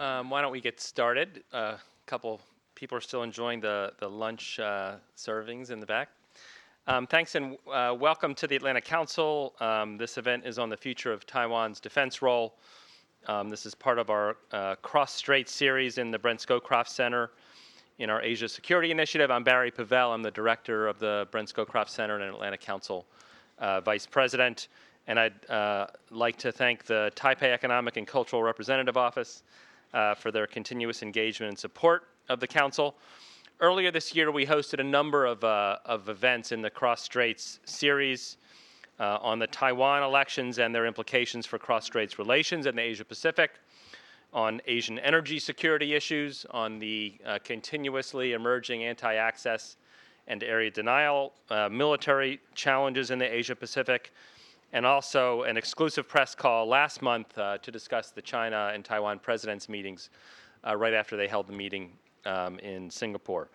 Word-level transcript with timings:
Um, 0.00 0.30
why 0.30 0.42
don't 0.42 0.52
we 0.52 0.60
get 0.60 0.80
started? 0.80 1.42
A 1.52 1.56
uh, 1.56 1.78
couple 2.06 2.40
people 2.76 2.96
are 2.96 3.00
still 3.00 3.24
enjoying 3.24 3.60
the, 3.60 3.92
the 3.98 4.08
lunch 4.08 4.60
uh, 4.60 4.94
servings 5.16 5.72
in 5.72 5.80
the 5.80 5.86
back. 5.86 6.10
Um, 6.86 7.04
thanks 7.04 7.34
and 7.34 7.56
uh, 7.72 7.96
welcome 7.98 8.32
to 8.36 8.46
the 8.46 8.54
Atlantic 8.54 8.84
Council. 8.84 9.54
Um, 9.58 9.98
this 9.98 10.16
event 10.16 10.46
is 10.46 10.56
on 10.56 10.68
the 10.68 10.76
future 10.76 11.12
of 11.12 11.26
Taiwan's 11.26 11.80
defense 11.80 12.22
role. 12.22 12.54
Um, 13.26 13.48
this 13.48 13.66
is 13.66 13.74
part 13.74 13.98
of 13.98 14.08
our 14.08 14.36
uh, 14.52 14.76
Cross 14.76 15.14
Strait 15.14 15.48
series 15.48 15.98
in 15.98 16.12
the 16.12 16.18
Brent 16.18 16.38
Scowcroft 16.38 16.88
Center 16.88 17.32
in 17.98 18.08
our 18.08 18.22
Asia 18.22 18.48
Security 18.48 18.92
Initiative. 18.92 19.32
I'm 19.32 19.42
Barry 19.42 19.72
Pavel. 19.72 20.12
I'm 20.12 20.22
the 20.22 20.30
director 20.30 20.86
of 20.86 21.00
the 21.00 21.26
Brent 21.32 21.52
Scowcroft 21.52 21.88
Center 21.88 22.20
and 22.20 22.32
Atlantic 22.32 22.60
Council 22.60 23.04
uh, 23.58 23.80
vice 23.80 24.06
president. 24.06 24.68
And 25.08 25.18
I'd 25.18 25.50
uh, 25.50 25.88
like 26.12 26.36
to 26.36 26.52
thank 26.52 26.84
the 26.84 27.10
Taipei 27.16 27.52
Economic 27.52 27.96
and 27.96 28.06
Cultural 28.06 28.44
Representative 28.44 28.96
Office 28.96 29.42
uh, 29.94 30.14
for 30.14 30.30
their 30.30 30.46
continuous 30.46 31.02
engagement 31.02 31.50
and 31.50 31.58
support 31.58 32.08
of 32.28 32.40
the 32.40 32.46
Council. 32.46 32.96
Earlier 33.60 33.90
this 33.90 34.14
year, 34.14 34.30
we 34.30 34.46
hosted 34.46 34.80
a 34.80 34.84
number 34.84 35.26
of, 35.26 35.42
uh, 35.42 35.78
of 35.84 36.08
events 36.08 36.52
in 36.52 36.62
the 36.62 36.70
Cross 36.70 37.02
Straits 37.02 37.58
series 37.64 38.36
uh, 39.00 39.18
on 39.20 39.38
the 39.38 39.46
Taiwan 39.46 40.02
elections 40.02 40.58
and 40.58 40.74
their 40.74 40.86
implications 40.86 41.46
for 41.46 41.58
cross 41.58 41.84
straits 41.84 42.18
relations 42.18 42.66
in 42.66 42.76
the 42.76 42.82
Asia 42.82 43.04
Pacific, 43.04 43.52
on 44.32 44.60
Asian 44.66 44.98
energy 44.98 45.38
security 45.38 45.94
issues, 45.94 46.44
on 46.50 46.78
the 46.78 47.14
uh, 47.24 47.38
continuously 47.44 48.32
emerging 48.32 48.84
anti 48.84 49.14
access 49.14 49.76
and 50.26 50.42
area 50.42 50.70
denial, 50.70 51.32
uh, 51.48 51.68
military 51.70 52.38
challenges 52.54 53.10
in 53.10 53.18
the 53.18 53.34
Asia 53.34 53.56
Pacific, 53.56 54.12
and 54.72 54.84
also 54.84 55.42
an 55.42 55.56
exclusive 55.56 56.08
press 56.08 56.34
call 56.34 56.66
last 56.66 57.02
month 57.02 57.36
uh, 57.38 57.58
to 57.58 57.70
discuss 57.70 58.10
the 58.10 58.22
China 58.22 58.70
and 58.74 58.84
Taiwan 58.84 59.18
presidents' 59.18 59.68
meetings 59.68 60.10
uh, 60.66 60.76
right 60.76 60.94
after 60.94 61.16
they 61.16 61.28
held 61.28 61.46
the 61.46 61.52
meeting 61.52 61.92
um, 62.26 62.58
in 62.58 62.90
Singapore. 62.90 63.48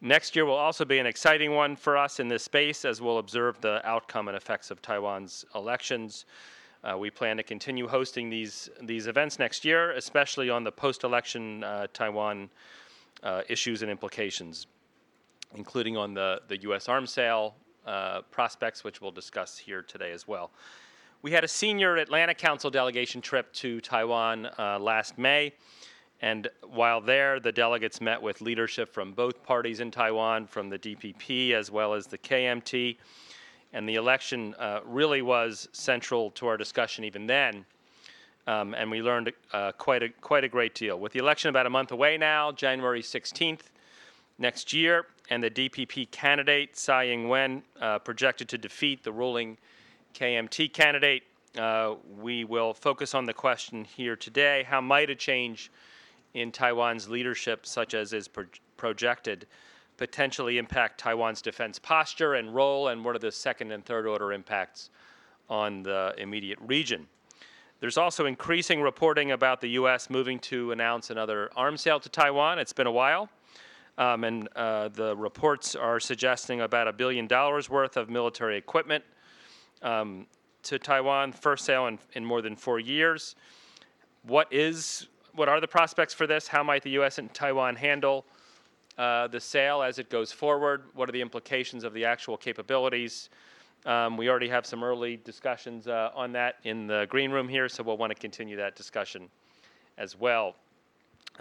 Next 0.00 0.34
year 0.34 0.46
will 0.46 0.54
also 0.54 0.84
be 0.84 0.98
an 0.98 1.06
exciting 1.06 1.54
one 1.54 1.76
for 1.76 1.96
us 1.96 2.20
in 2.20 2.28
this 2.28 2.42
space 2.42 2.84
as 2.84 3.02
we'll 3.02 3.18
observe 3.18 3.60
the 3.60 3.86
outcome 3.86 4.28
and 4.28 4.36
effects 4.36 4.70
of 4.70 4.80
Taiwan's 4.80 5.44
elections. 5.54 6.24
Uh, 6.82 6.96
we 6.96 7.10
plan 7.10 7.36
to 7.36 7.42
continue 7.42 7.86
hosting 7.86 8.30
these, 8.30 8.70
these 8.82 9.06
events 9.06 9.38
next 9.38 9.64
year, 9.64 9.92
especially 9.92 10.48
on 10.48 10.64
the 10.64 10.72
post 10.72 11.04
election 11.04 11.62
uh, 11.62 11.86
Taiwan 11.92 12.48
uh, 13.22 13.42
issues 13.50 13.82
and 13.82 13.90
implications, 13.90 14.66
including 15.54 15.98
on 15.98 16.14
the, 16.14 16.40
the 16.48 16.56
U.S. 16.62 16.88
arms 16.88 17.10
sale, 17.10 17.54
uh, 17.86 18.22
prospects, 18.30 18.84
which 18.84 19.00
we'll 19.00 19.10
discuss 19.10 19.58
here 19.58 19.82
today 19.82 20.12
as 20.12 20.26
well. 20.28 20.50
We 21.22 21.32
had 21.32 21.44
a 21.44 21.48
senior 21.48 21.96
Atlantic 21.96 22.38
Council 22.38 22.70
delegation 22.70 23.20
trip 23.20 23.52
to 23.54 23.80
Taiwan 23.80 24.48
uh, 24.58 24.78
last 24.78 25.18
May. 25.18 25.52
And 26.22 26.48
while 26.62 27.00
there, 27.00 27.40
the 27.40 27.52
delegates 27.52 28.00
met 28.00 28.20
with 28.20 28.40
leadership 28.40 28.92
from 28.92 29.12
both 29.12 29.42
parties 29.42 29.80
in 29.80 29.90
Taiwan, 29.90 30.46
from 30.46 30.68
the 30.68 30.78
DPP 30.78 31.52
as 31.52 31.70
well 31.70 31.94
as 31.94 32.06
the 32.06 32.18
KMT. 32.18 32.96
And 33.72 33.88
the 33.88 33.94
election 33.94 34.54
uh, 34.58 34.80
really 34.84 35.22
was 35.22 35.68
central 35.72 36.30
to 36.32 36.46
our 36.46 36.56
discussion 36.56 37.04
even 37.04 37.26
then. 37.26 37.64
Um, 38.46 38.74
and 38.74 38.90
we 38.90 39.02
learned 39.02 39.32
uh, 39.52 39.72
quite, 39.72 40.02
a, 40.02 40.08
quite 40.08 40.44
a 40.44 40.48
great 40.48 40.74
deal. 40.74 40.98
With 40.98 41.12
the 41.12 41.18
election 41.18 41.50
about 41.50 41.66
a 41.66 41.70
month 41.70 41.92
away 41.92 42.16
now, 42.18 42.52
January 42.52 43.02
16th 43.02 43.60
next 44.38 44.72
year, 44.72 45.06
and 45.30 45.42
the 45.42 45.50
DPP 45.50 46.10
candidate, 46.10 46.74
Tsai 46.74 47.06
Ing 47.06 47.28
wen, 47.28 47.62
uh, 47.80 48.00
projected 48.00 48.48
to 48.48 48.58
defeat 48.58 49.04
the 49.04 49.12
ruling 49.12 49.56
KMT 50.14 50.72
candidate. 50.72 51.22
Uh, 51.56 51.94
we 52.18 52.44
will 52.44 52.74
focus 52.74 53.14
on 53.14 53.24
the 53.24 53.32
question 53.32 53.84
here 53.84 54.16
today 54.16 54.64
how 54.68 54.80
might 54.80 55.08
a 55.08 55.14
change 55.14 55.70
in 56.34 56.52
Taiwan's 56.52 57.08
leadership, 57.08 57.64
such 57.64 57.94
as 57.94 58.12
is 58.12 58.28
pro- 58.28 58.44
projected, 58.76 59.46
potentially 59.96 60.58
impact 60.58 60.98
Taiwan's 60.98 61.42
defense 61.42 61.78
posture 61.78 62.34
and 62.34 62.54
role, 62.54 62.88
and 62.88 63.04
what 63.04 63.14
are 63.14 63.20
the 63.20 63.32
second 63.32 63.72
and 63.72 63.84
third 63.84 64.06
order 64.06 64.32
impacts 64.32 64.90
on 65.48 65.82
the 65.82 66.14
immediate 66.18 66.58
region? 66.60 67.06
There's 67.80 67.96
also 67.96 68.26
increasing 68.26 68.82
reporting 68.82 69.32
about 69.32 69.60
the 69.60 69.70
U.S. 69.70 70.10
moving 70.10 70.38
to 70.40 70.70
announce 70.72 71.10
another 71.10 71.50
arms 71.56 71.80
sale 71.80 71.98
to 72.00 72.08
Taiwan. 72.08 72.58
It's 72.58 72.72
been 72.72 72.86
a 72.86 72.92
while. 72.92 73.28
Um, 73.98 74.24
and 74.24 74.48
uh, 74.56 74.88
the 74.88 75.16
reports 75.16 75.76
are 75.76 76.00
suggesting 76.00 76.62
about 76.62 76.88
a 76.88 76.92
billion 76.92 77.26
dollars 77.26 77.68
worth 77.68 77.96
of 77.96 78.08
military 78.08 78.56
equipment 78.56 79.04
um, 79.82 80.26
to 80.62 80.78
Taiwan, 80.78 81.32
first 81.32 81.64
sale 81.64 81.86
in, 81.86 81.98
in 82.14 82.24
more 82.24 82.42
than 82.42 82.56
four 82.56 82.78
years. 82.78 83.34
What 84.22 84.52
is 84.52 85.06
what 85.34 85.48
are 85.48 85.60
the 85.60 85.68
prospects 85.68 86.12
for 86.12 86.26
this? 86.26 86.48
How 86.48 86.62
might 86.62 86.82
the 86.82 86.90
U.S. 86.90 87.18
and 87.18 87.32
Taiwan 87.32 87.76
handle 87.76 88.26
uh, 88.98 89.28
the 89.28 89.38
sale 89.38 89.80
as 89.82 89.98
it 89.98 90.10
goes 90.10 90.32
forward? 90.32 90.82
What 90.94 91.08
are 91.08 91.12
the 91.12 91.20
implications 91.20 91.84
of 91.84 91.94
the 91.94 92.04
actual 92.04 92.36
capabilities? 92.36 93.30
Um, 93.86 94.16
we 94.16 94.28
already 94.28 94.48
have 94.48 94.66
some 94.66 94.82
early 94.82 95.16
discussions 95.18 95.86
uh, 95.86 96.10
on 96.14 96.32
that 96.32 96.56
in 96.64 96.86
the 96.86 97.06
green 97.08 97.30
room 97.30 97.48
here, 97.48 97.68
so 97.68 97.82
we'll 97.82 97.96
want 97.96 98.10
to 98.10 98.18
continue 98.18 98.56
that 98.56 98.76
discussion 98.76 99.28
as 99.96 100.18
well 100.18 100.56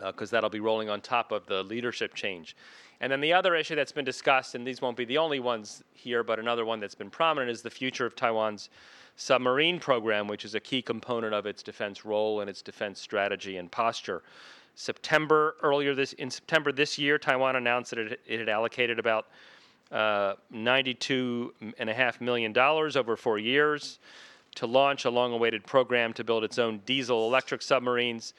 because 0.07 0.31
uh, 0.31 0.37
that'll 0.37 0.49
be 0.49 0.59
rolling 0.59 0.89
on 0.89 1.01
top 1.01 1.31
of 1.31 1.45
the 1.45 1.63
leadership 1.63 2.13
change. 2.13 2.55
And 3.01 3.11
then 3.11 3.21
the 3.21 3.33
other 3.33 3.55
issue 3.55 3.75
that's 3.75 3.91
been 3.91 4.05
discussed, 4.05 4.55
and 4.55 4.65
these 4.65 4.81
won't 4.81 4.97
be 4.97 5.05
the 5.05 5.17
only 5.17 5.39
ones 5.39 5.83
here, 5.93 6.23
but 6.23 6.39
another 6.39 6.65
one 6.65 6.79
that's 6.79 6.95
been 6.95 7.09
prominent 7.09 7.49
is 7.49 7.61
the 7.61 7.69
future 7.69 8.05
of 8.05 8.15
Taiwan's 8.15 8.69
submarine 9.15 9.79
program, 9.79 10.27
which 10.27 10.45
is 10.45 10.55
a 10.55 10.59
key 10.59 10.81
component 10.81 11.33
of 11.33 11.45
its 11.45 11.63
defense 11.63 12.05
role 12.05 12.41
and 12.41 12.49
its 12.49 12.61
defense 12.61 12.99
strategy 12.99 13.57
and 13.57 13.71
posture. 13.71 14.23
September 14.75 15.57
earlier 15.61 15.93
this 15.93 16.13
in 16.13 16.29
September 16.29 16.71
this 16.71 16.97
year, 16.97 17.17
Taiwan 17.17 17.57
announced 17.57 17.91
that 17.91 17.99
it, 17.99 18.21
it 18.25 18.39
had 18.39 18.49
allocated 18.49 18.97
about 18.97 19.27
uh, 19.91 20.35
92 20.51 21.53
and 21.77 21.89
a 21.89 21.93
half 21.93 22.21
million 22.21 22.53
dollars 22.53 22.95
over 22.95 23.17
four 23.17 23.39
years 23.39 23.99
to 24.55 24.65
launch 24.65 25.05
a 25.05 25.09
long-awaited 25.09 25.65
program 25.65 26.13
to 26.13 26.23
build 26.23 26.43
its 26.43 26.57
own 26.57 26.79
diesel-electric 26.85 27.61
submarines. 27.61 28.33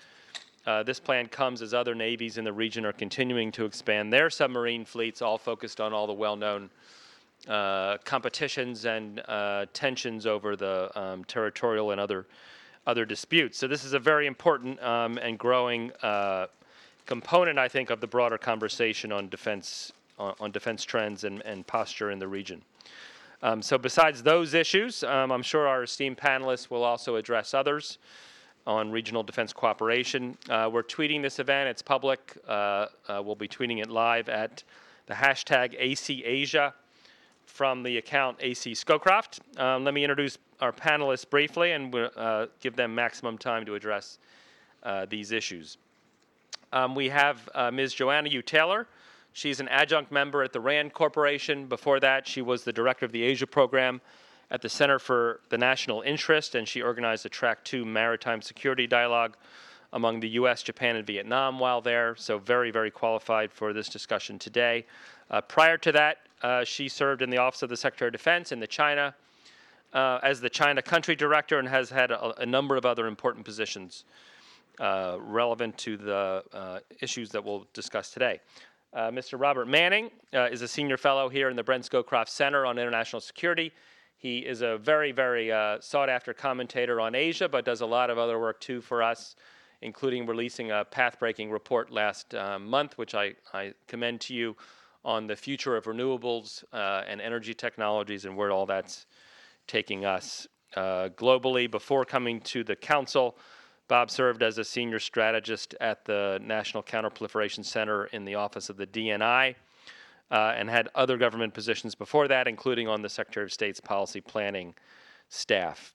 Uh, 0.71 0.85
this 0.85 1.01
plan 1.01 1.27
comes 1.27 1.63
as 1.63 1.75
other 1.75 1.97
navies 1.97 2.39
in 2.39 2.45
the 2.45 2.53
region 2.53 2.87
are 2.87 2.93
continuing 2.93 3.51
to 3.51 3.65
expand 3.65 4.13
their 4.13 4.31
submarine 4.31 4.85
fleets, 4.85 5.21
all 5.21 5.37
focused 5.37 5.81
on 5.81 5.93
all 5.93 6.07
the 6.07 6.13
well 6.13 6.37
known 6.37 6.71
uh, 7.49 7.99
competitions 8.05 8.85
and 8.85 9.21
uh, 9.27 9.67
tensions 9.73 10.27
over 10.27 10.55
the 10.55 10.89
um, 10.97 11.25
territorial 11.25 11.91
and 11.91 12.01
other, 12.01 12.25
other 12.87 13.05
disputes. 13.05 13.59
So, 13.59 13.67
this 13.67 13.83
is 13.83 13.95
a 13.95 13.99
very 13.99 14.29
important 14.29 14.81
um, 14.81 15.19
and 15.19 15.37
growing 15.37 15.91
uh, 16.05 16.47
component, 17.05 17.59
I 17.59 17.67
think, 17.67 17.91
of 17.91 18.01
the 18.01 18.07
broader 18.07 18.39
conversation 18.39 19.11
on 19.11 19.29
defense, 19.29 19.91
on, 20.21 20.35
on 20.39 20.53
defense 20.53 20.85
trends 20.85 21.25
and, 21.25 21.43
and 21.45 21.67
posture 21.67 22.13
in 22.13 22.21
the 22.21 22.29
region. 22.29 22.63
Um, 23.43 23.61
so, 23.61 23.77
besides 23.77 24.23
those 24.23 24.55
issues, 24.55 25.03
um, 25.03 25.33
I'm 25.33 25.43
sure 25.43 25.67
our 25.67 25.83
esteemed 25.83 26.19
panelists 26.19 26.71
will 26.71 26.85
also 26.85 27.17
address 27.17 27.55
others 27.55 27.99
on 28.71 28.91
regional 28.93 29.25
defense 29.25 29.53
cooperation. 29.53 30.39
Uh, 30.49 30.71
we're 30.73 30.85
tweeting 30.85 31.23
this 31.23 31.41
event, 31.41 31.69
it's 31.69 31.83
public. 31.83 32.39
Uh, 32.47 32.87
uh, 33.09 33.21
we'll 33.23 33.35
be 33.35 33.49
tweeting 33.49 33.83
it 33.83 33.91
live 33.91 34.29
at 34.29 34.63
the 35.07 35.15
hashtag 35.15 35.77
ACAsia 35.81 36.73
from 37.47 37.83
the 37.83 37.99
account 37.99 38.37
AC 38.41 38.73
Scowcroft. 38.73 39.41
Um, 39.61 39.83
let 39.83 39.93
me 39.93 40.05
introduce 40.05 40.39
our 40.61 40.73
panelists 40.73 41.29
briefly 41.29 41.73
and 41.73 41.93
uh, 41.95 42.47
give 42.61 42.77
them 42.77 42.95
maximum 42.95 43.37
time 43.37 43.67
to 43.67 43.75
address 43.75 44.19
uh, 44.85 45.05
these 45.11 45.33
issues. 45.33 45.77
Um, 46.73 46.95
we 46.95 47.09
have 47.09 47.49
Ms. 47.73 47.93
Joanna 47.93 48.29
Yu 48.29 48.43
Taylor. 48.43 48.87
She's 49.33 49.59
an 49.59 49.67
adjunct 49.67 50.13
member 50.13 50.45
at 50.45 50.53
the 50.53 50.61
RAND 50.61 50.93
Corporation. 50.93 51.67
Before 51.67 51.99
that, 51.99 52.29
she 52.29 52.41
was 52.41 52.63
the 52.63 52.73
director 52.73 53.05
of 53.05 53.11
the 53.11 53.25
Asia 53.25 53.49
program 53.49 54.01
at 54.51 54.63
the 54.63 54.69
Center 54.69 54.99
for 54.99 55.41
the 55.49 55.59
National 55.59 56.03
Interest, 56.03 56.55
and 56.55 56.67
she 56.67 56.83
organized 56.83 57.25
a 57.25 57.29
Track 57.29 57.65
2 57.65 57.85
maritime 57.85 58.43
security 58.43 58.87
dialogue 58.87 59.37
among 59.93 60.21
the 60.21 60.29
US, 60.31 60.63
Japan, 60.63 60.97
and 60.97 61.07
Vietnam 61.07 61.59
while 61.59 61.81
there, 61.81 62.15
so 62.17 62.39
very, 62.39 62.71
very 62.71 62.91
qualified 62.91 63.53
for 63.53 63.73
this 63.73 63.89
discussion 63.89 64.39
today. 64.39 64.87
Uh, 65.31 65.41
prior 65.41 65.77
to 65.79 65.93
that, 65.93 66.19
uh, 66.43 66.65
she 66.65 66.89
served 66.89 67.23
in 67.23 67.31
the 67.31 67.39
Office 67.39 67.63
of 67.63 67.69
the 67.69 67.77
Secretary 67.77 68.09
of 68.09 68.13
Defense 68.13 68.53
in 68.53 68.61
the 68.61 68.67
China 68.67 69.15
uh, 69.93 70.19
as 70.23 70.41
the 70.41 70.51
China 70.51 70.81
Country 70.81 71.17
Director 71.17 71.59
and 71.59 71.69
has 71.69 71.91
had 71.91 72.11
a, 72.11 72.41
a 72.41 72.47
number 72.47 72.77
of 72.77 72.87
other 72.87 73.07
important 73.07 73.45
positions 73.45 74.05
uh, 74.79 75.17
relevant 75.21 75.77
to 75.79 75.97
the 75.97 76.43
uh, 76.53 76.79
issues 77.01 77.31
that 77.31 77.45
we'll 77.45 77.67
discuss 77.75 78.11
today. 78.11 78.41
Uh, 78.93 79.11
Mr. 79.11 79.39
Robert 79.41 79.69
Manning 79.69 80.11
is 80.33 80.63
a 80.63 80.69
senior 80.69 80.97
fellow 80.97 81.29
here 81.29 81.49
in 81.49 81.55
the 81.55 81.63
Brent 81.63 81.89
Scowcroft 81.89 82.29
Center 82.29 82.67
on 82.67 82.79
International 82.79 83.21
Security 83.21 83.73
he 84.21 84.41
is 84.41 84.61
a 84.61 84.77
very, 84.77 85.13
very 85.13 85.51
uh, 85.51 85.79
sought 85.81 86.11
after 86.11 86.35
commentator 86.35 87.01
on 87.01 87.15
Asia, 87.15 87.49
but 87.49 87.65
does 87.65 87.81
a 87.81 87.87
lot 87.87 88.11
of 88.11 88.19
other 88.19 88.39
work 88.39 88.61
too 88.61 88.83
for 88.83 89.03
us, 89.03 89.35
including 89.81 90.27
releasing 90.27 90.71
a 90.71 90.85
path 90.85 91.19
breaking 91.19 91.51
report 91.51 91.91
last 91.91 92.35
uh, 92.35 92.59
month, 92.59 92.99
which 92.99 93.15
I, 93.15 93.33
I, 93.55 93.73
commend 93.89 94.21
to 94.23 94.35
you 94.35 94.57
on 95.07 95.27
the 95.27 95.35
future 95.35 95.75
of 95.75 95.87
renewables 95.87 96.63
uh, 96.71 97.03
and 97.09 97.19
energy 97.23 97.55
technologies 97.55 98.27
and 98.27 98.37
where 98.37 98.51
all 98.51 98.67
that's 98.67 99.07
taking 99.67 100.05
us 100.05 100.47
uh, 100.77 101.09
globally. 101.17 101.71
Before 101.71 102.05
coming 102.05 102.43
to 102.43 102.63
the 102.63 102.77
Council, 102.77 103.39
Bob 103.89 104.11
served 104.11 104.43
as 104.43 104.59
a 104.59 104.65
senior 104.65 104.99
strategist 104.99 105.75
at 105.81 106.05
the 106.05 106.39
National 106.43 106.83
Counterproliferation 106.83 107.65
Center 107.65 108.05
in 108.05 108.27
the 108.27 108.35
office 108.35 108.69
of 108.69 108.77
the 108.77 108.87
DNI 108.87 109.55
uh, 110.31 110.55
and 110.57 110.71
had 110.71 110.89
other 110.95 111.17
government 111.17 111.55
positions 111.55 111.95
before 111.95 112.29
that, 112.29 112.47
including 112.47 112.89
on 112.89 113.03
the 113.03 113.09
Secretary 113.09 113.45
of 113.45 113.53
State's 113.53 113.81
policy 113.81 114.21
planning 114.21 114.75
staff. 115.29 115.95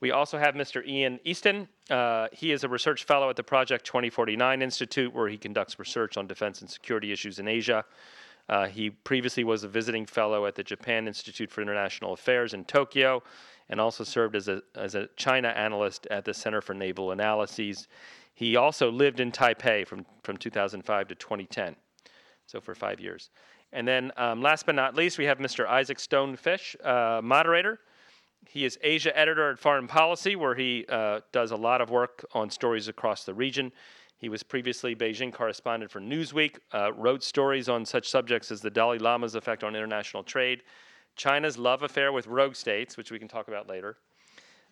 We 0.00 0.10
also 0.10 0.38
have 0.38 0.54
Mr. 0.54 0.86
Ian 0.86 1.18
Easton. 1.24 1.68
Uh, 1.88 2.28
he 2.32 2.52
is 2.52 2.64
a 2.64 2.68
research 2.68 3.04
fellow 3.04 3.30
at 3.30 3.36
the 3.36 3.42
Project 3.42 3.86
2049 3.86 4.60
Institute, 4.60 5.14
where 5.14 5.28
he 5.28 5.38
conducts 5.38 5.78
research 5.78 6.16
on 6.16 6.26
defense 6.26 6.60
and 6.60 6.68
security 6.68 7.12
issues 7.12 7.38
in 7.38 7.48
Asia. 7.48 7.84
Uh, 8.48 8.66
he 8.66 8.90
previously 8.90 9.44
was 9.44 9.64
a 9.64 9.68
visiting 9.68 10.04
fellow 10.04 10.46
at 10.46 10.54
the 10.54 10.62
Japan 10.62 11.06
Institute 11.08 11.50
for 11.50 11.62
International 11.62 12.12
Affairs 12.12 12.52
in 12.52 12.64
Tokyo 12.64 13.22
and 13.70 13.80
also 13.80 14.04
served 14.04 14.36
as 14.36 14.48
a, 14.48 14.62
as 14.74 14.94
a 14.94 15.08
China 15.16 15.48
analyst 15.48 16.06
at 16.10 16.24
the 16.24 16.34
Center 16.34 16.60
for 16.60 16.74
Naval 16.74 17.12
Analyses. 17.12 17.88
He 18.34 18.56
also 18.56 18.90
lived 18.90 19.20
in 19.20 19.32
Taipei 19.32 19.86
from, 19.86 20.04
from 20.22 20.36
2005 20.36 21.08
to 21.08 21.14
2010, 21.14 21.76
so 22.46 22.60
for 22.60 22.74
five 22.74 23.00
years. 23.00 23.30
And 23.74 23.88
then, 23.88 24.12
um, 24.16 24.40
last 24.40 24.66
but 24.66 24.76
not 24.76 24.94
least, 24.94 25.18
we 25.18 25.24
have 25.24 25.38
Mr. 25.38 25.66
Isaac 25.66 25.98
Stone 25.98 26.36
Fish, 26.36 26.76
uh, 26.84 27.20
moderator. 27.22 27.80
He 28.48 28.64
is 28.64 28.78
Asia 28.80 29.16
editor 29.18 29.50
at 29.50 29.58
Foreign 29.58 29.88
Policy, 29.88 30.36
where 30.36 30.54
he 30.54 30.86
uh, 30.88 31.20
does 31.32 31.50
a 31.50 31.56
lot 31.56 31.80
of 31.80 31.90
work 31.90 32.24
on 32.34 32.50
stories 32.50 32.86
across 32.86 33.24
the 33.24 33.34
region. 33.34 33.72
He 34.18 34.28
was 34.28 34.44
previously 34.44 34.94
Beijing 34.94 35.32
correspondent 35.32 35.90
for 35.90 36.00
Newsweek, 36.00 36.58
uh, 36.72 36.92
wrote 36.92 37.24
stories 37.24 37.68
on 37.68 37.84
such 37.84 38.08
subjects 38.08 38.52
as 38.52 38.60
the 38.60 38.70
Dalai 38.70 38.98
Lama's 38.98 39.34
effect 39.34 39.64
on 39.64 39.74
international 39.74 40.22
trade, 40.22 40.62
China's 41.16 41.58
love 41.58 41.82
affair 41.82 42.12
with 42.12 42.28
rogue 42.28 42.54
states, 42.54 42.96
which 42.96 43.10
we 43.10 43.18
can 43.18 43.26
talk 43.26 43.48
about 43.48 43.68
later, 43.68 43.96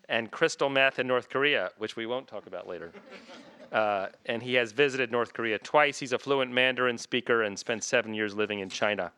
and 0.08 0.30
crystal 0.30 0.68
meth 0.68 0.98
in 0.98 1.06
North 1.06 1.28
Korea, 1.28 1.70
which 1.78 1.96
we 1.96 2.06
won't 2.06 2.26
talk 2.26 2.46
about 2.46 2.68
later. 2.68 2.92
Uh, 3.72 4.08
and 4.26 4.42
he 4.42 4.52
has 4.52 4.70
visited 4.70 5.10
North 5.10 5.32
Korea 5.32 5.58
twice. 5.58 5.98
He's 5.98 6.12
a 6.12 6.18
fluent 6.18 6.52
Mandarin 6.52 6.98
speaker 6.98 7.44
and 7.44 7.58
spent 7.58 7.82
seven 7.82 8.12
years 8.12 8.34
living 8.34 8.58
in 8.58 8.68
China 8.68 9.12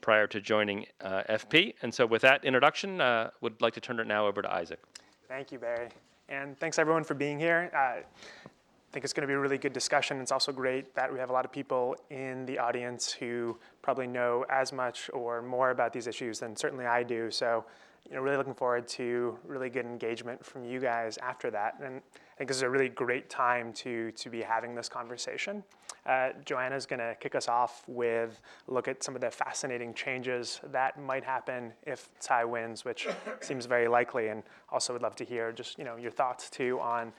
prior 0.00 0.26
to 0.26 0.40
joining 0.40 0.86
uh, 1.02 1.22
FP. 1.28 1.74
And 1.82 1.92
so, 1.92 2.06
with 2.06 2.22
that 2.22 2.42
introduction, 2.42 3.02
uh, 3.02 3.30
would 3.42 3.60
like 3.60 3.74
to 3.74 3.80
turn 3.80 4.00
it 4.00 4.06
now 4.06 4.26
over 4.26 4.40
to 4.40 4.50
Isaac. 4.50 4.80
Thank 5.28 5.52
you, 5.52 5.58
Barry. 5.58 5.88
And 6.28 6.58
thanks 6.58 6.78
everyone 6.78 7.04
for 7.04 7.12
being 7.12 7.38
here. 7.38 7.70
Uh, 7.74 8.00
I 8.48 8.92
think 8.92 9.04
it's 9.04 9.12
going 9.12 9.22
to 9.22 9.26
be 9.26 9.34
a 9.34 9.38
really 9.38 9.58
good 9.58 9.72
discussion. 9.72 10.20
It's 10.20 10.32
also 10.32 10.52
great 10.52 10.94
that 10.94 11.10
we 11.10 11.18
have 11.18 11.30
a 11.30 11.32
lot 11.32 11.44
of 11.44 11.52
people 11.52 11.96
in 12.10 12.44
the 12.44 12.58
audience 12.58 13.12
who 13.12 13.58
probably 13.80 14.06
know 14.06 14.44
as 14.50 14.72
much 14.72 15.08
or 15.14 15.40
more 15.40 15.70
about 15.70 15.92
these 15.92 16.06
issues 16.06 16.40
than 16.40 16.56
certainly 16.56 16.84
I 16.84 17.02
do. 17.02 17.30
So, 17.30 17.64
you 18.08 18.16
know, 18.16 18.22
really 18.22 18.36
looking 18.36 18.54
forward 18.54 18.86
to 18.88 19.38
really 19.44 19.70
good 19.70 19.86
engagement 19.86 20.44
from 20.44 20.64
you 20.64 20.80
guys 20.80 21.18
after 21.18 21.50
that. 21.50 21.76
And 21.82 21.96
I 21.96 22.36
think 22.36 22.48
this 22.48 22.56
is 22.56 22.62
a 22.62 22.68
really 22.68 22.88
great 22.88 23.30
time 23.30 23.72
to, 23.74 24.10
to 24.12 24.28
be 24.28 24.42
having 24.42 24.74
this 24.74 24.88
conversation. 24.88 25.62
Uh, 26.04 26.30
Joanna 26.44 26.74
is 26.74 26.84
going 26.84 26.98
to 26.98 27.14
kick 27.20 27.34
us 27.34 27.48
off 27.48 27.84
with 27.86 28.40
a 28.68 28.72
look 28.72 28.88
at 28.88 29.04
some 29.04 29.14
of 29.14 29.20
the 29.20 29.30
fascinating 29.30 29.94
changes 29.94 30.60
that 30.72 31.00
might 31.00 31.22
happen 31.22 31.72
if 31.86 32.08
Tsai 32.18 32.44
wins, 32.44 32.84
which 32.84 33.06
seems 33.40 33.66
very 33.66 33.86
likely. 33.86 34.28
And 34.28 34.42
also 34.70 34.92
would 34.92 35.02
love 35.02 35.14
to 35.16 35.24
hear 35.24 35.52
just 35.52 35.78
you 35.78 35.84
know 35.84 35.96
your 35.96 36.10
thoughts 36.10 36.50
too 36.50 36.80
on 36.80 37.12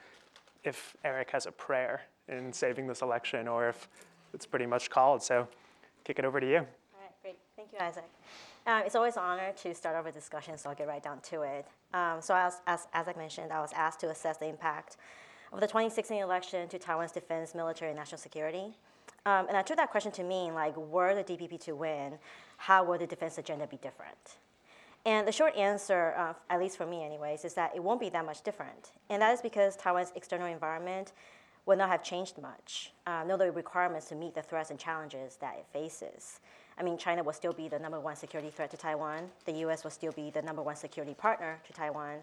if 0.64 0.96
Eric 1.04 1.30
has 1.30 1.46
a 1.46 1.52
prayer 1.52 2.02
in 2.28 2.52
saving 2.52 2.86
this 2.86 3.00
election 3.02 3.48
or 3.48 3.68
if 3.68 3.88
it's 4.34 4.46
pretty 4.46 4.66
much 4.66 4.90
called. 4.90 5.22
So 5.22 5.48
kick 6.04 6.18
it 6.18 6.24
over 6.24 6.40
to 6.40 6.46
you. 6.46 6.58
All 6.58 7.00
right, 7.00 7.22
great. 7.22 7.38
Thank 7.56 7.72
you, 7.72 7.78
Isaac. 7.80 8.04
Uh, 8.66 8.80
it's 8.86 8.94
always 8.94 9.16
an 9.16 9.22
honor 9.22 9.52
to 9.62 9.74
start 9.74 9.94
off 9.94 10.06
a 10.06 10.12
discussion, 10.12 10.56
so 10.56 10.70
I'll 10.70 10.74
get 10.74 10.88
right 10.88 11.02
down 11.02 11.20
to 11.30 11.42
it. 11.42 11.66
Um, 11.92 12.22
so 12.22 12.34
as, 12.34 12.62
as, 12.66 12.86
as 12.94 13.08
I 13.08 13.12
mentioned, 13.14 13.52
I 13.52 13.60
was 13.60 13.72
asked 13.74 14.00
to 14.00 14.08
assess 14.08 14.38
the 14.38 14.46
impact 14.46 14.96
of 15.52 15.60
the 15.60 15.66
2016 15.66 16.22
election 16.22 16.66
to 16.68 16.78
Taiwan's 16.78 17.12
defense, 17.12 17.54
military, 17.54 17.90
and 17.90 17.98
national 17.98 18.18
security. 18.18 18.74
Um, 19.26 19.48
and 19.48 19.56
I 19.56 19.62
took 19.62 19.76
that 19.76 19.90
question 19.90 20.12
to 20.12 20.22
mean, 20.22 20.54
like, 20.54 20.74
were 20.78 21.14
the 21.14 21.24
DPP 21.24 21.60
to 21.64 21.72
win, 21.74 22.18
how 22.56 22.84
would 22.84 23.00
the 23.00 23.06
defense 23.06 23.36
agenda 23.36 23.66
be 23.66 23.76
different? 23.76 24.36
And 25.04 25.28
the 25.28 25.32
short 25.32 25.54
answer, 25.56 26.14
uh, 26.16 26.32
at 26.48 26.58
least 26.58 26.78
for 26.78 26.86
me 26.86 27.04
anyways, 27.04 27.44
is 27.44 27.52
that 27.54 27.76
it 27.76 27.82
won't 27.82 28.00
be 28.00 28.08
that 28.08 28.24
much 28.24 28.42
different. 28.42 28.92
And 29.10 29.20
that 29.20 29.34
is 29.34 29.42
because 29.42 29.76
Taiwan's 29.76 30.12
external 30.16 30.46
environment 30.46 31.12
will 31.66 31.76
not 31.76 31.90
have 31.90 32.02
changed 32.02 32.40
much, 32.40 32.92
uh, 33.06 33.24
nor 33.26 33.36
the 33.36 33.52
requirements 33.52 34.08
to 34.08 34.14
meet 34.14 34.34
the 34.34 34.42
threats 34.42 34.70
and 34.70 34.78
challenges 34.78 35.36
that 35.36 35.56
it 35.58 35.66
faces. 35.70 36.40
I 36.78 36.82
mean, 36.82 36.98
China 36.98 37.22
will 37.22 37.32
still 37.32 37.52
be 37.52 37.68
the 37.68 37.78
number 37.78 38.00
one 38.00 38.16
security 38.16 38.50
threat 38.50 38.70
to 38.70 38.76
Taiwan. 38.76 39.30
The 39.44 39.52
US 39.66 39.84
will 39.84 39.90
still 39.90 40.12
be 40.12 40.30
the 40.30 40.42
number 40.42 40.62
one 40.62 40.76
security 40.76 41.14
partner 41.14 41.60
to 41.66 41.72
Taiwan. 41.72 42.18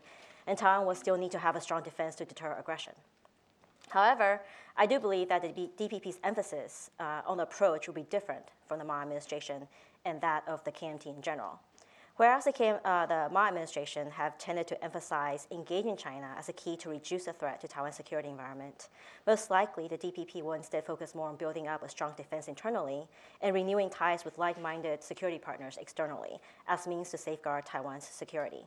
And 0.48 0.58
Taiwan 0.58 0.86
will 0.86 0.96
still 0.96 1.18
need 1.18 1.32
to 1.32 1.40
have 1.40 1.56
a 1.56 1.62
strong 1.62 1.84
defense 1.84 2.16
to 2.16 2.26
deter 2.26 2.56
aggression. 2.60 2.94
However, 3.90 4.42
I 4.78 4.86
do 4.86 5.00
believe 5.00 5.30
that 5.30 5.42
the 5.42 5.70
DPP's 5.78 6.20
emphasis 6.24 6.92
uh, 7.00 7.22
on 7.26 7.38
the 7.38 7.44
approach 7.44 7.88
will 7.88 7.94
be 7.94 8.04
different 8.04 8.46
from 8.66 8.80
the 8.80 8.86
Ma 8.86 9.02
administration 9.02 9.68
and 10.06 10.20
that 10.22 10.48
of 10.48 10.64
the 10.64 10.72
KMT 10.72 11.08
in 11.08 11.22
general. 11.22 11.60
Whereas 12.18 12.46
the, 12.46 12.80
uh, 12.88 13.06
the 13.06 13.30
Ma 13.32 13.48
administration 13.48 14.10
have 14.12 14.38
tended 14.38 14.68
to 14.68 14.84
emphasize 14.84 15.48
engaging 15.52 15.96
China 15.98 16.36
as 16.38 16.50
a 16.50 16.54
key 16.54 16.76
to 16.78 16.90
reduce 16.90 17.26
the 17.26 17.34
threat 17.34 17.62
to 17.62 17.68
Taiwan's 17.68 17.96
security 17.96 18.30
environment, 18.30 18.90
most 19.26 19.50
likely 19.50 19.88
the 19.88 19.98
DPP 19.98 20.44
will 20.44 20.54
instead 20.54 20.86
focus 20.86 21.16
more 21.16 21.30
on 21.30 21.36
building 21.36 21.68
up 21.68 21.84
a 21.84 21.90
strong 21.90 22.14
defense 22.18 22.48
internally 22.48 23.08
and 23.42 23.56
renewing 23.56 23.90
ties 23.90 24.26
with 24.26 24.38
like-minded 24.38 25.04
security 25.04 25.40
partners 25.40 25.78
externally 25.82 26.40
as 26.68 26.86
means 26.86 27.10
to 27.10 27.18
safeguard 27.18 27.66
Taiwan's 27.66 28.06
security. 28.06 28.66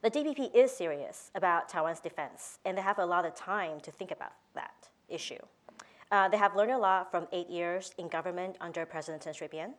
The 0.00 0.10
DPP 0.10 0.54
is 0.54 0.70
serious 0.70 1.32
about 1.34 1.68
Taiwan's 1.68 1.98
defense, 1.98 2.58
and 2.64 2.78
they 2.78 2.82
have 2.82 3.00
a 3.00 3.06
lot 3.06 3.24
of 3.24 3.34
time 3.34 3.80
to 3.80 3.90
think 3.90 4.12
about 4.12 4.32
that 4.54 4.88
issue. 5.08 5.40
Uh, 6.10 6.28
they 6.28 6.36
have 6.36 6.54
learned 6.56 6.70
a 6.70 6.78
lot 6.78 7.10
from 7.10 7.26
eight 7.32 7.50
years 7.50 7.92
in 7.98 8.08
government 8.08 8.56
under 8.60 8.86
President 8.86 9.24
Chen 9.24 9.34
Shui-bian, 9.34 9.72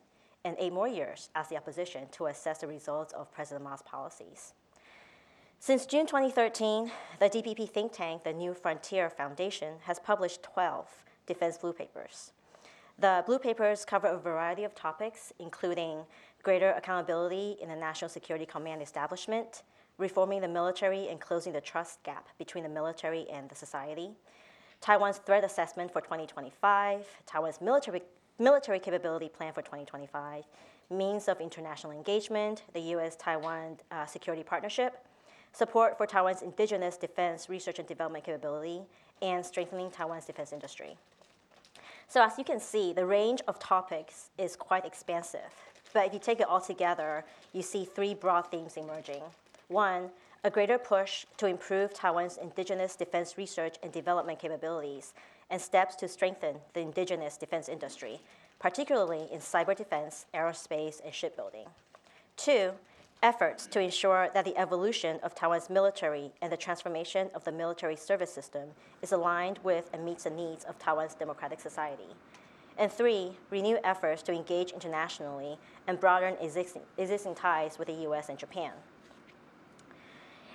and 0.46 0.56
eight 0.60 0.74
more 0.74 0.88
years 0.88 1.30
as 1.36 1.50
the 1.50 1.58
opposition 1.58 2.08
to 2.12 2.28
assess 2.28 2.60
the 2.60 2.68
results 2.68 3.14
of 3.14 3.32
President 3.32 3.64
Ma's 3.64 3.82
policies. 3.82 4.54
Since 5.60 5.86
June 5.86 6.06
2013, 6.06 6.90
the 7.20 7.30
DPP 7.30 7.70
think 7.70 7.92
tank, 7.92 8.24
the 8.24 8.32
New 8.32 8.54
Frontier 8.54 9.10
Foundation, 9.10 9.76
has 9.84 10.00
published 10.00 10.44
12 10.44 10.88
defense 11.28 11.58
blue 11.58 11.74
papers. 11.74 12.32
The 12.98 13.24
blue 13.26 13.40
papers 13.40 13.84
cover 13.86 14.08
a 14.08 14.18
variety 14.18 14.64
of 14.64 14.74
topics, 14.74 15.34
including 15.40 16.06
greater 16.44 16.72
accountability 16.72 17.58
in 17.62 17.70
the 17.70 17.76
National 17.76 18.10
Security 18.10 18.46
Command 18.46 18.82
establishment, 18.82 19.64
reforming 19.98 20.40
the 20.42 20.48
military 20.48 21.10
and 21.10 21.20
closing 21.20 21.52
the 21.52 21.62
trust 21.62 22.02
gap 22.04 22.30
between 22.38 22.64
the 22.64 22.70
military 22.70 23.28
and 23.30 23.50
the 23.50 23.56
society, 23.56 24.12
Taiwan's 24.82 25.18
threat 25.18 25.44
assessment 25.44 25.92
for 25.92 26.00
2025, 26.00 27.06
Taiwan's 27.26 27.60
military 27.60 28.02
military 28.40 28.80
capability 28.80 29.30
plan 29.30 29.54
for 29.54 29.62
2025, 29.62 30.46
means 30.90 31.28
of 31.28 31.40
international 31.40 31.92
engagement, 31.92 32.64
the 32.74 32.80
US 32.96 33.16
Taiwan 33.16 33.78
uh, 33.92 34.06
security 34.06 34.44
partnership, 34.44 35.06
support 35.52 35.98
for 35.98 36.08
Taiwan's 36.08 36.42
indigenous 36.42 36.98
defense 36.98 37.50
research 37.50 37.80
and 37.80 37.88
development 37.88 38.24
capability, 38.24 38.82
and 39.22 39.46
strengthening 39.46 39.92
Taiwan's 39.92 40.26
defense 40.26 40.54
industry. 40.54 40.98
So, 42.08 42.24
as 42.24 42.38
you 42.38 42.44
can 42.44 42.60
see, 42.60 42.94
the 42.94 43.06
range 43.06 43.42
of 43.48 43.60
topics 43.60 44.30
is 44.38 44.56
quite 44.56 44.86
expansive. 44.86 45.54
But 45.94 46.08
if 46.08 46.14
you 46.14 46.20
take 46.20 46.40
it 46.40 46.48
all 46.48 46.62
together, 46.62 47.26
you 47.54 47.62
see 47.62 47.86
three 47.86 48.14
broad 48.14 48.50
themes 48.50 48.78
emerging. 48.78 49.22
One, 49.68 50.10
a 50.44 50.50
greater 50.50 50.78
push 50.78 51.26
to 51.38 51.48
improve 51.48 51.94
Taiwan's 51.94 52.38
indigenous 52.38 52.96
defense 52.96 53.38
research 53.38 53.76
and 53.84 53.92
development 53.92 54.40
capabilities 54.40 55.14
and 55.50 55.62
steps 55.62 55.96
to 55.96 56.08
strengthen 56.08 56.58
the 56.74 56.82
indigenous 56.82 57.38
defense 57.38 57.70
industry, 57.70 58.20
particularly 58.60 59.28
in 59.32 59.40
cyber 59.40 59.76
defense, 59.76 60.26
aerospace, 60.34 61.04
and 61.04 61.14
shipbuilding. 61.14 61.68
Two, 62.38 62.74
efforts 63.22 63.66
to 63.68 63.82
ensure 63.82 64.30
that 64.34 64.46
the 64.46 64.58
evolution 64.58 65.20
of 65.24 65.36
Taiwan's 65.36 65.70
military 65.70 66.32
and 66.42 66.52
the 66.52 66.58
transformation 66.58 67.30
of 67.36 67.44
the 67.44 67.52
military 67.52 67.96
service 67.96 68.34
system 68.34 68.70
is 69.02 69.12
aligned 69.12 69.60
with 69.64 69.90
and 69.94 70.06
meets 70.06 70.24
the 70.24 70.30
needs 70.30 70.64
of 70.64 70.80
Taiwan's 70.80 71.16
democratic 71.16 71.60
society. 71.60 72.16
And 72.78 72.90
three, 72.90 73.32
renewed 73.50 73.82
efforts 73.84 74.22
to 74.24 74.32
engage 74.32 74.72
internationally 74.72 75.58
and 75.88 76.00
broaden 76.00 76.36
existing, 76.40 76.84
existing 76.98 77.36
ties 77.36 77.78
with 77.78 77.90
the 77.90 78.08
US 78.10 78.30
and 78.30 78.38
Japan. 78.38 78.72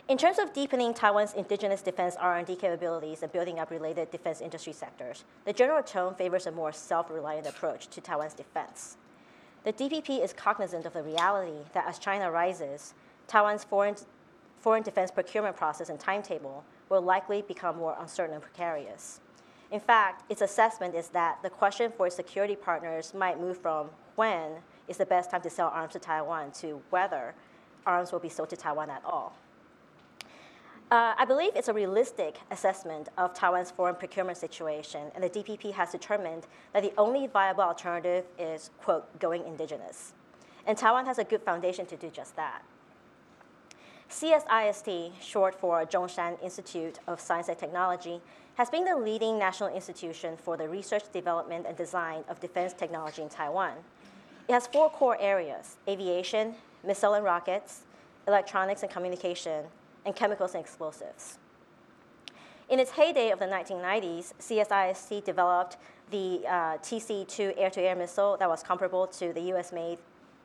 In 0.06 0.18
terms 0.18 0.38
of 0.38 0.52
deepening 0.52 0.92
Taiwan's 0.92 1.32
indigenous 1.32 1.80
defense 1.80 2.14
R&D 2.20 2.56
capabilities 2.56 3.23
and 3.23 3.32
building 3.32 3.58
up 3.58 3.70
related 3.70 4.11
defense 4.11 4.42
industry 4.42 4.75
sectors, 4.75 5.25
the 5.46 5.52
general 5.54 5.82
tone 5.82 6.14
favors 6.14 6.46
a 6.46 6.52
more 6.52 6.73
self-reliant 6.73 7.46
approach 7.46 7.88
to 7.88 8.02
Taiwan's 8.02 8.34
defense. 8.34 8.99
The 9.64 9.73
DPP 9.73 10.23
is 10.23 10.34
cognizant 10.34 10.84
of 10.84 10.92
the 10.92 11.02
reality 11.02 11.56
that 11.73 11.87
as 11.88 11.99
China 11.99 12.30
rises, 12.30 12.92
Taiwan's 13.28 13.64
foreign, 13.64 13.96
foreign 14.61 14.82
defense 14.82 15.11
procurement 15.11 15.56
process 15.56 15.88
and 15.88 15.99
timetable 15.99 16.64
will 16.90 17.00
likely 17.00 17.40
become 17.40 17.78
more 17.78 17.96
uncertain 17.99 18.34
and 18.34 18.42
precarious. 18.42 19.20
In 19.70 19.80
fact, 19.80 20.30
its 20.30 20.42
assessment 20.42 20.94
is 20.94 21.08
that 21.08 21.42
the 21.42 21.49
question 21.49 21.90
for 21.96 22.11
security 22.11 22.56
partners 22.56 23.14
might 23.14 23.40
move 23.40 23.56
from 23.56 23.88
when 24.16 24.52
is 24.87 24.99
the 24.99 25.06
best 25.06 25.30
time 25.30 25.40
to 25.40 25.49
sell 25.49 25.68
arms 25.68 25.94
to 25.94 25.99
Taiwan 25.99 26.50
to 26.61 26.82
whether 26.90 27.34
arms 27.87 28.12
will 28.12 28.18
be 28.18 28.28
sold 28.28 28.50
to 28.50 28.56
Taiwan 28.56 28.90
at 28.90 29.02
all. 29.02 29.34
Uh, 30.90 31.14
I 31.16 31.24
believe 31.24 31.52
it's 31.56 31.68
a 31.68 31.72
realistic 31.72 32.38
assessment 32.50 33.08
of 33.16 33.32
Taiwan's 33.32 33.70
foreign 33.70 33.94
procurement 33.94 34.36
situation, 34.36 35.10
and 35.14 35.24
the 35.24 35.30
DPP 35.30 35.72
has 35.72 35.90
determined 35.90 36.46
that 36.72 36.82
the 36.82 36.92
only 36.98 37.26
viable 37.26 37.62
alternative 37.62 38.26
is, 38.38 38.70
quote, 38.80 39.18
going 39.18 39.44
indigenous. 39.46 40.12
And 40.66 40.76
Taiwan 40.76 41.06
has 41.06 41.18
a 41.18 41.24
good 41.24 41.42
foundation 41.42 41.86
to 41.86 41.96
do 41.96 42.10
just 42.10 42.36
that. 42.36 42.62
CSIST, 44.10 45.12
short 45.20 45.54
for 45.58 45.84
Zhongshan 45.86 46.40
Institute 46.42 47.00
of 47.06 47.18
Science 47.18 47.48
and 47.48 47.58
Technology, 47.58 48.20
has 48.56 48.70
been 48.70 48.84
the 48.84 48.94
leading 48.94 49.38
national 49.38 49.70
institution 49.70 50.36
for 50.36 50.56
the 50.56 50.68
research, 50.68 51.10
development, 51.12 51.66
and 51.66 51.76
design 51.76 52.22
of 52.28 52.40
defense 52.40 52.72
technology 52.72 53.22
in 53.22 53.28
Taiwan. 53.28 53.72
It 54.48 54.52
has 54.52 54.66
four 54.66 54.90
core 54.90 55.16
areas 55.18 55.76
aviation, 55.88 56.54
missile 56.86 57.14
and 57.14 57.24
rockets, 57.24 57.80
electronics 58.28 58.82
and 58.82 58.92
communication, 58.92 59.64
and 60.04 60.14
chemicals 60.14 60.54
and 60.54 60.62
explosives. 60.62 61.38
In 62.68 62.78
its 62.80 62.92
heyday 62.92 63.30
of 63.30 63.38
the 63.38 63.44
1990s, 63.44 64.32
CSIST 64.40 65.25
developed 65.25 65.76
the 66.11 66.40
uh, 66.46 66.78
TC-2 66.78 67.54
air-to-air 67.56 67.94
missile 67.94 68.37
that 68.38 68.49
was 68.49 68.62
comparable 68.62 69.06
to 69.08 69.32
the 69.32 69.40
US-made 69.52 69.99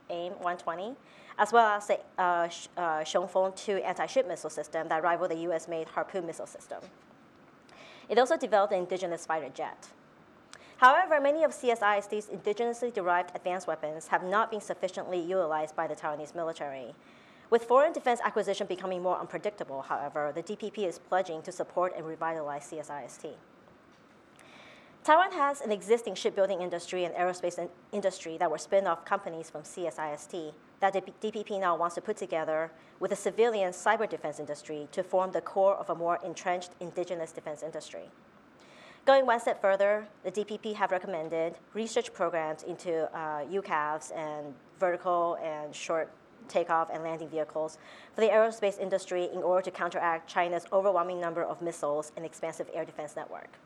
AIM-120, 0.10 0.96
as 1.38 1.54
well 1.54 1.68
as 1.68 1.88
the 1.88 2.00
uh, 2.18 2.50
uh, 2.78 3.00
Xiongfeng-2 3.02 3.86
anti-ship 3.86 4.28
missile 4.28 4.50
system 4.50 4.88
that 4.90 5.02
rivaled 5.04 5.32
the 5.32 5.38
US-made 5.50 5.88
Harpoon 5.88 6.26
missile 6.26 6.48
system. 6.48 6.80
It 8.10 8.18
also 8.18 8.36
developed 8.36 8.74
an 8.74 8.80
indigenous 8.80 9.26
fighter 9.26 9.50
jet. 9.50 9.90
However, 10.78 11.20
many 11.20 11.44
of 11.44 11.52
CSIST's 11.52 12.28
indigenously 12.28 12.94
derived 12.94 13.36
advanced 13.36 13.68
weapons 13.68 14.08
have 14.08 14.24
not 14.24 14.50
been 14.50 14.62
sufficiently 14.62 15.20
utilized 15.20 15.76
by 15.76 15.88
the 15.88 15.96
Taiwanese 15.96 16.34
military. 16.34 16.96
With 17.50 17.64
foreign 17.64 17.94
defense 17.94 18.20
acquisition 18.24 18.68
becoming 18.68 19.02
more 19.02 19.20
unpredictable, 19.20 19.82
however, 19.82 20.32
the 20.34 20.44
DPP 20.44 20.88
is 20.88 21.00
pledging 21.00 21.42
to 21.42 21.52
support 21.52 21.94
and 21.96 22.06
revitalize 22.06 22.70
CSIST. 22.70 23.34
Taiwan 25.04 25.32
has 25.32 25.62
an 25.62 25.72
existing 25.72 26.14
shipbuilding 26.14 26.62
industry 26.62 27.06
and 27.06 27.16
aerospace 27.16 27.58
in- 27.58 27.70
industry 27.92 28.38
that 28.38 28.52
were 28.52 28.60
spin 28.60 28.86
off 28.86 29.04
companies 29.04 29.50
from 29.50 29.64
CSIST 29.64 30.54
that 30.80 30.94
the 30.94 31.02
DPP 31.02 31.60
now 31.60 31.76
wants 31.76 31.96
to 31.96 32.02
put 32.02 32.18
together 32.18 32.72
with 33.00 33.12
a 33.12 33.16
civilian 33.16 33.72
cyber 33.72 34.08
defense 34.08 34.40
industry 34.40 34.88
to 34.92 35.02
form 35.02 35.32
the 35.32 35.42
core 35.42 35.76
of 35.76 35.90
a 35.90 35.96
more 35.96 36.20
entrenched 36.24 36.72
indigenous 36.80 37.32
defense 37.32 37.64
industry. 37.64 38.12
Going 39.06 39.26
one 39.26 39.40
step 39.40 39.60
further, 39.60 40.08
the 40.24 40.32
DPP 40.32 40.76
have 40.76 40.92
recommended 40.92 41.56
research 41.74 42.14
programs 42.14 42.62
into 42.62 43.10
uh, 43.18 43.46
UCAVs 43.46 44.16
and 44.16 44.54
vertical 44.80 45.38
and 45.42 45.74
short 45.74 46.12
takeoff 46.50 46.90
and 46.92 47.04
landing 47.04 47.30
vehicles 47.30 47.78
for 48.14 48.22
the 48.22 48.28
aerospace 48.28 48.80
industry 48.80 49.30
in 49.34 49.44
order 49.44 49.62
to 49.62 49.72
counteract 49.72 50.30
China's 50.30 50.66
overwhelming 50.74 51.22
number 51.22 51.44
of 51.44 51.62
missiles 51.62 52.12
and 52.18 52.26
expansive 52.26 52.70
air 52.74 52.84
defense 52.84 53.16
network. 53.16 53.60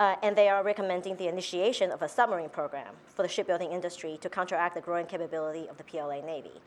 Uh, 0.00 0.14
and 0.22 0.36
they 0.36 0.48
are 0.48 0.62
recommending 0.62 1.16
the 1.16 1.26
initiation 1.26 1.90
of 1.90 2.02
a 2.02 2.08
submarine 2.08 2.48
program 2.48 2.94
for 3.06 3.22
the 3.22 3.28
shipbuilding 3.28 3.72
industry 3.72 4.16
to 4.20 4.28
counteract 4.28 4.76
the 4.76 4.80
growing 4.80 5.06
capability 5.06 5.66
of 5.68 5.76
the 5.76 5.82
PLA 5.82 6.20
Navy. 6.20 6.60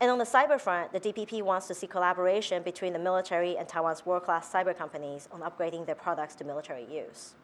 And 0.00 0.10
on 0.10 0.18
the 0.18 0.24
cyber 0.24 0.60
front, 0.60 0.92
the 0.92 0.98
DPP 0.98 1.42
wants 1.42 1.68
to 1.68 1.74
see 1.74 1.86
collaboration 1.86 2.64
between 2.64 2.92
the 2.92 2.98
military 2.98 3.56
and 3.56 3.68
Taiwan's 3.68 4.04
world 4.04 4.24
class 4.24 4.52
cyber 4.52 4.76
companies 4.76 5.28
on 5.30 5.40
upgrading 5.42 5.86
their 5.86 5.94
products 5.94 6.34
to 6.36 6.44
military 6.44 6.84
use. 6.92 7.34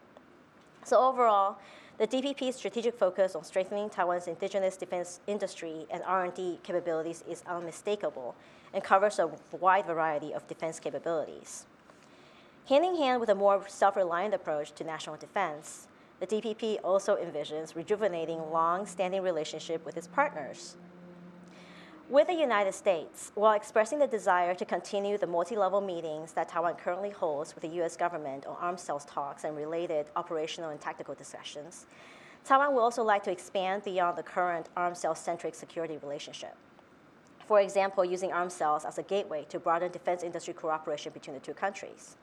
So, 0.85 0.99
overall, 0.99 1.59
the 2.01 2.07
DPP's 2.07 2.57
strategic 2.57 2.99
focus 2.99 3.35
on 3.35 3.45
strengthening 3.45 3.91
Taiwan's 3.91 4.27
indigenous 4.27 4.75
defense 4.75 5.21
industry 5.27 5.85
and 5.91 6.03
R&D 6.07 6.61
capabilities 6.63 7.23
is 7.29 7.43
unmistakable 7.47 8.35
and 8.73 8.83
covers 8.83 9.19
a 9.19 9.31
wide 9.59 9.85
variety 9.85 10.33
of 10.33 10.49
defense 10.49 10.81
capabilities. 10.81 11.67
Hand 12.71 12.87
in 12.87 12.97
hand 12.97 13.21
with 13.21 13.29
a 13.29 13.35
more 13.35 13.69
self 13.69 13.97
reliant 13.97 14.33
approach 14.33 14.73
to 14.77 14.85
national 14.85 15.17
defense, 15.17 15.89
the 16.21 16.27
DPP 16.27 16.79
also 16.83 17.17
envisions 17.17 17.75
rejuvenating 17.75 18.51
long 18.51 18.87
standing 18.87 19.21
relationship 19.21 19.85
with 19.85 19.99
its 19.99 20.07
partners. 20.07 20.77
With 22.11 22.27
the 22.27 22.35
United 22.35 22.75
States, 22.75 23.31
while 23.37 23.53
expressing 23.53 24.01
the 24.01 24.07
desire 24.09 24.53
to 24.57 24.65
continue 24.65 25.17
the 25.17 25.29
multi 25.29 25.57
level 25.57 25.81
meetings 25.81 26.33
that 26.33 26.49
Taiwan 26.49 26.75
currently 26.75 27.11
holds 27.11 27.55
with 27.55 27.63
the 27.63 27.81
US 27.81 27.97
government 27.97 28.47
on 28.47 28.57
arms 28.57 28.83
sales 28.83 29.05
talks 29.05 29.45
and 29.45 29.57
related 29.57 30.07
operational 30.17 30.71
and 30.71 30.81
tactical 30.81 31.15
discussions, 31.15 31.87
Taiwan 32.45 32.75
would 32.75 32.81
also 32.81 33.05
like 33.05 33.23
to 33.23 33.31
expand 33.31 33.85
beyond 33.85 34.19
the 34.19 34.25
current 34.25 34.71
arms 34.77 34.99
sales 34.99 35.21
centric 35.21 35.55
security 35.55 35.99
relationship. 35.99 36.57
For 37.47 37.61
example, 37.61 38.05
using 38.05 38.33
arms 38.33 38.55
sales 38.55 38.85
as 38.85 38.99
a 38.99 39.05
gateway 39.05 39.47
to 39.49 39.61
broaden 39.61 39.93
defense 39.93 40.25
industry 40.25 40.53
cooperation 40.53 41.13
between 41.13 41.35
the 41.35 41.41
two 41.41 41.55
countries. 41.55 42.17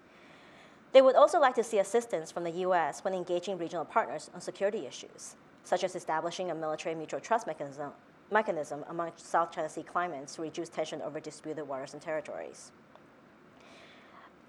They 0.92 1.02
would 1.02 1.16
also 1.16 1.40
like 1.40 1.56
to 1.56 1.64
see 1.64 1.80
assistance 1.80 2.30
from 2.30 2.44
the 2.44 2.66
US 2.68 3.06
when 3.06 3.14
engaging 3.14 3.58
regional 3.58 3.86
partners 3.86 4.30
on 4.36 4.42
security 4.42 4.86
issues, 4.86 5.38
such 5.64 5.86
as 5.86 5.96
establishing 5.96 6.52
a 6.52 6.56
military 6.56 6.94
mutual 6.94 7.22
trust 7.22 7.48
mechanism, 7.48 7.94
mechanism 8.32 8.84
among 8.90 9.12
South 9.16 9.52
China 9.52 9.70
Sea 9.70 9.84
claimants 9.84 10.36
to 10.36 10.42
reduce 10.42 10.70
tension 10.70 11.02
over 11.02 11.20
disputed 11.20 11.68
waters 11.68 11.94
and 11.94 12.02
territories. 12.02 12.72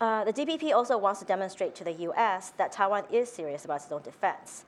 Uh, 0.01 0.25
the 0.25 0.33
DPP 0.33 0.73
also 0.73 0.97
wants 0.97 1.21
to 1.21 1.27
demonstrate 1.27 1.75
to 1.75 1.85
the 1.85 1.93
US 1.93 2.51
that 2.57 2.71
Taiwan 2.71 3.05
is 3.11 3.31
serious 3.31 3.65
about 3.65 3.83
its 3.83 3.91
own 3.91 4.03
defense, 4.03 4.65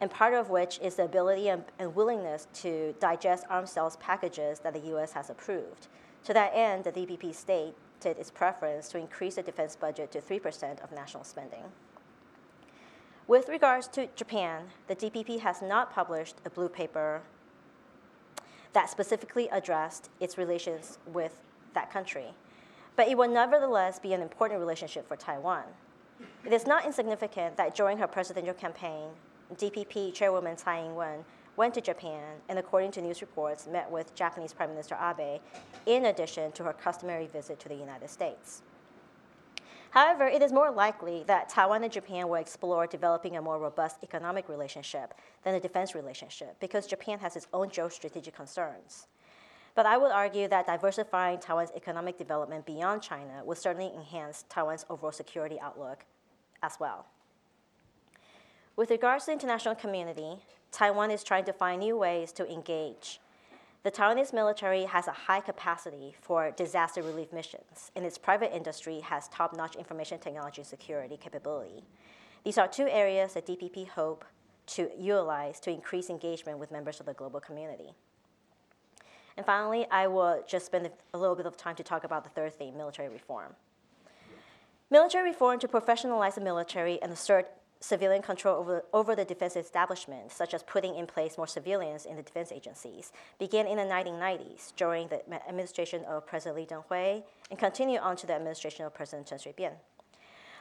and 0.00 0.10
part 0.10 0.34
of 0.34 0.50
which 0.50 0.80
is 0.80 0.96
the 0.96 1.04
ability 1.04 1.48
and, 1.48 1.64
and 1.78 1.94
willingness 1.94 2.48
to 2.54 2.94
digest 2.98 3.44
arms 3.48 3.70
sales 3.70 3.96
packages 3.96 4.58
that 4.60 4.74
the 4.74 4.94
US 4.96 5.12
has 5.12 5.30
approved. 5.30 5.86
To 6.24 6.34
that 6.34 6.52
end, 6.54 6.84
the 6.84 6.92
DPP 6.92 7.34
stated 7.34 7.74
its 8.04 8.30
preference 8.30 8.88
to 8.88 8.98
increase 8.98 9.36
the 9.36 9.42
defense 9.42 9.76
budget 9.76 10.10
to 10.12 10.20
3% 10.20 10.82
of 10.82 10.90
national 10.90 11.22
spending. 11.22 11.62
With 13.28 13.48
regards 13.48 13.86
to 13.88 14.08
Japan, 14.16 14.64
the 14.88 14.96
DPP 14.96 15.40
has 15.40 15.62
not 15.62 15.92
published 15.92 16.36
a 16.44 16.50
blue 16.50 16.68
paper 16.68 17.22
that 18.72 18.90
specifically 18.90 19.48
addressed 19.52 20.08
its 20.20 20.38
relations 20.38 20.98
with 21.06 21.40
that 21.74 21.92
country, 21.92 22.34
but 22.96 23.08
it 23.08 23.16
will 23.16 23.28
nevertheless 23.28 23.98
be 23.98 24.12
an 24.12 24.20
important 24.20 24.60
relationship 24.60 25.06
for 25.06 25.16
Taiwan. 25.16 25.64
It 26.44 26.52
is 26.52 26.66
not 26.66 26.84
insignificant 26.84 27.56
that 27.56 27.74
during 27.74 27.98
her 27.98 28.06
presidential 28.06 28.54
campaign, 28.54 29.08
DPP 29.54 30.14
Chairwoman 30.14 30.56
Tsai 30.56 30.84
Ing 30.84 30.94
wen 30.94 31.24
went 31.56 31.74
to 31.74 31.80
Japan 31.80 32.36
and, 32.48 32.58
according 32.58 32.92
to 32.92 33.02
news 33.02 33.20
reports, 33.20 33.66
met 33.66 33.90
with 33.90 34.14
Japanese 34.14 34.52
Prime 34.52 34.70
Minister 34.70 34.96
Abe 35.00 35.40
in 35.86 36.06
addition 36.06 36.52
to 36.52 36.64
her 36.64 36.72
customary 36.72 37.26
visit 37.26 37.60
to 37.60 37.68
the 37.68 37.74
United 37.74 38.08
States. 38.08 38.62
However, 39.92 40.26
it 40.26 40.40
is 40.40 40.52
more 40.54 40.70
likely 40.70 41.22
that 41.26 41.50
Taiwan 41.50 41.84
and 41.84 41.92
Japan 41.92 42.26
will 42.26 42.36
explore 42.36 42.86
developing 42.86 43.36
a 43.36 43.42
more 43.42 43.58
robust 43.58 43.98
economic 44.02 44.48
relationship 44.48 45.12
than 45.44 45.54
a 45.54 45.60
defense 45.60 45.94
relationship 45.94 46.58
because 46.60 46.86
Japan 46.86 47.18
has 47.18 47.36
its 47.36 47.46
own 47.52 47.68
geostrategic 47.68 48.32
concerns. 48.32 49.06
But 49.74 49.84
I 49.84 49.98
would 49.98 50.10
argue 50.10 50.48
that 50.48 50.66
diversifying 50.66 51.40
Taiwan's 51.40 51.72
economic 51.76 52.16
development 52.16 52.64
beyond 52.64 53.02
China 53.02 53.42
would 53.44 53.58
certainly 53.58 53.92
enhance 53.94 54.46
Taiwan's 54.48 54.86
overall 54.88 55.12
security 55.12 55.60
outlook 55.60 56.06
as 56.62 56.78
well. 56.80 57.04
With 58.76 58.88
regards 58.88 59.24
to 59.24 59.26
the 59.26 59.32
international 59.34 59.74
community, 59.74 60.36
Taiwan 60.70 61.10
is 61.10 61.22
trying 61.22 61.44
to 61.44 61.52
find 61.52 61.80
new 61.80 61.98
ways 61.98 62.32
to 62.32 62.50
engage. 62.50 63.20
The 63.84 63.90
Taiwanese 63.90 64.32
military 64.32 64.84
has 64.84 65.08
a 65.08 65.12
high 65.12 65.40
capacity 65.40 66.14
for 66.20 66.52
disaster 66.52 67.02
relief 67.02 67.32
missions, 67.32 67.90
and 67.96 68.04
its 68.04 68.16
private 68.16 68.54
industry 68.54 69.00
has 69.00 69.26
top 69.26 69.56
notch 69.56 69.74
information 69.74 70.20
technology 70.20 70.62
security 70.62 71.16
capability. 71.16 71.82
These 72.44 72.58
are 72.58 72.68
two 72.68 72.86
areas 72.88 73.34
that 73.34 73.44
DPP 73.44 73.88
hope 73.88 74.24
to 74.66 74.88
utilize 74.96 75.58
to 75.60 75.70
increase 75.70 76.10
engagement 76.10 76.60
with 76.60 76.70
members 76.70 77.00
of 77.00 77.06
the 77.06 77.14
global 77.14 77.40
community. 77.40 77.92
And 79.36 79.44
finally, 79.44 79.84
I 79.90 80.06
will 80.06 80.44
just 80.46 80.66
spend 80.66 80.88
a 81.12 81.18
little 81.18 81.34
bit 81.34 81.46
of 81.46 81.56
time 81.56 81.74
to 81.74 81.82
talk 81.82 82.04
about 82.04 82.22
the 82.22 82.30
third 82.30 82.54
theme 82.54 82.76
military 82.76 83.08
reform. 83.08 83.56
Military 84.90 85.30
reform 85.30 85.58
to 85.58 85.66
professionalize 85.66 86.36
the 86.36 86.40
military 86.40 87.02
and 87.02 87.10
assert 87.10 87.50
civilian 87.82 88.22
control 88.22 88.58
over, 88.58 88.84
over 88.92 89.16
the 89.16 89.24
defense 89.24 89.56
establishment, 89.56 90.30
such 90.30 90.54
as 90.54 90.62
putting 90.62 90.94
in 90.94 91.06
place 91.06 91.36
more 91.36 91.48
civilians 91.48 92.06
in 92.06 92.16
the 92.16 92.22
defense 92.22 92.52
agencies, 92.52 93.12
began 93.38 93.66
in 93.66 93.76
the 93.76 93.82
1990s 93.82 94.72
during 94.76 95.08
the 95.08 95.20
administration 95.48 96.04
of 96.04 96.26
President 96.26 96.56
Lee 96.56 96.66
Teng-hui 96.66 97.22
and 97.50 97.58
continued 97.58 98.00
on 98.00 98.16
to 98.16 98.26
the 98.26 98.34
administration 98.34 98.86
of 98.86 98.94
President 98.94 99.26
Chen 99.26 99.38
Shui-bian. 99.38 99.72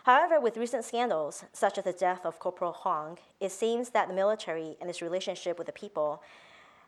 However, 0.03 0.39
with 0.39 0.57
recent 0.57 0.83
scandals, 0.83 1.45
such 1.53 1.77
as 1.77 1.83
the 1.83 1.93
death 1.93 2.25
of 2.25 2.39
Corporal 2.39 2.73
Huang, 2.73 3.19
it 3.39 3.51
seems 3.51 3.91
that 3.91 4.07
the 4.07 4.15
military 4.15 4.75
and 4.81 4.89
its 4.89 5.01
relationship 5.01 5.59
with 5.59 5.67
the 5.67 5.73
people 5.73 6.23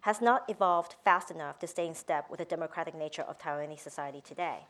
has 0.02 0.20
not 0.20 0.50
evolved 0.50 0.96
fast 1.06 1.30
enough 1.30 1.60
to 1.60 1.68
stay 1.68 1.88
in 1.88 1.94
step 1.94 2.30
with 2.30 2.40
the 2.40 2.46
democratic 2.46 2.96
nature 2.96 3.22
of 3.22 3.38
Taiwanese 3.38 3.80
society 3.80 4.22
today. 4.25 4.66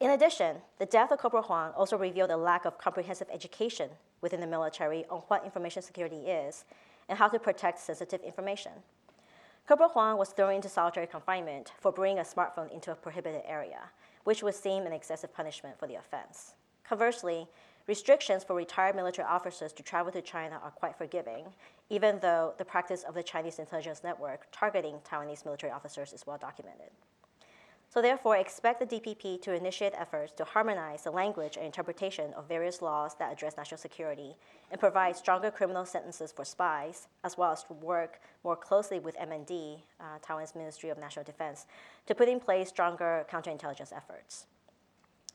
In 0.00 0.10
addition, 0.10 0.56
the 0.78 0.86
death 0.86 1.12
of 1.12 1.18
Corporal 1.18 1.42
Huang 1.42 1.72
also 1.76 1.98
revealed 1.98 2.30
a 2.30 2.36
lack 2.36 2.64
of 2.64 2.78
comprehensive 2.78 3.28
education 3.30 3.90
within 4.22 4.40
the 4.40 4.46
military 4.46 5.04
on 5.10 5.20
what 5.28 5.44
information 5.44 5.82
security 5.82 6.22
is 6.26 6.64
and 7.10 7.18
how 7.18 7.28
to 7.28 7.38
protect 7.38 7.78
sensitive 7.78 8.22
information. 8.22 8.72
Corporal 9.68 9.90
Huang 9.90 10.16
was 10.16 10.30
thrown 10.30 10.54
into 10.54 10.70
solitary 10.70 11.06
confinement 11.06 11.72
for 11.80 11.92
bringing 11.92 12.18
a 12.18 12.22
smartphone 12.22 12.72
into 12.72 12.90
a 12.90 12.94
prohibited 12.94 13.42
area, 13.46 13.90
which 14.24 14.42
would 14.42 14.54
seem 14.54 14.86
an 14.86 14.92
excessive 14.94 15.34
punishment 15.34 15.78
for 15.78 15.86
the 15.86 15.96
offense. 15.96 16.54
Conversely, 16.82 17.46
restrictions 17.86 18.42
for 18.42 18.56
retired 18.56 18.96
military 18.96 19.28
officers 19.28 19.70
to 19.74 19.82
travel 19.82 20.10
to 20.12 20.22
China 20.22 20.58
are 20.64 20.70
quite 20.70 20.96
forgiving, 20.96 21.44
even 21.90 22.18
though 22.20 22.54
the 22.56 22.64
practice 22.64 23.02
of 23.02 23.14
the 23.14 23.22
Chinese 23.22 23.58
intelligence 23.58 24.02
network 24.02 24.46
targeting 24.50 24.96
Taiwanese 25.06 25.44
military 25.44 25.70
officers 25.70 26.14
is 26.14 26.26
well 26.26 26.38
documented. 26.38 26.90
So 27.92 28.00
therefore, 28.00 28.36
expect 28.36 28.78
the 28.78 28.86
DPP 28.86 29.42
to 29.42 29.52
initiate 29.52 29.94
efforts 29.96 30.32
to 30.34 30.44
harmonize 30.44 31.02
the 31.02 31.10
language 31.10 31.56
and 31.56 31.66
interpretation 31.66 32.32
of 32.34 32.46
various 32.46 32.80
laws 32.80 33.16
that 33.18 33.32
address 33.32 33.56
national 33.56 33.78
security 33.78 34.36
and 34.70 34.78
provide 34.78 35.16
stronger 35.16 35.50
criminal 35.50 35.84
sentences 35.84 36.30
for 36.30 36.44
spies, 36.44 37.08
as 37.24 37.36
well 37.36 37.50
as 37.50 37.64
to 37.64 37.72
work 37.72 38.20
more 38.44 38.54
closely 38.54 39.00
with 39.00 39.16
MND, 39.16 39.80
uh, 39.98 40.04
Taiwan's 40.22 40.54
Ministry 40.54 40.90
of 40.90 40.98
National 40.98 41.24
Defense, 41.24 41.66
to 42.06 42.14
put 42.14 42.28
in 42.28 42.38
place 42.38 42.68
stronger 42.68 43.26
counterintelligence 43.28 43.92
efforts. 43.92 44.46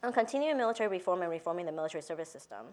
On 0.01 0.13
continuing 0.13 0.55
military 0.55 0.87
reform 0.87 1.23
and 1.23 1.31
reforming 1.31 1.65
the 1.65 1.73
military 1.73 2.01
service 2.01 2.29
system, 2.29 2.67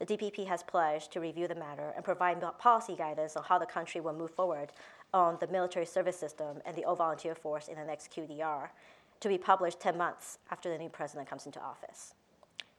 the 0.00 0.06
DPP 0.06 0.48
has 0.48 0.64
pledged 0.64 1.12
to 1.12 1.20
review 1.20 1.46
the 1.46 1.54
matter 1.54 1.92
and 1.94 2.04
provide 2.04 2.42
policy 2.58 2.96
guidance 2.96 3.36
on 3.36 3.44
how 3.44 3.58
the 3.58 3.66
country 3.66 4.00
will 4.00 4.12
move 4.12 4.30
forward 4.32 4.72
on 5.12 5.36
the 5.40 5.46
military 5.48 5.86
service 5.86 6.18
system 6.18 6.60
and 6.66 6.74
the 6.76 6.84
all 6.84 6.96
volunteer 6.96 7.34
force 7.34 7.68
in 7.68 7.76
the 7.76 7.84
next 7.84 8.10
QDR 8.12 8.70
to 9.20 9.28
be 9.28 9.38
published 9.38 9.80
10 9.80 9.96
months 9.96 10.38
after 10.50 10.70
the 10.70 10.78
new 10.78 10.88
president 10.88 11.28
comes 11.28 11.46
into 11.46 11.60
office. 11.60 12.14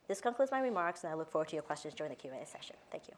This 0.08 0.22
concludes 0.22 0.52
my 0.52 0.60
remarks, 0.60 1.04
and 1.04 1.12
I 1.12 1.16
look 1.16 1.30
forward 1.30 1.50
to 1.50 1.56
your 1.56 1.64
questions 1.64 1.94
during 1.94 2.10
the 2.10 2.16
Q&A 2.16 2.46
session. 2.46 2.76
Thank 2.92 3.08
you. 3.08 3.14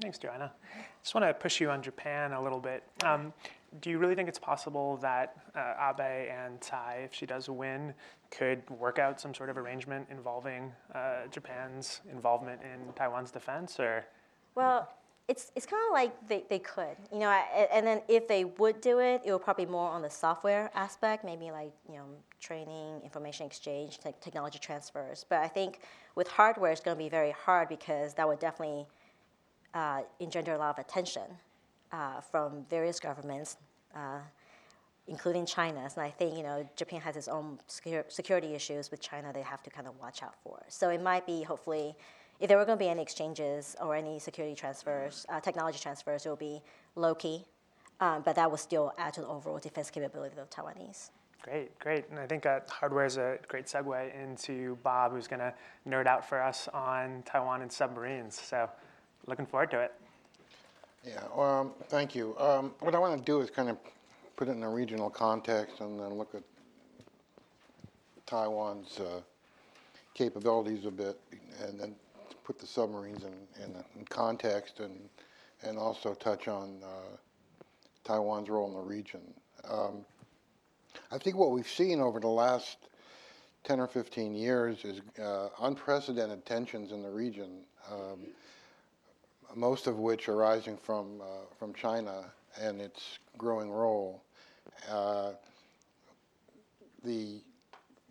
Thanks, 0.00 0.18
Joanna. 0.18 0.52
I 0.74 0.84
Just 1.02 1.14
want 1.14 1.24
to 1.24 1.34
push 1.34 1.60
you 1.60 1.70
on 1.70 1.80
Japan 1.80 2.32
a 2.32 2.42
little 2.42 2.58
bit. 2.58 2.82
Um, 3.04 3.32
do 3.80 3.90
you 3.90 3.98
really 3.98 4.16
think 4.16 4.28
it's 4.28 4.38
possible 4.38 4.96
that 4.98 5.36
uh, 5.54 5.92
Abe 5.92 6.28
and 6.30 6.60
Tsai, 6.60 7.02
if 7.04 7.14
she 7.14 7.26
does 7.26 7.48
win, 7.48 7.94
could 8.30 8.68
work 8.70 8.98
out 8.98 9.20
some 9.20 9.32
sort 9.32 9.50
of 9.50 9.58
arrangement 9.58 10.08
involving 10.10 10.72
uh, 10.94 11.26
Japan's 11.30 12.00
involvement 12.10 12.60
in 12.62 12.92
Taiwan's 12.94 13.30
defense? 13.30 13.78
Or 13.78 14.04
well, 14.56 14.88
it's 15.26 15.50
it's 15.56 15.64
kind 15.64 15.82
of 15.88 15.92
like 15.92 16.28
they, 16.28 16.44
they 16.50 16.58
could, 16.58 16.96
you 17.10 17.20
know, 17.20 17.30
and 17.30 17.86
then 17.86 18.02
if 18.08 18.28
they 18.28 18.44
would 18.44 18.80
do 18.80 18.98
it, 18.98 19.22
it 19.24 19.32
would 19.32 19.42
probably 19.42 19.64
more 19.64 19.88
on 19.88 20.02
the 20.02 20.10
software 20.10 20.70
aspect, 20.74 21.24
maybe 21.24 21.50
like 21.50 21.72
you 21.88 21.96
know 21.96 22.04
training, 22.40 23.00
information 23.02 23.46
exchange, 23.46 23.98
te- 23.98 24.14
technology 24.20 24.58
transfers. 24.58 25.24
But 25.26 25.38
I 25.38 25.48
think 25.48 25.80
with 26.14 26.28
hardware, 26.28 26.72
it's 26.72 26.82
going 26.82 26.96
to 26.96 27.02
be 27.02 27.08
very 27.08 27.30
hard 27.30 27.70
because 27.70 28.12
that 28.14 28.28
would 28.28 28.38
definitely 28.38 28.86
uh, 29.72 30.02
engender 30.20 30.52
a 30.52 30.58
lot 30.58 30.78
of 30.78 30.84
attention 30.84 31.22
uh, 31.90 32.20
from 32.20 32.66
various 32.68 33.00
governments, 33.00 33.56
uh, 33.96 34.18
including 35.08 35.46
China's. 35.46 35.96
And 35.96 36.04
I 36.04 36.10
think 36.10 36.36
you 36.36 36.42
know 36.42 36.68
Japan 36.76 37.00
has 37.00 37.16
its 37.16 37.28
own 37.28 37.58
security 37.66 38.54
issues 38.54 38.90
with 38.90 39.00
China. 39.00 39.32
They 39.32 39.40
have 39.40 39.62
to 39.62 39.70
kind 39.70 39.86
of 39.86 39.98
watch 39.98 40.22
out 40.22 40.34
for. 40.42 40.62
So 40.68 40.90
it 40.90 41.00
might 41.00 41.24
be 41.26 41.42
hopefully 41.42 41.96
if 42.40 42.48
there 42.48 42.58
were 42.58 42.64
going 42.64 42.78
to 42.78 42.84
be 42.84 42.88
any 42.88 43.02
exchanges 43.02 43.76
or 43.80 43.94
any 43.94 44.18
security 44.18 44.54
transfers, 44.54 45.26
uh, 45.28 45.40
technology 45.40 45.78
transfers, 45.78 46.26
it 46.26 46.30
would 46.30 46.38
be 46.38 46.60
low 46.96 47.14
key, 47.14 47.44
um, 48.00 48.22
but 48.24 48.36
that 48.36 48.50
would 48.50 48.60
still 48.60 48.92
add 48.98 49.14
to 49.14 49.20
the 49.20 49.26
overall 49.26 49.58
defense 49.58 49.90
capability 49.90 50.36
of 50.38 50.50
Taiwanese. 50.50 51.10
Great, 51.42 51.78
great. 51.78 52.08
And 52.10 52.18
I 52.18 52.26
think 52.26 52.46
uh, 52.46 52.60
hardware 52.68 53.04
is 53.04 53.18
a 53.18 53.38
great 53.48 53.66
segue 53.66 54.14
into 54.14 54.78
Bob, 54.82 55.12
who's 55.12 55.28
going 55.28 55.40
to 55.40 55.52
nerd 55.86 56.06
out 56.06 56.26
for 56.26 56.42
us 56.42 56.68
on 56.72 57.22
Taiwan 57.26 57.60
and 57.60 57.70
submarines. 57.70 58.40
So 58.40 58.68
looking 59.26 59.44
forward 59.44 59.70
to 59.72 59.80
it. 59.80 59.92
Yeah, 61.06 61.20
um, 61.36 61.72
thank 61.88 62.14
you. 62.14 62.34
Um, 62.38 62.72
what 62.80 62.94
I 62.94 62.98
want 62.98 63.18
to 63.18 63.24
do 63.24 63.42
is 63.42 63.50
kind 63.50 63.68
of 63.68 63.76
put 64.36 64.48
it 64.48 64.52
in 64.52 64.62
a 64.62 64.70
regional 64.70 65.10
context 65.10 65.80
and 65.80 66.00
then 66.00 66.14
look 66.14 66.34
at 66.34 66.42
Taiwan's 68.24 68.98
uh, 68.98 69.20
capabilities 70.14 70.86
a 70.86 70.90
bit 70.90 71.20
and 71.62 71.78
then 71.78 71.94
put 72.44 72.58
the 72.58 72.66
submarines 72.66 73.24
in, 73.24 73.64
in, 73.64 73.74
in 73.96 74.04
context 74.04 74.80
and, 74.80 75.08
and 75.62 75.78
also 75.78 76.14
touch 76.14 76.46
on 76.46 76.78
uh, 76.84 77.16
Taiwan's 78.04 78.50
role 78.50 78.68
in 78.68 78.74
the 78.74 78.80
region. 78.80 79.22
Um, 79.68 80.04
I 81.10 81.18
think 81.18 81.36
what 81.36 81.50
we've 81.50 81.68
seen 81.68 82.00
over 82.00 82.20
the 82.20 82.28
last 82.28 82.76
10 83.64 83.80
or 83.80 83.86
15 83.86 84.34
years 84.34 84.84
is 84.84 85.00
uh, 85.22 85.48
unprecedented 85.62 86.44
tensions 86.44 86.92
in 86.92 87.02
the 87.02 87.10
region, 87.10 87.60
um, 87.90 88.20
most 89.54 89.86
of 89.86 89.98
which 89.98 90.28
arising 90.28 90.76
from, 90.76 91.20
uh, 91.22 91.24
from 91.58 91.72
China 91.72 92.26
and 92.60 92.80
its 92.80 93.18
growing 93.38 93.70
role. 93.70 94.22
Uh, 94.90 95.30
the 97.04 97.40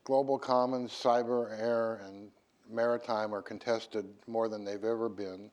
global 0.03 0.39
commons, 0.39 0.91
cyber, 0.91 1.59
air, 1.59 2.01
and 2.05 2.29
maritime 2.69 3.33
are 3.33 3.41
contested 3.41 4.05
more 4.27 4.47
than 4.47 4.63
they've 4.63 4.83
ever 4.83 5.09
been. 5.09 5.49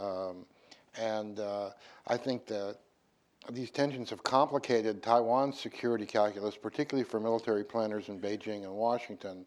Um, 0.00 0.46
and 0.98 1.38
uh, 1.38 1.70
I 2.06 2.16
think 2.16 2.46
that 2.46 2.76
these 3.50 3.70
tensions 3.70 4.10
have 4.10 4.22
complicated 4.22 5.02
Taiwan's 5.02 5.58
security 5.58 6.06
calculus, 6.06 6.56
particularly 6.56 7.08
for 7.08 7.18
military 7.18 7.64
planners 7.64 8.08
in 8.08 8.20
Beijing 8.20 8.62
and 8.64 8.72
Washington. 8.72 9.44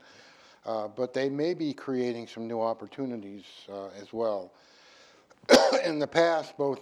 Uh, 0.66 0.88
but 0.88 1.14
they 1.14 1.30
may 1.30 1.54
be 1.54 1.74
creating 1.74 2.28
some 2.28 2.48
new 2.48 2.60
opportunities 2.60 3.46
uh, 3.72 3.88
as 4.02 4.12
well. 4.12 4.52
in 5.86 6.00
the 6.00 6.08
past, 6.08 6.58
both 6.58 6.82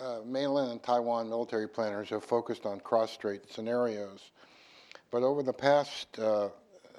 uh, 0.00 0.20
mainland 0.24 0.72
and 0.72 0.82
Taiwan 0.82 1.28
military 1.28 1.68
planners 1.68 2.08
have 2.08 2.24
focused 2.24 2.64
on 2.64 2.80
cross-strait 2.80 3.42
scenarios. 3.50 4.30
But 5.10 5.22
over 5.22 5.42
the 5.42 5.52
past 5.52 6.18
uh, 6.18 6.48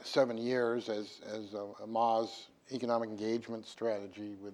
seven 0.06 0.38
years 0.38 0.90
as, 0.90 1.22
as 1.28 1.56
Ma's 1.88 2.48
economic 2.72 3.10
engagement 3.10 3.68
strategy 3.68 4.36
with 4.42 4.54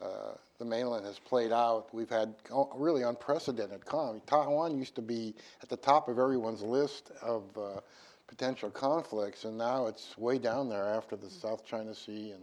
uh, 0.00 0.34
the 0.58 0.64
mainland 0.64 1.04
has 1.04 1.18
played 1.18 1.52
out, 1.52 1.88
we've 1.92 2.10
had 2.10 2.34
really 2.74 3.02
unprecedented 3.02 3.84
conflict. 3.84 4.26
Taiwan 4.26 4.76
used 4.76 4.94
to 4.96 5.02
be 5.02 5.34
at 5.62 5.68
the 5.68 5.76
top 5.76 6.08
of 6.08 6.18
everyone's 6.18 6.62
list 6.62 7.12
of 7.22 7.44
uh, 7.56 7.80
potential 8.26 8.70
conflicts, 8.70 9.44
and 9.44 9.56
now 9.56 9.86
it's 9.86 10.16
way 10.18 10.38
down 10.38 10.68
there 10.68 10.88
after 10.88 11.16
the 11.16 11.30
South 11.30 11.64
China 11.64 11.94
Sea 11.94 12.32
and 12.32 12.42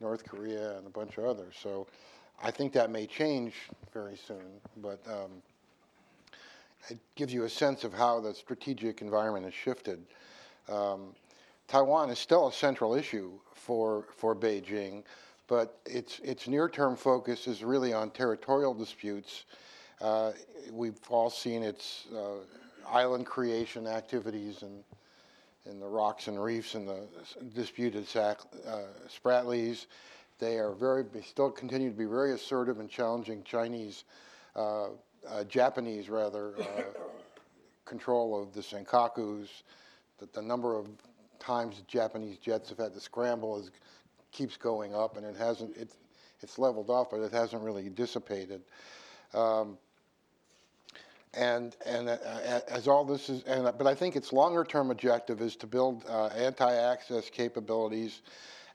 North 0.00 0.24
Korea 0.24 0.76
and 0.76 0.86
a 0.86 0.90
bunch 0.90 1.18
of 1.18 1.24
others. 1.24 1.54
So 1.60 1.86
I 2.42 2.50
think 2.50 2.72
that 2.74 2.90
may 2.90 3.06
change 3.06 3.54
very 3.92 4.16
soon, 4.16 4.60
but 4.76 5.00
um, 5.08 5.42
it 6.88 6.98
gives 7.14 7.32
you 7.32 7.44
a 7.44 7.48
sense 7.48 7.84
of 7.84 7.92
how 7.92 8.20
the 8.20 8.34
strategic 8.34 9.00
environment 9.00 9.44
has 9.44 9.54
shifted. 9.54 10.04
Um, 10.68 11.14
Taiwan 11.72 12.10
is 12.10 12.18
still 12.18 12.48
a 12.48 12.52
central 12.52 12.94
issue 12.94 13.30
for, 13.54 14.04
for 14.14 14.36
Beijing, 14.36 15.04
but 15.48 15.78
its, 15.86 16.18
its 16.22 16.46
near-term 16.46 16.96
focus 16.96 17.46
is 17.46 17.64
really 17.64 17.94
on 17.94 18.10
territorial 18.10 18.74
disputes. 18.74 19.46
Uh, 19.98 20.32
we've 20.70 21.00
all 21.08 21.30
seen 21.30 21.62
its 21.62 22.08
uh, 22.14 22.44
island 22.86 23.24
creation 23.24 23.86
activities 23.86 24.60
and 24.60 24.84
in 25.64 25.80
the 25.80 25.86
rocks 25.86 26.28
and 26.28 26.44
reefs 26.44 26.74
and 26.74 26.86
the 26.86 27.00
disputed 27.54 28.06
sac, 28.06 28.40
uh, 28.68 28.80
Spratlys. 29.08 29.86
They 30.40 30.58
are 30.58 30.72
very, 30.72 31.04
they 31.04 31.22
still 31.22 31.50
continue 31.50 31.88
to 31.88 31.96
be 31.96 32.04
very 32.04 32.34
assertive 32.34 32.80
and 32.80 32.90
challenging 32.90 33.44
Chinese, 33.44 34.04
uh, 34.56 34.88
uh, 35.26 35.44
Japanese 35.48 36.10
rather, 36.10 36.52
uh, 36.60 36.82
control 37.86 38.42
of 38.42 38.52
the 38.52 38.60
Senkakus. 38.60 39.48
The 40.34 40.42
number 40.42 40.76
of 40.76 40.86
times 41.42 41.82
Japanese 41.88 42.38
jets 42.38 42.68
have 42.70 42.78
had 42.78 42.94
to 42.94 43.00
scramble 43.00 43.62
keeps 44.30 44.56
going 44.56 44.94
up, 44.94 45.16
and 45.16 45.26
it 45.26 45.36
hasn't. 45.36 45.76
It, 45.76 45.90
it's 46.40 46.58
leveled 46.58 46.90
off, 46.90 47.10
but 47.10 47.20
it 47.20 47.32
hasn't 47.32 47.62
really 47.62 47.88
dissipated. 47.88 48.62
Um, 49.34 49.78
and 51.34 51.76
and 51.86 52.08
uh, 52.08 52.60
as 52.68 52.88
all 52.88 53.04
this 53.04 53.28
is, 53.28 53.42
and, 53.44 53.64
but 53.78 53.86
I 53.86 53.94
think 53.94 54.16
its 54.16 54.32
longer 54.32 54.64
term 54.64 54.90
objective 54.90 55.40
is 55.40 55.56
to 55.56 55.66
build 55.66 56.04
uh, 56.08 56.26
anti-access 56.28 57.30
capabilities 57.30 58.22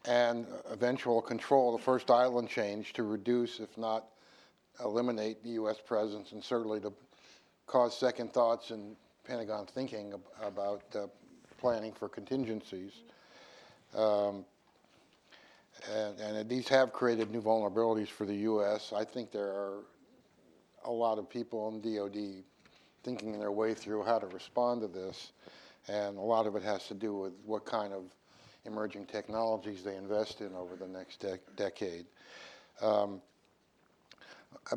and 0.06 0.46
eventual 0.72 1.22
control 1.22 1.76
of 1.76 1.82
the 1.82 1.86
first 1.86 2.10
island 2.10 2.50
chain 2.50 2.86
to 2.94 3.04
reduce, 3.04 3.60
if 3.60 3.78
not 3.78 4.06
eliminate, 4.84 5.44
the 5.44 5.50
U.S. 5.50 5.78
presence, 5.86 6.32
and 6.32 6.44
certainly 6.44 6.80
to 6.80 6.94
cause 7.66 7.98
second 7.98 8.34
thoughts 8.34 8.72
and 8.72 8.96
Pentagon 9.26 9.66
thinking 9.66 10.14
about 10.42 10.84
uh, 10.96 11.08
planning 11.58 11.92
for 11.92 12.08
contingencies. 12.10 12.94
Um, 13.96 14.46
and, 15.94 16.20
and, 16.20 16.50
these 16.50 16.68
have 16.68 16.92
created 16.92 17.32
new 17.32 17.42
vulnerabilities 17.42 18.08
for 18.08 18.26
the 18.26 18.36
U.S. 18.36 18.92
I 18.96 19.04
think 19.04 19.32
there 19.32 19.48
are 19.48 19.84
a 20.86 20.92
lot 20.92 21.20
of 21.20 21.30
people 21.30 21.70
in 21.70 21.82
DoD 21.82 22.44
thinking 23.04 23.40
their 23.40 23.52
way 23.52 23.74
through 23.74 24.04
how 24.04 24.20
to 24.20 24.28
respond 24.28 24.82
to 24.82 24.88
this, 24.88 25.32
and 25.88 26.18
a 26.18 26.22
lot 26.22 26.48
of 26.48 26.56
it 26.56 26.64
has 26.64 26.88
to 26.88 26.94
do 26.94 27.16
with 27.16 27.34
what 27.46 27.66
kind 27.66 27.94
of 27.94 28.04
emerging 28.66 29.06
technologies 29.06 29.84
they 29.84 29.96
invest 29.96 30.42
in 30.42 30.54
over 30.54 30.76
the 30.76 30.88
next 30.88 31.22
de 31.22 31.40
decade. 31.56 32.06
Um, 32.82 33.22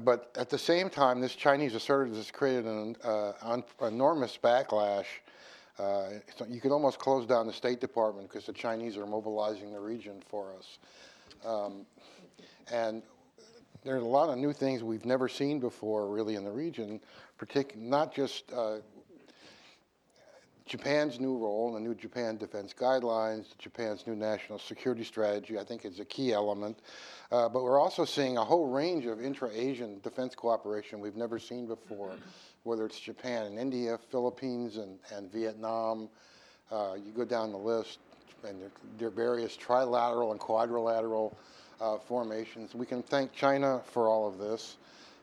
but 0.00 0.30
at 0.36 0.50
the 0.50 0.58
same 0.58 0.88
time, 0.88 1.20
this 1.20 1.34
Chinese 1.34 1.74
assertiveness 1.74 2.18
has 2.26 2.30
created 2.30 2.66
an 2.66 2.96
uh, 3.02 3.32
un- 3.42 3.64
enormous 3.82 4.38
backlash. 4.42 5.06
Uh, 5.80 6.10
so 6.36 6.44
you 6.46 6.60
could 6.60 6.72
almost 6.72 6.98
close 6.98 7.26
down 7.26 7.46
the 7.46 7.52
State 7.52 7.80
Department 7.80 8.28
because 8.28 8.44
the 8.44 8.52
Chinese 8.52 8.98
are 8.98 9.06
mobilizing 9.06 9.72
the 9.72 9.80
region 9.80 10.22
for 10.28 10.52
us. 10.58 10.78
Um, 11.46 11.86
and 12.70 13.02
there's 13.82 14.02
a 14.02 14.06
lot 14.06 14.28
of 14.28 14.36
new 14.36 14.52
things 14.52 14.82
we've 14.82 15.06
never 15.06 15.26
seen 15.26 15.58
before, 15.58 16.10
really, 16.10 16.34
in 16.34 16.44
the 16.44 16.50
region, 16.50 17.00
partic- 17.40 17.76
not 17.76 18.14
just 18.14 18.52
uh, 18.52 18.76
Japan's 20.66 21.18
new 21.18 21.38
role, 21.38 21.74
and 21.74 21.76
the 21.76 21.88
new 21.88 21.94
Japan 21.94 22.36
Defense 22.36 22.74
Guidelines, 22.78 23.46
Japan's 23.58 24.06
new 24.06 24.14
national 24.14 24.58
security 24.58 25.02
strategy, 25.02 25.58
I 25.58 25.64
think 25.64 25.86
is 25.86 25.98
a 25.98 26.04
key 26.04 26.34
element. 26.34 26.78
Uh, 27.32 27.48
but 27.48 27.62
we're 27.62 27.80
also 27.80 28.04
seeing 28.04 28.36
a 28.36 28.44
whole 28.44 28.68
range 28.68 29.06
of 29.06 29.20
intra-Asian 29.20 30.00
defense 30.00 30.34
cooperation 30.34 31.00
we've 31.00 31.16
never 31.16 31.38
seen 31.38 31.66
before, 31.66 32.12
whether 32.64 32.84
it's 32.86 33.00
Japan 33.00 33.46
and 33.46 33.58
India, 33.58 33.98
Philippines 34.10 34.76
and, 34.76 34.98
and 35.14 35.32
Vietnam. 35.32 36.08
Uh, 36.70 36.94
you 36.94 37.12
go 37.12 37.24
down 37.24 37.50
the 37.52 37.58
list, 37.58 37.98
and 38.46 38.60
there, 38.60 38.70
there 38.98 39.08
are 39.08 39.10
various 39.10 39.56
trilateral 39.56 40.30
and 40.30 40.40
quadrilateral 40.40 41.36
uh, 41.80 41.98
formations. 41.98 42.74
We 42.74 42.86
can 42.86 43.02
thank 43.02 43.32
China 43.32 43.80
for 43.92 44.08
all 44.08 44.28
of 44.28 44.38
this. 44.38 44.76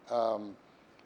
Um, 0.10 0.56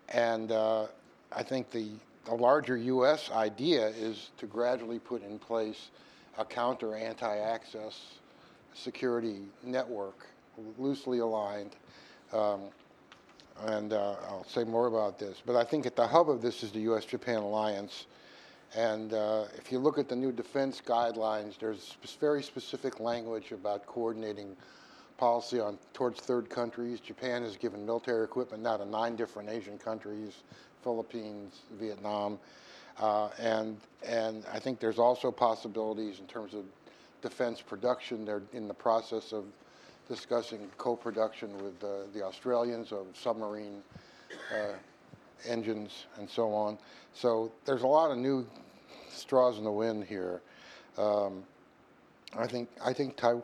and 0.09 0.51
uh, 0.51 0.87
I 1.31 1.43
think 1.43 1.71
the, 1.71 1.89
the 2.25 2.33
larger 2.33 2.77
U.S. 2.77 3.29
idea 3.31 3.87
is 3.87 4.31
to 4.37 4.45
gradually 4.45 4.99
put 4.99 5.23
in 5.23 5.39
place 5.39 5.89
a 6.37 6.45
counter 6.45 6.95
anti-access 6.95 7.99
security 8.73 9.41
network, 9.63 10.27
loosely 10.77 11.19
aligned. 11.19 11.75
Um, 12.33 12.61
and 13.65 13.93
uh, 13.93 14.15
I'll 14.27 14.45
say 14.45 14.63
more 14.63 14.87
about 14.87 15.19
this. 15.19 15.41
But 15.45 15.55
I 15.55 15.63
think 15.63 15.85
at 15.85 15.95
the 15.95 16.07
hub 16.07 16.29
of 16.29 16.41
this 16.41 16.63
is 16.63 16.71
the 16.71 16.79
U.S.-Japan 16.81 17.37
alliance. 17.37 18.05
And 18.75 19.13
uh, 19.13 19.45
if 19.57 19.71
you 19.71 19.79
look 19.79 19.97
at 19.97 20.07
the 20.07 20.15
new 20.15 20.31
defense 20.31 20.81
guidelines, 20.85 21.59
there's 21.59 21.97
very 22.19 22.41
specific 22.41 22.99
language 22.99 23.51
about 23.51 23.85
coordinating 23.85 24.55
policy 25.17 25.59
on 25.59 25.77
towards 25.93 26.19
third 26.19 26.49
countries. 26.49 26.99
Japan 26.99 27.43
has 27.43 27.55
given 27.57 27.85
military 27.85 28.23
equipment 28.23 28.63
now 28.63 28.77
to 28.77 28.85
nine 28.85 29.15
different 29.15 29.49
Asian 29.49 29.77
countries, 29.77 30.43
Philippines, 30.83 31.59
Vietnam, 31.73 32.39
uh, 32.99 33.29
and 33.37 33.77
and 34.03 34.43
I 34.51 34.59
think 34.59 34.79
there's 34.79 34.97
also 34.97 35.31
possibilities 35.31 36.19
in 36.19 36.25
terms 36.25 36.55
of 36.55 36.63
defense 37.21 37.61
production. 37.61 38.25
They're 38.25 38.41
in 38.53 38.67
the 38.67 38.73
process 38.73 39.31
of 39.31 39.45
discussing 40.07 40.69
co-production 40.77 41.53
with 41.63 41.83
uh, 41.83 42.07
the 42.13 42.23
Australians 42.23 42.91
of 42.91 43.07
submarine 43.13 43.81
uh, 44.53 44.73
engines 45.47 46.05
and 46.17 46.29
so 46.29 46.53
on. 46.53 46.77
So 47.13 47.51
there's 47.65 47.83
a 47.83 47.87
lot 47.87 48.11
of 48.11 48.17
new 48.17 48.45
straws 49.09 49.57
in 49.57 49.63
the 49.63 49.71
wind 49.71 50.05
here. 50.05 50.41
Um, 50.97 51.43
I 52.37 52.47
think 52.47 52.69
I 52.83 52.93
think 52.93 53.17
Tai- 53.17 53.43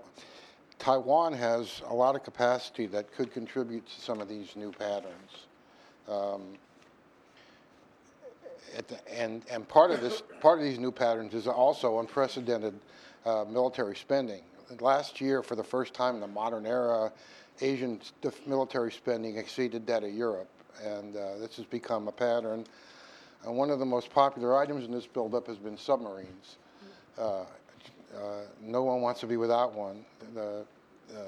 Taiwan 0.79 1.33
has 1.33 1.81
a 1.87 1.93
lot 1.93 2.15
of 2.15 2.23
capacity 2.23 2.85
that 2.87 3.11
could 3.13 3.33
contribute 3.33 3.85
to 3.87 4.01
some 4.01 4.21
of 4.21 4.29
these 4.29 4.55
new 4.55 4.71
patterns. 4.71 5.31
Um, 6.07 6.41
the, 8.87 8.97
and 9.11 9.43
and 9.49 9.67
part 9.67 9.91
of 9.91 10.01
this 10.01 10.23
part 10.39 10.59
of 10.59 10.63
these 10.63 10.79
new 10.79 10.91
patterns 10.91 11.33
is 11.33 11.47
also 11.47 11.99
unprecedented 11.99 12.79
uh, 13.25 13.45
military 13.49 13.95
spending. 13.95 14.41
Last 14.79 15.21
year, 15.21 15.41
for 15.41 15.55
the 15.55 15.63
first 15.63 15.93
time 15.93 16.15
in 16.15 16.21
the 16.21 16.27
modern 16.27 16.65
era, 16.65 17.11
Asian 17.61 18.01
military 18.45 18.91
spending 18.91 19.37
exceeded 19.37 19.87
that 19.87 20.03
of 20.03 20.13
Europe, 20.13 20.49
and 20.83 21.15
uh, 21.15 21.37
this 21.37 21.55
has 21.55 21.65
become 21.65 22.07
a 22.07 22.11
pattern. 22.11 22.65
And 23.45 23.55
one 23.55 23.69
of 23.69 23.79
the 23.79 23.85
most 23.85 24.09
popular 24.09 24.57
items 24.57 24.85
in 24.85 24.91
this 24.91 25.07
buildup 25.07 25.47
has 25.47 25.57
been 25.57 25.77
submarines. 25.77 26.57
Uh, 27.17 27.41
uh, 27.41 27.45
no 28.61 28.83
one 28.83 29.01
wants 29.01 29.21
to 29.21 29.27
be 29.27 29.37
without 29.37 29.73
one. 29.73 30.03
The 30.33 30.65
uh, 31.15 31.19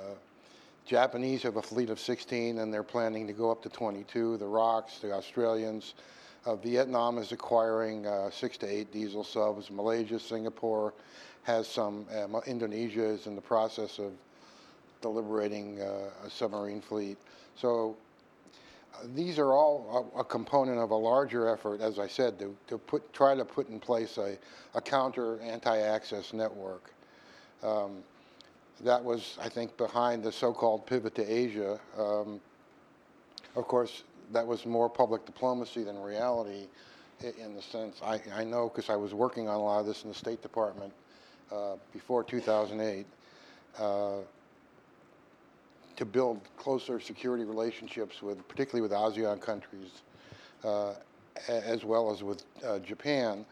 Japanese 0.85 1.43
have 1.43 1.55
a 1.55 1.61
fleet 1.61 1.89
of 1.89 1.99
16, 1.99 2.59
and 2.59 2.73
they're 2.73 2.83
planning 2.83 3.27
to 3.27 3.33
go 3.33 3.51
up 3.51 3.61
to 3.63 3.69
22. 3.69 4.37
The 4.37 4.45
ROKs, 4.45 4.99
the 5.01 5.13
Australians, 5.13 5.93
uh, 6.45 6.55
Vietnam 6.55 7.17
is 7.17 7.31
acquiring 7.31 8.07
uh, 8.07 8.29
six 8.31 8.57
to 8.57 8.67
eight 8.67 8.91
diesel 8.91 9.23
subs. 9.23 9.69
Malaysia, 9.69 10.19
Singapore 10.19 10.93
has 11.43 11.67
some. 11.67 12.05
Uh, 12.13 12.39
Indonesia 12.45 13.03
is 13.03 13.27
in 13.27 13.35
the 13.35 13.41
process 13.41 13.99
of 13.99 14.11
deliberating 15.01 15.81
uh, 15.81 16.25
a 16.25 16.29
submarine 16.29 16.81
fleet. 16.81 17.17
So 17.55 17.95
uh, 18.93 19.07
these 19.15 19.39
are 19.39 19.53
all 19.53 20.11
a, 20.15 20.19
a, 20.19 20.23
component 20.23 20.77
of 20.77 20.91
a 20.91 20.95
larger 20.95 21.47
effort, 21.47 21.81
as 21.81 21.99
I 21.99 22.07
said, 22.07 22.37
to, 22.39 22.55
to 22.67 22.77
put, 22.77 23.13
try 23.13 23.35
to 23.35 23.45
put 23.45 23.69
in 23.69 23.79
place 23.79 24.17
a, 24.17 24.37
a 24.75 24.81
counter 24.81 25.39
anti-access 25.41 26.33
network. 26.33 26.91
Um, 27.63 28.03
that 28.81 29.03
was, 29.03 29.37
I 29.41 29.49
think, 29.49 29.75
behind 29.77 30.23
the 30.23 30.31
so-called 30.31 30.85
pivot 30.85 31.15
to 31.15 31.23
Asia. 31.23 31.79
Um, 31.97 32.39
of 33.55 33.67
course, 33.67 34.03
that 34.31 34.45
was 34.45 34.65
more 34.65 34.89
public 34.89 35.25
diplomacy 35.25 35.83
than 35.83 35.99
reality 36.01 36.67
in 37.21 37.55
the 37.55 37.61
sense, 37.61 37.99
I, 38.03 38.21
I 38.33 38.43
know 38.43 38.69
because 38.69 38.89
I 38.89 38.95
was 38.95 39.13
working 39.13 39.47
on 39.47 39.55
a 39.55 39.63
lot 39.63 39.79
of 39.79 39.85
this 39.85 40.03
in 40.03 40.09
the 40.09 40.15
State 40.15 40.41
Department 40.41 40.93
uh, 41.51 41.75
before 41.93 42.23
2008, 42.23 43.05
uh, 43.77 44.17
to 45.95 46.05
build 46.05 46.39
closer 46.57 46.99
security 46.99 47.43
relationships 47.43 48.21
with, 48.21 48.47
particularly 48.47 48.81
with 48.81 48.91
ASEAN 48.91 49.41
countries, 49.41 50.01
uh, 50.63 50.93
as 51.47 51.83
well 51.83 52.11
as 52.11 52.23
with 52.23 52.43
uh, 52.65 52.79
Japan. 52.79 53.45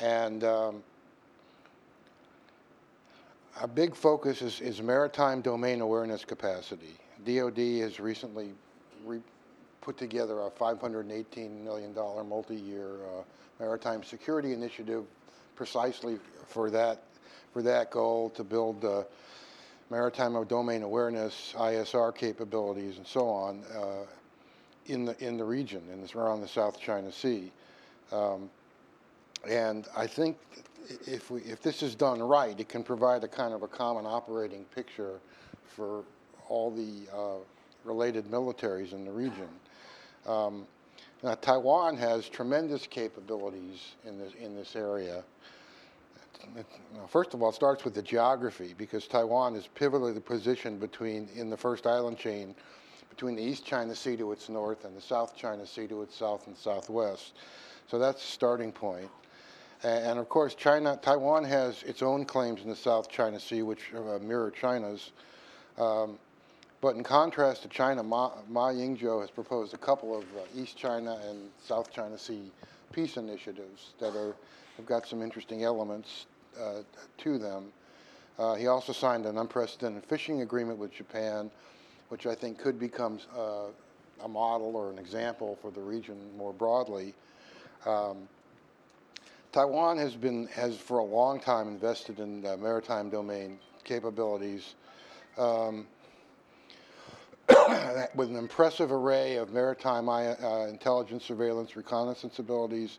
And 0.00 0.44
um, 0.44 0.82
a 3.60 3.66
big 3.66 3.94
focus 3.94 4.42
is, 4.42 4.60
is 4.60 4.82
maritime 4.82 5.40
domain 5.40 5.80
awareness 5.80 6.24
capacity. 6.24 6.96
DoD 7.24 7.58
has 7.82 7.98
recently 7.98 8.50
re- 9.04 9.22
put 9.80 9.96
together 9.96 10.42
a 10.42 10.50
$518 10.50 11.64
million 11.64 11.94
multi-year 11.94 12.86
uh, 12.86 13.22
maritime 13.58 14.02
security 14.02 14.52
initiative 14.52 15.04
precisely 15.56 16.18
for 16.46 16.70
that, 16.70 17.02
for 17.52 17.62
that 17.62 17.90
goal 17.90 18.30
to 18.30 18.44
build 18.44 18.84
uh, 18.84 19.02
maritime 19.90 20.42
domain 20.46 20.82
awareness, 20.82 21.54
ISR 21.56 22.14
capabilities, 22.14 22.98
and 22.98 23.06
so 23.06 23.28
on 23.28 23.62
uh, 23.74 24.06
in, 24.86 25.04
the, 25.04 25.24
in 25.24 25.36
the 25.36 25.44
region, 25.44 25.82
and 25.92 26.14
around 26.14 26.40
the 26.40 26.48
South 26.48 26.80
China 26.80 27.10
Sea. 27.12 27.50
Um, 28.12 28.50
and 29.48 29.86
I 29.96 30.06
think 30.06 30.36
if, 31.06 31.30
we, 31.30 31.42
if 31.42 31.62
this 31.62 31.82
is 31.82 31.94
done 31.94 32.22
right, 32.22 32.58
it 32.58 32.68
can 32.68 32.82
provide 32.82 33.24
a 33.24 33.28
kind 33.28 33.54
of 33.54 33.62
a 33.62 33.68
common 33.68 34.06
operating 34.06 34.64
picture 34.74 35.20
for 35.66 36.02
all 36.48 36.70
the 36.70 37.06
uh, 37.14 37.36
related 37.84 38.24
militaries 38.26 38.92
in 38.92 39.04
the 39.04 39.12
region. 39.12 39.48
Um, 40.26 40.66
now, 41.22 41.34
Taiwan 41.34 41.96
has 41.96 42.28
tremendous 42.28 42.86
capabilities 42.86 43.96
in 44.04 44.18
this, 44.18 44.32
in 44.40 44.54
this 44.54 44.76
area. 44.76 45.24
First 47.08 47.34
of 47.34 47.42
all, 47.42 47.50
it 47.50 47.54
starts 47.54 47.84
with 47.84 47.94
the 47.94 48.02
geography 48.02 48.74
because 48.76 49.06
Taiwan 49.06 49.54
is 49.54 49.68
pivotally 49.74 50.22
positioned 50.24 50.80
between, 50.80 51.28
in 51.34 51.48
the 51.50 51.56
first 51.56 51.86
island 51.86 52.18
chain, 52.18 52.54
between 53.08 53.34
the 53.34 53.42
East 53.42 53.64
China 53.64 53.94
Sea 53.94 54.16
to 54.16 54.32
its 54.32 54.48
north 54.48 54.84
and 54.84 54.96
the 54.96 55.00
South 55.00 55.36
China 55.36 55.66
Sea 55.66 55.86
to 55.86 56.02
its 56.02 56.14
south 56.14 56.46
and 56.46 56.56
southwest. 56.56 57.34
So 57.88 57.98
that's 57.98 58.22
a 58.22 58.26
starting 58.26 58.72
point. 58.72 59.08
And 59.82 60.18
of 60.18 60.28
course, 60.28 60.54
China, 60.54 60.98
Taiwan 61.00 61.44
has 61.44 61.82
its 61.84 62.02
own 62.02 62.24
claims 62.24 62.62
in 62.62 62.68
the 62.68 62.76
South 62.76 63.08
China 63.08 63.38
Sea, 63.38 63.62
which 63.62 63.92
uh, 63.94 64.18
mirror 64.18 64.50
China's. 64.50 65.12
Um, 65.78 66.18
but 66.80 66.96
in 66.96 67.02
contrast 67.02 67.62
to 67.62 67.68
China, 67.68 68.02
Ma, 68.02 68.32
Ma 68.48 68.70
Ying-jeou 68.70 69.20
has 69.20 69.30
proposed 69.30 69.74
a 69.74 69.78
couple 69.78 70.16
of 70.16 70.24
uh, 70.36 70.40
East 70.54 70.76
China 70.76 71.20
and 71.28 71.48
South 71.62 71.92
China 71.92 72.18
Sea 72.18 72.50
peace 72.92 73.16
initiatives 73.16 73.94
that 74.00 74.16
are, 74.16 74.34
have 74.76 74.86
got 74.86 75.06
some 75.06 75.22
interesting 75.22 75.64
elements 75.64 76.26
uh, 76.60 76.82
to 77.18 77.38
them. 77.38 77.72
Uh, 78.38 78.54
he 78.54 78.68
also 78.68 78.92
signed 78.92 79.26
an 79.26 79.38
unprecedented 79.38 80.04
fishing 80.04 80.42
agreement 80.42 80.78
with 80.78 80.92
Japan, 80.92 81.50
which 82.08 82.26
I 82.26 82.34
think 82.34 82.58
could 82.58 82.78
become 82.78 83.18
uh, 83.36 83.66
a 84.22 84.28
model 84.28 84.76
or 84.76 84.90
an 84.90 84.98
example 84.98 85.58
for 85.60 85.70
the 85.70 85.80
region 85.80 86.16
more 86.36 86.52
broadly. 86.52 87.14
Um, 87.84 88.28
Taiwan 89.52 89.96
has 89.98 90.14
been 90.14 90.46
has 90.48 90.76
for 90.76 90.98
a 90.98 91.04
long 91.04 91.40
time 91.40 91.68
invested 91.68 92.20
in 92.20 92.42
maritime 92.60 93.10
domain 93.10 93.58
capabilities. 93.84 94.74
Um, 95.36 95.86
with 98.14 98.28
an 98.28 98.36
impressive 98.36 98.92
array 98.92 99.36
of 99.36 99.52
maritime 99.52 100.08
uh, 100.08 100.66
intelligence, 100.68 101.24
surveillance, 101.24 101.76
reconnaissance 101.76 102.38
abilities 102.38 102.98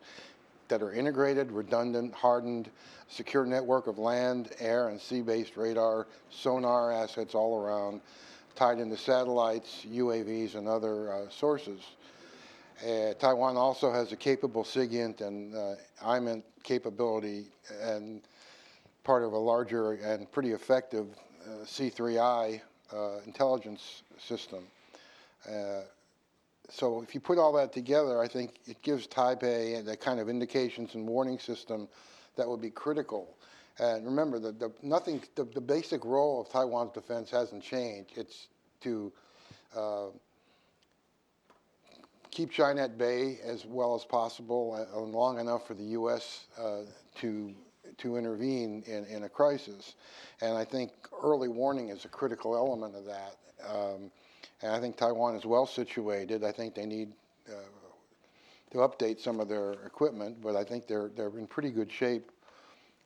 that 0.69 0.81
are 0.81 0.93
integrated, 0.93 1.51
redundant, 1.51 2.13
hardened, 2.13 2.69
secure 3.09 3.45
network 3.45 3.87
of 3.87 3.97
land, 3.97 4.51
air, 4.59 4.89
and 4.89 5.01
sea-based 5.01 5.57
radar, 5.57 6.07
sonar 6.29 6.91
assets 6.91 7.35
all 7.35 7.61
around. 7.61 8.01
tied 8.55 8.79
into 8.79 8.97
satellites, 8.97 9.85
UAVs, 9.89 10.55
and 10.55 10.67
other 10.67 11.13
uh, 11.13 11.29
sources. 11.29 11.79
Uh, 12.83 13.13
Taiwan 13.13 13.55
also 13.57 13.91
has 13.91 14.11
a 14.11 14.15
capable 14.15 14.63
SIGINT 14.63 15.21
and 15.21 15.55
uh, 15.55 15.75
IMINT 16.03 16.43
capability 16.63 17.45
and 17.81 18.21
part 19.03 19.23
of 19.23 19.33
a 19.33 19.37
larger 19.37 19.93
and 19.93 20.29
pretty 20.31 20.51
effective 20.51 21.07
uh, 21.45 21.63
C3I 21.65 22.61
uh, 22.93 23.19
intelligence 23.25 24.03
system. 24.17 24.65
So 26.71 27.01
if 27.01 27.13
you 27.15 27.19
put 27.19 27.37
all 27.37 27.53
that 27.53 27.73
together, 27.73 28.21
I 28.21 28.27
think 28.27 28.59
it 28.67 28.81
gives 28.81 29.07
Taipei 29.07 29.83
the 29.83 29.97
kind 29.97 30.19
of 30.19 30.29
indications 30.29 30.95
and 30.95 31.07
warning 31.07 31.39
system 31.39 31.87
that 32.35 32.47
would 32.47 32.61
be 32.61 32.69
critical. 32.69 33.35
And 33.79 34.05
remember, 34.05 34.39
the, 34.39 34.51
the 34.51 34.71
nothing, 34.83 35.21
the, 35.35 35.45
the 35.45 35.61
basic 35.61 36.03
role 36.05 36.41
of 36.41 36.49
Taiwan's 36.49 36.91
defense 36.93 37.29
hasn't 37.31 37.63
changed. 37.63 38.11
It's 38.17 38.47
to 38.81 39.11
uh, 39.75 40.07
keep 42.29 42.51
China 42.51 42.83
at 42.83 42.97
bay 42.97 43.39
as 43.43 43.65
well 43.65 43.95
as 43.95 44.05
possible 44.05 44.75
and 44.75 45.11
long 45.11 45.39
enough 45.39 45.65
for 45.65 45.73
the 45.73 45.83
U.S. 45.83 46.45
Uh, 46.57 46.81
to 47.15 47.53
to 47.97 48.17
intervene 48.17 48.83
in, 48.85 49.05
in 49.05 49.23
a 49.23 49.29
crisis. 49.29 49.95
And 50.41 50.57
I 50.57 50.63
think 50.63 50.91
early 51.23 51.47
warning 51.47 51.89
is 51.89 52.05
a 52.05 52.07
critical 52.07 52.55
element 52.55 52.95
of 52.95 53.05
that. 53.05 53.35
Um, 53.67 54.11
and 54.61 54.71
I 54.71 54.79
think 54.79 54.97
Taiwan 54.97 55.35
is 55.35 55.45
well 55.45 55.65
situated. 55.65 56.43
I 56.43 56.51
think 56.51 56.75
they 56.75 56.85
need 56.85 57.11
uh, 57.47 57.53
to 58.71 58.77
update 58.79 59.19
some 59.19 59.39
of 59.39 59.47
their 59.47 59.73
equipment, 59.85 60.41
but 60.41 60.55
I 60.55 60.63
think 60.63 60.87
they're 60.87 61.09
they're 61.15 61.37
in 61.37 61.47
pretty 61.47 61.71
good 61.71 61.91
shape 61.91 62.31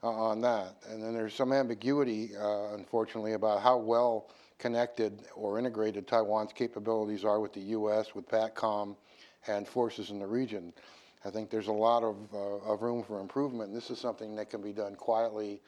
uh, 0.04 0.10
on 0.10 0.42
that. 0.42 0.76
And 0.89 1.02
then 1.02 1.13
there's 1.13 1.34
some 1.34 1.54
ambiguity, 1.54 2.32
uh, 2.36 2.74
unfortunately, 2.74 3.34
about 3.34 3.62
how 3.62 3.78
well 3.78 4.30
connected 4.60 5.22
or 5.36 5.60
integrated 5.60 6.08
Taiwan's 6.08 6.54
capabilities 6.54 7.26
are 7.26 7.39
with 7.39 7.54
the 7.54 7.62
U.S., 7.62 8.16
with 8.16 8.28
PACOM, 8.30 8.96
and 9.48 9.68
forces 9.68 10.10
in 10.10 10.20
the 10.20 10.28
region. 10.28 10.74
I 11.26 11.30
think 11.30 11.50
there's 11.50 11.68
a 11.68 11.74
lot 11.74 12.04
of, 12.04 12.16
uh, 12.34 12.72
of 12.72 12.82
room 12.82 13.04
for 13.04 13.20
improvement. 13.20 13.74
This 13.74 13.89
is 13.89 14.00
something 14.00 14.36
that 14.36 14.50
can 14.50 14.62
be 14.62 14.74
done 14.74 14.96
quietly 14.96 15.62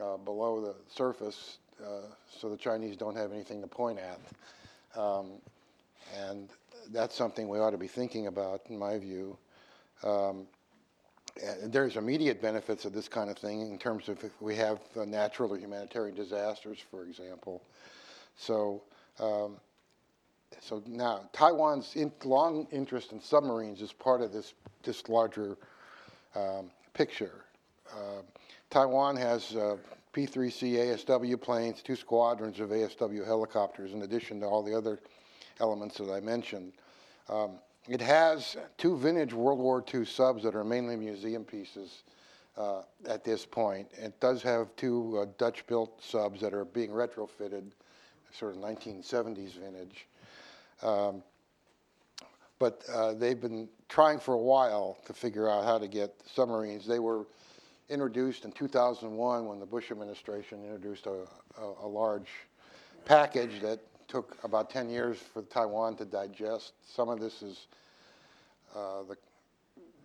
uh, 0.00 0.16
below 0.18 0.60
the 0.60 0.74
surface 0.88 1.58
uh, 1.82 2.02
so 2.28 2.50
the 2.50 2.56
Chinese 2.56 2.96
don't 2.96 3.16
have 3.16 3.32
anything 3.32 3.60
to 3.62 3.66
point 3.66 3.98
at. 3.98 4.18
Um, 4.96 5.40
and 6.16 6.50
that's 6.92 7.14
something 7.14 7.48
we 7.48 7.58
ought 7.58 7.70
to 7.70 7.78
be 7.78 7.86
thinking 7.88 8.26
about, 8.26 8.62
in 8.68 8.78
my 8.78 8.98
view. 8.98 9.36
Um, 10.02 10.46
there's 11.64 11.96
immediate 11.96 12.42
benefits 12.42 12.84
of 12.84 12.92
this 12.92 13.08
kind 13.08 13.30
of 13.30 13.38
thing 13.38 13.60
in 13.60 13.78
terms 13.78 14.08
of 14.08 14.22
if 14.24 14.32
we 14.40 14.56
have 14.56 14.80
uh, 14.96 15.04
natural 15.04 15.52
or 15.52 15.58
humanitarian 15.58 16.14
disasters, 16.14 16.78
for 16.90 17.04
example. 17.04 17.62
So, 18.36 18.82
um, 19.18 19.56
so 20.60 20.82
now 20.86 21.28
Taiwan's 21.32 21.94
in, 21.94 22.12
long 22.24 22.66
interest 22.72 23.12
in 23.12 23.20
submarines 23.20 23.80
is 23.80 23.92
part 23.92 24.20
of 24.22 24.32
this 24.32 24.54
this 24.82 25.08
larger 25.08 25.56
um, 26.34 26.70
picture. 26.94 27.44
Uh, 27.92 28.22
Taiwan 28.70 29.16
has 29.16 29.54
uh, 29.54 29.76
P-3C 30.12 30.74
ASW 30.74 31.40
planes, 31.40 31.82
two 31.82 31.96
squadrons 31.96 32.60
of 32.60 32.70
ASW 32.70 33.24
helicopters, 33.24 33.92
in 33.92 34.02
addition 34.02 34.40
to 34.40 34.46
all 34.46 34.62
the 34.62 34.76
other 34.76 35.00
elements 35.60 35.98
that 35.98 36.10
I 36.10 36.20
mentioned. 36.20 36.72
Um, 37.28 37.52
it 37.88 38.00
has 38.00 38.56
two 38.76 38.96
vintage 38.96 39.32
World 39.32 39.58
War 39.58 39.84
II 39.92 40.04
subs 40.04 40.42
that 40.42 40.54
are 40.54 40.64
mainly 40.64 40.96
museum 40.96 41.44
pieces 41.44 42.02
uh, 42.56 42.82
at 43.08 43.24
this 43.24 43.46
point. 43.46 43.88
It 43.92 44.18
does 44.20 44.42
have 44.42 44.74
two 44.76 45.18
uh, 45.18 45.26
Dutch-built 45.38 46.02
subs 46.02 46.40
that 46.40 46.52
are 46.52 46.64
being 46.64 46.90
retrofitted, 46.90 47.64
sort 48.32 48.56
of 48.56 48.62
1970s 48.62 49.54
vintage. 49.54 50.06
Um, 50.82 51.22
but 52.58 52.82
uh, 52.92 53.14
they've 53.14 53.40
been 53.40 53.68
trying 53.88 54.18
for 54.18 54.34
a 54.34 54.38
while 54.38 54.98
to 55.06 55.12
figure 55.12 55.48
out 55.48 55.64
how 55.64 55.78
to 55.78 55.88
get 55.88 56.14
submarines. 56.26 56.86
They 56.86 56.98
were 56.98 57.24
introduced 57.90 58.44
in 58.44 58.52
2001 58.52 59.46
when 59.46 59.58
the 59.58 59.66
Bush 59.66 59.90
administration 59.90 60.64
introduced 60.64 61.06
a, 61.06 61.26
a, 61.60 61.74
a 61.82 61.88
large 61.88 62.28
package 63.04 63.60
that 63.60 63.80
took 64.06 64.36
about 64.44 64.70
10 64.70 64.88
years 64.88 65.18
for 65.18 65.42
Taiwan 65.42 65.96
to 65.96 66.04
digest. 66.04 66.72
Some 66.86 67.08
of 67.08 67.20
this 67.20 67.42
is 67.42 67.66
uh, 68.74 69.02
the, 69.08 69.16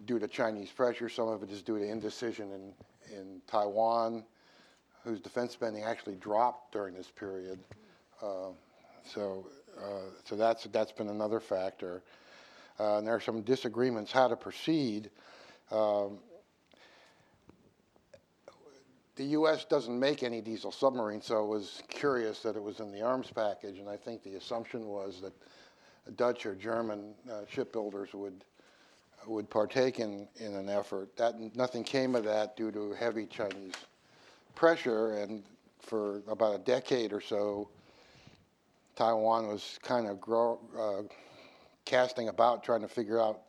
due 0.05 0.19
to 0.19 0.27
Chinese 0.27 0.69
pressure, 0.71 1.09
some 1.09 1.27
of 1.27 1.43
it 1.43 1.51
is 1.51 1.61
due 1.61 1.77
to 1.77 1.85
indecision 1.85 2.51
in, 2.51 3.17
in 3.17 3.41
Taiwan, 3.47 4.23
whose 5.03 5.19
defense 5.19 5.53
spending 5.53 5.83
actually 5.83 6.15
dropped 6.15 6.71
during 6.71 6.95
this 6.95 7.07
period. 7.07 7.59
Uh, 8.21 8.49
so, 9.03 9.45
uh, 9.77 10.09
so 10.23 10.35
that's, 10.35 10.63
that's 10.65 10.91
been 10.91 11.09
another 11.09 11.39
factor. 11.39 12.01
Uh, 12.79 12.97
and 12.97 13.07
there 13.07 13.15
are 13.15 13.21
some 13.21 13.41
disagreements 13.41 14.11
how 14.11 14.27
to 14.27 14.35
proceed. 14.35 15.09
Um, 15.71 16.17
the 19.15 19.23
U.S. 19.25 19.65
doesn't 19.65 19.97
make 19.97 20.23
any 20.23 20.41
diesel 20.41 20.71
submarines, 20.71 21.25
so 21.25 21.43
it 21.43 21.47
was 21.47 21.82
curious 21.88 22.39
that 22.39 22.56
it 22.56 22.63
was 22.63 22.80
in 22.80 22.91
the 22.91 23.01
arms 23.01 23.32
package, 23.34 23.80
and 23.80 23.89
I 23.89 23.95
think 23.95 24.23
the 24.23 24.36
assumption 24.36 24.88
was 24.88 25.21
that 25.21 25.34
Dutch 26.17 26.45
or 26.45 26.54
German 26.56 27.13
uh, 27.32 27.41
shipbuilders 27.49 28.13
would 28.13 28.43
would 29.25 29.49
partake 29.49 29.99
in, 29.99 30.28
in 30.38 30.54
an 30.54 30.69
effort. 30.69 31.15
That 31.17 31.56
nothing 31.56 31.84
came 31.84 32.13
of 32.13 32.23
that 32.25 32.56
due 32.56 32.71
to 32.71 32.93
heavy 32.93 33.25
Chinese 33.25 33.73
pressure, 34.54 35.17
and 35.17 35.43
for 35.80 36.21
about 36.28 36.56
a 36.56 36.60
decade 36.60 37.12
or 37.12 37.21
so, 37.21 37.69
Taiwan 38.95 39.47
was 39.47 39.80
kind 39.82 40.08
of 40.08 40.21
grow, 40.21 40.60
uh, 40.78 41.08
casting 41.86 42.30
about, 42.30 42.63
trying 42.63 42.82
to 42.82 42.88
figure 42.88 43.19
out 43.19 43.41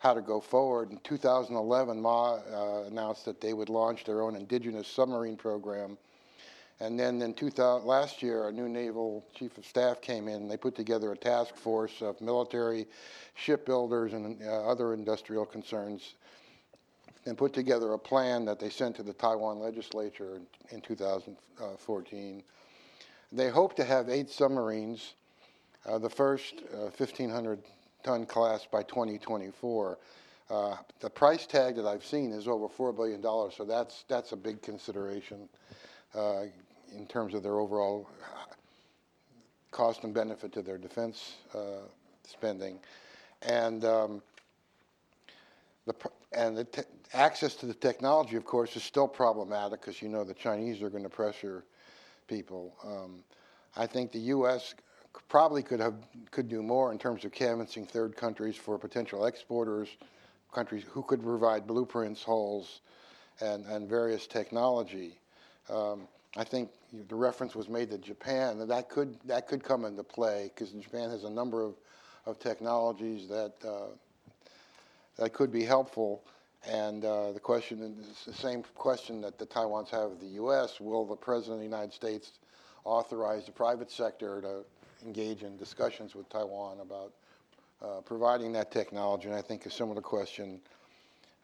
how 0.00 0.14
to 0.14 0.22
go 0.22 0.40
forward. 0.40 0.90
In 0.90 0.98
2011, 1.04 2.00
Ma 2.00 2.34
uh, 2.34 2.84
announced 2.86 3.26
that 3.26 3.40
they 3.40 3.52
would 3.52 3.68
launch 3.68 4.04
their 4.04 4.22
own 4.22 4.34
indigenous 4.34 4.88
submarine 4.88 5.36
program. 5.36 5.96
And 6.80 6.98
then 6.98 7.20
in 7.20 7.34
2000, 7.34 7.86
last 7.86 8.22
year, 8.22 8.48
a 8.48 8.52
new 8.52 8.66
naval 8.66 9.22
chief 9.34 9.58
of 9.58 9.66
staff 9.66 10.00
came 10.00 10.26
in. 10.26 10.48
They 10.48 10.56
put 10.56 10.74
together 10.74 11.12
a 11.12 11.16
task 11.16 11.54
force 11.54 12.00
of 12.00 12.18
military, 12.22 12.86
shipbuilders, 13.34 14.14
and 14.14 14.42
uh, 14.42 14.66
other 14.66 14.94
industrial 14.94 15.44
concerns, 15.44 16.14
and 17.26 17.36
put 17.36 17.52
together 17.52 17.92
a 17.92 17.98
plan 17.98 18.46
that 18.46 18.58
they 18.58 18.70
sent 18.70 18.96
to 18.96 19.02
the 19.02 19.12
Taiwan 19.12 19.60
legislature 19.60 20.36
in, 20.36 20.46
in 20.70 20.80
2014. 20.80 22.42
They 23.32 23.50
hope 23.50 23.76
to 23.76 23.84
have 23.84 24.08
eight 24.08 24.30
submarines, 24.30 25.12
uh, 25.84 25.98
the 25.98 26.08
first 26.08 26.62
uh, 26.72 26.88
1,500 26.96 27.58
ton 28.02 28.26
class 28.26 28.66
by 28.70 28.82
2024. 28.82 29.98
Uh, 30.48 30.76
the 31.00 31.08
price 31.08 31.46
tag 31.46 31.76
that 31.76 31.86
I've 31.86 32.04
seen 32.04 32.32
is 32.32 32.48
over 32.48 32.68
$4 32.68 32.94
billion, 32.94 33.22
so 33.22 33.64
that's, 33.66 34.04
that's 34.08 34.32
a 34.32 34.36
big 34.36 34.62
consideration 34.62 35.48
uh, 36.14 36.42
in 36.96 37.06
terms 37.06 37.34
of 37.34 37.42
their 37.42 37.60
overall 37.60 38.08
cost 39.70 40.02
and 40.02 40.12
benefit 40.12 40.52
to 40.52 40.62
their 40.62 40.78
defense 40.78 41.34
uh, 41.54 41.86
spending. 42.26 42.80
And, 43.42 43.84
um, 43.84 44.22
the, 45.86 45.94
and 46.32 46.56
the 46.56 46.84
access 47.14 47.54
to 47.56 47.66
the 47.66 47.74
technology, 47.74 48.36
of 48.36 48.44
course, 48.44 48.74
is 48.76 48.82
still 48.82 49.08
problematic 49.08 49.80
because 49.80 50.02
you 50.02 50.08
know 50.08 50.24
the 50.24 50.34
Chinese 50.34 50.82
are 50.82 50.90
going 50.90 51.04
to 51.04 51.08
pressure 51.08 51.64
people. 52.26 52.74
Um, 52.84 53.22
I 53.76 53.86
think 53.86 54.10
the 54.10 54.18
U.S 54.18 54.74
probably 55.28 55.62
could 55.62 55.80
have 55.80 55.94
could 56.30 56.48
do 56.48 56.62
more 56.62 56.92
in 56.92 56.98
terms 56.98 57.24
of 57.24 57.32
canvassing 57.32 57.86
third 57.86 58.16
countries 58.16 58.56
for 58.56 58.78
potential 58.78 59.26
exporters, 59.26 59.88
countries 60.52 60.84
who 60.88 61.02
could 61.02 61.22
provide 61.22 61.66
blueprints, 61.66 62.22
holes, 62.22 62.80
and, 63.40 63.64
and 63.66 63.88
various 63.88 64.26
technology. 64.26 65.18
Um, 65.68 66.08
I 66.36 66.44
think 66.44 66.70
the 67.08 67.14
reference 67.14 67.54
was 67.54 67.68
made 67.68 67.90
to 67.90 67.98
Japan, 67.98 68.60
and 68.60 68.70
that 68.70 68.88
could 68.88 69.16
that 69.24 69.48
could 69.48 69.64
come 69.64 69.84
into 69.84 70.02
play 70.02 70.50
because 70.54 70.70
Japan 70.72 71.10
has 71.10 71.24
a 71.24 71.30
number 71.30 71.62
of, 71.62 71.74
of 72.26 72.38
technologies 72.38 73.28
that 73.28 73.54
uh, 73.66 73.88
that 75.16 75.32
could 75.32 75.52
be 75.52 75.64
helpful. 75.64 76.22
And 76.68 77.04
uh, 77.04 77.32
the 77.32 77.40
question 77.40 77.80
is 77.98 78.24
the 78.26 78.34
same 78.34 78.62
question 78.74 79.22
that 79.22 79.38
the 79.38 79.46
Taiwans 79.46 79.88
have 79.90 80.12
of 80.12 80.20
the 80.20 80.26
U.S. 80.26 80.78
Will 80.78 81.06
the 81.06 81.16
President 81.16 81.54
of 81.54 81.60
the 81.60 81.64
United 81.64 81.94
States 81.94 82.32
authorize 82.84 83.46
the 83.46 83.52
private 83.52 83.90
sector 83.90 84.42
to 84.42 84.64
engage 85.04 85.42
in 85.42 85.56
discussions 85.56 86.14
with 86.14 86.28
Taiwan 86.28 86.80
about 86.80 87.12
uh, 87.82 88.00
providing 88.00 88.52
that 88.52 88.70
technology. 88.70 89.26
And 89.26 89.34
I 89.34 89.42
think 89.42 89.66
a 89.66 89.70
similar 89.70 90.02
question 90.02 90.60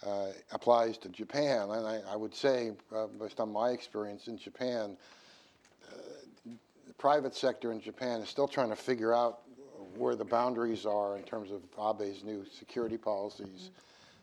uh, 0.05 0.29
applies 0.53 0.99
to 0.99 1.09
Japan. 1.09 1.71
And 1.71 1.87
I, 1.87 2.01
I 2.11 2.16
would 2.16 2.35
say, 2.35 2.73
uh, 2.95 3.07
based 3.21 3.40
on 3.40 3.53
my 3.53 3.71
experience 3.71 4.29
in 4.29 4.38
Japan, 4.38 4.97
uh, 5.90 5.97
the 6.87 6.95
private 6.95 7.35
sector 7.35 7.73
in 7.73 7.81
Japan 7.81 8.21
is 8.21 8.29
still 8.29 8.49
trying 8.49 8.69
to 8.69 8.77
figure 8.77 9.14
out 9.14 9.40
where 9.97 10.14
the 10.14 10.25
boundaries 10.25 10.85
are 10.85 11.16
in 11.16 11.23
terms 11.23 11.51
of 11.51 11.62
Abe's 11.79 12.23
new 12.23 12.45
security 12.53 12.99
policies. 12.99 13.71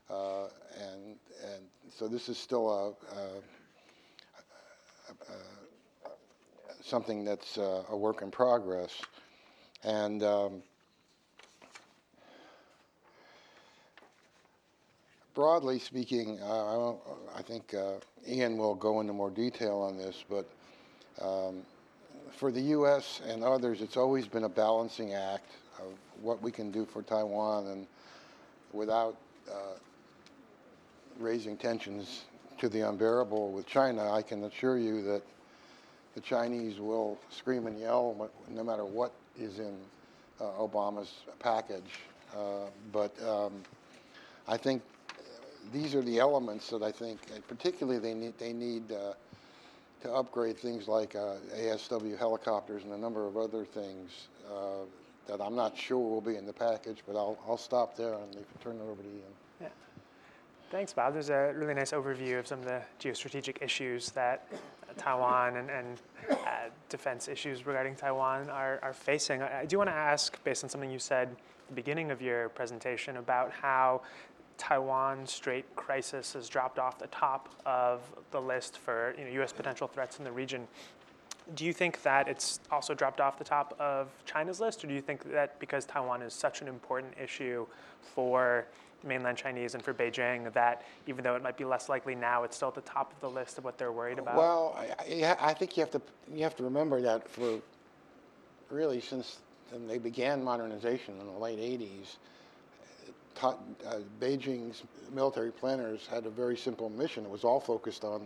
Uh, 0.10 0.44
and, 0.80 1.16
and 1.44 1.64
so 1.90 2.08
this 2.08 2.30
is 2.30 2.38
still 2.38 2.70
a, 2.70 2.90
a, 3.16 3.24
a, 5.10 5.34
a 5.34 6.14
something 6.84 7.24
that's 7.24 7.58
uh, 7.58 7.84
a 7.90 7.98
work 7.98 8.22
in 8.22 8.30
progress. 8.30 9.02
And 9.84 10.24
um, 10.24 10.64
broadly 15.34 15.80
speaking, 15.80 16.40
uh, 16.42 16.92
I, 16.92 16.96
I 17.38 17.42
think 17.42 17.74
uh, 17.74 17.96
Ian 18.28 18.58
will 18.58 18.76
go 18.76 19.02
into 19.02 19.14
more 19.14 19.32
detail 19.32 19.80
on 19.80 19.98
this, 19.98 20.24
but 20.30 20.48
um, 21.22 21.64
for 22.38 22.52
the 22.52 22.62
U.S. 22.62 23.22
and 23.28 23.44
others, 23.44 23.82
it's 23.82 23.98
always 23.98 24.28
been 24.28 24.46
a 24.46 24.50
balancing 24.50 25.14
act 25.14 25.52
of 25.80 25.94
what 26.22 26.42
we 26.42 26.52
can 26.52 26.72
do 26.72 26.86
for 26.86 27.02
Taiwan 27.02 27.68
and 27.68 27.88
without 28.72 29.18
uh, 29.50 29.78
raising 31.20 31.58
tensions 31.58 32.24
to 32.60 32.70
the 32.70 32.88
unbearable 32.88 33.52
with 33.52 33.66
China, 33.66 34.12
I 34.12 34.22
can 34.22 34.44
assure 34.46 34.78
you 34.78 35.02
that 35.04 35.22
the 36.16 36.22
Chinese 36.22 36.80
will 36.80 37.18
scream 37.30 37.68
and 37.68 37.80
yell 37.80 38.30
no 38.50 38.64
matter 38.64 38.86
what 38.86 39.14
is 39.40 39.60
in 39.60 39.76
uh, 40.40 40.46
Obama's 40.60 41.12
package. 41.40 42.02
Uh, 42.36 42.66
but 42.92 43.14
um, 43.28 43.54
I 44.48 44.58
think 44.58 44.82
these 45.72 45.96
are 45.96 46.02
the 46.02 46.20
elements 46.20 46.70
that 46.70 46.84
I 46.84 46.92
think, 46.92 47.20
particularly 47.48 48.00
they 48.00 48.14
need, 48.14 48.38
they 48.38 48.54
need 48.54 48.92
uh, 48.92 49.14
to 50.02 50.12
upgrade 50.12 50.58
things 50.58 50.88
like 50.88 51.16
uh, 51.16 51.36
ASW 51.56 52.18
helicopters 52.18 52.84
and 52.84 52.94
a 52.94 52.98
number 52.98 53.26
of 53.26 53.38
other 53.38 53.64
things 53.64 54.28
uh, 54.52 54.86
that 55.28 55.42
I'm 55.42 55.56
not 55.56 55.78
sure 55.78 55.98
will 55.98 56.22
be 56.22 56.36
in 56.36 56.46
the 56.46 56.54
package, 56.54 56.98
but 57.08 57.16
I'll, 57.16 57.38
I'll 57.48 57.58
stop 57.58 57.96
there 57.96 58.16
and 58.16 58.36
turn 58.62 58.76
it 58.76 58.82
over 58.82 59.02
to 59.02 59.08
Ian. 59.08 59.22
Yeah. 59.62 59.68
Thanks, 60.70 60.92
Bob. 60.92 61.14
There's 61.14 61.30
a 61.30 61.54
really 61.56 61.74
nice 61.74 61.92
overview 61.92 62.40
of 62.40 62.48
some 62.48 62.60
of 62.60 62.66
the 62.66 62.82
geostrategic 63.00 63.62
issues 63.62 64.10
that 64.12 64.48
Taiwan 64.98 65.58
and, 65.58 65.70
and 65.70 66.02
uh, 66.30 66.36
defense 66.90 67.28
issues 67.28 67.66
regarding 67.66 67.96
Taiwan 67.96 68.50
are, 68.50 68.80
are 68.82 68.94
facing. 68.94 69.42
I, 69.42 69.62
I 69.62 69.66
do 69.66 69.78
want 69.78 69.90
to 69.90 69.96
ask, 69.96 70.42
based 70.44 70.64
on 70.64 70.70
something 70.70 70.90
you 70.90 71.00
said 71.00 71.30
at 71.30 71.68
the 71.68 71.76
beginning 71.76 72.12
of 72.12 72.22
your 72.22 72.50
presentation, 72.50 73.18
about 73.18 73.52
how 73.52 74.02
Taiwan 74.58 75.26
Strait 75.26 75.66
crisis 75.76 76.34
has 76.34 76.48
dropped 76.48 76.80
off 76.80 77.00
the 77.00 77.08
top 77.08 77.50
of 77.66 78.02
the 78.32 78.40
list 78.40 78.78
for 78.78 79.16
you 79.18 79.26
know, 79.26 79.32
U.S. 79.32 79.52
potential 79.52 79.88
threats 79.88 80.20
in 80.20 80.24
the 80.24 80.32
region. 80.32 80.68
Do 81.56 81.66
you 81.66 81.74
think 81.74 82.02
that 82.04 82.30
it's 82.30 82.60
also 82.72 82.94
dropped 82.94 83.20
off 83.20 83.38
the 83.38 83.44
top 83.44 83.76
of 83.80 84.10
China's 84.26 84.62
list, 84.62 84.84
or 84.84 84.88
do 84.88 84.94
you 84.94 85.02
think 85.02 85.30
that 85.32 85.60
because 85.60 85.86
Taiwan 85.86 86.22
is 86.22 86.34
such 86.34 86.62
an 86.62 86.68
important 86.68 87.14
issue 87.22 87.66
for 88.16 88.66
mainland 89.04 89.38
Chinese 89.38 89.74
and 89.74 89.84
for 89.84 89.94
Beijing, 89.94 90.52
that 90.54 90.84
even 91.08 91.24
though 91.24 91.36
it 91.36 91.44
might 91.44 91.58
be 91.58 91.66
less 91.66 91.90
likely 91.90 92.16
now, 92.16 92.44
it's 92.44 92.56
still 92.56 92.70
at 92.70 92.76
the 92.76 92.82
top 92.82 93.12
of 93.14 93.20
the 93.20 93.30
list 93.30 93.58
of 93.58 93.64
what 93.64 93.78
they're 93.78 93.92
worried 93.92 94.20
about? 94.20 94.36
Well, 94.36 94.78
I, 94.78 95.36
I 95.40 95.54
think 95.54 95.78
you 95.78 95.82
have 95.82 95.92
to 95.92 96.02
you 96.34 96.44
have 96.44 96.56
to 96.58 96.64
remember 96.64 97.02
that 97.02 97.28
for 97.30 97.60
really 98.70 99.00
since 99.00 99.40
they 99.88 99.98
began 99.98 100.44
modernization 100.44 101.20
in 101.20 101.26
the 101.26 101.34
late 101.34 101.60
80s, 101.60 102.18
uh, 103.42 103.56
Beijing's 104.20 104.84
military 105.12 105.52
planners 105.52 106.08
had 106.08 106.26
a 106.26 106.30
very 106.30 106.56
simple 106.56 106.90
mission. 106.90 107.26
It 107.26 107.30
was 107.30 107.44
all 107.44 107.60
focused 107.60 108.04
on 108.04 108.26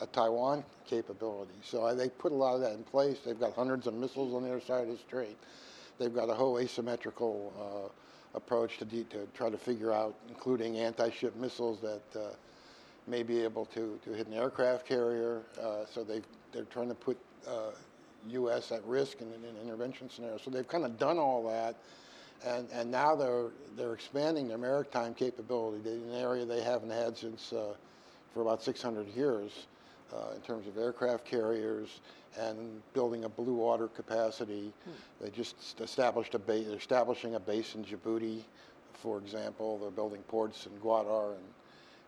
a 0.00 0.06
Taiwan 0.06 0.64
capability. 0.86 1.52
So 1.62 1.94
they 1.94 2.08
put 2.08 2.32
a 2.32 2.34
lot 2.34 2.54
of 2.54 2.60
that 2.62 2.72
in 2.72 2.82
place. 2.84 3.18
They've 3.24 3.38
got 3.38 3.54
hundreds 3.54 3.86
of 3.86 3.94
missiles 3.94 4.34
on 4.34 4.42
the 4.42 4.50
other 4.50 4.60
side 4.60 4.82
of 4.82 4.88
the 4.88 4.96
strait. 4.96 5.36
They've 5.98 6.14
got 6.14 6.30
a 6.30 6.34
whole 6.34 6.58
asymmetrical 6.58 7.52
uh, 7.60 7.92
approach 8.34 8.78
to, 8.78 8.84
to 8.84 9.26
try 9.34 9.50
to 9.50 9.58
figure 9.58 9.92
out, 9.92 10.14
including 10.28 10.78
anti-ship 10.78 11.34
missiles 11.36 11.80
that 11.80 12.20
uh, 12.20 12.28
may 13.06 13.22
be 13.22 13.42
able 13.42 13.66
to, 13.66 13.98
to 14.04 14.12
hit 14.12 14.26
an 14.26 14.34
aircraft 14.34 14.86
carrier. 14.86 15.42
Uh, 15.60 15.84
so 15.92 16.04
they 16.04 16.20
they're 16.52 16.64
trying 16.64 16.88
to 16.88 16.94
put 16.94 17.16
U.S. 18.28 18.72
Uh, 18.72 18.76
at 18.76 18.84
risk 18.84 19.20
in, 19.20 19.28
in 19.28 19.44
an 19.44 19.56
intervention 19.62 20.10
scenario. 20.10 20.36
So 20.38 20.50
they've 20.50 20.66
kind 20.66 20.84
of 20.84 20.98
done 20.98 21.18
all 21.18 21.48
that 21.48 21.76
and, 22.46 22.68
and 22.72 22.90
now 22.90 23.14
they're, 23.14 23.48
they're 23.76 23.92
expanding 23.92 24.48
their 24.48 24.58
maritime 24.58 25.14
capability 25.14 25.80
in 25.90 26.10
an 26.10 26.14
area 26.14 26.44
they 26.44 26.62
haven't 26.62 26.90
had 26.90 27.16
since 27.16 27.52
uh, 27.52 27.74
for 28.32 28.42
about 28.42 28.62
600 28.62 29.08
years 29.08 29.66
uh, 30.12 30.34
in 30.34 30.40
terms 30.40 30.66
of 30.66 30.78
aircraft 30.78 31.24
carriers 31.24 32.00
and 32.38 32.82
building 32.94 33.24
a 33.24 33.28
blue 33.28 33.54
water 33.54 33.88
capacity. 33.88 34.72
Hmm. 34.84 34.90
They 35.24 35.30
just 35.30 35.80
established 35.80 36.34
a 36.34 36.38
base, 36.38 36.66
they're 36.66 36.76
establishing 36.76 37.34
a 37.34 37.40
base 37.40 37.74
in 37.74 37.84
Djibouti, 37.84 38.42
for 38.94 39.18
example. 39.18 39.78
They're 39.78 39.90
building 39.90 40.22
ports 40.28 40.66
in 40.66 40.72
Gwadar 40.80 41.32
and 41.32 41.44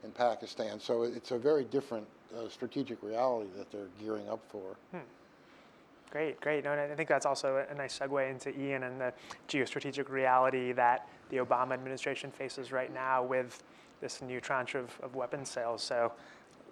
in 0.04 0.10
Pakistan. 0.10 0.80
So 0.80 1.02
it's 1.02 1.30
a 1.30 1.38
very 1.38 1.64
different 1.64 2.06
uh, 2.36 2.48
strategic 2.48 3.02
reality 3.02 3.50
that 3.56 3.70
they're 3.70 3.90
gearing 4.00 4.28
up 4.28 4.40
for. 4.48 4.76
Hmm. 4.90 4.98
Great, 6.10 6.38
great. 6.42 6.64
No, 6.64 6.72
and 6.72 6.92
I 6.92 6.94
think 6.94 7.08
that's 7.08 7.24
also 7.24 7.64
a 7.70 7.74
nice 7.74 7.98
segue 7.98 8.30
into 8.30 8.50
Ian 8.60 8.82
and 8.82 9.00
the 9.00 9.14
geostrategic 9.48 10.10
reality 10.10 10.72
that 10.72 11.08
the 11.30 11.38
Obama 11.38 11.72
administration 11.72 12.30
faces 12.30 12.70
right 12.70 12.92
now 12.92 13.22
with 13.22 13.62
this 14.02 14.20
new 14.20 14.38
tranche 14.38 14.74
of, 14.74 14.90
of 15.02 15.14
weapons 15.14 15.48
sales. 15.48 15.82
So, 15.82 16.12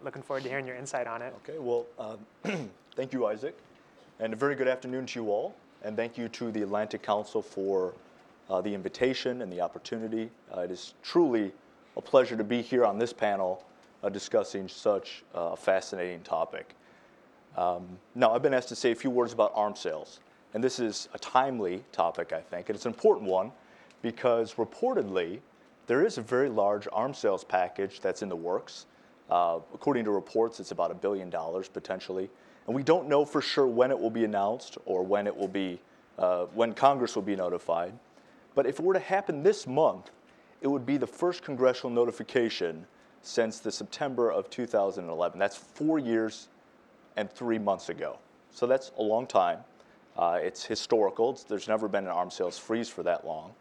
looking 0.03 0.23
forward 0.23 0.43
to 0.45 0.49
hearing 0.49 0.67
your 0.67 0.77
insight 0.77 1.07
on 1.07 1.23
it. 1.23 1.35
Okay, 1.43 1.59
well, 1.59 1.87
uh, 1.99 2.17
thank 2.97 3.13
you, 3.13 3.27
Isaac. 3.27 3.57
And 4.19 4.33
a 4.33 4.37
very 4.37 4.55
good 4.55 4.69
afternoon 4.69 5.07
to 5.07 5.21
you 5.21 5.31
all. 5.31 5.55
And 5.83 5.97
thank 5.97 6.19
you 6.19 6.29
to 6.29 6.51
the 6.51 6.63
Atlantic 6.63 7.03
Council 7.03 7.41
for 7.41 7.95
uh, 8.51 8.61
the 8.61 8.75
invitation 8.75 9.43
and 9.43 9.53
the 9.53 9.61
opportunity. 9.61 10.31
Uh, 10.55 10.61
it 10.61 10.71
is 10.71 10.95
truly 11.03 11.53
a 11.97 12.01
pleasure 12.03 12.37
to 12.37 12.45
be 12.45 12.61
here 12.61 12.85
on 12.85 12.99
this 12.99 13.13
panel 13.13 13.65
uh, 14.03 14.09
discussing 14.09 14.69
such 14.69 15.23
a 15.35 15.57
fascinating 15.57 16.21
topic. 16.23 16.75
Um, 17.57 17.99
now, 18.15 18.33
I've 18.33 18.43
been 18.43 18.55
asked 18.55 18.69
to 18.69 18.77
say 18.77 18.93
a 18.93 18.95
few 18.95 19.11
words 19.11 19.33
about 19.33 19.53
arms 19.55 19.81
sales, 19.81 20.21
and 20.55 20.63
this 20.63 20.79
is 20.79 21.09
a 21.15 21.19
timely 21.19 21.85
topic, 21.93 22.33
I 22.33 22.41
think, 22.41 22.69
and 22.69 22.77
it's 22.77 22.87
an 22.87 22.93
important 22.93 23.29
one 23.29 23.53
because 24.03 24.55
reportedly 24.55 25.41
there 25.87 26.05
is 26.05 26.19
a 26.19 26.23
very 26.23 26.49
large 26.49 26.87
arms 26.93 27.19
sales 27.19 27.45
package 27.45 28.01
that's 28.01 28.23
in 28.23 28.29
the 28.29 28.37
works. 28.37 28.87
Uh, 29.31 29.61
according 29.73 30.05
to 30.05 30.11
reports, 30.11 30.59
it's 30.61 30.73
about 30.73 30.91
a 30.91 30.95
billion 30.95 31.31
dollars 31.31 31.69
potentially, 31.69 32.29
and 32.67 32.75
we 32.75 32.83
don't 32.83 33.09
know 33.09 33.25
for 33.25 33.41
sure 33.41 33.67
when 33.67 33.91
it 33.91 33.99
will 33.99 34.11
be 34.11 34.25
announced 34.25 34.77
or 34.87 35.03
when 35.03 35.27
it 35.27 35.37
will 35.37 35.49
be, 35.49 35.81
uh, 36.19 36.47
when 36.55 36.73
Congress 36.73 37.15
will 37.15 37.23
be 37.23 37.37
notified. 37.37 37.93
But 38.55 38.67
if 38.67 38.79
it 38.79 38.85
were 38.85 38.95
to 38.95 39.01
happen 39.01 39.43
this 39.43 39.67
month, 39.67 40.11
it 40.61 40.69
would 40.69 40.85
be 40.85 40.97
the 40.97 41.07
first 41.07 41.43
congressional 41.43 41.91
notification 41.91 42.87
since 43.23 43.61
the 43.61 43.71
September 43.71 44.31
of 44.31 44.51
2011. 44.51 45.39
That's 45.39 45.57
four 45.57 45.99
years 45.99 46.49
and 47.17 47.31
three 47.31 47.59
months 47.59 47.89
ago. 47.89 48.19
So 48.53 48.67
that's 48.67 48.93
a 48.99 49.03
long 49.03 49.27
time. 49.27 49.59
Uh, 50.17 50.39
it's 50.43 50.65
historical. 50.65 51.31
It's, 51.31 51.45
there's 51.45 51.69
never 51.69 51.89
been 51.89 52.05
an 52.05 52.11
arms 52.11 52.35
sales 52.35 52.59
freeze 52.59 52.89
for 52.89 53.03
that 53.05 53.27
long. 53.27 53.53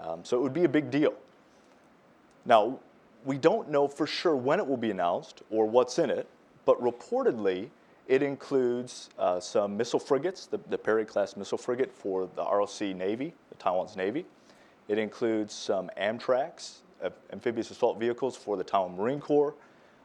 Um, 0.00 0.24
so 0.24 0.38
it 0.38 0.42
would 0.42 0.54
be 0.54 0.64
a 0.64 0.68
big 0.68 0.90
deal. 0.90 1.14
Now, 2.46 2.78
we 3.24 3.38
don't 3.38 3.70
know 3.70 3.88
for 3.88 4.06
sure 4.06 4.36
when 4.36 4.60
it 4.60 4.66
will 4.66 4.76
be 4.76 4.90
announced 4.90 5.42
or 5.50 5.66
what's 5.66 5.98
in 5.98 6.10
it, 6.10 6.26
but 6.64 6.80
reportedly 6.80 7.68
it 8.08 8.22
includes 8.22 9.10
uh, 9.18 9.38
some 9.38 9.76
missile 9.76 10.00
frigates, 10.00 10.46
the, 10.46 10.58
the 10.68 10.78
Perry 10.78 11.04
class 11.04 11.36
missile 11.36 11.58
frigate 11.58 11.92
for 11.92 12.28
the 12.34 12.42
ROC 12.42 12.80
Navy, 12.96 13.32
the 13.50 13.54
Taiwan's 13.56 13.96
Navy. 13.96 14.26
It 14.88 14.98
includes 14.98 15.54
some 15.54 15.90
Amtracs, 15.96 16.78
uh, 17.04 17.10
amphibious 17.32 17.70
assault 17.70 18.00
vehicles 18.00 18.36
for 18.36 18.56
the 18.56 18.64
Taiwan 18.64 18.96
Marine 18.96 19.20
Corps. 19.20 19.54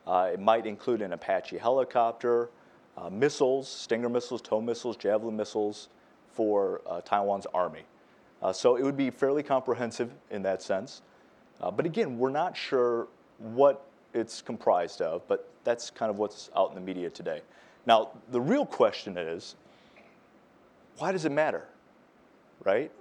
Uh, 0.06 0.30
it 0.34 0.40
might 0.40 0.68
include 0.68 1.02
an 1.02 1.14
Apache 1.14 1.58
helicopter, 1.58 2.50
uh, 2.98 3.10
missiles, 3.10 3.68
Stinger 3.68 4.10
missiles, 4.10 4.42
TOW 4.42 4.62
missiles, 4.62 4.96
Javelin 4.96 5.36
missiles 5.36 5.90
for 6.32 6.82
uh, 6.88 7.02
Taiwan's 7.02 7.48
army. 7.54 7.84
Uh, 8.42 8.54
so 8.54 8.76
it 8.76 8.84
would 8.84 8.98
be 8.98 9.10
fairly 9.10 9.42
comprehensive 9.42 10.12
in 10.30 10.44
that 10.44 10.62
sense. 10.62 11.02
Uh, 11.62 11.72
but 11.72 11.86
again, 11.86 12.18
we're 12.18 12.30
not 12.30 12.56
sure 12.56 13.08
what 13.40 13.88
it's 14.14 14.42
comprised 14.42 15.02
of, 15.02 15.28
but 15.28 15.50
that's 15.64 15.90
kind 15.90 16.10
of 16.10 16.18
what's 16.18 16.50
out 16.56 16.70
in 16.70 16.76
the 16.76 16.82
media 16.82 17.10
today. 17.10 17.42
Now, 17.86 18.12
the 18.32 18.42
real 18.42 18.66
question 18.66 19.18
is 19.18 19.56
why 20.98 21.12
does 21.12 21.26
it 21.26 21.32
matter? 21.32 21.68
Right? 22.64 22.92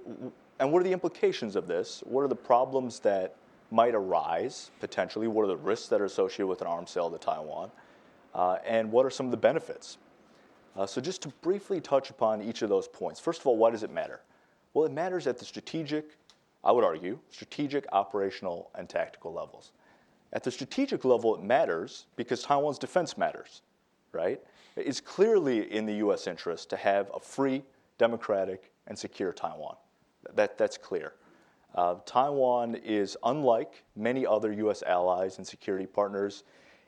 And 0.58 0.72
what 0.72 0.80
are 0.80 0.84
the 0.84 0.92
implications 0.92 1.56
of 1.56 1.66
this? 1.66 2.02
What 2.06 2.22
are 2.22 2.28
the 2.28 2.34
problems 2.34 2.98
that 3.00 3.36
might 3.70 3.94
arise 3.94 4.70
potentially? 4.80 5.28
What 5.28 5.42
are 5.42 5.48
the 5.48 5.56
risks 5.56 5.88
that 5.88 6.00
are 6.00 6.04
associated 6.04 6.46
with 6.46 6.60
an 6.60 6.66
arms 6.66 6.90
sale 6.90 7.10
to 7.10 7.18
Taiwan? 7.18 7.70
uh, 8.34 8.58
and 8.66 8.90
what 8.90 9.06
are 9.06 9.10
some 9.10 9.26
of 9.26 9.30
the 9.30 9.38
benefits? 9.38 9.98
Uh, 10.76 10.86
so, 10.86 11.00
just 11.00 11.22
to 11.22 11.28
briefly 11.40 11.80
touch 11.80 12.10
upon 12.10 12.42
each 12.42 12.62
of 12.62 12.68
those 12.68 12.88
points. 12.88 13.20
First 13.20 13.40
of 13.40 13.46
all, 13.46 13.56
why 13.56 13.70
does 13.70 13.82
it 13.82 13.92
matter? 13.92 14.20
Well, 14.72 14.84
it 14.84 14.92
matters 14.92 15.26
at 15.28 15.38
the 15.38 15.44
strategic, 15.44 16.16
I 16.64 16.72
would 16.72 16.84
argue, 16.84 17.18
strategic, 17.30 17.86
operational, 17.92 18.70
and 18.74 18.88
tactical 18.88 19.32
levels. 19.32 19.72
At 20.32 20.42
the 20.42 20.50
strategic 20.50 21.04
level, 21.04 21.34
it 21.34 21.42
matters 21.42 22.06
because 22.16 22.42
Taiwan's 22.42 22.78
defense 22.78 23.18
matters, 23.18 23.62
right? 24.12 24.40
It's 24.76 25.00
clearly 25.00 25.70
in 25.70 25.86
the 25.86 25.94
US 25.94 26.26
interest 26.26 26.70
to 26.70 26.76
have 26.76 27.10
a 27.14 27.20
free, 27.20 27.62
democratic, 27.98 28.72
and 28.86 28.98
secure 28.98 29.32
Taiwan. 29.32 29.76
That, 30.34 30.58
that's 30.58 30.78
clear. 30.78 31.12
Uh, 31.74 31.96
Taiwan 32.06 32.76
is 32.76 33.16
unlike 33.24 33.84
many 33.96 34.26
other 34.26 34.52
US 34.52 34.82
allies 34.82 35.38
and 35.38 35.46
security 35.46 35.86
partners 35.86 36.44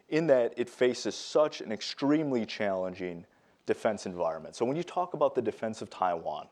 in 0.08 0.26
that 0.28 0.54
it 0.56 0.70
faces 0.70 1.14
such 1.14 1.60
an 1.60 1.72
extremely 1.72 2.46
challenging 2.46 3.26
defense 3.66 4.06
environment. 4.06 4.54
So 4.54 4.64
when 4.64 4.76
you 4.76 4.84
talk 4.84 5.14
about 5.14 5.34
the 5.34 5.42
defense 5.42 5.82
of 5.82 5.90
Taiwan, 5.90 6.46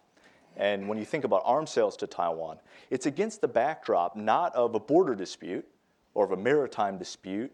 And 0.56 0.88
when 0.88 0.98
you 0.98 1.04
think 1.04 1.24
about 1.24 1.42
arms 1.44 1.70
sales 1.70 1.96
to 1.98 2.06
Taiwan, 2.06 2.58
it's 2.90 3.06
against 3.06 3.40
the 3.40 3.48
backdrop 3.48 4.16
not 4.16 4.54
of 4.54 4.74
a 4.74 4.80
border 4.80 5.14
dispute 5.14 5.66
or 6.14 6.24
of 6.24 6.32
a 6.32 6.36
maritime 6.36 6.96
dispute, 6.96 7.52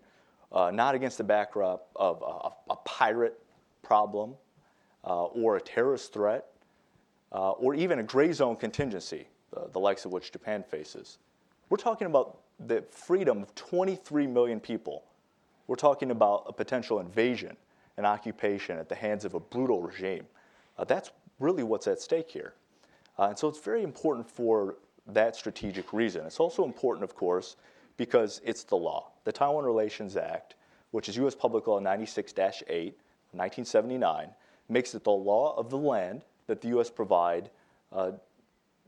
uh, 0.53 0.70
not 0.70 0.94
against 0.94 1.18
the 1.18 1.24
backdrop 1.24 1.88
of 1.96 2.22
a, 2.22 2.72
a 2.72 2.76
pirate 2.84 3.38
problem 3.82 4.34
uh, 5.05 5.24
or 5.24 5.57
a 5.57 5.61
terrorist 5.61 6.12
threat 6.12 6.46
uh, 7.32 7.53
or 7.53 7.74
even 7.74 8.01
a 8.01 8.03
gray 8.03 8.32
zone 8.32 8.57
contingency, 8.57 9.26
uh, 9.57 9.66
the 9.72 9.78
likes 9.78 10.05
of 10.05 10.12
which 10.12 10.32
Japan 10.32 10.62
faces. 10.62 11.18
We're 11.68 11.76
talking 11.76 12.07
about 12.07 12.40
the 12.66 12.82
freedom 12.90 13.42
of 13.42 13.55
23 13.55 14.26
million 14.26 14.61
people. 14.61 15.05
We're 15.66 15.76
talking 15.76 16.11
about 16.11 16.44
a 16.48 16.53
potential 16.53 17.01
invasion 17.01 17.57
and 17.96 18.05
occupation 18.05 18.78
at 18.78 18.88
the 18.88 18.94
hands 18.94 19.24
of 19.24 19.34
a 19.34 19.40
brutal 19.40 19.80
regime. 19.80 20.26
Uh, 20.76 20.84
that's 20.84 21.11
really 21.38 21.62
what's 21.62 21.86
at 21.86 22.01
stake 22.01 22.30
here. 22.30 22.55
Uh, 23.18 23.28
and 23.28 23.38
so 23.38 23.48
it's 23.48 23.61
very 23.61 23.82
important 23.82 24.28
for 24.28 24.76
that 25.06 25.36
strategic 25.36 25.92
reason. 25.92 26.24
It's 26.26 26.40
also 26.40 26.64
important, 26.64 27.04
of 27.04 27.14
course, 27.14 27.56
because 27.96 28.40
it's 28.44 28.64
the 28.64 28.76
law. 28.76 29.11
The 29.24 29.32
Taiwan 29.32 29.64
Relations 29.64 30.16
Act, 30.16 30.54
which 30.90 31.08
is 31.08 31.16
U.S. 31.16 31.34
Public 31.34 31.66
Law 31.66 31.78
96 31.78 32.32
8, 32.32 32.46
1979, 33.32 34.28
makes 34.68 34.94
it 34.94 35.04
the 35.04 35.11
law 35.11 35.54
of 35.56 35.70
the 35.70 35.76
land 35.76 36.22
that 36.46 36.61
the 36.61 36.68
U.S. 36.68 36.90
provide 36.90 37.50
uh, 37.92 38.12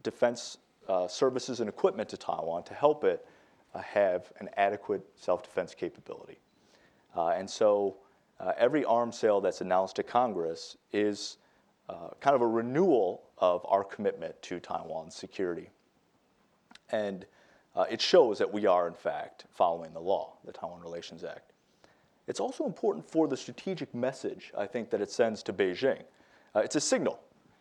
defense 0.02 0.58
uh, 0.88 1.06
services 1.06 1.60
and 1.60 1.68
equipment 1.68 2.08
to 2.08 2.16
Taiwan 2.16 2.62
to 2.64 2.74
help 2.74 3.04
it 3.04 3.26
uh, 3.74 3.80
have 3.80 4.32
an 4.40 4.48
adequate 4.56 5.04
self 5.16 5.42
defense 5.42 5.74
capability. 5.74 6.38
Uh, 7.14 7.28
and 7.28 7.48
so 7.48 7.96
uh, 8.40 8.52
every 8.56 8.84
arms 8.84 9.18
sale 9.18 9.40
that's 9.40 9.60
announced 9.60 9.96
to 9.96 10.02
Congress 10.02 10.76
is 10.92 11.36
kind 12.20 12.34
of 12.34 12.42
a 12.42 12.46
renewal 12.46 13.22
of 13.38 13.64
our 13.68 13.84
commitment 13.84 14.40
to 14.42 14.60
Taiwan's 14.60 15.14
security. 15.14 15.70
And 16.90 17.26
uh, 17.74 17.86
it 17.90 18.00
shows 18.00 18.38
that 18.38 18.52
we 18.52 18.66
are, 18.66 18.86
in 18.86 18.94
fact, 18.94 19.46
following 19.50 19.92
the 19.92 20.00
law, 20.00 20.34
the 20.44 20.52
Taiwan 20.52 20.80
Relations 20.80 21.24
Act. 21.24 21.52
It's 22.26 22.40
also 22.40 22.64
important 22.64 23.08
for 23.08 23.26
the 23.26 23.36
strategic 23.36 23.94
message, 23.94 24.52
I 24.56 24.66
think, 24.66 24.90
that 24.90 25.00
it 25.00 25.10
sends 25.10 25.42
to 25.44 25.52
Beijing. 25.52 26.02
Uh, 26.54 26.60
it's 26.60 26.76
a 26.76 26.80
signal. 26.80 27.18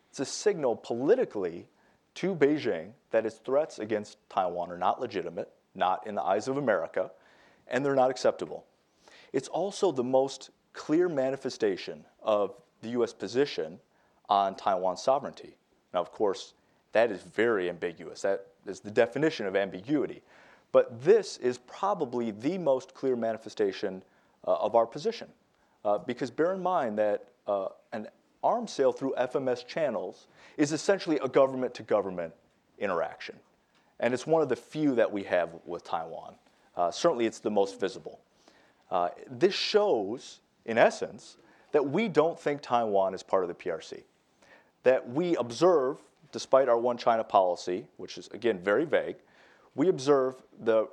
It's 0.09 0.19
a 0.19 0.25
signal 0.25 0.75
politically 0.75 1.67
to 2.15 2.36
Beijing 2.36 2.91
that 3.11 3.25
its 3.25 3.38
threats 3.38 3.79
against 3.79 4.17
Taiwan 4.29 4.69
are 4.71 4.77
not 4.77 4.99
legitimate, 4.99 5.49
not 5.73 6.05
in 6.05 6.15
the 6.15 6.21
eyes 6.21 6.47
of 6.47 6.57
America, 6.57 7.11
and 7.67 7.86
they're 7.86 7.95
not 7.95 8.11
acceptable. 8.11 8.65
It's 9.34 9.47
also 9.47 9.91
the 9.91 10.03
most 10.03 10.49
clear 10.73 11.07
manifestation 11.07 12.05
of 12.21 12.53
the 12.82 12.89
US 12.89 13.13
position 13.13 13.79
on 14.32 14.55
Taiwan's 14.55 15.03
sovereignty. 15.03 15.57
Now, 15.93 15.99
of 15.99 16.13
course, 16.13 16.53
that 16.93 17.11
is 17.11 17.21
very 17.21 17.69
ambiguous. 17.69 18.21
That 18.21 18.47
is 18.65 18.79
the 18.79 18.89
definition 18.89 19.45
of 19.45 19.57
ambiguity. 19.57 20.21
But 20.71 21.03
this 21.03 21.36
is 21.38 21.57
probably 21.57 22.32
the 22.32 22.57
most 22.57 22.93
clear 22.93 23.17
manifestation 23.17 24.01
uh, 24.47 24.53
of 24.55 24.73
our 24.73 24.86
position. 24.86 25.27
Uh, 25.84 25.97
because 25.97 26.32
bear 26.32 26.53
in 26.53 26.63
mind 26.63 26.97
that 26.97 27.25
uh, 27.45 27.67
an 27.91 28.07
arms 28.41 28.71
sale 28.71 28.93
through 28.93 29.13
FMS 29.19 29.67
channels 29.67 30.27
is 30.55 30.71
essentially 30.71 31.19
a 31.21 31.27
government 31.27 31.73
to 31.73 31.84
government 31.84 32.34
interaction. 32.79 33.36
And 33.99 34.13
it's 34.13 34.25
one 34.25 34.41
of 34.41 34.47
the 34.47 34.55
few 34.55 34.95
that 34.95 35.11
we 35.11 35.23
have 35.23 35.49
with 35.65 35.84
Taiwan. 35.84 36.36
Uh, 36.77 36.89
certainly, 36.89 37.25
it's 37.25 37.39
the 37.39 37.51
most 37.51 37.82
visible. 37.82 38.21
Uh, 38.89 39.09
this 39.29 39.53
shows, 39.53 40.39
in 40.65 40.77
essence, 40.77 41.36
that 41.73 41.86
we 41.86 42.07
don't 42.07 42.39
think 42.39 42.61
Taiwan 42.61 43.13
is 43.13 43.23
part 43.23 43.43
of 43.43 43.49
the 43.49 43.53
PRC. 43.53 44.03
That 44.84 45.09
we 45.09 45.36
observe, 45.36 45.97
despite 46.32 46.69
our 46.69 46.77
one 46.77 46.97
China 46.97 47.23
policy, 47.23 47.86
which 47.97 48.17
is, 48.17 48.27
again, 48.29 48.59
very 48.59 48.86
vague, 48.86 49.17
we 49.75 49.88
observe 49.89 50.36
the 50.59 50.88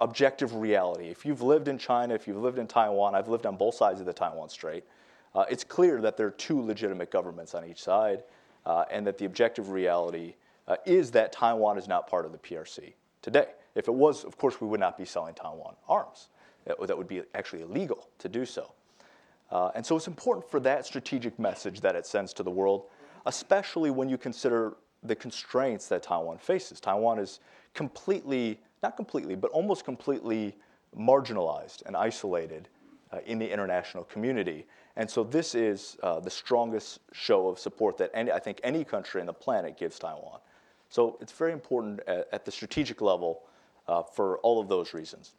objective 0.00 0.54
reality. 0.54 1.08
If 1.08 1.24
you've 1.24 1.42
lived 1.42 1.68
in 1.68 1.78
China, 1.78 2.14
if 2.14 2.26
you've 2.26 2.36
lived 2.36 2.58
in 2.58 2.66
Taiwan, 2.66 3.14
I've 3.14 3.28
lived 3.28 3.46
on 3.46 3.56
both 3.56 3.74
sides 3.74 4.00
of 4.00 4.06
the 4.06 4.12
Taiwan 4.12 4.48
Strait, 4.48 4.84
uh, 5.34 5.44
it's 5.50 5.64
clear 5.64 6.00
that 6.00 6.16
there 6.16 6.26
are 6.26 6.32
two 6.32 6.60
legitimate 6.60 7.10
governments 7.10 7.54
on 7.54 7.64
each 7.64 7.82
side, 7.82 8.22
uh, 8.66 8.84
and 8.90 9.06
that 9.06 9.18
the 9.18 9.24
objective 9.24 9.70
reality 9.70 10.34
uh, 10.66 10.76
is 10.84 11.10
that 11.12 11.32
Taiwan 11.32 11.78
is 11.78 11.88
not 11.88 12.06
part 12.08 12.26
of 12.26 12.32
the 12.32 12.38
PRC 12.38 12.92
today. 13.22 13.46
If 13.74 13.88
it 13.88 13.94
was, 13.94 14.24
of 14.24 14.36
course, 14.36 14.60
we 14.60 14.66
would 14.68 14.80
not 14.80 14.98
be 14.98 15.04
selling 15.04 15.34
Taiwan 15.34 15.74
arms. 15.88 16.28
That, 16.64 16.78
that 16.86 16.96
would 16.96 17.08
be 17.08 17.22
actually 17.34 17.62
illegal 17.62 18.08
to 18.18 18.28
do 18.28 18.44
so. 18.44 18.72
Uh, 19.50 19.70
and 19.74 19.84
so 19.84 19.96
it's 19.96 20.08
important 20.08 20.50
for 20.50 20.60
that 20.60 20.84
strategic 20.84 21.38
message 21.38 21.80
that 21.80 21.96
it 21.96 22.06
sends 22.06 22.32
to 22.34 22.42
the 22.42 22.50
world, 22.50 22.84
especially 23.28 23.90
when 23.90 24.08
you 24.08 24.18
consider 24.18 24.74
the 25.02 25.14
constraints 25.14 25.86
that 25.88 26.02
Taiwan 26.02 26.38
faces. 26.38 26.80
Taiwan 26.80 27.18
is 27.18 27.40
completely, 27.74 28.58
not 28.82 28.96
completely, 28.96 29.36
but 29.36 29.50
almost 29.50 29.84
completely 29.84 30.56
marginalized 30.98 31.82
and 31.86 31.94
isolated 31.94 32.68
uh, 33.12 33.18
in 33.26 33.38
the 33.38 33.48
international 33.48 34.04
community. 34.04 34.66
And 34.96 35.08
so 35.08 35.22
this 35.22 35.54
is 35.54 35.98
uh, 36.02 36.20
the 36.20 36.30
strongest 36.30 37.00
show 37.12 37.48
of 37.48 37.58
support 37.58 37.98
that 37.98 38.10
any, 38.14 38.32
I 38.32 38.38
think 38.38 38.60
any 38.64 38.82
country 38.82 39.20
on 39.20 39.26
the 39.26 39.34
planet 39.34 39.78
gives 39.78 39.98
Taiwan. 39.98 40.40
So 40.88 41.18
it's 41.20 41.32
very 41.32 41.52
important 41.52 42.00
at, 42.08 42.28
at 42.32 42.44
the 42.46 42.50
strategic 42.50 43.02
level 43.02 43.42
uh, 43.86 44.02
for 44.02 44.38
all 44.38 44.58
of 44.58 44.68
those 44.68 44.94
reasons. 44.94 45.34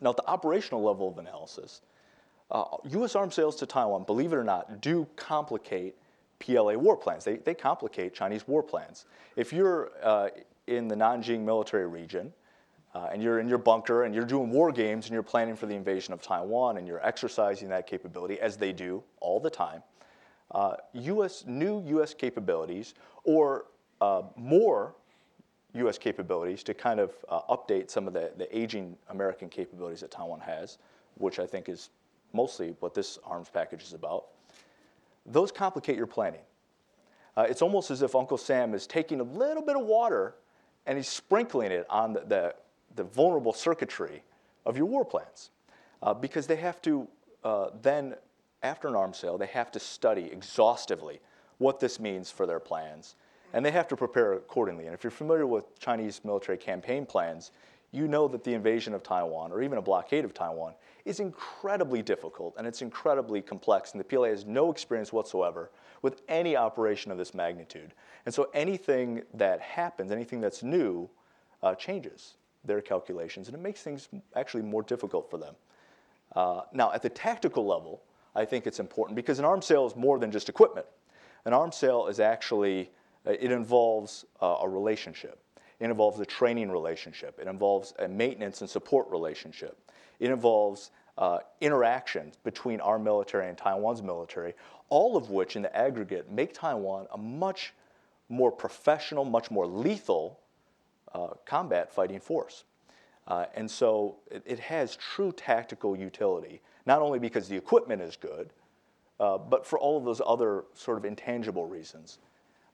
Now, 0.00 0.10
at 0.10 0.16
the 0.16 0.26
operational 0.26 0.82
level 0.82 1.08
of 1.08 1.18
analysis, 1.18 1.80
U.S. 2.52 3.14
Uh, 3.14 3.18
arms 3.20 3.34
sales 3.34 3.54
to 3.56 3.66
Taiwan, 3.66 4.02
believe 4.02 4.32
it 4.32 4.36
or 4.36 4.44
not, 4.44 4.80
do 4.80 5.06
complicate 5.16 5.96
PLA 6.38 6.74
war 6.74 6.96
plans. 6.96 7.24
They, 7.24 7.36
they 7.36 7.54
complicate 7.54 8.14
Chinese 8.14 8.46
war 8.46 8.62
plans. 8.62 9.06
If 9.36 9.52
you're 9.52 9.90
uh, 10.02 10.28
in 10.66 10.88
the 10.88 10.94
Nanjing 10.94 11.40
military 11.40 11.86
region, 11.86 12.32
uh, 12.96 13.10
and 13.12 13.22
you're 13.22 13.40
in 13.40 13.48
your 13.48 13.58
bunker 13.58 14.04
and 14.04 14.14
you're 14.14 14.24
doing 14.24 14.50
war 14.50 14.72
games 14.72 15.04
and 15.04 15.12
you're 15.12 15.22
planning 15.22 15.54
for 15.54 15.66
the 15.66 15.74
invasion 15.74 16.14
of 16.14 16.22
Taiwan 16.22 16.78
and 16.78 16.86
you're 16.86 17.04
exercising 17.06 17.68
that 17.68 17.86
capability, 17.86 18.40
as 18.40 18.56
they 18.56 18.72
do 18.72 19.02
all 19.20 19.38
the 19.38 19.50
time, 19.50 19.82
uh, 20.52 20.76
US, 20.94 21.44
new 21.46 21.82
US 22.00 22.14
capabilities 22.14 22.94
or 23.24 23.66
uh, 24.00 24.22
more 24.36 24.94
US 25.74 25.98
capabilities 25.98 26.62
to 26.62 26.72
kind 26.72 26.98
of 26.98 27.12
uh, 27.28 27.40
update 27.50 27.90
some 27.90 28.06
of 28.06 28.14
the, 28.14 28.32
the 28.38 28.56
aging 28.56 28.96
American 29.10 29.50
capabilities 29.50 30.00
that 30.00 30.10
Taiwan 30.10 30.40
has, 30.40 30.78
which 31.18 31.38
I 31.38 31.46
think 31.46 31.68
is 31.68 31.90
mostly 32.32 32.74
what 32.80 32.94
this 32.94 33.18
arms 33.26 33.50
package 33.52 33.82
is 33.82 33.92
about, 33.92 34.28
those 35.26 35.52
complicate 35.52 35.96
your 35.96 36.06
planning. 36.06 36.40
Uh, 37.36 37.46
it's 37.48 37.60
almost 37.60 37.90
as 37.90 38.02
if 38.02 38.14
Uncle 38.14 38.38
Sam 38.38 38.74
is 38.74 38.86
taking 38.86 39.20
a 39.20 39.24
little 39.24 39.62
bit 39.62 39.76
of 39.76 39.84
water 39.84 40.34
and 40.86 40.96
he's 40.96 41.08
sprinkling 41.08 41.70
it 41.70 41.86
on 41.90 42.12
the, 42.12 42.20
the 42.20 42.54
the 42.96 43.04
vulnerable 43.04 43.52
circuitry 43.52 44.22
of 44.64 44.76
your 44.76 44.86
war 44.86 45.04
plans. 45.04 45.50
Uh, 46.02 46.12
because 46.12 46.46
they 46.46 46.56
have 46.56 46.82
to 46.82 47.06
uh, 47.44 47.68
then, 47.80 48.14
after 48.62 48.88
an 48.88 48.96
arms 48.96 49.18
sale, 49.18 49.38
they 49.38 49.46
have 49.46 49.70
to 49.70 49.78
study 49.78 50.24
exhaustively 50.32 51.20
what 51.58 51.78
this 51.78 52.00
means 52.00 52.30
for 52.30 52.46
their 52.46 52.58
plans. 52.58 53.14
And 53.52 53.64
they 53.64 53.70
have 53.70 53.86
to 53.88 53.96
prepare 53.96 54.32
accordingly. 54.32 54.86
And 54.86 54.94
if 54.94 55.04
you're 55.04 55.10
familiar 55.12 55.46
with 55.46 55.78
Chinese 55.78 56.20
military 56.24 56.58
campaign 56.58 57.06
plans, 57.06 57.52
you 57.92 58.08
know 58.08 58.28
that 58.28 58.44
the 58.44 58.54
invasion 58.54 58.94
of 58.94 59.02
Taiwan, 59.02 59.52
or 59.52 59.62
even 59.62 59.78
a 59.78 59.82
blockade 59.82 60.24
of 60.24 60.34
Taiwan, 60.34 60.74
is 61.04 61.20
incredibly 61.20 62.02
difficult 62.02 62.54
and 62.58 62.66
it's 62.66 62.82
incredibly 62.82 63.40
complex. 63.40 63.92
And 63.92 64.00
the 64.00 64.04
PLA 64.04 64.28
has 64.28 64.44
no 64.44 64.70
experience 64.70 65.12
whatsoever 65.12 65.70
with 66.02 66.22
any 66.28 66.56
operation 66.56 67.10
of 67.10 67.18
this 67.18 67.32
magnitude. 67.32 67.94
And 68.26 68.34
so 68.34 68.50
anything 68.52 69.22
that 69.34 69.60
happens, 69.60 70.10
anything 70.10 70.40
that's 70.40 70.62
new, 70.62 71.08
uh, 71.62 71.74
changes 71.74 72.34
their 72.64 72.80
calculations, 72.80 73.48
and 73.48 73.56
it 73.56 73.60
makes 73.60 73.82
things 73.82 74.08
actually 74.34 74.62
more 74.62 74.82
difficult 74.82 75.30
for 75.30 75.38
them. 75.38 75.54
Uh, 76.34 76.62
now, 76.72 76.92
at 76.92 77.02
the 77.02 77.08
tactical 77.08 77.64
level, 77.64 78.02
I 78.34 78.44
think 78.44 78.66
it's 78.66 78.80
important 78.80 79.16
because 79.16 79.38
an 79.38 79.44
arms 79.44 79.66
sale 79.66 79.86
is 79.86 79.96
more 79.96 80.18
than 80.18 80.30
just 80.30 80.48
equipment. 80.48 80.86
An 81.44 81.52
arms 81.52 81.76
sale 81.76 82.08
is 82.08 82.20
actually, 82.20 82.90
uh, 83.26 83.30
it 83.30 83.52
involves 83.52 84.26
uh, 84.42 84.56
a 84.62 84.68
relationship. 84.68 85.38
It 85.80 85.86
involves 85.86 86.20
a 86.20 86.26
training 86.26 86.70
relationship. 86.70 87.38
It 87.40 87.48
involves 87.48 87.94
a 87.98 88.08
maintenance 88.08 88.60
and 88.60 88.70
support 88.70 89.08
relationship. 89.10 89.78
It 90.20 90.30
involves 90.30 90.90
uh, 91.18 91.38
interactions 91.60 92.36
between 92.44 92.80
our 92.80 92.98
military 92.98 93.48
and 93.48 93.56
Taiwan's 93.56 94.02
military, 94.02 94.54
all 94.88 95.16
of 95.16 95.30
which 95.30 95.56
in 95.56 95.62
the 95.62 95.76
aggregate 95.76 96.30
make 96.30 96.54
Taiwan 96.54 97.06
a 97.12 97.18
much 97.18 97.74
more 98.28 98.50
professional, 98.50 99.24
much 99.24 99.50
more 99.50 99.66
lethal 99.66 100.40
uh, 101.14 101.28
combat 101.44 101.92
fighting 101.92 102.20
force. 102.20 102.64
Uh, 103.26 103.46
and 103.54 103.70
so 103.70 104.16
it, 104.30 104.42
it, 104.46 104.58
has 104.58 104.94
true 104.96 105.32
tactical 105.32 105.96
utility, 105.96 106.60
not 106.86 107.02
only 107.02 107.18
because 107.18 107.48
the 107.48 107.56
equipment 107.56 108.00
is 108.00 108.14
good, 108.14 108.50
uh, 109.18 109.36
but 109.36 109.66
for 109.66 109.78
all 109.78 109.98
of 109.98 110.04
those 110.04 110.20
other 110.24 110.64
sort 110.74 110.96
of 110.96 111.04
intangible 111.04 111.66
reasons. 111.66 112.18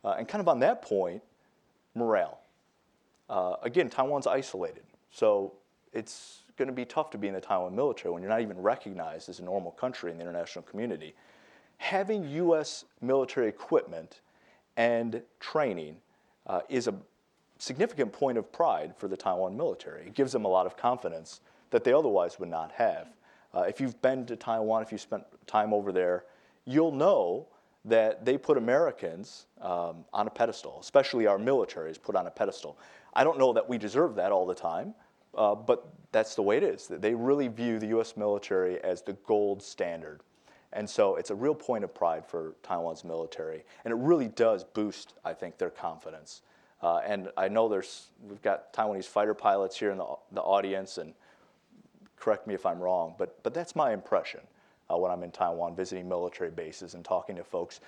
Uh, 0.04 0.16
and 0.18 0.28
kind 0.28 0.40
of 0.40 0.48
on 0.48 0.58
that 0.58 0.82
point, 0.82 1.22
morale. 1.94 2.41
Uh, 3.32 3.56
again, 3.62 3.88
Taiwan's 3.88 4.26
isolated, 4.26 4.82
so 5.10 5.54
it's 5.94 6.40
going 6.58 6.68
to 6.68 6.74
be 6.74 6.84
tough 6.84 7.08
to 7.12 7.16
be 7.16 7.28
in 7.28 7.32
the 7.32 7.40
Taiwan 7.40 7.74
military 7.74 8.12
when 8.12 8.22
you're 8.22 8.28
not 8.28 8.42
even 8.42 8.60
recognized 8.60 9.30
as 9.30 9.38
a 9.38 9.42
normal 9.42 9.70
country 9.70 10.10
in 10.10 10.18
the 10.18 10.22
international 10.22 10.62
community. 10.64 11.14
Having 11.78 12.28
U.S. 12.28 12.84
military 13.00 13.48
equipment 13.48 14.20
and 14.76 15.22
training 15.40 15.96
uh, 16.46 16.60
is 16.68 16.88
a 16.88 16.94
significant 17.58 18.12
point 18.12 18.36
of 18.36 18.52
pride 18.52 18.92
for 18.98 19.08
the 19.08 19.16
Taiwan 19.16 19.56
military. 19.56 20.02
It 20.02 20.14
gives 20.14 20.32
them 20.32 20.44
a 20.44 20.48
lot 20.48 20.66
of 20.66 20.76
confidence 20.76 21.40
that 21.70 21.84
they 21.84 21.94
otherwise 21.94 22.38
would 22.38 22.50
not 22.50 22.70
have. 22.72 23.08
Uh, 23.54 23.62
if 23.62 23.80
you've 23.80 24.02
been 24.02 24.26
to 24.26 24.36
Taiwan, 24.36 24.82
if 24.82 24.92
you 24.92 24.98
spent 24.98 25.24
time 25.46 25.72
over 25.72 25.90
there, 25.90 26.24
you'll 26.66 26.92
know 26.92 27.46
that 27.84 28.24
they 28.24 28.38
put 28.38 28.56
Americans 28.56 29.46
um, 29.60 30.04
on 30.12 30.26
a 30.26 30.30
pedestal, 30.30 30.78
especially 30.80 31.26
our 31.26 31.38
military 31.38 31.90
is 31.90 31.98
put 31.98 32.14
on 32.14 32.26
a 32.26 32.30
pedestal. 32.30 32.78
I 33.12 33.24
don't 33.24 33.38
know 33.38 33.52
that 33.52 33.68
we 33.68 33.78
deserve 33.78 34.14
that 34.16 34.32
all 34.32 34.46
the 34.46 34.54
time, 34.54 34.94
uh, 35.36 35.54
but 35.54 35.92
that's 36.12 36.34
the 36.34 36.42
way 36.42 36.56
it 36.56 36.62
is. 36.62 36.86
They 36.88 37.14
really 37.14 37.48
view 37.48 37.78
the 37.78 37.98
US 37.98 38.16
military 38.16 38.82
as 38.82 39.02
the 39.02 39.14
gold 39.26 39.62
standard. 39.62 40.20
And 40.72 40.88
so 40.88 41.16
it's 41.16 41.30
a 41.30 41.34
real 41.34 41.54
point 41.54 41.84
of 41.84 41.94
pride 41.94 42.24
for 42.26 42.54
Taiwan's 42.62 43.04
military. 43.04 43.64
And 43.84 43.92
it 43.92 43.96
really 43.96 44.28
does 44.28 44.64
boost, 44.64 45.14
I 45.24 45.34
think, 45.34 45.58
their 45.58 45.70
confidence. 45.70 46.42
Uh, 46.82 46.98
and 47.06 47.30
I 47.36 47.48
know 47.48 47.68
there's, 47.68 48.08
we've 48.26 48.42
got 48.42 48.72
Taiwanese 48.72 49.04
fighter 49.04 49.34
pilots 49.34 49.78
here 49.78 49.90
in 49.90 49.98
the, 49.98 50.06
the 50.32 50.40
audience, 50.40 50.98
and 50.98 51.14
correct 52.16 52.46
me 52.46 52.54
if 52.54 52.66
I'm 52.66 52.80
wrong, 52.80 53.14
but, 53.18 53.40
but 53.42 53.54
that's 53.54 53.76
my 53.76 53.92
impression 53.92 54.40
uh, 54.90 54.96
when 54.96 55.12
I'm 55.12 55.22
in 55.22 55.30
Taiwan 55.30 55.76
visiting 55.76 56.08
military 56.08 56.50
bases 56.50 56.94
and 56.94 57.04
talking 57.04 57.36
to 57.36 57.44
folks, 57.44 57.80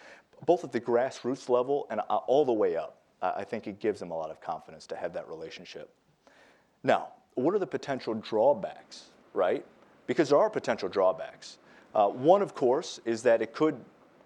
both 0.46 0.62
at 0.62 0.70
the 0.70 0.80
grassroots 0.80 1.48
level 1.48 1.86
and 1.90 2.00
uh, 2.08 2.16
all 2.16 2.44
the 2.44 2.52
way 2.52 2.76
up. 2.76 2.98
I 3.22 3.44
think 3.44 3.66
it 3.66 3.80
gives 3.80 4.00
them 4.00 4.10
a 4.10 4.16
lot 4.16 4.30
of 4.30 4.40
confidence 4.40 4.86
to 4.88 4.96
have 4.96 5.12
that 5.14 5.28
relationship. 5.28 5.90
Now, 6.82 7.08
what 7.34 7.54
are 7.54 7.58
the 7.58 7.66
potential 7.66 8.14
drawbacks, 8.14 9.04
right? 9.32 9.64
Because 10.06 10.28
there 10.28 10.38
are 10.38 10.50
potential 10.50 10.88
drawbacks. 10.88 11.58
Uh, 11.94 12.08
one, 12.08 12.42
of 12.42 12.54
course, 12.54 13.00
is 13.04 13.22
that 13.22 13.40
it 13.40 13.52
could 13.52 13.76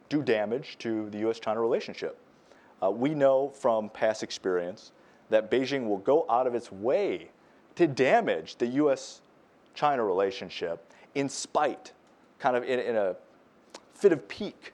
do 0.09 0.23
damage 0.23 0.77
to 0.79 1.09
the 1.11 1.19
US 1.29 1.39
China 1.39 1.61
relationship. 1.61 2.19
Uh, 2.83 2.91
we 2.91 3.15
know 3.15 3.51
from 3.51 3.89
past 3.91 4.23
experience 4.23 4.93
that 5.31 5.51
Beijing 5.51 5.87
will 5.87 5.99
go 5.99 6.25
out 6.31 6.47
of 6.47 6.55
its 6.55 6.73
way 6.73 7.31
to 7.77 7.87
damage 7.87 8.57
the 8.57 8.67
US 8.67 9.21
China 9.75 10.05
relationship 10.05 10.93
in 11.15 11.29
spite, 11.29 11.93
kind 12.39 12.57
of 12.57 12.65
in, 12.65 12.79
in 12.81 12.97
a 12.97 13.17
fit 13.95 14.13
of 14.13 14.27
pique, 14.29 14.73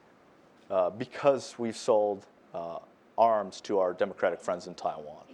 uh, 0.70 0.90
because 0.90 1.56
we've 1.58 1.76
sold 1.76 2.26
uh, 2.54 2.78
arms 3.16 3.60
to 3.62 3.78
our 3.78 3.92
democratic 3.92 4.40
friends 4.40 4.66
in 4.66 4.74
Taiwan. 4.74 5.24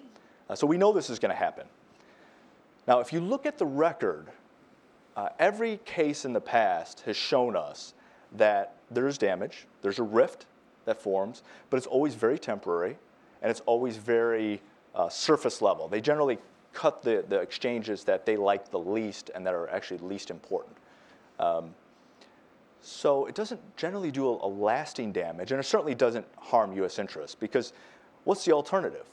Uh, 0.48 0.54
so 0.54 0.66
we 0.66 0.76
know 0.76 0.92
this 0.92 1.10
is 1.10 1.18
going 1.18 1.30
to 1.30 1.36
happen. 1.36 1.66
Now, 2.86 3.00
if 3.00 3.12
you 3.12 3.20
look 3.20 3.46
at 3.46 3.58
the 3.58 3.66
record, 3.66 4.28
uh, 5.16 5.28
every 5.38 5.78
case 5.84 6.24
in 6.24 6.32
the 6.32 6.40
past 6.40 7.00
has 7.00 7.16
shown 7.16 7.56
us 7.56 7.94
that 8.32 8.74
there's 8.90 9.18
damage, 9.18 9.66
there's 9.82 9.98
a 9.98 10.02
rift, 10.02 10.46
that 10.84 11.00
forms, 11.00 11.42
but 11.68 11.76
it's 11.76 11.86
always 11.86 12.14
very 12.14 12.38
temporary 12.38 12.96
and 13.42 13.50
it's 13.50 13.60
always 13.66 13.96
very 13.96 14.60
uh, 14.94 15.08
surface 15.08 15.62
level. 15.62 15.88
They 15.88 16.00
generally 16.00 16.38
cut 16.72 17.02
the, 17.02 17.24
the 17.28 17.40
exchanges 17.40 18.04
that 18.04 18.26
they 18.26 18.36
like 18.36 18.70
the 18.70 18.78
least 18.78 19.30
and 19.34 19.46
that 19.46 19.54
are 19.54 19.68
actually 19.70 19.98
least 19.98 20.30
important. 20.30 20.76
Um, 21.38 21.74
so 22.82 23.26
it 23.26 23.34
doesn't 23.34 23.60
generally 23.76 24.10
do 24.10 24.26
a, 24.26 24.46
a, 24.46 24.48
lasting 24.48 25.12
damage, 25.12 25.52
and 25.52 25.60
it 25.60 25.64
certainly 25.64 25.94
doesn't 25.94 26.26
harm 26.38 26.72
U.S. 26.76 26.98
interests 26.98 27.34
because 27.34 27.72
what's 28.24 28.44
the 28.44 28.52
alternative, 28.52 29.06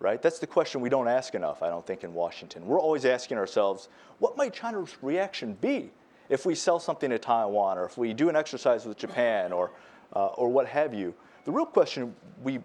right? 0.00 0.20
That's 0.20 0.38
the 0.38 0.46
question 0.46 0.80
we 0.80 0.88
don't 0.88 1.08
ask 1.08 1.34
enough, 1.34 1.62
I 1.62 1.68
don't 1.68 1.86
think, 1.86 2.04
in 2.04 2.12
Washington. 2.12 2.66
We're 2.66 2.80
always 2.80 3.04
asking 3.04 3.38
ourselves, 3.38 3.88
what 4.18 4.36
might 4.36 4.52
China's 4.52 4.96
reaction 5.02 5.54
be 5.60 5.90
if 6.28 6.46
we 6.46 6.54
sell 6.54 6.78
something 6.78 7.10
to 7.10 7.18
Taiwan, 7.18 7.78
or 7.78 7.84
if 7.84 7.98
we 7.98 8.12
do 8.12 8.28
an 8.28 8.36
exercise 8.36 8.86
with 8.86 8.96
Japan, 8.96 9.52
or 9.52 9.70
uh, 10.14 10.26
or 10.26 10.48
what 10.48 10.66
have 10.66 10.94
you. 10.94 11.14
The 11.44 11.52
real 11.52 11.66
question 11.66 12.14
we 12.42 12.60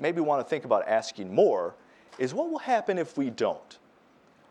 maybe 0.00 0.20
want 0.20 0.44
to 0.44 0.48
think 0.48 0.64
about 0.64 0.86
asking 0.88 1.34
more 1.34 1.74
is 2.18 2.34
what 2.34 2.50
will 2.50 2.58
happen 2.58 2.98
if 2.98 3.16
we 3.16 3.30
don't? 3.30 3.78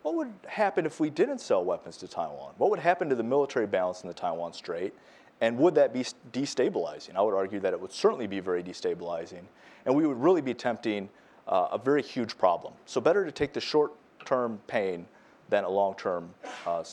What 0.03 0.15
would 0.15 0.33
happen 0.47 0.85
if 0.85 0.99
we 0.99 1.09
didn't 1.09 1.39
sell 1.39 1.63
weapons 1.63 1.97
to 1.97 2.09
Taiwan? 2.09 2.53
What 2.57 2.69
would 2.69 2.79
happen 2.79 3.09
to 3.09 3.15
the 3.15 3.23
military 3.23 3.65
balance 3.65 4.03
in 4.03 4.09
the 4.09 4.13
Taiwan 4.13 4.51
Strait? 4.51 4.93
And 5.39 5.57
would 5.57 5.75
that 5.75 5.93
be 5.93 6.05
destabilizing? 6.31 7.15
I 7.15 7.21
would 7.21 7.33
argue 7.33 7.59
that 7.61 7.73
it 7.73 7.79
would 7.79 7.91
certainly 7.91 8.27
be 8.27 8.41
very 8.41 8.61
destabilizing. 8.61 9.43
And 9.85 9.95
we 9.95 10.05
would 10.05 10.21
really 10.21 10.41
be 10.41 10.53
tempting 10.53 11.09
uh, 11.47 11.69
a 11.71 11.77
very 11.77 12.03
huge 12.03 12.37
problem. 12.37 12.73
So, 12.85 13.01
better 13.01 13.25
to 13.25 13.31
take 13.31 13.53
the 13.53 13.61
short 13.61 13.93
term 14.25 14.59
pain 14.67 15.05
than 15.49 15.63
a 15.63 15.69
long 15.69 15.95
term 15.95 16.33
uh, 16.65 16.83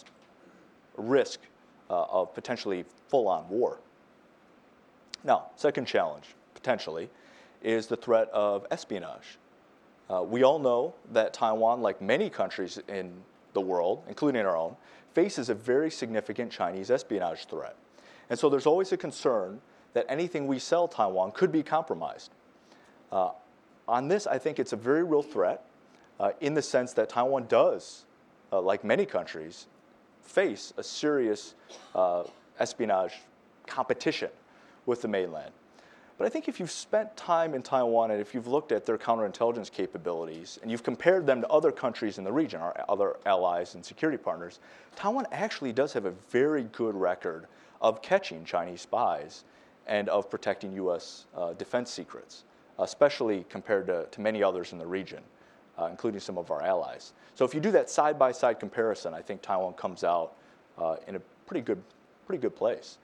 risk 0.96 1.40
uh, 1.88 2.04
of 2.04 2.34
potentially 2.34 2.84
full 3.08 3.28
on 3.28 3.48
war. 3.48 3.80
Now, 5.24 5.50
second 5.56 5.86
challenge, 5.86 6.34
potentially, 6.54 7.10
is 7.62 7.86
the 7.86 7.96
threat 7.96 8.28
of 8.30 8.66
espionage. 8.70 9.38
Uh, 10.10 10.22
we 10.22 10.42
all 10.42 10.58
know 10.58 10.94
that 11.12 11.32
Taiwan, 11.32 11.82
like 11.82 12.02
many 12.02 12.28
countries 12.28 12.80
in 12.88 13.12
the 13.52 13.60
world, 13.60 14.02
including 14.08 14.44
our 14.44 14.56
own, 14.56 14.74
faces 15.14 15.48
a 15.48 15.54
very 15.54 15.90
significant 15.90 16.50
Chinese 16.50 16.90
espionage 16.90 17.46
threat. 17.46 17.76
And 18.28 18.38
so 18.38 18.48
there's 18.48 18.66
always 18.66 18.92
a 18.92 18.96
concern 18.96 19.60
that 19.92 20.06
anything 20.08 20.46
we 20.46 20.58
sell 20.58 20.88
Taiwan 20.88 21.32
could 21.32 21.52
be 21.52 21.62
compromised. 21.62 22.32
Uh, 23.10 23.30
on 23.88 24.08
this, 24.08 24.26
I 24.26 24.38
think 24.38 24.58
it's 24.58 24.72
a 24.72 24.76
very 24.76 25.02
real 25.04 25.22
threat 25.22 25.64
uh, 26.18 26.32
in 26.40 26.54
the 26.54 26.62
sense 26.62 26.92
that 26.94 27.08
Taiwan 27.08 27.46
does, 27.48 28.04
uh, 28.52 28.60
like 28.60 28.84
many 28.84 29.06
countries, 29.06 29.66
face 30.22 30.72
a 30.76 30.82
serious 30.82 31.54
uh, 31.94 32.24
espionage 32.58 33.14
competition 33.66 34.30
with 34.86 35.02
the 35.02 35.08
mainland. 35.08 35.52
But 36.20 36.26
I 36.26 36.28
think 36.28 36.48
if 36.48 36.60
you've 36.60 36.70
spent 36.70 37.16
time 37.16 37.54
in 37.54 37.62
Taiwan 37.62 38.10
and 38.10 38.20
if 38.20 38.34
you've 38.34 38.46
looked 38.46 38.72
at 38.72 38.84
their 38.84 38.98
counterintelligence 38.98 39.72
capabilities 39.72 40.58
and 40.60 40.70
you've 40.70 40.82
compared 40.82 41.24
them 41.24 41.40
to 41.40 41.48
other 41.48 41.72
countries 41.72 42.18
in 42.18 42.24
the 42.24 42.32
region, 42.32 42.60
our 42.60 42.84
other 42.90 43.16
allies 43.24 43.74
and 43.74 43.82
security 43.82 44.18
partners, 44.18 44.58
Taiwan 44.96 45.26
actually 45.32 45.72
does 45.72 45.94
have 45.94 46.04
a 46.04 46.10
very 46.28 46.64
good 46.72 46.94
record 46.94 47.46
of 47.80 48.02
catching 48.02 48.44
Chinese 48.44 48.82
spies 48.82 49.44
and 49.86 50.10
of 50.10 50.28
protecting 50.28 50.74
U.S. 50.74 51.24
Uh, 51.34 51.54
defense 51.54 51.90
secrets, 51.90 52.44
especially 52.78 53.46
compared 53.48 53.86
to, 53.86 54.04
to 54.10 54.20
many 54.20 54.42
others 54.42 54.72
in 54.72 54.78
the 54.78 54.86
region, 54.86 55.22
uh, 55.78 55.86
including 55.86 56.20
some 56.20 56.36
of 56.36 56.50
our 56.50 56.62
allies. 56.62 57.14
So 57.34 57.46
if 57.46 57.54
you 57.54 57.60
do 57.60 57.70
that 57.70 57.88
side 57.88 58.18
by 58.18 58.32
side 58.32 58.60
comparison, 58.60 59.14
I 59.14 59.22
think 59.22 59.40
Taiwan 59.40 59.72
comes 59.72 60.04
out 60.04 60.34
uh, 60.76 60.96
in 61.08 61.16
a 61.16 61.20
pretty 61.46 61.62
good, 61.62 61.82
pretty 62.26 62.42
good 62.42 62.54
place. 62.54 62.98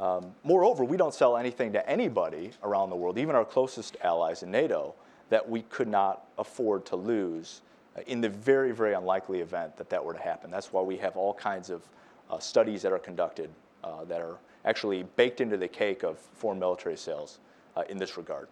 Um, 0.00 0.34
moreover, 0.44 0.82
we 0.82 0.96
don't 0.96 1.12
sell 1.12 1.36
anything 1.36 1.72
to 1.74 1.88
anybody 1.88 2.52
around 2.62 2.88
the 2.88 2.96
world, 2.96 3.18
even 3.18 3.34
our 3.36 3.44
closest 3.44 3.98
allies 4.02 4.42
in 4.42 4.50
NATO, 4.50 4.94
that 5.28 5.46
we 5.46 5.62
could 5.62 5.88
not 5.88 6.26
afford 6.38 6.86
to 6.86 6.96
lose 6.96 7.60
in 8.06 8.22
the 8.22 8.28
very, 8.30 8.72
very 8.72 8.94
unlikely 8.94 9.40
event 9.40 9.76
that 9.76 9.90
that 9.90 10.02
were 10.02 10.14
to 10.14 10.18
happen. 10.18 10.50
That's 10.50 10.72
why 10.72 10.80
we 10.80 10.96
have 10.96 11.18
all 11.18 11.34
kinds 11.34 11.68
of 11.68 11.82
uh, 12.30 12.38
studies 12.38 12.80
that 12.80 12.92
are 12.92 12.98
conducted 12.98 13.50
uh, 13.84 14.04
that 14.04 14.22
are 14.22 14.38
actually 14.64 15.02
baked 15.16 15.42
into 15.42 15.58
the 15.58 15.68
cake 15.68 16.02
of 16.02 16.18
foreign 16.18 16.58
military 16.58 16.96
sales 16.96 17.38
uh, 17.76 17.82
in 17.90 17.98
this 17.98 18.16
regard. 18.16 18.48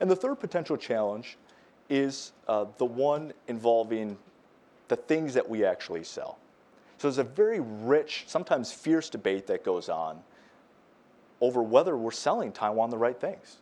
And 0.00 0.10
the 0.10 0.16
third 0.16 0.38
potential 0.38 0.76
challenge 0.76 1.38
is 1.88 2.32
uh, 2.46 2.66
the 2.76 2.84
one 2.84 3.32
involving 3.48 4.18
the 4.88 4.96
things 4.96 5.32
that 5.32 5.48
we 5.48 5.64
actually 5.64 6.04
sell. 6.04 6.38
So 6.98 7.08
there's 7.08 7.18
a 7.18 7.24
very 7.24 7.60
rich, 7.60 8.24
sometimes 8.26 8.70
fierce 8.70 9.08
debate 9.08 9.46
that 9.46 9.64
goes 9.64 9.88
on 9.88 10.20
over 11.40 11.62
whether 11.62 11.96
we're 11.96 12.10
selling 12.10 12.52
Taiwan 12.52 12.90
the 12.90 12.98
right 12.98 13.18
things 13.18 13.58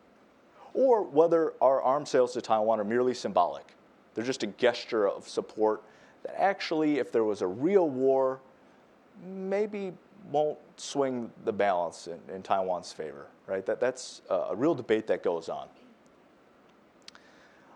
or 0.75 1.03
whether 1.03 1.55
our 1.61 1.83
arms 1.83 2.11
sales 2.11 2.33
to 2.35 2.41
Taiwan 2.41 2.81
are 2.81 2.85
merely 2.85 3.15
symbolic. 3.15 3.75
They're 4.15 4.25
just 4.25 4.43
a 4.43 4.49
gesture 4.49 5.09
of 5.09 5.29
support 5.29 5.83
that 6.23 6.41
actually, 6.41 6.99
if 6.99 7.13
there 7.13 7.25
was 7.25 7.43
a 7.43 7.47
real 7.47 7.89
war, 7.89 8.41
maybe 9.27 9.93
won't 10.31 10.59
swing 10.77 11.31
the 11.45 11.53
balance 11.53 12.07
in, 12.07 12.19
in 12.35 12.43
Taiwan's 12.43 12.93
favor, 12.93 13.27
right? 13.47 13.65
That, 13.67 13.81
that's 13.81 14.23
a, 14.29 14.55
real 14.55 14.75
debate 14.75 15.07
that 15.07 15.23
goes 15.23 15.49
on. 15.49 15.69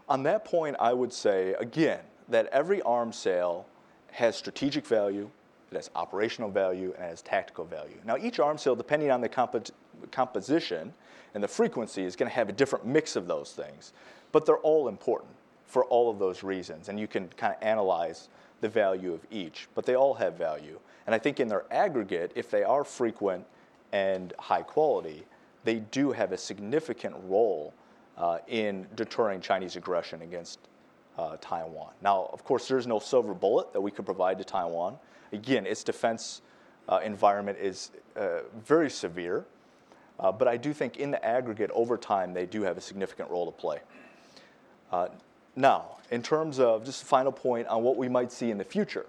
On 0.09 0.23
that 0.25 0.45
point, 0.45 0.77
I 0.79 0.93
would 0.93 1.13
say, 1.13 1.55
again, 1.59 2.01
that 2.29 2.47
every 2.47 2.83
arms 2.83 3.17
sale 3.17 3.67
has 4.11 4.37
strategic 4.37 4.87
value, 4.87 5.31
it 5.71 5.77
has 5.77 5.91
operational 5.95 6.51
value, 6.51 6.93
and 6.97 7.05
it 7.05 7.09
has 7.09 7.23
tactical 7.23 7.65
value. 7.65 7.97
Now, 8.05 8.17
each 8.19 8.39
arms 8.39 8.63
sale, 8.63 8.77
depending 8.77 9.11
on 9.11 9.21
the 9.21 9.29
comp- 9.29 9.71
composition 10.11 10.93
and 11.35 11.43
the 11.43 11.49
frequency, 11.49 12.05
is 12.05 12.17
going 12.17 12.29
to 12.29 12.35
have 12.35 12.49
a 12.49 12.53
different 12.53 12.85
mix 12.85 13.17
of 13.17 13.27
those 13.27 13.53
things. 13.53 13.93
But 14.33 14.45
they're 14.45 14.59
all 14.59 14.89
important 14.89 15.33
for 15.67 15.85
all 15.87 16.11
of 16.11 16.19
those 16.19 16.43
reasons, 16.43 16.89
and 16.89 17.01
you 17.01 17.07
can 17.07 17.29
kind 17.29 17.55
of 17.55 17.63
analyze 17.63 18.29
the 18.61 18.69
value 18.69 19.13
of 19.15 19.21
each. 19.31 19.69
But 19.75 19.87
they 19.87 19.95
all 19.95 20.15
have 20.15 20.35
value. 20.35 20.79
And 21.07 21.15
I 21.15 21.19
think 21.19 21.41
in 21.41 21.49
their 21.49 21.65
aggregate, 21.71 22.33
if 22.35 22.51
they 22.51 22.63
are 22.63 22.85
frequent 22.85 23.47
and 23.93 24.35
high 24.39 24.63
quality, 24.63 25.25
they 25.65 25.77
do 25.77 26.13
have 26.13 26.33
a 26.33 26.39
significant 26.39 27.15
role 27.25 27.73
uh, 28.19 28.39
in 28.49 28.87
deterring 28.95 29.41
Chinese 29.41 29.77
aggression 29.77 30.23
against 30.23 30.59
uh, 31.19 31.37
Taiwan. 31.41 31.93
Now, 32.03 32.29
of 32.33 32.45
course, 32.45 32.69
there's 32.69 32.87
no 32.87 32.99
silver 32.99 33.33
bullet 33.33 33.73
that 33.73 33.81
we 33.81 33.91
could 33.91 34.05
provide 34.05 34.39
to 34.39 34.45
Taiwan 34.45 34.99
again, 35.33 35.67
its 35.67 35.83
defense 35.83 36.43
uh, 36.89 37.01
environment 37.05 37.59
is 37.61 37.91
uh, 38.17 38.41
very 38.65 38.91
severe. 38.91 39.45
Uh, 40.23 40.31
but 40.31 40.47
I 40.47 40.57
do 40.57 40.73
think 40.73 40.99
in 40.99 41.11
the 41.11 41.23
aggregate, 41.25 41.71
over 41.75 41.99
time, 41.99 42.33
they 42.33 42.47
do 42.47 42.63
have 42.63 42.79
a 42.79 42.81
significant 42.81 43.29
role 43.29 43.45
to 43.45 43.53
play. 43.53 43.81
Uh, 44.93 45.09
now, 45.57 45.99
in 46.13 46.23
terms 46.23 46.61
of 46.61 46.85
just 46.85 47.03
a 47.03 47.07
final 47.07 47.33
point 47.33 47.67
on 47.67 47.83
what 47.83 47.97
we 47.97 48.09
might 48.09 48.31
see 48.31 48.51
in 48.51 48.57
the 48.57 48.65
future, 48.65 49.07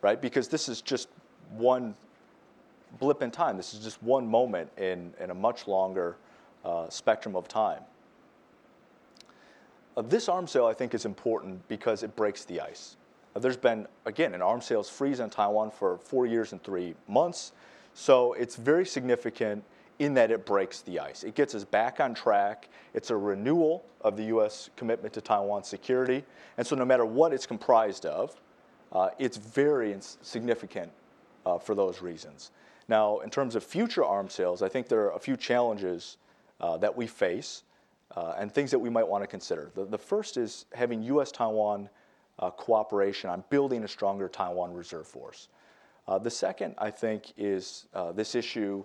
right? 0.00 0.20
Because 0.20 0.48
this 0.48 0.68
is 0.68 0.80
just 0.80 1.08
one 1.50 1.94
blip 2.98 3.22
in 3.22 3.30
time. 3.30 3.58
This 3.58 3.74
is 3.74 3.80
just 3.84 4.02
one 4.02 4.26
moment 4.26 4.70
in, 4.78 5.12
in 5.20 5.30
a 5.30 5.34
much 5.34 5.68
longer 5.68 6.16
uh, 6.64 6.88
spectrum 6.88 7.36
of 7.36 7.48
time. 7.48 7.82
This 10.04 10.28
arms 10.28 10.50
sale, 10.50 10.66
I 10.66 10.74
think, 10.74 10.94
is 10.94 11.04
important 11.04 11.66
because 11.68 12.02
it 12.02 12.16
breaks 12.16 12.44
the 12.44 12.60
ice. 12.60 12.96
There's 13.34 13.56
been, 13.56 13.86
again, 14.06 14.34
an 14.34 14.42
arms 14.42 14.64
sales 14.64 14.88
freeze 14.88 15.20
on 15.20 15.28
Taiwan 15.28 15.70
for 15.70 15.98
four 15.98 16.26
years 16.26 16.52
and 16.52 16.62
three 16.62 16.94
months. 17.08 17.52
So 17.94 18.32
it's 18.34 18.56
very 18.56 18.86
significant 18.86 19.62
in 19.98 20.14
that 20.14 20.30
it 20.30 20.44
breaks 20.44 20.80
the 20.82 21.00
ice. 21.00 21.24
It 21.24 21.34
gets 21.34 21.54
us 21.54 21.64
back 21.64 22.00
on 22.00 22.14
track. 22.14 22.68
It's 22.94 23.10
a 23.10 23.16
renewal 23.16 23.84
of 24.02 24.16
the 24.16 24.24
U.S. 24.24 24.70
commitment 24.76 25.14
to 25.14 25.20
Taiwan's 25.20 25.68
security. 25.68 26.24
And 26.58 26.66
so 26.66 26.76
no 26.76 26.84
matter 26.84 27.04
what 27.04 27.32
it's 27.32 27.46
comprised 27.46 28.04
of, 28.06 28.40
uh, 28.92 29.10
it's 29.18 29.36
very 29.36 29.96
significant 30.00 30.92
uh, 31.44 31.58
for 31.58 31.74
those 31.74 32.02
reasons. 32.02 32.50
Now, 32.88 33.18
in 33.20 33.30
terms 33.30 33.54
of 33.56 33.64
future 33.64 34.04
arms 34.04 34.34
sales, 34.34 34.62
I 34.62 34.68
think 34.68 34.88
there 34.88 35.00
are 35.00 35.12
a 35.12 35.18
few 35.18 35.36
challenges 35.36 36.18
uh, 36.60 36.76
that 36.78 36.96
we 36.96 37.06
face 37.06 37.62
uh, 38.16 38.34
and 38.38 38.52
things 38.52 38.70
that 38.70 38.78
we 38.78 38.90
might 38.90 39.06
want 39.06 39.22
to 39.22 39.26
consider. 39.26 39.70
The, 39.74 39.84
the 39.84 39.98
first 39.98 40.36
is 40.36 40.66
having 40.74 41.02
U.S. 41.02 41.32
Taiwan 41.32 41.88
uh, 42.38 42.50
cooperation 42.50 43.30
on 43.30 43.42
building 43.50 43.82
a 43.82 43.88
stronger 43.88 44.28
Taiwan 44.28 44.72
reserve 44.72 45.06
force. 45.06 45.48
Uh, 46.06 46.18
the 46.18 46.30
second, 46.30 46.74
I 46.78 46.90
think, 46.90 47.32
is 47.36 47.86
this 48.14 48.36
issue 48.36 48.84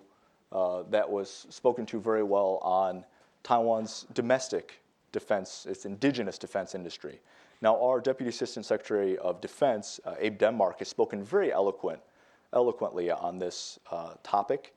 that 0.52 1.10
was 1.10 1.46
spoken 1.50 1.86
to 1.86 2.00
very 2.00 2.22
well 2.22 2.58
on 2.62 3.04
Taiwan's 3.42 4.06
domestic 4.14 4.82
defense, 5.12 5.66
its 5.68 5.84
indigenous 5.84 6.38
defense 6.38 6.74
industry. 6.74 7.20
Now, 7.60 7.80
our 7.80 8.00
Deputy 8.00 8.30
Assistant 8.30 8.66
Secretary 8.66 9.16
of 9.18 9.40
Defense, 9.40 10.00
uh, 10.04 10.14
Abe 10.18 10.38
Denmark, 10.38 10.80
has 10.80 10.88
spoken 10.88 11.22
very 11.22 11.52
eloquent, 11.52 12.00
eloquently 12.52 13.10
on 13.10 13.38
this 13.38 13.78
uh, 13.90 14.14
topic, 14.24 14.74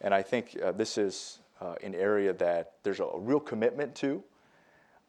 and 0.00 0.12
I 0.12 0.22
think 0.22 0.58
uh, 0.62 0.72
this 0.72 0.98
is 0.98 1.38
uh, 1.60 1.76
an 1.82 1.94
area 1.94 2.32
that 2.32 2.72
there's 2.82 2.98
a, 2.98 3.04
a 3.04 3.18
real 3.18 3.38
commitment 3.38 3.94
to. 3.96 4.22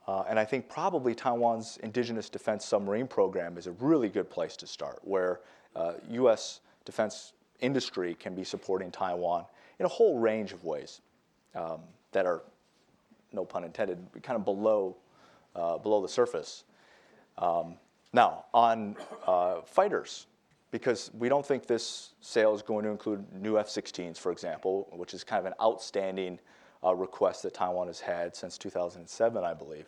Uh, 0.08 0.24
and 0.30 0.38
I 0.38 0.46
think 0.46 0.70
probably 0.70 1.16
Taiwan's 1.16 1.78
indigenous 1.82 2.30
defense 2.30 2.64
submarine 2.64 3.08
program 3.08 3.58
is 3.58 3.66
a 3.66 3.72
really 3.72 4.08
good 4.08 4.30
place 4.30 4.56
to 4.58 4.68
start, 4.68 5.00
where 5.02 5.40
U.S. 6.12 6.62
defense 6.86 7.34
industry 7.60 8.14
can 8.14 8.36
be 8.36 8.44
supporting 8.44 8.92
Taiwan 8.92 9.46
in 9.80 9.86
a 9.86 9.90
whole 9.90 10.20
range 10.20 10.54
of 10.54 10.64
ways 10.64 11.02
um, 11.54 11.82
that 12.12 12.26
are, 12.26 12.44
no 13.32 13.46
pun 13.46 13.64
intended, 13.64 14.00
kind 14.24 14.38
of 14.38 14.46
below, 14.46 14.96
uh, 15.56 15.78
below 15.78 16.02
the 16.02 16.08
surface. 16.08 16.64
Um, 17.38 17.76
now, 18.14 18.46
on 18.54 18.96
uh, 19.28 19.62
fighters, 19.62 20.28
because 20.72 21.12
we 21.18 21.30
don't 21.30 21.46
think 21.46 21.68
this 21.68 22.14
sale 22.22 22.54
is 22.54 22.62
going 22.62 22.84
to 22.86 22.90
include 22.90 23.26
new 23.34 23.58
F 23.58 23.68
16s, 23.68 24.18
for 24.18 24.32
example, 24.32 24.88
which 24.94 25.14
is 25.14 25.24
kind 25.24 25.40
of 25.40 25.46
an 25.46 25.54
outstanding 25.62 26.40
uh, 26.84 26.94
request 26.96 27.44
that 27.44 27.54
Taiwan 27.54 27.88
has 27.88 28.00
had 28.00 28.36
since 28.36 28.58
2007, 28.58 29.44
I 29.44 29.54
believe. 29.54 29.88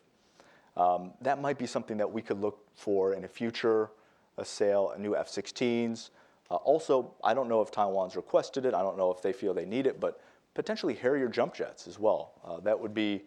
Um, 0.75 1.13
that 1.21 1.41
might 1.41 1.57
be 1.57 1.65
something 1.65 1.97
that 1.97 2.11
we 2.11 2.21
could 2.21 2.39
look 2.39 2.59
for 2.75 3.13
in 3.13 3.23
a 3.23 3.27
future 3.27 3.89
a 4.37 4.45
sale, 4.45 4.93
a 4.95 4.99
new 4.99 5.15
F 5.15 5.27
16s. 5.27 6.11
Uh, 6.49 6.55
also, 6.55 7.13
I 7.23 7.33
don't 7.33 7.49
know 7.49 7.61
if 7.61 7.71
Taiwan's 7.71 8.15
requested 8.15 8.65
it. 8.65 8.73
I 8.73 8.81
don't 8.81 8.97
know 8.97 9.11
if 9.11 9.21
they 9.21 9.33
feel 9.33 9.53
they 9.53 9.65
need 9.65 9.85
it, 9.87 9.99
but 9.99 10.21
potentially 10.53 10.93
Harrier 10.93 11.27
jump 11.27 11.53
jets 11.53 11.87
as 11.87 11.99
well. 11.99 12.33
Uh, 12.43 12.59
that 12.61 12.79
would 12.79 12.93
be 12.93 13.23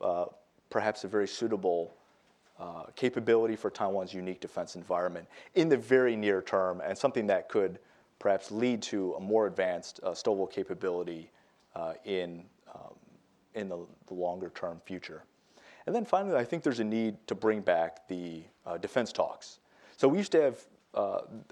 uh, 0.00 0.26
perhaps 0.70 1.04
a 1.04 1.08
very 1.08 1.26
suitable 1.26 1.94
uh, 2.60 2.84
capability 2.94 3.56
for 3.56 3.70
Taiwan's 3.70 4.12
unique 4.12 4.40
defense 4.40 4.76
environment 4.76 5.26
in 5.54 5.68
the 5.68 5.76
very 5.76 6.14
near 6.14 6.42
term, 6.42 6.80
and 6.80 6.96
something 6.96 7.26
that 7.26 7.48
could 7.48 7.78
perhaps 8.18 8.50
lead 8.50 8.82
to 8.82 9.14
a 9.14 9.20
more 9.20 9.46
advanced 9.46 10.00
uh, 10.02 10.10
STOVL 10.10 10.50
capability 10.50 11.30
uh, 11.74 11.94
in, 12.04 12.44
um, 12.74 12.94
in 13.54 13.68
the, 13.68 13.78
the, 14.08 14.14
longer 14.14 14.50
term 14.54 14.80
future. 14.84 15.22
And 15.86 15.94
then 15.94 16.04
finally, 16.04 16.36
I 16.36 16.44
think 16.44 16.64
there's 16.64 16.80
a 16.80 16.84
need 16.84 17.16
to 17.28 17.34
bring 17.34 17.60
back 17.60 18.08
the 18.08 18.42
defense 18.80 19.12
talks. 19.12 19.60
So 19.96 20.06
we 20.06 20.18
used 20.18 20.32
to 20.32 20.42
have 20.42 20.66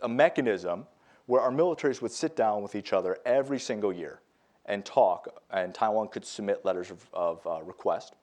a 0.02 0.08
mechanism 0.08 0.86
where 1.26 1.40
our 1.40 1.50
militaries 1.50 2.00
would 2.00 2.12
sit 2.12 2.36
down 2.36 2.62
with 2.62 2.74
each 2.74 2.92
other 2.92 3.18
every 3.24 3.58
single 3.58 3.92
year 3.92 4.20
and 4.66 4.84
talk, 4.84 5.42
and 5.50 5.74
Taiwan 5.74 6.08
could 6.08 6.24
submit 6.24 6.64
letters 6.64 6.90
of, 6.90 7.06
of 7.12 7.46
uh, 7.46 7.62
request, 7.62 8.14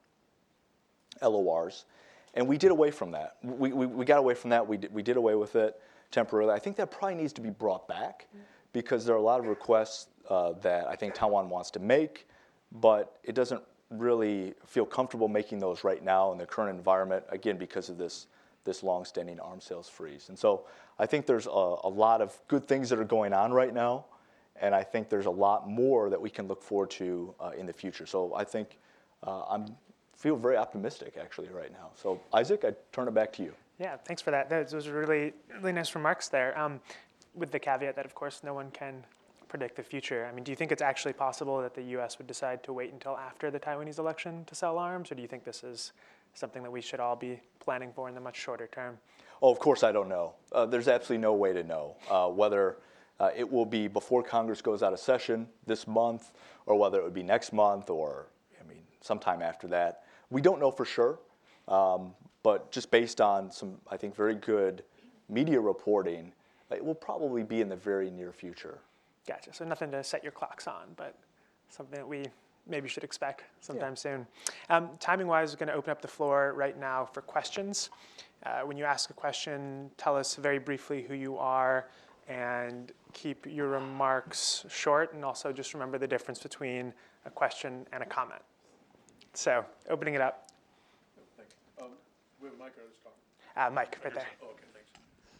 LORs, 1.22 1.84
and 2.34 2.46
we 2.46 2.58
did 2.58 2.70
away 2.70 2.90
from 2.90 3.12
that. 3.12 3.36
We, 3.42 3.72
we, 3.72 3.86
we, 3.86 4.04
got 4.04 4.18
away 4.18 4.34
from 4.34 4.50
that. 4.50 4.66
We 4.66 4.76
did, 4.76 4.92
we 4.92 5.02
did 5.02 5.16
away 5.16 5.34
with 5.36 5.54
it 5.56 5.80
temporarily. 6.10 6.52
I 6.52 6.58
think 6.58 6.76
that 6.76 6.90
probably 6.90 7.14
needs 7.14 7.32
to 7.34 7.40
be 7.40 7.50
brought 7.50 7.86
back 7.86 8.26
because 8.72 9.04
there 9.06 9.14
are 9.14 9.18
a 9.18 9.22
lot 9.22 9.38
of 9.40 9.46
requests 9.46 10.08
uh, 10.28 10.52
that 10.62 10.88
I 10.88 10.96
think 10.96 11.14
Taiwan 11.14 11.48
wants 11.48 11.70
to 11.72 11.78
make, 11.78 12.26
but 12.72 13.18
it 13.22 13.34
doesn't 13.34 13.62
really 13.90 14.54
feel 14.66 14.84
comfortable 14.84 15.28
making 15.28 15.60
those 15.60 15.84
right 15.84 16.02
now 16.02 16.32
in 16.32 16.38
the 16.38 16.46
current 16.46 16.76
environment, 16.76 17.24
again, 17.30 17.56
because 17.56 17.88
of 17.88 17.98
this 17.98 18.26
this 18.64 18.82
long-standing 18.82 19.40
arms 19.40 19.64
sales 19.64 19.88
freeze. 19.88 20.28
And 20.28 20.38
so 20.38 20.64
I 20.98 21.06
think 21.06 21.26
there's 21.26 21.46
a, 21.46 21.50
a, 21.84 21.88
lot 21.88 22.20
of 22.20 22.38
good 22.48 22.66
things 22.66 22.88
that 22.90 22.98
are 22.98 23.04
going 23.04 23.32
on 23.32 23.52
right 23.52 23.72
now, 23.72 24.06
and 24.60 24.74
I 24.74 24.82
think 24.82 25.08
there's 25.08 25.26
a 25.26 25.30
lot 25.30 25.68
more 25.68 26.10
that 26.10 26.20
we 26.20 26.30
can 26.30 26.48
look 26.48 26.62
forward 26.62 26.90
to 26.90 27.34
uh, 27.40 27.50
in 27.56 27.66
the 27.66 27.72
future. 27.72 28.06
So 28.06 28.34
I 28.34 28.44
think 28.44 28.78
uh, 29.26 29.42
I'm 29.48 29.66
feel 30.16 30.36
very 30.36 30.56
optimistic 30.56 31.18
actually 31.20 31.48
right 31.48 31.72
now. 31.72 31.90
So 31.96 32.20
Isaac, 32.32 32.64
I 32.64 32.72
turn 32.92 33.08
it 33.08 33.14
back 33.14 33.32
to 33.34 33.42
you. 33.42 33.52
Yeah, 33.78 33.96
thanks 33.96 34.22
for 34.22 34.30
that. 34.30 34.48
Those 34.48 34.86
were 34.86 34.98
really 34.98 35.34
really 35.56 35.72
nice 35.72 35.94
remarks 35.94 36.28
there. 36.28 36.58
Um, 36.58 36.80
with 37.34 37.50
the 37.50 37.58
caveat 37.58 37.96
that 37.96 38.06
of 38.06 38.14
course 38.14 38.42
no 38.44 38.54
one 38.54 38.70
can 38.70 39.04
predict 39.48 39.76
the 39.76 39.82
future. 39.82 40.26
I 40.28 40.34
mean, 40.34 40.42
do 40.42 40.50
you 40.50 40.56
think 40.56 40.72
it's 40.72 40.82
actually 40.82 41.12
possible 41.12 41.60
that 41.60 41.74
the 41.74 41.82
U.S. 41.96 42.18
would 42.18 42.26
decide 42.26 42.64
to 42.64 42.72
wait 42.72 42.92
until 42.92 43.16
after 43.16 43.50
the 43.50 43.60
Taiwanese 43.60 43.98
election 43.98 44.44
to 44.46 44.54
sell 44.54 44.78
arms, 44.78 45.12
or 45.12 45.14
do 45.14 45.22
you 45.22 45.28
think 45.28 45.44
this 45.44 45.62
is 45.62 45.92
something 46.34 46.62
that 46.62 46.70
we 46.70 46.80
should 46.80 47.00
all 47.00 47.16
be 47.16 47.40
planning 47.60 47.92
for 47.94 48.08
in 48.08 48.14
the 48.14 48.20
much 48.20 48.36
shorter 48.36 48.66
term? 48.66 48.98
Oh, 49.42 49.50
of 49.50 49.58
course, 49.58 49.82
I 49.82 49.92
don't 49.92 50.08
know. 50.08 50.34
Uh, 50.52 50.66
there's 50.66 50.88
absolutely 50.88 51.22
no 51.22 51.34
way 51.34 51.52
to 51.52 51.62
know 51.62 51.96
uh, 52.10 52.28
whether 52.28 52.76
uh, 53.20 53.30
it 53.36 53.50
will 53.50 53.66
be 53.66 53.88
before 53.88 54.22
Congress 54.22 54.60
goes 54.60 54.82
out 54.82 54.92
of 54.92 54.98
session 54.98 55.48
this 55.66 55.86
month, 55.86 56.32
or 56.66 56.76
whether 56.78 56.98
it 56.98 57.04
would 57.04 57.14
be 57.14 57.22
next 57.22 57.52
month, 57.52 57.90
or 57.90 58.26
I 58.60 58.68
mean, 58.68 58.82
sometime 59.00 59.42
after 59.42 59.68
that. 59.68 60.04
We 60.30 60.40
don't 60.40 60.60
know 60.60 60.70
for 60.70 60.84
sure, 60.84 61.18
um, 61.68 62.14
but 62.42 62.70
just 62.72 62.90
based 62.90 63.20
on 63.20 63.50
some, 63.50 63.78
I 63.90 63.96
think, 63.96 64.14
very 64.16 64.34
good 64.34 64.82
media 65.28 65.60
reporting, 65.60 66.32
it 66.70 66.84
will 66.84 66.94
probably 66.94 67.42
be 67.42 67.60
in 67.60 67.68
the 67.68 67.76
very 67.76 68.10
near 68.10 68.32
future. 68.32 68.78
Gotcha. 69.26 69.54
So 69.54 69.64
nothing 69.64 69.90
to 69.92 70.02
set 70.02 70.22
your 70.22 70.32
clocks 70.32 70.66
on, 70.66 70.88
but 70.96 71.16
something 71.68 71.96
that 71.98 72.06
we 72.06 72.26
maybe 72.68 72.84
you 72.84 72.88
should 72.88 73.04
expect 73.04 73.44
sometime 73.60 73.92
yeah. 73.92 73.94
soon. 73.94 74.26
Um, 74.70 74.90
timing 75.00 75.26
wise, 75.26 75.52
we're 75.52 75.58
going 75.58 75.68
to 75.68 75.74
open 75.74 75.90
up 75.90 76.02
the 76.02 76.08
floor 76.08 76.54
right 76.56 76.78
now 76.78 77.04
for 77.04 77.20
questions. 77.20 77.90
Uh, 78.44 78.60
when 78.60 78.76
you 78.76 78.84
ask 78.84 79.10
a 79.10 79.14
question, 79.14 79.90
tell 79.96 80.16
us 80.16 80.36
very 80.36 80.58
briefly 80.58 81.02
who 81.02 81.14
you 81.14 81.36
are 81.38 81.88
and 82.28 82.92
keep 83.12 83.46
your 83.46 83.68
remarks 83.68 84.64
short. 84.68 85.14
And 85.14 85.24
also 85.24 85.52
just 85.52 85.74
remember 85.74 85.98
the 85.98 86.06
difference 86.06 86.40
between 86.40 86.92
a 87.24 87.30
question 87.30 87.86
and 87.92 88.02
a 88.02 88.06
comment. 88.06 88.42
So, 89.32 89.64
opening 89.90 90.14
it 90.14 90.20
up. 90.20 90.48
Um, 91.80 91.88
we 92.40 92.48
have 92.48 92.54
a 92.54 92.62
mic 92.62 92.72
or 92.78 92.88
just 92.88 93.02
talk? 93.02 93.14
Uh, 93.56 93.70
Mike, 93.70 93.98
right 94.04 94.14
there. 94.14 94.26
Oh, 94.42 94.46
okay, 94.46 94.62
thanks. 94.72 94.90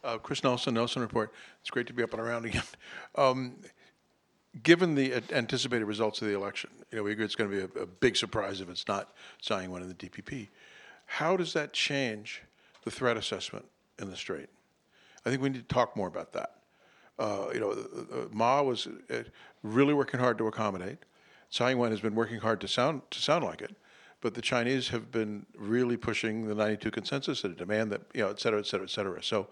Uh, 0.03 0.18
Chris 0.18 0.43
Nelson, 0.43 0.75
Nelson 0.75 1.01
Report. 1.01 1.33
It's 1.61 1.70
great 1.70 1.87
to 1.87 1.93
be 1.93 2.03
up 2.03 2.12
and 2.12 2.20
around 2.20 2.45
again. 2.47 2.62
Um, 3.16 3.55
given 4.62 4.94
the 4.94 5.22
anticipated 5.32 5.84
results 5.84 6.22
of 6.22 6.28
the 6.28 6.34
election, 6.34 6.70
you 6.90 6.98
know, 6.98 7.05
we 7.05 7.12
agree 7.12 7.24
it's 7.24 7.34
going 7.34 7.50
to 7.50 7.57
be 7.57 7.62
a, 7.62 7.82
a 7.82 7.86
big 7.86 8.16
surprise 8.16 8.61
if 8.61 8.68
it's 8.68 8.86
not 8.86 9.12
Tsai 9.42 9.64
Ing-wen 9.64 9.82
in 9.82 9.88
the 9.88 9.94
DPP. 9.94 10.48
How 11.07 11.36
does 11.36 11.52
that 11.55 11.72
change 11.72 12.42
the 12.84 12.90
threat 12.90 13.16
assessment 13.16 13.66
in 13.98 14.11
the 14.11 14.16
Strait? 14.16 14.48
I 15.26 15.30
think 15.30 15.42
we 15.42 15.48
need 15.48 15.68
to 15.68 15.74
talk 15.74 15.96
more 15.96 16.09
about 16.09 16.32
that. 16.34 16.55
Uh, 17.18 17.46
you 17.52 17.61
know, 17.61 17.70
uh, 17.70 18.26
Ma 18.32 18.62
was 18.62 18.88
uh, 19.11 19.22
really 19.62 19.94
working 19.94 20.20
hard 20.20 20.38
to 20.38 20.46
accommodate. 20.46 20.98
Tsai 21.50 21.72
Ing-wen 21.72 21.90
has 21.90 22.00
been 22.00 22.14
working 22.14 22.38
hard 22.38 22.61
to 22.61 22.68
sound 22.68 23.02
to 23.11 23.20
sound 23.20 23.44
like 23.44 23.62
it, 23.62 23.76
but 24.20 24.34
the 24.34 24.42
Chinese 24.42 24.88
have 24.88 25.12
been 25.12 25.46
really 25.57 25.96
pushing 25.96 26.46
the 26.48 26.55
92 26.55 26.90
consensus 26.90 27.44
and 27.44 27.55
a 27.55 27.57
demand 27.57 27.92
that 27.92 28.02
you 28.12 28.22
know, 28.22 28.30
et 28.30 28.40
cetera, 28.40 28.59
et 28.59 28.66
cetera, 28.66 28.86
et 28.86 28.90
cetera. 28.90 29.22
So, 29.22 29.48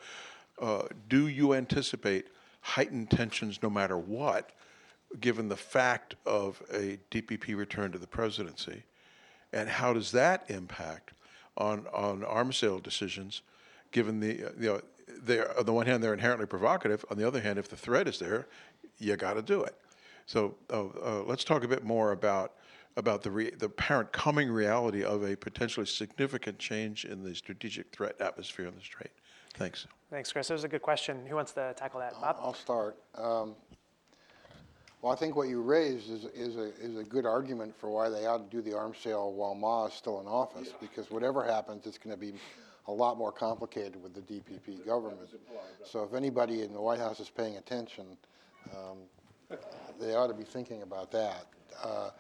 uh, 0.61 0.82
do 1.09 1.28
you 1.28 1.55
anticipate 1.55 2.26
heightened 2.61 3.11
tensions 3.11 3.62
no 3.62 3.70
matter 3.70 3.96
what? 3.96 4.50
Given 5.21 5.49
the 5.49 5.57
fact 5.57 6.15
of 6.27 6.63
a 6.73 6.99
DPP 7.11 7.57
return 7.57 7.93
to 7.93 7.99
the 7.99 8.07
presidency? 8.07 8.85
And 9.53 9.69
how 9.69 9.93
does 9.93 10.13
that 10.13 10.45
impact 10.49 11.13
on, 11.57 11.87
on 11.93 12.25
arms 12.25 12.57
sale 12.57 12.79
decisions, 12.79 13.43
given 13.91 14.21
the, 14.21 14.53
you 14.59 14.69
know, 14.69 14.81
they're, 15.23 15.59
on 15.59 15.67
the 15.67 15.73
one 15.73 15.87
hand, 15.87 16.03
they're 16.03 16.15
inherently 16.15 16.47
provocative. 16.47 17.05
On 17.11 17.19
the 17.19 17.27
other 17.27 17.41
hand, 17.41 17.59
if 17.59 17.69
the 17.69 17.77
threat 17.77 18.09
is 18.09 18.19
there, 18.19 18.47
you 18.99 19.17
got 19.17 19.35
to 19.35 19.43
do 19.43 19.63
it. 19.63 19.77
So 20.27 20.55
uh, 20.71 20.87
uh, 20.87 21.23
let's 21.27 21.45
talk 21.45 21.65
a 21.65 21.69
bit 21.69 21.85
more 21.85 22.13
about 22.13 22.55
about 22.97 23.23
the, 23.23 23.31
re- 23.31 23.51
the 23.51 23.67
apparent 23.67 24.13
coming 24.13 24.51
reality 24.51 25.03
of 25.03 25.23
a 25.23 25.35
potentially 25.35 25.87
significant 25.87 26.59
change 26.59 27.05
in 27.05 27.23
the 27.23 27.35
strategic 27.35 27.91
threat 27.91 28.21
atmosphere 28.21 28.67
in 28.67 28.75
the 28.75 28.83
Strait? 28.83 29.11
Thanks. 29.55 29.87
Thanks, 30.11 30.31
Chris. 30.31 30.49
That 30.49 30.55
was 30.55 30.65
a 30.65 30.69
good 30.69 30.83
question. 30.83 31.25
Who 31.27 31.35
wants 31.35 31.53
to 31.53 31.75
tackle 31.75 32.01
that? 32.01 32.13
Bob? 32.21 32.37
I'll 32.39 32.55
start. 32.55 32.99
Um, 33.15 33.55
Well, 35.03 35.12
I 35.12 35.16
think 35.16 35.34
what 35.34 35.48
you 35.48 35.61
raised 35.61 36.09
is, 36.09 36.26
is 36.26 36.57
a, 36.57 36.72
is 36.80 36.96
a 36.96 37.03
good 37.03 37.26
argument 37.26 37.74
for 37.76 37.90
why 37.90 38.09
they 38.09 38.26
ought 38.26 38.48
to 38.48 38.57
do 38.57 38.62
the 38.62 38.76
arms 38.78 38.98
sale 38.98 39.32
while 39.32 39.53
Ma 39.53 39.86
is 39.86 39.94
still 39.94 40.20
in 40.20 40.28
office, 40.28 40.72
because 40.80 41.11
whatever 41.11 41.42
happens, 41.44 41.86
it's 41.86 41.98
gonna 41.98 42.16
be 42.16 42.34
a 42.86 42.92
lot 42.92 43.18
more 43.18 43.32
complicated 43.32 44.00
with 44.00 44.14
the 44.14 44.20
DPP 44.20 44.86
government. 44.86 45.28
So 45.84 46.05
if 46.05 46.14
anybody 46.14 46.62
in 46.62 46.72
the 46.72 46.80
White 46.80 47.00
House 47.00 47.18
is 47.18 47.28
paying 47.28 47.57
attention, 47.57 48.16
um, 48.72 48.98
they 50.00 50.14
ought 50.14 50.28
to 50.28 50.34
be 50.34 50.44
thinking 50.44 50.82
about 50.82 51.11
that. 51.11 51.46
Uh, 51.82 52.11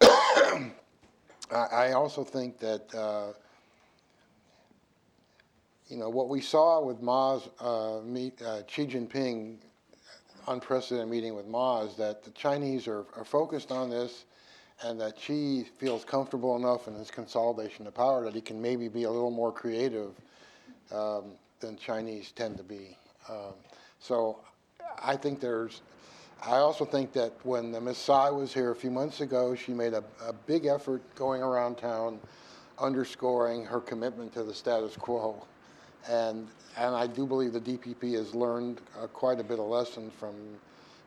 I, 1.50 1.56
I 1.56 1.92
also 1.92 2.22
think 2.22 2.58
that, 2.60 2.94
uh, 2.94 3.32
you 5.88 5.96
know, 5.96 6.08
what 6.08 6.28
we 6.28 6.40
saw 6.40 6.84
with 6.84 7.02
Ma's, 7.02 7.48
uh, 7.58 8.00
meet, 8.04 8.40
uh, 8.42 8.62
Xi 8.68 8.86
Jinping 8.86 9.56
unprecedented 10.48 11.08
meeting 11.08 11.34
with 11.34 11.46
Ma 11.46 11.82
is 11.82 11.96
that 11.96 12.22
the 12.22 12.30
Chinese 12.30 12.86
are, 12.86 13.04
are 13.16 13.24
focused 13.24 13.70
on 13.70 13.90
this 13.90 14.24
and 14.82 15.00
that 15.00 15.18
Xi 15.18 15.64
feels 15.78 16.04
comfortable 16.04 16.56
enough 16.56 16.88
in 16.88 16.94
his 16.94 17.10
consolidation 17.10 17.86
of 17.86 17.94
power 17.94 18.24
that 18.24 18.34
he 18.34 18.40
can 18.40 18.60
maybe 18.60 18.88
be 18.88 19.04
a 19.04 19.10
little 19.10 19.30
more 19.30 19.52
creative 19.52 20.10
um, 20.92 21.32
than 21.60 21.76
Chinese 21.76 22.32
tend 22.32 22.56
to 22.56 22.62
be. 22.64 22.96
Um, 23.28 23.54
so 24.00 24.40
I 25.02 25.16
think 25.16 25.40
there's, 25.40 25.82
I 26.42 26.56
also 26.56 26.84
think 26.84 27.12
that 27.12 27.32
when 27.44 27.72
the 27.72 27.80
Miss 27.80 27.98
Tsai 27.98 28.30
was 28.30 28.52
here 28.52 28.70
a 28.70 28.76
few 28.76 28.90
months 28.90 29.20
ago, 29.20 29.54
she 29.54 29.72
made 29.72 29.94
a, 29.94 30.04
a 30.22 30.32
big 30.32 30.66
effort 30.66 31.02
going 31.14 31.42
around 31.42 31.76
town 31.76 32.18
underscoring 32.78 33.64
her 33.64 33.80
commitment 33.80 34.32
to 34.34 34.42
the 34.42 34.52
status 34.52 34.96
quo. 34.96 35.46
And, 36.08 36.48
and 36.76 36.94
I 36.94 37.06
do 37.06 37.26
believe 37.26 37.52
the 37.52 37.60
DPP 37.60 38.14
has 38.14 38.34
learned 38.34 38.80
uh, 39.00 39.06
quite 39.08 39.40
a 39.40 39.44
bit 39.44 39.58
of 39.58 39.66
lesson 39.66 40.10
from 40.10 40.34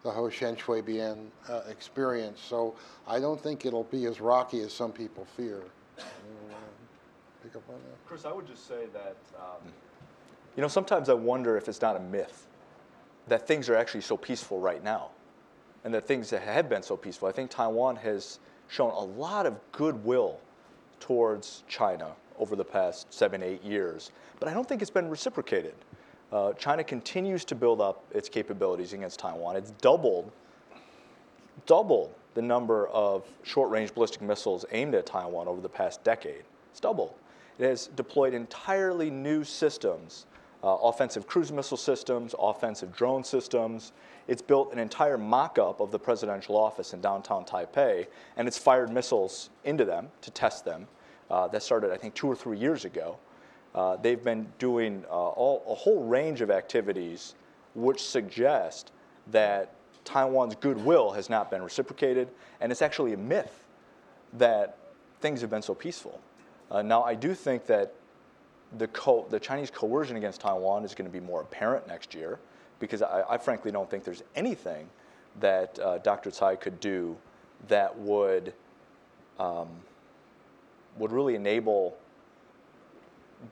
the 0.03 0.11
Ho 0.11 0.29
Chen 0.29 0.55
Shui-bian 0.55 1.17
uh, 1.49 1.61
experience. 1.69 2.39
So 2.41 2.75
I 3.07 3.19
don't 3.19 3.41
think 3.41 3.65
it'll 3.65 3.83
be 3.85 4.05
as 4.05 4.21
rocky 4.21 4.61
as 4.61 4.73
some 4.73 4.91
people 4.91 5.25
fear. 5.35 5.61
Pick 7.43 7.55
up 7.55 7.63
on 7.69 7.75
that? 7.75 8.07
Chris, 8.07 8.25
I 8.25 8.31
would 8.31 8.47
just 8.47 8.67
say 8.67 8.85
that, 8.93 9.17
um, 9.37 9.71
you 10.55 10.61
know, 10.61 10.67
sometimes 10.67 11.09
I 11.09 11.13
wonder 11.13 11.57
if 11.57 11.67
it's 11.67 11.81
not 11.81 11.95
a 11.95 11.99
myth 11.99 12.47
that 13.27 13.45
things 13.47 13.69
are 13.69 13.75
actually 13.75 14.01
so 14.01 14.17
peaceful 14.17 14.59
right 14.59 14.83
now 14.83 15.09
and 15.83 15.93
that 15.93 16.07
things 16.07 16.29
that 16.29 16.41
have 16.41 16.69
been 16.69 16.81
so 16.83 16.97
peaceful. 16.97 17.27
I 17.27 17.31
think 17.31 17.51
Taiwan 17.51 17.95
has 17.97 18.39
shown 18.67 18.91
a 18.91 19.03
lot 19.03 19.45
of 19.45 19.55
goodwill 19.71 20.39
towards 20.99 21.63
China 21.67 22.13
over 22.39 22.55
the 22.55 22.65
past 22.65 23.13
seven, 23.13 23.43
eight 23.43 23.63
years, 23.63 24.11
but 24.39 24.47
I 24.47 24.53
don't 24.53 24.67
think 24.67 24.81
it's 24.81 24.91
been 24.91 25.09
reciprocated. 25.09 25.75
Uh, 26.31 26.53
China 26.53 26.83
continues 26.83 27.45
to 27.45 27.55
build 27.55 27.79
up 27.79 28.03
its 28.11 28.27
capabilities 28.29 28.93
against 28.93 29.19
Taiwan. 29.19 29.55
It's 29.55 29.71
doubled, 29.71 30.31
doubled 31.65 32.13
the 32.33 32.41
number 32.41 32.87
of 32.89 33.25
short-range 33.43 33.93
ballistic 33.93 34.21
missiles 34.21 34.65
aimed 34.71 34.93
at 34.93 35.05
Taiwan 35.05 35.47
over 35.47 35.61
the 35.61 35.69
past 35.69 36.03
decade. 36.03 36.43
It's 36.69 36.79
doubled. 36.79 37.15
It 37.57 37.65
has 37.65 37.87
deployed 37.87 38.33
entirely 38.33 39.09
new 39.09 39.43
systems, 39.43 40.27
uh, 40.63 40.75
offensive 40.75 41.25
cruise 41.25 41.51
missile 41.51 41.77
systems, 41.77 42.35
offensive 42.37 42.95
drone 42.95 43.23
systems. 43.23 43.93
It's 44.27 44.41
built 44.41 44.73
an 44.73 44.79
entire 44.79 45.17
mock-up 45.17 45.79
of 45.79 45.91
the 45.91 45.97
presidential 45.97 46.57
office 46.57 46.93
in 46.93 47.01
downtown 47.01 47.45
Taipei, 47.45 48.05
and 48.35 48.47
it's 48.47 48.57
fired 48.57 48.91
missiles 48.91 49.49
into 49.63 49.85
them 49.85 50.09
to 50.21 50.29
test 50.29 50.65
them. 50.65 50.87
Uh, 51.29 51.47
that 51.47 51.63
started, 51.63 51.91
I 51.91 51.97
think, 51.97 52.13
two 52.13 52.27
or 52.27 52.35
three 52.35 52.57
years 52.57 52.85
ago. 52.85 53.17
Uh, 53.75 53.97
they've 53.97 54.23
been 54.23 54.47
doing 54.59 55.03
uh, 55.09 55.13
all, 55.13 55.63
a 55.67 55.75
whole 55.75 56.03
range 56.03 56.41
of 56.41 56.49
activities 56.49 57.35
which 57.75 58.01
suggest 58.01 58.91
that 59.31 59.73
Taiwan's 60.03 60.55
goodwill 60.55 61.11
has 61.11 61.29
not 61.29 61.51
been 61.51 61.61
reciprocated, 61.61 62.29
and 62.61 62.71
it's 62.71 62.81
actually 62.81 63.13
a 63.13 63.17
myth 63.17 63.63
that 64.33 64.77
things 65.19 65.41
have 65.41 65.49
been 65.49 65.61
so 65.61 65.75
peaceful. 65.75 66.19
Uh, 66.71 66.81
now, 66.81 67.03
I 67.03 67.13
do 67.13 67.33
think 67.33 67.65
that 67.67 67.93
the, 68.77 68.87
co- 68.87 69.27
the 69.29 69.39
Chinese 69.39 69.69
coercion 69.69 70.15
against 70.15 70.41
Taiwan 70.41 70.83
is 70.83 70.95
going 70.95 71.09
to 71.09 71.13
be 71.13 71.23
more 71.23 71.41
apparent 71.41 71.87
next 71.87 72.13
year 72.13 72.39
because 72.79 73.01
I, 73.01 73.23
I 73.29 73.37
frankly 73.37 73.71
don't 73.71 73.89
think 73.89 74.03
there's 74.03 74.23
anything 74.35 74.89
that 75.39 75.77
uh, 75.79 75.97
Dr. 75.99 76.31
Tsai 76.31 76.55
could 76.55 76.79
do 76.79 77.15
that 77.67 77.97
would, 77.97 78.53
um, 79.39 79.67
would 80.97 81.11
really 81.11 81.35
enable 81.35 81.97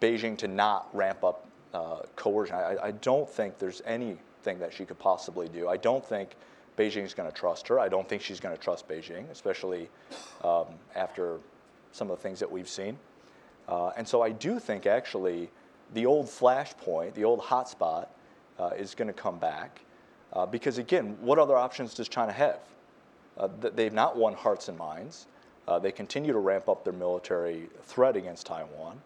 Beijing 0.01 0.37
to 0.39 0.47
not 0.47 0.89
ramp 0.93 1.23
up 1.23 1.45
uh, 1.73 1.99
coercion. 2.15 2.55
I, 2.55 2.77
I 2.83 2.91
don't 2.91 3.29
think 3.29 3.59
there's 3.59 3.81
anything 3.85 4.59
that 4.59 4.73
she 4.73 4.85
could 4.85 4.99
possibly 4.99 5.47
do. 5.47 5.67
I 5.67 5.77
don't 5.77 6.05
think 6.05 6.35
Beijing 6.77 7.03
is 7.03 7.13
going 7.13 7.29
to 7.29 7.35
trust 7.35 7.67
her. 7.67 7.79
I 7.79 7.89
don't 7.89 8.07
think 8.07 8.21
she's 8.21 8.39
going 8.39 8.55
to 8.55 8.61
trust 8.61 8.87
Beijing, 8.87 9.29
especially 9.31 9.89
um, 10.43 10.65
after 10.95 11.39
some 11.91 12.09
of 12.09 12.17
the 12.17 12.23
things 12.23 12.39
that 12.39 12.51
we've 12.51 12.69
seen. 12.69 12.97
Uh, 13.67 13.91
and 13.97 14.07
so 14.07 14.21
I 14.21 14.29
do 14.29 14.59
think 14.59 14.85
actually 14.85 15.49
the 15.93 16.05
old 16.05 16.27
flashpoint, 16.27 17.13
the 17.13 17.23
old 17.23 17.39
hotspot, 17.41 18.07
uh, 18.59 18.71
is 18.77 18.95
going 18.95 19.07
to 19.07 19.13
come 19.13 19.37
back. 19.39 19.81
Uh, 20.33 20.45
because 20.45 20.77
again, 20.77 21.17
what 21.21 21.39
other 21.39 21.55
options 21.55 21.93
does 21.93 22.09
China 22.09 22.31
have? 22.31 22.59
Uh, 23.37 23.47
they've 23.73 23.93
not 23.93 24.17
won 24.17 24.33
hearts 24.33 24.67
and 24.69 24.77
minds. 24.77 25.27
Uh, 25.67 25.79
they 25.79 25.91
continue 25.91 26.31
to 26.31 26.39
ramp 26.39 26.69
up 26.69 26.83
their 26.83 26.93
military 26.93 27.67
threat 27.83 28.15
against 28.15 28.45
Taiwan. 28.45 29.01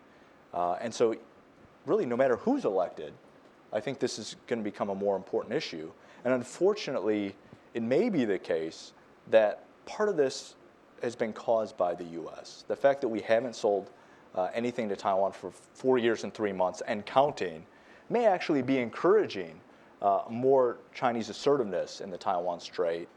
Uh, 0.53 0.73
and 0.81 0.93
so, 0.93 1.15
really, 1.85 2.05
no 2.05 2.17
matter 2.17 2.35
who's 2.37 2.65
elected, 2.65 3.13
I 3.71 3.79
think 3.79 3.99
this 3.99 4.19
is 4.19 4.35
going 4.47 4.59
to 4.59 4.63
become 4.63 4.89
a 4.89 4.95
more 4.95 5.15
important 5.15 5.53
issue. 5.53 5.91
And 6.25 6.33
unfortunately, 6.33 7.35
it 7.73 7.83
may 7.83 8.09
be 8.09 8.25
the 8.25 8.39
case 8.39 8.93
that 9.29 9.63
part 9.85 10.09
of 10.09 10.17
this 10.17 10.55
has 11.01 11.15
been 11.15 11.33
caused 11.33 11.77
by 11.77 11.95
the 11.95 12.03
U.S. 12.03 12.65
The 12.67 12.75
fact 12.75 13.01
that 13.01 13.07
we 13.07 13.21
haven't 13.21 13.55
sold 13.55 13.89
uh, 14.35 14.49
anything 14.53 14.89
to 14.89 14.95
Taiwan 14.95 15.31
for 15.31 15.51
four 15.73 15.97
years 15.97 16.23
and 16.23 16.33
three 16.33 16.51
months 16.51 16.81
and 16.87 17.05
counting 17.05 17.65
may 18.09 18.25
actually 18.25 18.61
be 18.61 18.79
encouraging 18.79 19.59
uh, 20.01 20.23
more 20.29 20.77
Chinese 20.93 21.29
assertiveness 21.29 22.01
in 22.01 22.09
the 22.09 22.17
Taiwan 22.17 22.59
Strait 22.59 23.07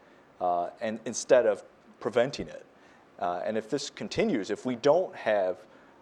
uh, 0.41 0.69
and 0.81 0.99
instead 1.05 1.45
of 1.45 1.63
preventing 1.99 2.47
it. 2.47 2.65
Uh, 3.19 3.41
and 3.45 3.57
if 3.57 3.69
this 3.69 3.89
continues, 3.89 4.49
if 4.49 4.65
we 4.65 4.75
don't 4.75 5.15
have 5.15 5.57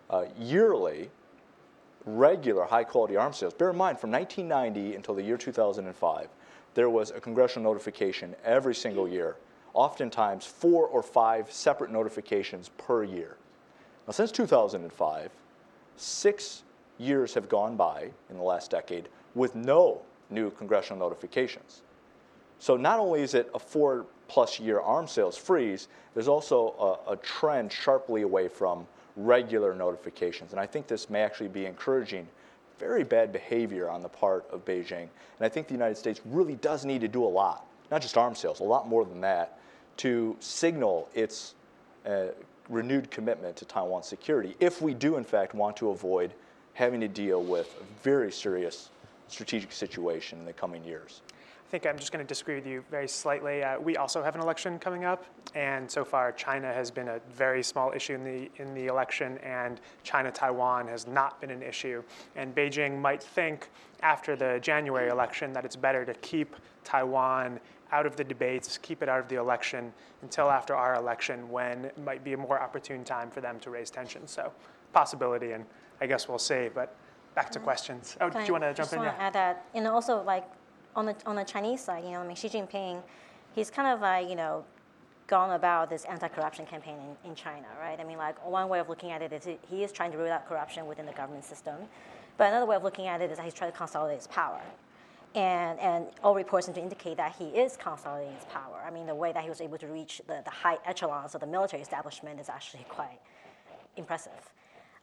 uh, 0.10 0.26
yearly 0.38 1.10
regular 2.06 2.66
high 2.66 2.84
quality 2.84 3.16
arms 3.16 3.38
sales. 3.38 3.54
Bear 3.54 3.70
in 3.70 3.78
mind, 3.78 4.00
from 4.00 4.12
1990 4.12 4.96
until 4.96 5.16
the 5.16 5.24
year 5.24 5.38
2005, 5.38 6.28
there 6.74 6.90
was 6.90 7.12
a 7.12 7.20
congressional 7.20 7.72
notification 7.72 8.36
every 8.44 8.74
single 8.76 9.08
year, 9.08 9.36
oftentimes 9.74 10.46
four 10.46 10.88
or 10.88 11.04
five 11.04 11.52
separate 11.52 11.92
notifications 11.92 12.70
per 12.78 13.04
year. 13.04 13.38
Now, 14.08 14.14
since 14.14 14.32
2005, 14.32 15.32
six 15.96 16.64
years 16.98 17.34
have 17.34 17.50
gone 17.50 17.76
by 17.76 18.10
in 18.30 18.38
the 18.38 18.44
last 18.44 18.72
decade 18.72 19.10
with 19.36 19.56
no 19.56 20.02
new 20.30 20.50
congressional 20.52 21.00
notifications. 21.00 21.82
So, 22.60 22.78
not 22.78 23.00
only 23.00 23.22
is 23.22 23.34
it 23.34 23.50
a 23.54 23.60
four 23.60 24.06
plus 24.32 24.62
year 24.62 24.80
arms 24.80 25.12
sales 25.12 25.36
freeze, 25.36 25.90
there's 26.14 26.30
also 26.30 26.98
a, 27.08 27.12
a 27.12 27.16
trend 27.18 27.70
sharply 27.72 28.22
away 28.22 28.48
from 28.48 28.88
regular 29.18 29.76
notifications. 29.76 30.52
And 30.52 30.60
I 30.60 30.66
think 30.66 30.88
this 30.88 31.10
may 31.10 31.22
actually 31.22 31.50
be 31.50 31.66
encouraging 31.66 32.26
very 32.80 33.04
bad 33.04 33.34
behavior 33.34 33.90
on 33.90 34.02
the 34.02 34.08
part 34.08 34.46
of 34.50 34.64
Beijing. 34.64 35.02
And 35.38 35.42
I 35.42 35.50
think 35.50 35.68
the 35.68 35.74
United 35.74 35.98
States 35.98 36.22
really 36.24 36.56
does 36.56 36.86
need 36.86 37.02
to 37.02 37.10
do 37.10 37.26
a 37.26 37.28
lot, 37.28 37.68
not 37.92 38.02
just 38.02 38.18
arms 38.18 38.40
sales, 38.40 38.62
a 38.62 38.64
lot 38.64 38.88
more 38.88 39.04
than 39.04 39.20
that, 39.20 39.60
to 39.98 40.38
signal 40.40 41.10
its 41.14 41.56
uh, 42.06 42.28
renewed 42.70 43.12
commitment 43.12 43.58
to 43.58 43.66
Taiwan's 43.66 44.08
security 44.08 44.56
if 44.62 44.82
we 44.82 44.94
do, 44.94 45.18
in 45.18 45.26
fact, 45.26 45.54
want 45.54 45.76
to 45.78 45.90
avoid 45.90 46.34
having 46.74 47.02
to 47.02 47.10
deal 47.10 47.44
with 47.44 47.76
a 47.82 48.02
very 48.02 48.32
serious 48.32 48.92
strategic 49.28 49.74
situation 49.74 50.40
in 50.40 50.46
the 50.46 50.54
coming 50.54 50.86
years. 50.86 51.22
I 51.72 51.80
think 51.80 51.86
I'm 51.86 51.98
just 51.98 52.12
going 52.12 52.22
to 52.22 52.28
disagree 52.28 52.56
with 52.56 52.68
you 52.68 52.84
very 52.92 53.08
slightly. 53.08 53.64
Uh, 53.64 53.80
we 53.80 53.96
also 53.96 54.22
have 54.22 54.36
an 54.36 54.42
election 54.42 54.78
coming 54.78 55.06
up, 55.06 55.24
and 55.56 55.90
so 55.90 56.04
far 56.04 56.34
China 56.34 56.68
has 56.68 56.92
been 56.92 57.08
a 57.08 57.22
very 57.34 57.64
small 57.64 57.94
issue 57.94 58.14
in 58.14 58.26
the 58.26 58.52
in 58.62 58.74
the 58.74 58.88
election, 58.88 59.38
and 59.38 59.80
China-Taiwan 60.04 60.90
has 60.90 61.08
not 61.08 61.40
been 61.40 61.50
an 61.50 61.64
issue. 61.64 62.04
And 62.36 62.54
Beijing 62.54 63.00
might 63.00 63.24
think 63.24 63.70
after 64.04 64.36
the 64.36 64.60
January 64.62 65.10
election 65.10 65.54
that 65.54 65.64
it's 65.64 65.78
better 65.78 66.04
to 66.04 66.14
keep 66.16 66.58
Taiwan 66.84 67.58
out 67.94 68.06
of 68.06 68.18
the 68.18 68.24
debates, 68.26 68.78
keep 68.78 69.02
it 69.02 69.08
out 69.08 69.22
of 69.22 69.30
the 69.30 69.36
election 69.36 69.94
until 70.24 70.52
after 70.52 70.76
our 70.76 70.96
election, 70.96 71.50
when 71.50 71.86
it 71.86 71.98
might 72.00 72.26
be 72.26 72.34
a 72.34 72.38
more 72.38 72.62
opportune 72.62 73.06
time 73.06 73.32
for 73.32 73.40
them 73.40 73.62
to 73.62 73.70
raise 73.70 73.90
tensions. 73.90 74.30
So, 74.30 74.52
possibility, 74.92 75.54
and 75.54 75.64
I 76.02 76.08
guess 76.08 76.28
we'll 76.28 76.38
see. 76.38 76.68
But 76.76 76.94
back 77.34 77.50
to 77.52 77.60
questions. 77.60 78.18
Oh, 78.20 78.30
do 78.30 78.44
you 78.44 78.52
want 78.52 78.66
to 78.66 78.74
jump 78.74 78.76
just 78.76 78.92
in? 78.92 79.00
want 79.00 79.16
to 79.16 79.22
add 79.22 79.32
that, 79.32 79.68
know, 79.80 79.94
also 79.94 80.22
like 80.24 80.44
on 80.96 81.06
the 81.06 81.16
on 81.26 81.36
the 81.36 81.44
Chinese 81.44 81.82
side, 81.82 82.04
you 82.04 82.12
know, 82.12 82.20
I 82.20 82.28
mean, 82.28 82.36
Xi 82.36 82.50
Jinping, 82.50 83.02
he's 83.54 83.70
kind 83.70 83.88
of 83.88 84.02
like 84.02 84.30
you 84.30 84.36
know, 84.36 84.66
gone 85.28 85.52
about 85.52 85.90
this 85.90 86.06
anti-corruption 86.06 86.66
campaign 86.66 86.98
in, 87.24 87.32
in 87.32 87.36
China, 87.36 87.68
right? 87.80 88.00
I 88.00 88.04
mean, 88.04 88.18
like 88.18 88.46
one 88.46 88.68
way 88.70 88.80
of 88.80 88.90
looking 88.90 89.12
at 89.12 89.22
it 89.22 89.32
is 89.32 89.48
he- 89.70 89.84
is 89.84 89.92
trying 89.92 90.12
to 90.12 90.18
root 90.18 90.30
out 90.30 90.48
corruption 90.48 90.86
within 90.88 91.06
the 91.06 91.14
government 91.14 91.46
system, 91.46 91.76
but 92.38 92.48
another 92.48 92.66
way 92.66 92.76
of 92.76 92.84
looking 92.84 93.08
at 93.08 93.22
it 93.22 93.32
is 93.32 93.38
that 93.38 93.44
he's 93.44 93.54
trying 93.54 93.72
to 93.72 93.78
consolidate 93.78 94.18
his 94.18 94.28
power. 94.28 94.62
And, 95.34 95.80
and 95.80 96.08
all 96.24 96.36
reports 96.36 96.66
seem 96.66 96.76
to 96.76 96.82
indicate 96.82 97.16
that 97.16 97.36
he 97.40 97.46
is 97.46 97.78
consolidating 97.78 98.36
his 98.36 98.44
power. 98.46 98.84
I 98.86 98.92
mean, 98.92 99.08
the 99.08 99.16
way 99.16 99.32
that 99.32 99.42
he 99.42 99.50
was 99.50 99.62
able 99.62 99.78
to 99.78 99.88
reach 99.88 100.22
the, 100.28 100.42
the 100.44 100.52
high 100.52 100.78
echelons 100.86 101.34
of 101.36 101.40
the 101.40 101.48
military 101.48 101.82
establishment 101.82 102.38
is 102.42 102.50
actually 102.50 102.86
quite 102.90 103.20
impressive. 103.96 104.52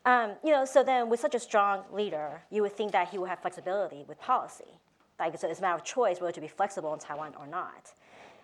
Um, 0.05 0.33
you 0.45 0.53
know, 0.53 0.67
so 0.67 0.83
then 0.85 1.09
with 1.09 1.21
such 1.21 1.35
a 1.35 1.41
strong 1.41 1.85
leader, 1.93 2.43
you 2.51 2.61
would 2.61 2.77
think 2.77 2.93
that 2.93 3.09
he 3.09 3.17
would 3.17 3.31
have 3.31 3.41
flexibility 3.41 4.05
with 4.07 4.21
policy. 4.21 4.79
Like 5.19 5.39
so 5.39 5.49
it's 5.49 5.59
a 5.59 5.63
matter 5.63 5.75
of 5.75 5.85
choice 5.85 6.21
whether 6.21 6.33
to 6.33 6.41
be 6.41 6.49
flexible 6.49 6.93
in 6.95 7.01
Taiwan 7.01 7.35
or 7.39 7.47
not. 7.47 7.93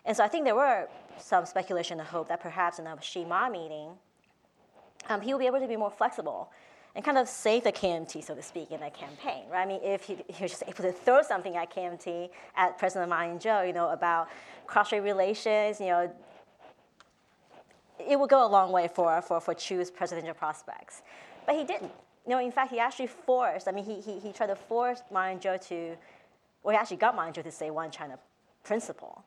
And 0.05 0.17
so 0.17 0.23
I 0.25 0.29
think 0.29 0.45
there 0.45 0.55
were 0.55 0.89
some 1.19 1.47
speculation 1.47 1.99
and 1.99 2.09
hope 2.09 2.29
that 2.29 2.41
perhaps 2.41 2.79
in 2.79 2.85
the 2.85 3.01
Xi 3.01 3.25
Ma 3.25 3.49
meeting, 3.49 3.91
um, 5.09 5.21
he 5.21 5.33
will 5.33 5.41
be 5.41 5.47
able 5.47 5.61
to 5.61 5.69
be 5.69 5.77
more 5.77 5.91
flexible 5.91 6.51
and 6.95 7.05
kind 7.05 7.19
of 7.19 7.29
save 7.29 7.65
the 7.65 7.73
KMT, 7.73 8.23
so 8.23 8.35
to 8.35 8.43
speak, 8.43 8.71
in 8.71 8.81
that 8.81 8.95
campaign, 8.95 9.45
right? 9.51 9.63
I 9.63 9.67
mean, 9.67 9.81
if 9.83 10.05
he, 10.05 10.17
he 10.29 10.45
was 10.45 10.53
just 10.53 10.63
able 10.67 10.85
to 10.85 10.93
throw 10.93 11.23
something 11.23 11.57
at 11.57 11.75
KMT, 11.75 12.31
at 12.57 12.79
President 12.79 13.11
Ma 13.11 13.23
Ying-jeou, 13.23 13.67
you 13.67 13.73
know, 13.73 13.91
about 13.91 14.29
cross-strait 14.67 15.03
relations, 15.03 15.81
you 15.81 15.87
know, 15.87 16.13
it 17.99 18.19
would 18.19 18.31
go 18.31 18.47
a 18.47 18.49
long 18.49 18.71
way 18.71 18.89
for, 18.93 19.21
for, 19.23 19.41
for 19.41 19.55
Chu's 19.55 19.91
presidential 19.91 20.35
prospects. 20.35 21.03
But 21.47 21.57
he 21.57 21.65
didn't. 21.65 21.91
You 22.27 22.31
know, 22.31 22.39
in 22.39 22.53
fact, 22.53 22.71
he 22.71 22.79
actually 22.79 23.09
forced, 23.09 23.67
I 23.67 23.73
mean, 23.73 23.85
he, 23.85 24.01
he, 24.01 24.19
he 24.19 24.33
tried 24.33 24.47
to 24.47 24.57
force 24.57 25.03
Ma 25.11 25.29
Ying-jeou 25.29 25.67
to, 25.69 25.97
he 26.73 26.79
actually 26.79 26.97
got 26.97 27.15
Ma 27.15 27.25
Ying-jeou 27.25 27.43
to 27.43 27.53
say 27.53 27.71
one 27.71 27.91
China 27.91 28.19
principle, 28.63 29.25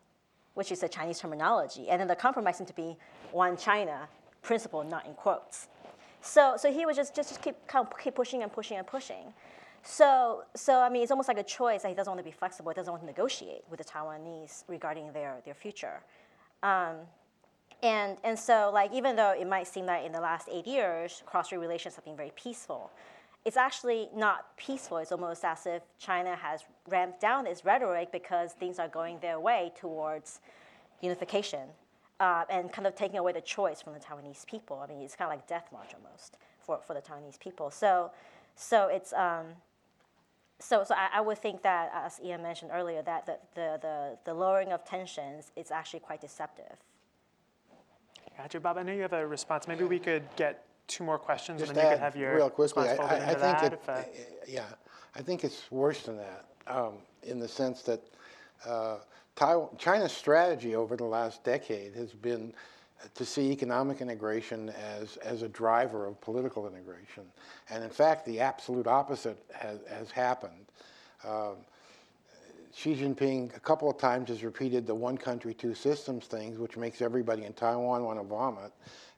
which 0.55 0.71
is 0.71 0.81
a 0.83 0.89
Chinese 0.89 1.19
terminology. 1.19 1.89
And 1.89 1.99
then 2.01 2.07
the 2.07 2.15
compromise 2.15 2.57
seemed 2.57 2.67
to 2.69 2.73
be 2.73 2.97
one 3.31 3.55
China 3.57 4.07
principle, 4.41 4.83
not 4.83 5.05
in 5.05 5.13
quotes. 5.13 5.67
So, 6.21 6.55
so 6.57 6.71
he 6.71 6.85
was 6.85 6.95
just, 6.95 7.15
just, 7.15 7.29
just 7.29 7.41
keep, 7.41 7.55
kind 7.67 7.85
of 7.85 7.97
keep 7.97 8.15
pushing 8.15 8.41
and 8.43 8.51
pushing 8.51 8.77
and 8.77 8.87
pushing. 8.87 9.33
So, 9.83 10.43
so, 10.55 10.81
I 10.81 10.89
mean, 10.89 11.03
it's 11.03 11.11
almost 11.11 11.27
like 11.27 11.37
a 11.37 11.43
choice 11.43 11.83
that 11.83 11.89
he 11.89 11.95
doesn't 11.95 12.11
want 12.11 12.19
to 12.19 12.23
be 12.23 12.31
flexible, 12.31 12.71
he 12.71 12.75
doesn't 12.75 12.91
want 12.91 13.03
to 13.03 13.07
negotiate 13.07 13.63
with 13.69 13.77
the 13.77 13.85
Taiwanese 13.85 14.63
regarding 14.67 15.13
their, 15.13 15.37
their 15.45 15.53
future. 15.53 16.01
Um, 16.63 16.95
and, 17.83 18.17
and 18.23 18.37
so, 18.37 18.71
like, 18.73 18.91
even 18.93 19.15
though 19.15 19.31
it 19.39 19.47
might 19.47 19.67
seem 19.67 19.85
that 19.85 20.03
in 20.03 20.11
the 20.11 20.19
last 20.19 20.49
eight 20.51 20.65
years, 20.65 21.21
cross-strait 21.25 21.61
relations 21.61 21.95
have 21.95 22.03
been 22.03 22.17
very 22.17 22.33
peaceful, 22.35 22.91
it's 23.47 23.55
actually 23.55 24.09
not 24.13 24.57
peaceful. 24.57 24.97
It's 24.97 25.13
almost 25.13 25.45
as 25.45 25.65
if 25.65 25.81
China 25.97 26.35
has 26.35 26.65
ramped 26.89 27.21
down 27.21 27.47
its 27.47 27.63
rhetoric 27.63 28.11
because 28.11 28.51
things 28.51 28.77
are 28.77 28.89
going 28.89 29.19
their 29.21 29.39
way 29.39 29.71
towards 29.79 30.41
unification 30.99 31.69
uh, 32.19 32.43
and 32.49 32.73
kind 32.73 32.85
of 32.85 32.93
taking 32.93 33.19
away 33.19 33.31
the 33.31 33.39
choice 33.39 33.81
from 33.81 33.93
the 33.93 33.99
Taiwanese 33.99 34.45
people. 34.45 34.81
I 34.83 34.87
mean, 34.91 35.01
it's 35.01 35.15
kind 35.15 35.31
of 35.31 35.37
like 35.37 35.47
death 35.47 35.69
march 35.71 35.91
almost 35.95 36.35
for, 36.59 36.81
for 36.85 36.93
the 36.93 36.99
Taiwanese 36.99 37.39
people. 37.39 37.71
So, 37.71 38.11
so 38.57 38.89
it's 38.89 39.13
um, 39.13 39.45
so, 40.59 40.83
so 40.83 40.93
I, 40.93 41.19
I 41.19 41.21
would 41.21 41.37
think 41.37 41.61
that, 41.61 41.89
as 41.95 42.19
Ian 42.21 42.43
mentioned 42.43 42.71
earlier, 42.73 43.01
that 43.03 43.25
the, 43.27 43.37
the, 43.55 43.79
the, 43.81 44.17
the 44.25 44.33
lowering 44.33 44.73
of 44.73 44.83
tensions 44.83 45.53
is 45.55 45.71
actually 45.71 46.01
quite 46.01 46.19
deceptive. 46.19 46.75
Gotcha, 48.35 48.59
Bob. 48.59 48.77
I 48.77 48.83
know 48.83 48.91
you 48.91 49.03
have 49.03 49.13
a 49.13 49.25
response. 49.25 49.69
Maybe 49.69 49.85
we 49.85 49.99
could 49.99 50.23
get 50.35 50.66
two 50.87 51.03
more 51.03 51.19
questions, 51.19 51.59
Just 51.59 51.71
and 51.71 51.77
then 51.77 51.85
you 51.85 51.91
could 51.91 51.99
have 51.99 52.15
your 52.15 52.35
real 52.35 52.49
quickly, 52.49 52.87
I, 52.87 52.95
I, 52.95 53.15
I 53.15 53.33
think 53.33 53.39
that. 53.39 53.63
it, 53.63 53.73
if, 53.73 53.89
uh, 53.89 54.01
yeah, 54.47 54.65
I 55.15 55.21
think 55.21 55.43
it's 55.43 55.69
worse 55.71 56.03
than 56.03 56.17
that, 56.17 56.45
um, 56.67 56.93
in 57.23 57.39
the 57.39 57.47
sense 57.47 57.81
that 57.83 58.01
uh, 58.65 58.97
Taiwan, 59.35 59.69
China's 59.77 60.11
strategy 60.11 60.75
over 60.75 60.95
the 60.95 61.05
last 61.05 61.43
decade 61.43 61.93
has 61.95 62.13
been 62.13 62.53
to 63.13 63.25
see 63.25 63.51
economic 63.51 64.01
integration 64.01 64.69
as, 64.69 65.17
as 65.17 65.43
a 65.43 65.49
driver 65.49 66.07
of 66.07 66.19
political 66.21 66.67
integration. 66.67 67.23
And 67.69 67.83
in 67.83 67.89
fact, 67.89 68.25
the 68.25 68.39
absolute 68.39 68.87
opposite 68.87 69.37
has, 69.53 69.79
has 69.89 70.09
happened. 70.09 70.65
Um, 71.23 71.57
Xi 72.75 72.95
Jinping 72.95 73.55
a 73.55 73.59
couple 73.59 73.89
of 73.89 73.97
times 73.97 74.29
has 74.29 74.43
repeated 74.43 74.85
the 74.85 74.95
one 74.95 75.17
country, 75.17 75.53
two 75.53 75.73
systems 75.73 76.25
things, 76.25 76.59
which 76.59 76.77
makes 76.77 77.01
everybody 77.01 77.45
in 77.45 77.53
Taiwan 77.53 78.03
want 78.03 78.19
to 78.19 78.25
vomit. 78.25 78.71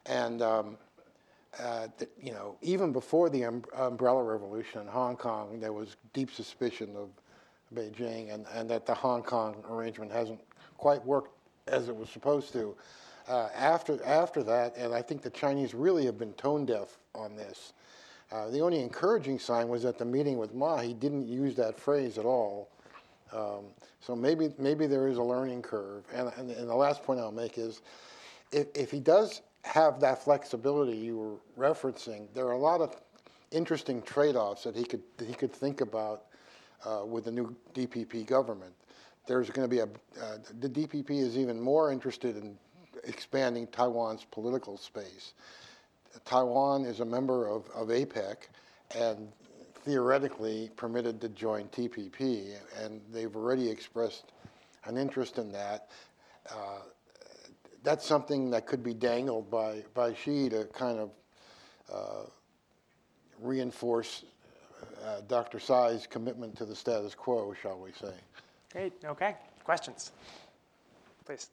And 0.05 0.41
um, 0.41 0.77
uh, 1.57 1.87
th- 1.97 2.11
you 2.21 2.31
know, 2.31 2.55
even 2.61 2.91
before 2.91 3.29
the 3.29 3.45
um, 3.45 3.63
umbrella 3.75 4.23
revolution 4.23 4.81
in 4.81 4.87
Hong 4.87 5.15
Kong, 5.15 5.59
there 5.59 5.73
was 5.73 5.95
deep 6.13 6.31
suspicion 6.31 6.95
of 6.95 7.09
Beijing 7.73 8.33
and, 8.33 8.45
and 8.53 8.69
that 8.69 8.85
the 8.85 8.93
Hong 8.93 9.23
Kong 9.23 9.63
arrangement 9.69 10.11
hasn't 10.11 10.39
quite 10.77 11.03
worked 11.05 11.31
as 11.67 11.89
it 11.89 11.95
was 11.95 12.09
supposed 12.09 12.53
to. 12.53 12.75
Uh, 13.27 13.49
after, 13.55 14.03
after 14.05 14.41
that, 14.43 14.75
and 14.75 14.93
I 14.93 15.01
think 15.01 15.21
the 15.21 15.29
Chinese 15.29 15.73
really 15.73 16.05
have 16.05 16.17
been 16.17 16.33
tone 16.33 16.65
deaf 16.65 16.97
on 17.13 17.35
this. 17.35 17.73
Uh, 18.31 18.49
the 18.49 18.59
only 18.59 18.81
encouraging 18.81 19.39
sign 19.39 19.69
was 19.69 19.85
at 19.85 19.97
the 19.97 20.05
meeting 20.05 20.37
with 20.37 20.53
Ma, 20.53 20.77
he 20.77 20.93
didn't 20.93 21.27
use 21.27 21.55
that 21.55 21.79
phrase 21.79 22.17
at 22.17 22.25
all. 22.25 22.69
Um, 23.33 23.65
so 24.01 24.15
maybe, 24.15 24.53
maybe 24.57 24.87
there 24.87 25.07
is 25.07 25.17
a 25.17 25.23
learning 25.23 25.61
curve. 25.61 26.03
And, 26.13 26.31
and, 26.37 26.49
and 26.51 26.69
the 26.69 26.75
last 26.75 27.03
point 27.03 27.19
I'll 27.19 27.31
make 27.31 27.57
is 27.57 27.81
if, 28.51 28.67
if 28.75 28.91
he 28.91 28.99
does 28.99 29.41
have 29.63 29.99
that 29.99 30.23
flexibility 30.23 30.97
you 30.97 31.17
were 31.17 31.71
referencing, 31.71 32.27
there 32.33 32.45
are 32.45 32.53
a 32.53 32.57
lot 32.57 32.81
of 32.81 32.95
interesting 33.51 34.01
trade-offs 34.01 34.63
that 34.63 34.75
he 34.75 34.83
could 34.83 35.01
that 35.17 35.27
he 35.27 35.33
could 35.33 35.51
think 35.51 35.81
about 35.81 36.25
uh, 36.85 37.03
with 37.05 37.25
the 37.25 37.31
new 37.31 37.55
DPP 37.73 38.25
government. 38.25 38.73
There's 39.27 39.49
going 39.49 39.69
to 39.69 39.73
be 39.73 39.79
a 39.79 39.85
uh, 40.23 40.37
the 40.59 40.69
DPP 40.69 41.11
is 41.11 41.37
even 41.37 41.59
more 41.59 41.91
interested 41.91 42.37
in 42.37 42.57
expanding 43.03 43.67
Taiwan's 43.67 44.25
political 44.25 44.77
space. 44.77 45.33
Taiwan 46.25 46.85
is 46.85 46.99
a 46.99 47.05
member 47.05 47.47
of, 47.47 47.69
of 47.75 47.89
APEC 47.89 48.35
and 48.97 49.31
theoretically 49.83 50.69
permitted 50.75 51.21
to 51.21 51.29
join 51.29 51.65
TPP, 51.69 52.55
and 52.81 53.01
they've 53.11 53.35
already 53.35 53.69
expressed 53.69 54.31
an 54.85 54.97
interest 54.97 55.37
in 55.37 55.51
that. 55.51 55.89
Uh, 56.49 56.79
that's 57.83 58.05
something 58.05 58.49
that 58.51 58.65
could 58.65 58.83
be 58.83 58.93
dangled 58.93 59.49
by, 59.49 59.83
by 59.93 60.13
Xi 60.13 60.49
to 60.49 60.65
kind 60.65 60.99
of 60.99 61.11
uh, 61.91 62.29
reinforce 63.41 64.25
uh, 65.03 65.21
Dr. 65.27 65.59
Tsai's 65.59 66.07
commitment 66.07 66.57
to 66.57 66.65
the 66.65 66.75
status 66.75 67.15
quo, 67.15 67.53
shall 67.61 67.79
we 67.79 67.91
say. 67.91 68.13
Great. 68.71 68.93
Okay. 69.03 69.35
Questions, 69.63 70.11
please. 71.25 71.49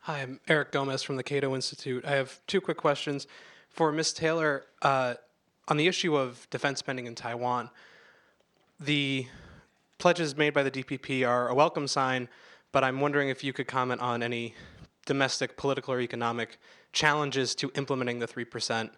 Hi, 0.00 0.22
I'm 0.22 0.40
Eric 0.48 0.72
Gomez 0.72 1.02
from 1.02 1.16
the 1.16 1.22
Cato 1.22 1.54
Institute. 1.54 2.04
I 2.06 2.12
have 2.12 2.40
two 2.46 2.60
quick 2.60 2.78
questions. 2.78 3.26
For 3.68 3.92
Ms. 3.92 4.14
Taylor, 4.14 4.64
uh, 4.80 5.14
on 5.68 5.76
the 5.76 5.86
issue 5.86 6.16
of 6.16 6.48
defense 6.50 6.78
spending 6.78 7.06
in 7.06 7.14
Taiwan, 7.14 7.68
the 8.80 9.26
pledges 9.98 10.36
made 10.36 10.54
by 10.54 10.62
the 10.62 10.70
DPP 10.70 11.28
are 11.28 11.48
a 11.48 11.54
welcome 11.54 11.86
sign, 11.86 12.28
but 12.72 12.84
I'm 12.84 13.00
wondering 13.00 13.28
if 13.28 13.42
you 13.42 13.52
could 13.52 13.66
comment 13.66 14.00
on 14.00 14.22
any 14.22 14.54
domestic, 15.06 15.56
political, 15.56 15.94
or 15.94 16.00
economic 16.00 16.58
challenges 16.92 17.54
to 17.56 17.70
implementing 17.74 18.18
the 18.18 18.26
3%, 18.26 18.90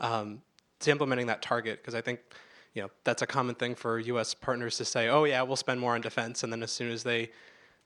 um, 0.00 0.42
to 0.80 0.90
implementing 0.90 1.26
that 1.26 1.40
target, 1.40 1.80
because 1.80 1.94
I 1.94 2.00
think 2.00 2.20
you 2.74 2.82
know 2.82 2.90
that's 3.04 3.22
a 3.22 3.26
common 3.26 3.54
thing 3.54 3.74
for 3.74 3.98
U.S. 3.98 4.34
partners 4.34 4.76
to 4.78 4.84
say, 4.84 5.08
"Oh 5.08 5.24
yeah, 5.24 5.42
we'll 5.42 5.56
spend 5.56 5.78
more 5.78 5.94
on 5.94 6.00
defense," 6.00 6.42
and 6.42 6.52
then 6.52 6.62
as 6.62 6.72
soon 6.72 6.90
as 6.90 7.02
they 7.02 7.30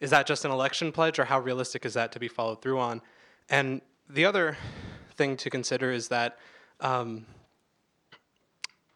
is 0.00 0.10
that 0.10 0.26
just 0.26 0.44
an 0.44 0.50
election 0.50 0.92
pledge, 0.92 1.18
or 1.18 1.24
how 1.24 1.40
realistic 1.40 1.84
is 1.84 1.94
that 1.94 2.12
to 2.12 2.20
be 2.20 2.28
followed 2.28 2.62
through 2.62 2.78
on? 2.78 3.02
And 3.48 3.80
the 4.08 4.24
other 4.24 4.56
thing 5.16 5.36
to 5.38 5.50
consider 5.50 5.90
is 5.90 6.08
that 6.08 6.38
um, 6.80 7.26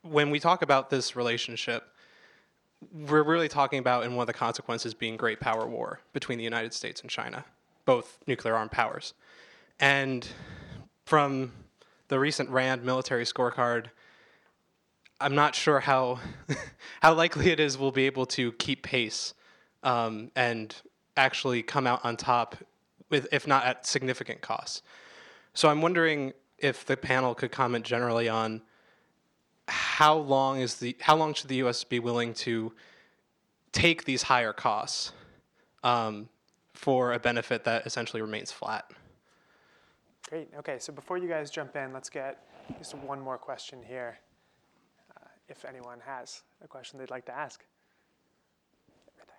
when 0.02 0.30
we 0.30 0.38
talk 0.38 0.62
about 0.62 0.90
this 0.90 1.16
relationship, 1.16 1.84
we're 2.92 3.22
really 3.22 3.48
talking 3.48 3.78
about, 3.78 4.04
and 4.04 4.16
one 4.16 4.22
of 4.22 4.26
the 4.26 4.32
consequences 4.32 4.94
being 4.94 5.16
great 5.16 5.40
power 5.40 5.66
war 5.66 6.00
between 6.12 6.38
the 6.38 6.44
United 6.44 6.72
States 6.72 7.00
and 7.00 7.10
China, 7.10 7.44
both 7.84 8.18
nuclear 8.26 8.54
armed 8.54 8.70
powers. 8.72 9.14
And 9.78 10.26
from 11.04 11.52
the 12.08 12.18
recent 12.18 12.50
RAND 12.50 12.84
military 12.84 13.24
scorecard, 13.24 13.86
I'm 15.20 15.34
not 15.34 15.54
sure 15.54 15.80
how 15.80 16.20
how 17.02 17.14
likely 17.14 17.50
it 17.50 17.60
is 17.60 17.76
we'll 17.76 17.92
be 17.92 18.06
able 18.06 18.26
to 18.26 18.52
keep 18.52 18.82
pace 18.82 19.34
um, 19.82 20.30
and 20.34 20.74
actually 21.16 21.62
come 21.62 21.86
out 21.86 22.04
on 22.04 22.16
top 22.16 22.56
with, 23.10 23.28
if 23.32 23.46
not 23.46 23.64
at 23.64 23.86
significant 23.86 24.40
costs. 24.40 24.82
So 25.52 25.68
I'm 25.68 25.82
wondering 25.82 26.32
if 26.58 26.86
the 26.86 26.96
panel 26.96 27.34
could 27.34 27.52
comment 27.52 27.84
generally 27.84 28.28
on 28.28 28.62
how 29.70 30.16
long 30.16 30.60
is 30.60 30.76
the 30.76 30.96
how 31.00 31.16
long 31.16 31.34
should 31.34 31.48
the 31.48 31.56
U.S. 31.56 31.84
be 31.84 31.98
willing 31.98 32.34
to 32.34 32.72
take 33.72 34.04
these 34.04 34.22
higher 34.22 34.52
costs 34.52 35.12
um, 35.84 36.28
for 36.74 37.12
a 37.12 37.18
benefit 37.18 37.64
that 37.64 37.86
essentially 37.86 38.20
remains 38.20 38.50
flat? 38.50 38.90
Great. 40.28 40.48
Okay. 40.58 40.78
So 40.78 40.92
before 40.92 41.18
you 41.18 41.28
guys 41.28 41.50
jump 41.50 41.76
in, 41.76 41.92
let's 41.92 42.10
get 42.10 42.44
just 42.78 42.94
one 42.94 43.20
more 43.20 43.38
question 43.38 43.80
here. 43.86 44.18
Uh, 45.16 45.26
if 45.48 45.64
anyone 45.64 45.98
has 46.04 46.42
a 46.62 46.68
question 46.68 46.98
they'd 46.98 47.10
like 47.10 47.26
to 47.26 47.36
ask. 47.36 47.64
Right 49.06 49.26
there. 49.26 49.38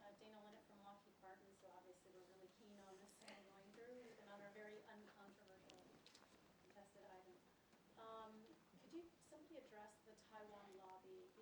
Uh, 0.00 0.12
Dana 0.20 0.36
Linnett 0.44 0.64
from 0.68 0.80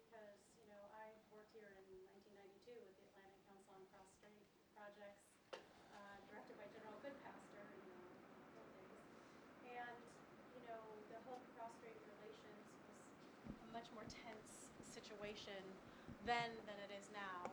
because, 0.09 0.41
you 0.57 0.64
know, 0.72 0.82
I 0.97 1.12
worked 1.28 1.53
here 1.53 1.68
in 1.68 1.84
1992 2.32 2.72
with 2.80 2.97
the 2.97 3.05
Atlantic 3.12 3.45
Council 3.45 3.76
on 3.76 3.84
Cross-Strait 3.93 4.41
Projects, 4.72 5.28
uh, 5.93 6.16
directed 6.32 6.57
by 6.57 6.64
General 6.72 6.97
Goodpaster, 7.05 7.61
you 7.76 7.84
know, 7.93 8.09
old 8.57 8.72
days. 8.72 9.05
And, 9.68 10.01
you 10.57 10.62
know, 10.64 10.80
the 11.12 11.20
whole 11.28 11.45
cross-strait 11.61 11.99
relations 12.09 12.64
was 13.45 13.57
a 13.61 13.68
much 13.76 13.89
more 13.93 14.07
tense 14.09 14.72
situation 15.39 15.62
then 16.26 16.51
than 16.66 16.76
it 16.84 17.01
is 17.01 17.09
now. 17.12 17.51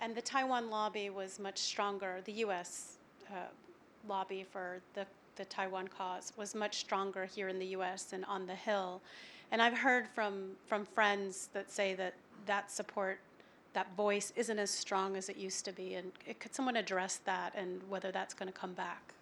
And 0.00 0.14
the 0.14 0.22
Taiwan 0.22 0.70
lobby 0.70 1.10
was 1.10 1.38
much 1.38 1.58
stronger. 1.58 2.20
The 2.24 2.32
U.S. 2.44 2.96
Uh, 3.30 3.48
lobby 4.08 4.44
for 4.50 4.80
the, 4.94 5.06
the 5.36 5.44
Taiwan 5.46 5.88
cause 5.88 6.32
was 6.36 6.54
much 6.54 6.78
stronger 6.78 7.26
here 7.26 7.48
in 7.48 7.58
the 7.58 7.66
U.S. 7.66 8.12
and 8.12 8.24
on 8.24 8.46
the 8.46 8.54
Hill. 8.54 9.00
And 9.52 9.60
I've 9.60 9.76
heard 9.76 10.08
from, 10.08 10.50
from 10.66 10.84
friends 10.84 11.48
that 11.52 11.70
say 11.70 11.94
that 11.94 12.14
that 12.46 12.70
support, 12.70 13.20
that 13.72 13.94
voice 13.96 14.32
isn't 14.36 14.58
as 14.58 14.70
strong 14.70 15.16
as 15.16 15.28
it 15.28 15.36
used 15.36 15.64
to 15.64 15.72
be. 15.72 15.94
And 15.94 16.12
it, 16.26 16.40
could 16.40 16.54
someone 16.54 16.76
address 16.76 17.20
that 17.24 17.54
and 17.56 17.80
whether 17.88 18.10
that's 18.10 18.34
going 18.34 18.50
to 18.50 18.58
come 18.58 18.72
back? 18.72 19.14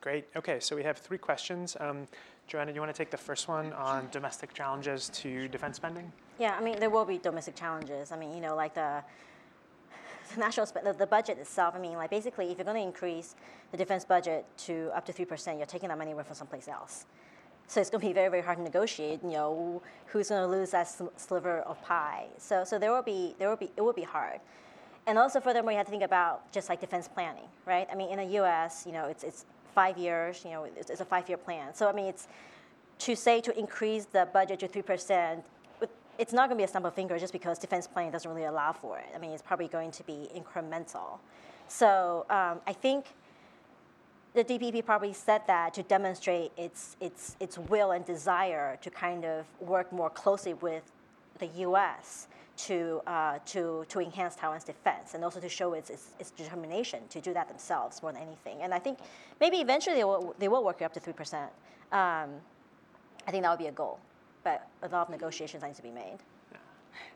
Great. 0.00 0.26
Okay, 0.36 0.60
so 0.60 0.76
we 0.76 0.84
have 0.84 0.98
three 0.98 1.18
questions. 1.18 1.76
Um, 1.80 2.06
Joanna, 2.46 2.72
you 2.72 2.80
want 2.80 2.94
to 2.94 2.96
take 2.96 3.10
the 3.10 3.16
first 3.16 3.48
one 3.48 3.72
on 3.72 4.08
domestic 4.12 4.54
challenges 4.54 5.08
to 5.10 5.48
defense 5.48 5.76
spending? 5.76 6.10
Yeah, 6.38 6.56
I 6.58 6.62
mean, 6.62 6.78
there 6.78 6.90
will 6.90 7.04
be 7.04 7.18
domestic 7.18 7.56
challenges. 7.56 8.12
I 8.12 8.16
mean, 8.16 8.32
you 8.32 8.40
know, 8.40 8.54
like 8.54 8.74
the, 8.74 9.02
the 10.34 10.40
national 10.40 10.66
sp- 10.70 10.84
the, 10.84 10.92
the 10.92 11.06
budget 11.06 11.38
itself. 11.38 11.74
I 11.74 11.80
mean, 11.80 11.94
like 11.94 12.10
basically, 12.10 12.50
if 12.50 12.58
you're 12.58 12.64
going 12.64 12.80
to 12.80 12.86
increase 12.86 13.34
the 13.72 13.76
defense 13.76 14.04
budget 14.04 14.46
to 14.58 14.90
up 14.94 15.04
to 15.06 15.12
three 15.12 15.24
percent, 15.24 15.58
you're 15.58 15.66
taking 15.66 15.88
that 15.88 15.98
money 15.98 16.12
away 16.12 16.22
from 16.22 16.36
someplace 16.36 16.68
else. 16.68 17.06
So 17.66 17.80
it's 17.80 17.90
going 17.90 18.00
to 18.00 18.06
be 18.06 18.14
very, 18.14 18.30
very 18.30 18.42
hard 18.42 18.56
to 18.58 18.62
negotiate. 18.62 19.20
You 19.22 19.32
know, 19.32 19.82
who's 20.06 20.28
going 20.30 20.40
to 20.40 20.46
lose 20.46 20.70
that 20.70 20.88
sl- 20.88 21.08
sliver 21.16 21.58
of 21.60 21.82
pie? 21.82 22.26
So, 22.38 22.64
so 22.64 22.78
there 22.78 22.92
will 22.92 23.02
be, 23.02 23.34
there 23.38 23.50
will 23.50 23.56
be, 23.56 23.70
it 23.76 23.82
will 23.82 23.92
be 23.92 24.04
hard. 24.04 24.40
And 25.06 25.18
also, 25.18 25.40
furthermore, 25.40 25.72
you 25.72 25.78
have 25.78 25.86
to 25.86 25.90
think 25.90 26.02
about 26.02 26.50
just 26.52 26.68
like 26.68 26.80
defense 26.80 27.08
planning, 27.08 27.48
right? 27.66 27.88
I 27.90 27.94
mean, 27.94 28.10
in 28.10 28.18
the 28.18 28.34
U.S., 28.36 28.84
you 28.86 28.92
know, 28.92 29.06
it's 29.06 29.24
it's 29.24 29.44
five 29.80 29.96
years. 29.96 30.42
You 30.44 30.52
know, 30.52 30.62
it's, 30.64 30.90
it's 30.90 31.00
a 31.00 31.10
five-year 31.14 31.40
plan. 31.46 31.74
So 31.74 31.88
I 31.88 31.92
mean, 31.98 32.08
it's 32.12 32.26
to 33.06 33.12
say 33.14 33.40
to 33.48 33.52
increase 33.64 34.04
the 34.16 34.24
budget 34.38 34.58
to 34.60 34.68
three 34.68 34.86
percent 34.92 35.44
it's 36.18 36.32
not 36.32 36.48
going 36.48 36.58
to 36.58 36.62
be 36.62 36.64
a 36.64 36.68
snap 36.68 36.84
of 36.84 36.94
fingers 36.94 37.20
just 37.20 37.32
because 37.32 37.58
defense 37.58 37.86
planning 37.86 38.10
doesn't 38.10 38.30
really 38.30 38.46
allow 38.46 38.72
for 38.72 38.98
it. 38.98 39.06
I 39.14 39.18
mean, 39.18 39.30
it's 39.30 39.42
probably 39.50 39.68
going 39.68 39.92
to 39.92 40.02
be 40.02 40.28
incremental. 40.34 41.20
So 41.68 42.26
um, 42.28 42.60
I 42.66 42.72
think 42.72 43.04
the 44.34 44.42
DPP 44.42 44.84
probably 44.84 45.12
said 45.12 45.42
that 45.46 45.74
to 45.74 45.82
demonstrate 45.84 46.50
its, 46.56 46.96
its, 47.00 47.36
its 47.38 47.56
will 47.56 47.92
and 47.92 48.04
desire 48.04 48.78
to 48.82 48.90
kind 48.90 49.24
of 49.24 49.46
work 49.60 49.92
more 49.92 50.10
closely 50.10 50.54
with 50.54 50.82
the 51.38 51.46
U.S. 51.68 52.26
To, 52.66 53.00
uh, 53.06 53.38
to, 53.46 53.86
to 53.88 54.00
enhance 54.00 54.34
Taiwan's 54.34 54.64
defense 54.64 55.14
and 55.14 55.22
also 55.22 55.38
to 55.38 55.48
show 55.48 55.74
its, 55.74 55.90
its, 55.90 56.08
its, 56.18 56.32
determination 56.32 57.00
to 57.08 57.20
do 57.20 57.32
that 57.32 57.46
themselves 57.46 58.02
more 58.02 58.12
than 58.12 58.20
anything. 58.20 58.62
And 58.62 58.74
I 58.74 58.80
think 58.80 58.98
maybe 59.40 59.58
eventually 59.58 59.94
they 59.94 60.02
will, 60.02 60.34
they 60.40 60.48
will 60.48 60.64
work 60.64 60.82
it 60.82 60.84
up 60.84 60.92
to 60.94 61.00
3%. 61.00 61.34
Um, 61.44 61.50
I 61.92 63.30
think 63.30 63.44
that 63.44 63.50
would 63.50 63.60
be 63.60 63.68
a 63.68 63.72
goal 63.72 64.00
but 64.48 64.68
a 64.82 64.88
lot 64.88 65.02
of 65.02 65.10
negotiations 65.10 65.62
need 65.62 65.74
to 65.74 65.82
be 65.82 65.90
made. 65.90 66.18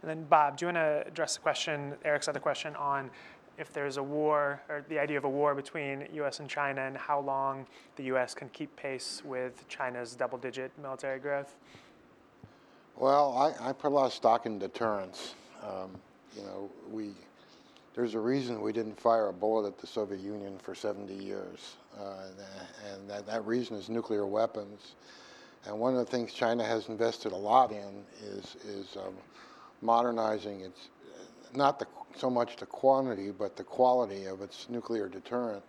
And 0.03 0.11
then, 0.11 0.25
Bob, 0.25 0.57
do 0.57 0.65
you 0.65 0.67
want 0.69 0.77
to 0.77 1.05
address 1.07 1.35
the 1.35 1.41
question, 1.41 1.95
Eric's 2.05 2.29
other 2.29 2.41
question, 2.41 2.77
on 2.77 3.11
if 3.59 3.73
there's 3.73 3.97
a 3.97 4.03
war 4.03 4.63
or 4.69 4.85
the 4.89 4.99
idea 4.99 5.19
of 5.19 5.25
a 5.25 5.29
war 5.29 5.55
between 5.55 6.07
U.S. 6.15 6.41
and 6.41 6.49
China 6.49 6.83
and 6.83 6.97
how 6.97 7.21
long 7.21 7.67
the 7.97 8.05
U.S. 8.05 8.35
can 8.35 8.49
keep 8.51 8.75
pace 8.77 9.23
with 9.25 9.67
China's 9.69 10.15
double-digit 10.15 10.73
military 10.81 11.19
growth? 11.19 11.57
Well, 12.97 13.37
I, 13.37 13.71
I 13.71 13.73
put 13.73 13.89
a 13.89 13.95
lot 13.95 14.07
of 14.07 14.13
stock 14.13 14.47
in 14.47 14.59
deterrence. 14.59 15.35
Um, 15.63 15.91
you 16.37 16.43
know, 16.43 16.71
we 16.91 17.13
there's 17.95 18.15
a 18.15 18.21
reason 18.21 18.61
we 18.63 18.73
didn't 18.73 18.99
fire 18.99 19.29
a 19.29 19.33
bullet 19.33 19.67
at 19.67 19.79
the 19.79 19.87
Soviet 19.87 20.21
Union 20.21 20.59
for 20.59 20.75
70 20.75 21.13
years, 21.13 21.77
uh, 22.01 22.25
and 22.91 23.09
that, 23.11 23.27
that 23.27 23.45
reason 23.45 23.77
is 23.77 23.91
nuclear 23.91 24.27
weapons. 24.27 24.95
And 25.67 25.79
one 25.79 25.95
of 25.95 25.99
the 25.99 26.11
things 26.11 26.33
China 26.33 26.65
has 26.65 26.89
invested 26.89 27.33
a 27.33 27.37
lot 27.37 27.71
in 27.71 28.03
is, 28.23 28.57
is 28.67 28.97
um, 28.97 29.15
modernizing 29.83 30.63
its, 30.63 30.89
not 31.55 31.79
the, 31.79 31.87
so 32.17 32.31
much 32.31 32.57
the 32.57 32.67
quantity, 32.67 33.31
but 33.31 33.57
the 33.57 33.65
quality 33.65 34.25
of 34.25 34.41
its 34.41 34.69
nuclear 34.71 35.09
deterrent. 35.09 35.63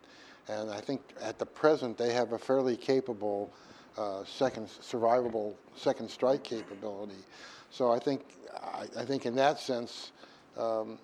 And 0.48 0.72
I 0.72 0.80
think 0.80 1.02
at 1.22 1.40
the 1.40 1.46
present 1.46 1.98
they 1.98 2.14
have 2.14 2.32
a 2.32 2.40
fairly 2.40 2.78
capable 2.78 3.52
uh, 3.98 4.24
second 4.26 4.68
survivable 4.68 5.54
second 5.76 6.10
strike 6.10 6.44
capability. 6.44 7.14
So 7.72 7.92
I 7.92 8.00
think 8.00 8.22
I, 8.56 8.86
I 8.98 9.06
think 9.06 9.26
in 9.26 9.36
that 9.36 9.60
sense, 9.60 10.12
um, 10.58 10.98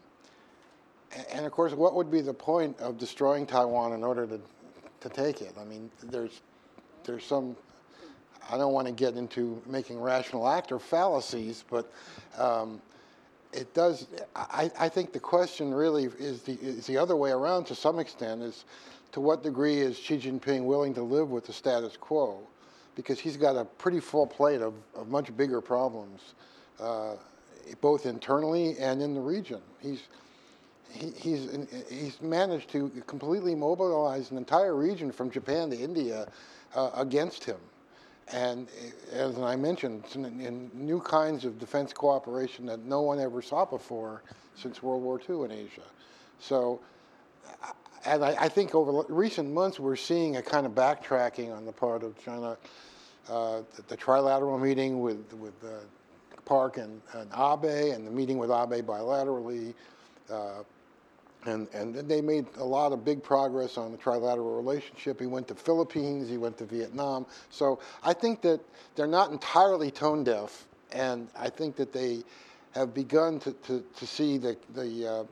and 1.31 1.45
of 1.45 1.51
course, 1.51 1.73
what 1.73 1.95
would 1.95 2.11
be 2.11 2.21
the 2.21 2.33
point 2.33 2.79
of 2.79 2.97
destroying 2.97 3.45
Taiwan 3.45 3.93
in 3.93 4.03
order 4.03 4.25
to 4.27 4.39
to 5.01 5.09
take 5.09 5.41
it? 5.41 5.53
I 5.59 5.63
mean, 5.63 5.89
there's 6.03 6.41
there's 7.03 7.25
some 7.25 7.55
I 8.51 8.57
don't 8.57 8.73
want 8.73 8.87
to 8.87 8.93
get 8.93 9.15
into 9.15 9.61
making 9.67 10.01
rational 10.01 10.47
actor 10.47 10.79
fallacies, 10.79 11.63
but 11.69 11.91
um, 12.37 12.81
it 13.53 13.73
does. 13.73 14.07
I, 14.35 14.71
I, 14.79 14.89
think 14.89 15.13
the 15.13 15.19
question 15.19 15.73
really 15.73 16.05
is 16.05 16.41
the, 16.43 16.53
is 16.53 16.87
the 16.87 16.97
other 16.97 17.15
way 17.15 17.31
around 17.31 17.65
to 17.65 17.75
some 17.75 17.99
extent 17.99 18.41
is 18.41 18.65
to 19.11 19.19
what 19.19 19.43
degree 19.43 19.77
is 19.77 19.97
Xi 19.97 20.17
Jinping 20.17 20.65
willing 20.65 20.93
to 20.95 21.03
live 21.03 21.29
with 21.29 21.45
the 21.45 21.53
status 21.53 21.95
quo? 21.97 22.39
Because 22.99 23.17
he's 23.17 23.37
got 23.37 23.55
a 23.55 23.63
pretty 23.63 24.01
full 24.01 24.27
plate 24.27 24.61
of, 24.61 24.73
of 24.93 25.07
much 25.07 25.35
bigger 25.37 25.61
problems, 25.61 26.33
uh, 26.81 27.15
both 27.79 28.05
internally 28.05 28.77
and 28.77 29.01
in 29.01 29.13
the 29.13 29.21
region. 29.21 29.61
He's, 29.81 30.03
he, 30.91 31.11
he's, 31.11 31.47
he's 31.89 32.21
managed 32.21 32.69
to 32.71 32.89
completely 33.07 33.55
mobilize 33.55 34.31
an 34.31 34.37
entire 34.37 34.75
region 34.75 35.13
from 35.13 35.31
Japan 35.31 35.69
to 35.69 35.77
India 35.77 36.27
uh, 36.75 36.91
against 36.95 37.45
him. 37.45 37.59
And 38.33 38.67
as 39.13 39.39
I 39.39 39.55
mentioned, 39.55 40.03
in 40.13 40.69
new 40.73 40.99
kinds 40.99 41.45
of 41.45 41.57
defense 41.57 41.93
cooperation 41.93 42.65
that 42.65 42.81
no 42.81 42.99
one 42.99 43.17
ever 43.17 43.41
saw 43.41 43.63
before 43.63 44.23
since 44.55 44.83
World 44.83 45.03
War 45.03 45.21
II 45.29 45.45
in 45.45 45.51
Asia. 45.51 45.87
So, 46.41 46.81
and 48.05 48.25
I, 48.25 48.35
I 48.37 48.49
think 48.49 48.75
over 48.75 49.05
recent 49.07 49.53
months 49.53 49.79
we're 49.79 49.95
seeing 49.95 50.35
a 50.35 50.41
kind 50.41 50.65
of 50.65 50.73
backtracking 50.73 51.55
on 51.55 51.65
the 51.65 51.71
part 51.71 52.03
of 52.03 52.21
China. 52.21 52.57
Uh, 53.27 53.61
the, 53.75 53.81
the, 53.89 53.97
trilateral 53.97 54.59
meeting 54.59 55.01
with 55.01 55.31
with 55.33 55.53
uh, 55.63 55.79
Park 56.45 56.77
and, 56.77 57.01
and, 57.13 57.29
Abe, 57.31 57.93
and 57.93 58.07
the 58.07 58.11
meeting 58.11 58.37
with 58.37 58.49
Abe 58.49 58.85
bilaterally. 58.85 59.73
Uh, 60.31 60.63
and, 61.45 61.67
and 61.73 61.95
they 61.95 62.21
made 62.21 62.45
a 62.57 62.63
lot 62.63 62.91
of 62.91 63.05
big 63.05 63.23
progress 63.23 63.77
on 63.77 63.91
the 63.91 63.97
trilateral 63.97 64.57
relationship. 64.57 65.19
He 65.19 65.25
went 65.25 65.47
to 65.47 65.55
Philippines, 65.55 66.27
he 66.27 66.37
went 66.37 66.57
to 66.57 66.65
Vietnam. 66.65 67.25
So 67.49 67.79
I 68.03 68.13
think 68.13 68.41
that 68.41 68.59
they're 68.95 69.07
not 69.07 69.31
entirely 69.31 69.89
tone 69.89 70.23
deaf, 70.23 70.67
and 70.91 71.29
I 71.37 71.49
think 71.49 71.75
that 71.77 71.93
they 71.93 72.23
have 72.71 72.93
begun 72.93 73.39
to, 73.39 73.53
to, 73.53 73.83
to 73.95 74.05
see 74.05 74.37
the, 74.37 74.57
the 74.73 75.07
uh, 75.07 75.23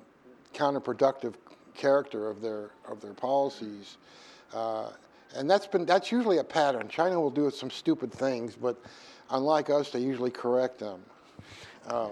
counterproductive 0.54 1.34
character 1.74 2.30
of 2.30 2.42
their, 2.42 2.70
of 2.88 3.02
their 3.02 3.14
policies. 3.14 3.98
Uh, 4.54 4.92
and 5.36 5.50
that's, 5.50 5.68
been, 5.68 5.86
that's 5.86 6.12
usually 6.12 6.38
a 6.38 6.44
pattern. 6.44 6.88
China 6.88 7.20
will 7.20 7.32
do 7.32 7.50
some 7.52 7.70
stupid 7.70 8.12
things, 8.12 8.56
but 8.56 8.82
unlike 9.30 9.70
us, 9.70 9.92
they 9.92 10.00
usually 10.00 10.32
correct 10.32 10.80
them. 10.80 11.02
Um, 11.88 12.12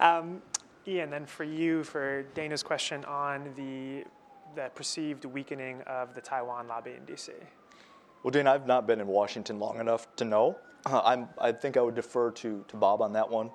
um, 0.00 0.42
Ian, 0.86 1.10
then 1.10 1.26
for 1.26 1.44
you, 1.44 1.84
for 1.84 2.22
Dana's 2.34 2.62
question 2.62 3.04
on 3.04 3.52
the, 3.56 4.04
the 4.54 4.70
perceived 4.74 5.24
weakening 5.24 5.82
of 5.82 6.14
the 6.14 6.20
Taiwan 6.20 6.68
lobby 6.68 6.92
in 6.92 7.02
DC. 7.02 7.30
Well, 8.22 8.30
Dana, 8.30 8.52
I've 8.52 8.66
not 8.66 8.86
been 8.86 9.00
in 9.00 9.06
Washington 9.06 9.58
long 9.58 9.80
enough 9.80 10.08
to 10.16 10.24
know. 10.24 10.56
Uh, 10.86 11.00
I'm, 11.04 11.28
I 11.38 11.52
think 11.52 11.76
I 11.76 11.82
would 11.82 11.94
defer 11.94 12.30
to, 12.32 12.64
to 12.66 12.76
Bob 12.76 13.02
on 13.02 13.12
that 13.12 13.28
one. 13.28 13.50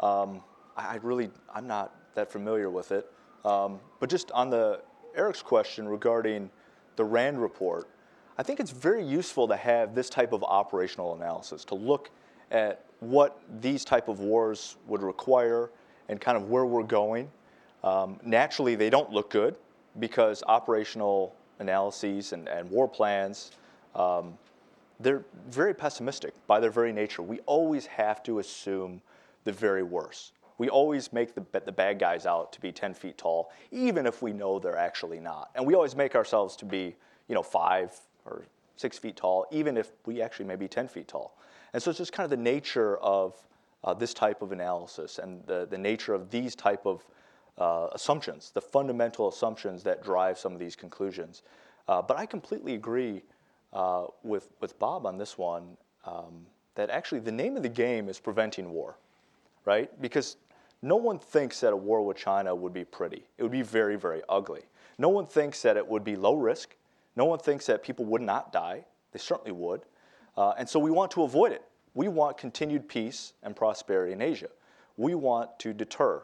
Um, 0.00 0.42
I, 0.76 0.94
I, 0.94 0.98
really, 1.02 1.30
I'm 1.52 1.66
not 1.66 1.94
that 2.14 2.30
familiar 2.30 2.70
with 2.70 2.92
it. 2.92 3.10
Um, 3.44 3.80
but 4.00 4.10
just 4.10 4.30
on 4.32 4.50
the 4.50 4.82
Eric's 5.14 5.42
question 5.42 5.88
regarding 5.88 6.50
the 6.96 7.04
RAND 7.04 7.40
report, 7.40 7.88
I 8.38 8.42
think 8.42 8.60
it's 8.60 8.70
very 8.70 9.04
useful 9.04 9.48
to 9.48 9.56
have 9.56 9.94
this 9.94 10.10
type 10.10 10.32
of 10.32 10.44
operational 10.44 11.14
analysis 11.14 11.64
to 11.66 11.74
look 11.74 12.10
at 12.50 12.84
what 13.00 13.40
these 13.60 13.84
type 13.84 14.08
of 14.08 14.20
wars 14.20 14.76
would 14.86 15.02
require 15.02 15.70
and 16.08 16.20
kind 16.20 16.36
of 16.36 16.48
where 16.50 16.66
we're 16.66 16.82
going. 16.82 17.30
Um, 17.82 18.18
naturally, 18.24 18.74
they 18.74 18.90
don't 18.90 19.10
look 19.10 19.30
good 19.30 19.56
because 19.98 20.42
operational 20.46 21.34
analyses 21.58 22.32
and, 22.32 22.48
and 22.48 22.70
war 22.70 22.88
plans, 22.88 23.52
um, 23.94 24.36
they're 25.00 25.24
very 25.48 25.74
pessimistic 25.74 26.34
by 26.46 26.60
their 26.60 26.70
very 26.70 26.92
nature. 26.92 27.22
We 27.22 27.40
always 27.40 27.86
have 27.86 28.22
to 28.24 28.38
assume 28.38 29.00
the 29.44 29.52
very 29.52 29.82
worst. 29.82 30.32
We 30.58 30.68
always 30.68 31.12
make 31.12 31.34
the, 31.34 31.44
the 31.60 31.72
bad 31.72 31.98
guys 31.98 32.26
out 32.26 32.52
to 32.54 32.60
be 32.60 32.72
10 32.72 32.94
feet 32.94 33.18
tall, 33.18 33.50
even 33.70 34.06
if 34.06 34.22
we 34.22 34.32
know 34.32 34.58
they're 34.58 34.76
actually 34.76 35.20
not. 35.20 35.50
And 35.54 35.66
we 35.66 35.74
always 35.74 35.94
make 35.94 36.14
ourselves 36.14 36.56
to 36.56 36.64
be, 36.64 36.96
you 37.28 37.34
know, 37.34 37.42
five 37.42 37.92
or 38.24 38.44
six 38.76 38.98
feet 38.98 39.16
tall, 39.16 39.46
even 39.50 39.76
if 39.76 39.92
we 40.06 40.22
actually 40.22 40.46
may 40.46 40.56
be 40.56 40.68
10 40.68 40.88
feet 40.88 41.08
tall. 41.08 41.36
And 41.72 41.82
so 41.82 41.90
it's 41.90 41.98
just 41.98 42.12
kind 42.12 42.24
of 42.24 42.30
the 42.30 42.42
nature 42.42 42.96
of 42.98 43.34
uh, 43.84 43.94
this 43.94 44.14
type 44.14 44.42
of 44.42 44.52
analysis 44.52 45.18
and 45.18 45.44
the, 45.46 45.66
the 45.70 45.78
nature 45.78 46.14
of 46.14 46.30
these 46.30 46.54
type 46.54 46.86
of 46.86 47.06
uh, 47.58 47.88
assumptions, 47.92 48.50
the 48.50 48.60
fundamental 48.60 49.28
assumptions 49.28 49.82
that 49.82 50.02
drive 50.02 50.38
some 50.38 50.52
of 50.52 50.58
these 50.58 50.76
conclusions. 50.76 51.42
Uh, 51.88 52.02
but 52.02 52.18
I 52.18 52.26
completely 52.26 52.74
agree 52.74 53.22
uh, 53.72 54.06
with, 54.22 54.52
with 54.60 54.78
Bob 54.78 55.06
on 55.06 55.18
this 55.18 55.38
one 55.38 55.76
um, 56.04 56.46
that 56.74 56.90
actually 56.90 57.20
the 57.20 57.32
name 57.32 57.56
of 57.56 57.62
the 57.62 57.68
game 57.68 58.08
is 58.08 58.18
preventing 58.18 58.70
war, 58.70 58.96
right? 59.64 59.90
Because 60.00 60.36
no 60.82 60.96
one 60.96 61.18
thinks 61.18 61.60
that 61.60 61.72
a 61.72 61.76
war 61.76 62.02
with 62.02 62.16
China 62.16 62.54
would 62.54 62.72
be 62.72 62.84
pretty. 62.84 63.26
It 63.38 63.42
would 63.42 63.52
be 63.52 63.62
very, 63.62 63.96
very 63.96 64.22
ugly. 64.28 64.62
No 64.98 65.08
one 65.08 65.26
thinks 65.26 65.62
that 65.62 65.76
it 65.76 65.86
would 65.86 66.04
be 66.04 66.16
low 66.16 66.34
risk. 66.34 66.76
No 67.16 67.24
one 67.24 67.38
thinks 67.38 67.66
that 67.66 67.82
people 67.82 68.04
would 68.06 68.22
not 68.22 68.52
die. 68.52 68.84
They 69.12 69.18
certainly 69.18 69.52
would. 69.52 69.82
Uh, 70.36 70.52
and 70.58 70.68
so 70.68 70.78
we 70.78 70.90
want 70.90 71.10
to 71.12 71.22
avoid 71.22 71.52
it. 71.52 71.62
We 71.94 72.08
want 72.08 72.36
continued 72.36 72.88
peace 72.88 73.32
and 73.42 73.56
prosperity 73.56 74.12
in 74.12 74.20
Asia. 74.20 74.48
We 74.96 75.14
want 75.14 75.58
to 75.60 75.72
deter 75.72 76.22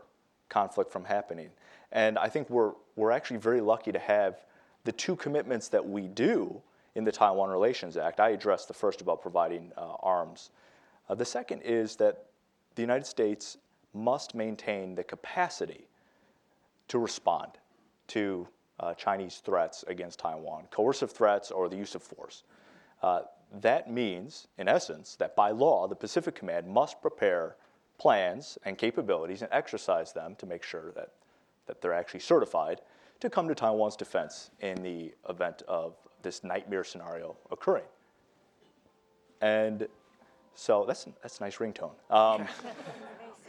conflict 0.49 0.93
from 0.93 1.05
happening. 1.05 1.51
And 1.93 2.19
I 2.19 2.29
think 2.29 2.51
we're, 2.51 2.73
we're 2.97 3.11
actually 3.11 3.39
very 3.39 3.61
lucky 3.61 3.93
to 3.93 3.99
have 3.99 4.45
the 4.85 4.93
two 4.93 5.17
commitments 5.17 5.69
that 5.69 5.87
we 5.87 6.09
do 6.09 6.61
in 6.95 7.05
the 7.05 7.13
Taiwan 7.13 7.49
Relations 7.49 7.97
Act. 7.97 8.21
I 8.21 8.31
addressed 8.31 8.69
the 8.69 8.75
first 8.75 9.01
about 9.01 9.23
providing 9.23 9.73
uh, 9.79 9.95
arms. 10.01 10.51
Uh, 11.09 11.15
the 11.15 11.25
second 11.25 11.63
is 11.63 11.97
that 11.97 12.27
the 12.75 12.83
United 12.83 13.07
States 13.07 13.57
must 13.95 14.35
maintain 14.35 14.95
the 14.95 15.05
capacity 15.05 15.87
to 16.89 16.99
respond 16.99 17.53
to 18.09 18.47
uh, 18.81 18.95
Chinese 18.95 19.43
threats 19.45 19.85
against 19.87 20.19
Taiwan, 20.19 20.65
coercive 20.71 21.11
threats 21.11 21.51
or 21.51 21.69
the 21.69 21.77
use 21.77 21.95
of 21.95 22.03
force. 22.03 22.43
Uh, 23.03 23.23
that 23.61 23.91
means, 23.91 24.49
in 24.59 24.69
essence, 24.69 25.17
that 25.17 25.37
by 25.37 25.51
law, 25.51 25.87
the 25.87 25.95
Pacific 25.95 26.35
Command 26.35 26.67
must 26.67 27.01
prepare 27.03 27.57
plans 27.99 28.59
and 28.65 28.79
capabilities 28.79 29.43
and 29.43 29.53
exercise 29.53 30.13
them 30.13 30.35
to 30.37 30.47
make 30.47 30.63
sure 30.63 30.93
that, 30.93 31.11
that 31.67 31.81
they're 31.81 31.93
actually 31.93 32.21
certified 32.21 32.81
to 33.21 33.31
come 33.31 33.47
to 33.47 33.55
Taiwan's 33.55 33.95
defense 33.95 34.51
in 34.61 34.83
the 34.83 35.13
event 35.29 35.63
of 35.69 35.95
this 36.23 36.43
nightmare 36.43 36.83
scenario 36.83 37.37
occurring. 37.51 37.85
And 39.41 39.87
so 40.55 40.85
that's, 40.87 41.07
that's 41.23 41.39
a 41.39 41.45
nice 41.45 41.57
ringtone. 41.57 41.93
Um, 42.11 42.47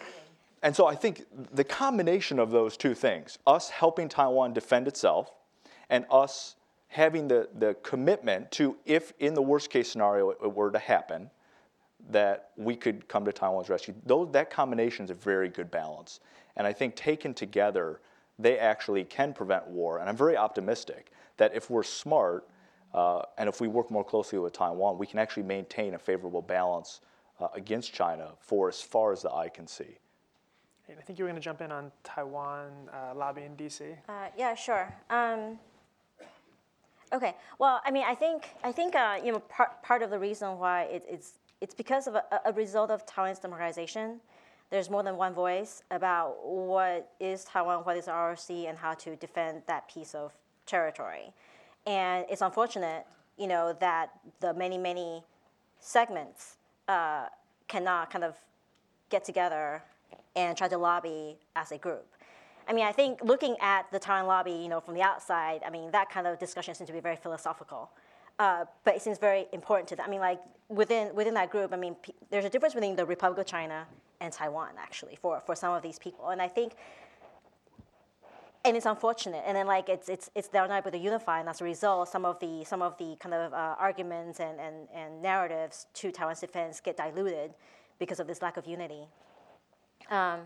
and 0.64 0.74
so 0.74 0.88
I 0.88 0.95
think 0.95 1.26
the 1.53 1.64
combination 1.64 2.39
of 2.39 2.49
those 2.49 2.78
two 2.78 2.95
things, 2.95 3.38
us 3.45 3.70
helping 3.70 4.07
Taiwan 4.07 4.53
defend 4.53 4.88
itself 4.88 5.32
and 5.89 6.05
us 6.09 6.55
having 6.88 7.28
the, 7.28 7.49
the 7.55 7.76
commitment 7.84 8.49
to, 8.51 8.78
if 8.86 9.14
in 9.20 9.34
the 9.34 9.41
worst 9.41 9.70
case 9.70 9.91
scenario 9.91 10.30
it 10.30 10.53
were 10.53 10.72
to 10.72 10.80
happen, 10.80 11.30
that 12.09 12.51
we 12.55 12.76
could 12.78 13.07
come 13.09 13.26
to 13.26 13.34
Taiwan's 13.34 13.70
rescue. 13.70 13.93
Those, 14.05 14.32
that 14.32 14.49
combination 14.49 15.05
is 15.05 15.11
a 15.11 15.16
very 15.16 15.49
good 15.49 15.70
balance. 15.70 16.22
And 16.55 16.66
I 16.66 16.72
think 16.72 16.95
taken 16.95 17.34
together, 17.34 17.99
they 18.39 18.57
actually 18.57 19.03
can 19.03 19.34
prevent 19.34 19.68
war. 19.68 19.99
And 19.99 20.07
I'm 20.07 20.18
very 20.18 20.38
optimistic 20.38 21.11
that 21.38 21.53
if 21.53 21.70
we're 21.70 21.84
smart 21.84 22.47
uh, 22.93 23.24
and 23.38 23.49
if 23.49 23.59
we 23.59 23.68
work 23.68 23.91
more 23.91 24.03
closely 24.03 24.39
with 24.39 24.53
Taiwan, 24.53 24.97
we 24.97 25.07
can 25.07 25.20
actually 25.20 25.43
maintain 25.43 25.95
a 25.95 25.99
favorable 25.99 26.41
balance 26.41 27.01
uh, 27.39 27.47
against 27.53 27.93
China 27.93 28.30
for 28.39 28.70
as 28.70 28.82
far 28.82 29.11
as 29.11 29.24
the 29.24 29.32
eye 29.32 29.49
can 29.49 29.68
see. 29.68 29.97
I 30.89 31.01
think 31.01 31.17
you 31.17 31.25
were 31.25 31.29
going 31.29 31.41
to 31.41 31.43
jump 31.43 31.61
in 31.61 31.71
on 31.71 31.91
Taiwan 32.03 32.71
uh, 32.91 33.15
lobby 33.15 33.43
in 33.43 33.55
DC. 33.55 33.95
Uh, 34.09 34.27
yeah, 34.38 34.53
sure. 34.53 34.93
Um, 35.09 35.57
okay. 37.13 37.36
Well, 37.57 37.81
I 37.86 37.91
mean, 37.91 38.03
I 38.05 38.15
think 38.15 38.49
I 38.63 38.71
think 38.71 38.95
uh, 38.95 39.17
you 39.23 39.31
know 39.31 39.39
part 39.39 39.81
part 39.81 40.01
of 40.01 40.09
the 40.09 40.19
reason 40.19 40.59
why 40.59 40.84
it, 40.84 41.05
it's 41.09 41.34
it's 41.61 41.73
because 41.73 42.07
of 42.07 42.15
a, 42.15 42.23
a, 42.45 42.51
result 42.51 42.91
of 42.91 43.05
Taiwan's 43.05 43.39
democratization. 43.39 44.19
There's 44.69 44.89
more 44.89 45.03
than 45.03 45.15
one 45.15 45.34
voice 45.34 45.84
about 45.91 46.45
what 46.45 47.11
is 47.19 47.45
Taiwan, 47.45 47.86
what 47.86 47.95
is 47.95 48.07
ROC, 48.07 48.49
and 48.49 48.77
how 48.77 48.93
to 48.95 49.15
defend 49.15 49.61
that 49.67 49.88
piece 49.88 50.13
of 50.13 50.34
territory. 50.65 51.31
And 51.86 52.25
it's 52.29 52.41
unfortunate, 52.41 53.05
you 53.38 53.47
know, 53.47 53.73
that 53.79 54.11
the 54.41 54.53
many 54.53 54.77
many 54.77 55.23
segments 55.79 56.57
uh, 56.89 57.27
cannot 57.69 58.11
kind 58.11 58.25
of 58.25 58.36
get 59.09 59.23
together 59.23 59.81
and 60.36 60.57
try 60.57 60.67
to 60.67 60.77
lobby 60.77 61.38
as 61.55 61.71
a 61.71 61.77
group. 61.77 62.07
I 62.67 62.73
mean, 62.73 62.86
I 62.86 62.91
think 62.91 63.19
looking 63.23 63.55
at 63.59 63.91
the 63.91 63.99
Taiwan 63.99 64.27
lobby, 64.27 64.51
you 64.51 64.69
know, 64.69 64.79
from 64.79 64.93
the 64.93 65.01
outside, 65.01 65.61
I 65.65 65.69
mean, 65.69 65.91
that 65.91 66.09
kind 66.09 66.27
of 66.27 66.39
discussion 66.39 66.73
seems 66.75 66.88
to 66.88 66.93
be 66.93 67.01
very 67.01 67.17
philosophical. 67.17 67.91
Uh, 68.39 68.65
but 68.84 68.95
it 68.95 69.01
seems 69.01 69.19
very 69.19 69.45
important 69.51 69.88
to 69.89 69.95
them. 69.95 70.05
I 70.07 70.09
mean, 70.09 70.19
like 70.19 70.39
within 70.67 71.13
within 71.13 71.36
that 71.36 71.51
group, 71.51 71.71
I 71.71 71.75
mean, 71.75 71.95
p- 71.95 72.15
there's 72.31 72.45
a 72.45 72.49
difference 72.49 72.73
between 72.73 72.95
the 72.95 73.05
Republic 73.05 73.39
of 73.39 73.45
China 73.45 73.86
and 74.21 74.34
Taiwan, 74.34 74.71
actually, 74.79 75.17
for 75.21 75.39
for 75.45 75.55
some 75.55 75.73
of 75.73 75.84
these 75.84 75.99
people. 75.99 76.29
And 76.29 76.41
I 76.41 76.47
think, 76.47 76.73
and 78.65 78.75
it's 78.75 78.88
unfortunate. 78.88 79.43
And 79.45 79.55
then 79.55 79.67
like 79.67 79.88
it's 79.88 80.09
it's 80.09 80.31
it's 80.34 80.47
they're 80.47 80.67
not 80.67 80.79
able 80.79 80.91
to 80.91 80.97
unify, 80.97 81.41
and 81.41 81.49
as 81.49 81.61
a 81.61 81.63
result, 81.63 82.09
some 82.09 82.25
of 82.25 82.39
the 82.39 82.63
some 82.63 82.81
of 82.81 82.97
the 82.97 83.15
kind 83.19 83.36
of 83.36 83.53
uh, 83.53 83.75
arguments 83.77 84.39
and, 84.39 84.59
and 84.59 84.88
and 84.95 85.21
narratives 85.21 85.86
to 85.95 86.11
Taiwan's 86.11 86.39
defense 86.39 86.79
get 86.79 86.97
diluted 86.97 87.53
because 87.99 88.19
of 88.19 88.25
this 88.25 88.41
lack 88.41 88.57
of 88.57 88.65
unity. 88.65 89.07
Um, 90.14 90.41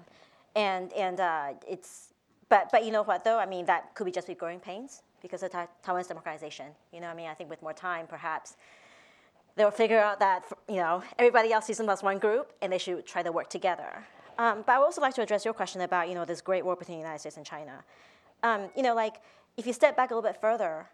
and 0.55 0.93
and 0.93 1.19
uh, 1.19 1.49
it's 1.67 2.13
but 2.49 2.69
but 2.71 2.85
you 2.85 2.91
know 2.91 3.03
what 3.03 3.23
though? 3.23 3.37
I 3.37 3.45
mean 3.45 3.65
that 3.65 3.93
could 3.95 4.05
be 4.05 4.11
just 4.11 4.27
be 4.27 4.33
growing 4.33 4.59
pains 4.59 5.03
because 5.21 5.43
of 5.43 5.51
ta- 5.51 5.67
Taiwan's 5.83 6.07
democratization. 6.07 6.67
You 6.93 7.01
know, 7.01 7.07
I 7.07 7.13
mean 7.13 7.27
I 7.27 7.33
think 7.33 7.49
with 7.49 7.61
more 7.61 7.73
time 7.73 8.07
perhaps 8.07 8.55
they'll 9.55 9.71
figure 9.71 9.99
out 9.99 10.19
that 10.19 10.45
you 10.69 10.77
know 10.77 11.03
everybody 11.19 11.51
else 11.51 11.65
sees 11.65 11.77
them 11.77 11.89
as 11.89 12.01
one 12.01 12.17
group 12.17 12.53
and 12.61 12.71
they 12.71 12.77
should 12.77 13.05
try 13.05 13.21
to 13.21 13.31
work 13.31 13.49
together. 13.49 14.03
Um, 14.39 14.63
but 14.65 14.73
I 14.73 14.79
would 14.79 14.85
also 14.85 15.01
like 15.01 15.15
to 15.15 15.21
address 15.21 15.43
your 15.43 15.53
question 15.53 15.81
about 15.81 16.07
you 16.07 16.15
know 16.15 16.23
this 16.23 16.41
great 16.41 16.63
war 16.63 16.75
between 16.77 16.97
the 16.97 17.03
United 17.03 17.19
States 17.19 17.37
and 17.37 17.45
China. 17.45 17.83
Um, 18.43 18.69
you 18.75 18.83
know, 18.83 18.95
like 18.95 19.15
if 19.57 19.67
you 19.67 19.73
step 19.73 19.97
back 19.97 20.11
a 20.11 20.15
little 20.15 20.27
bit 20.27 20.39
further, 20.39 20.87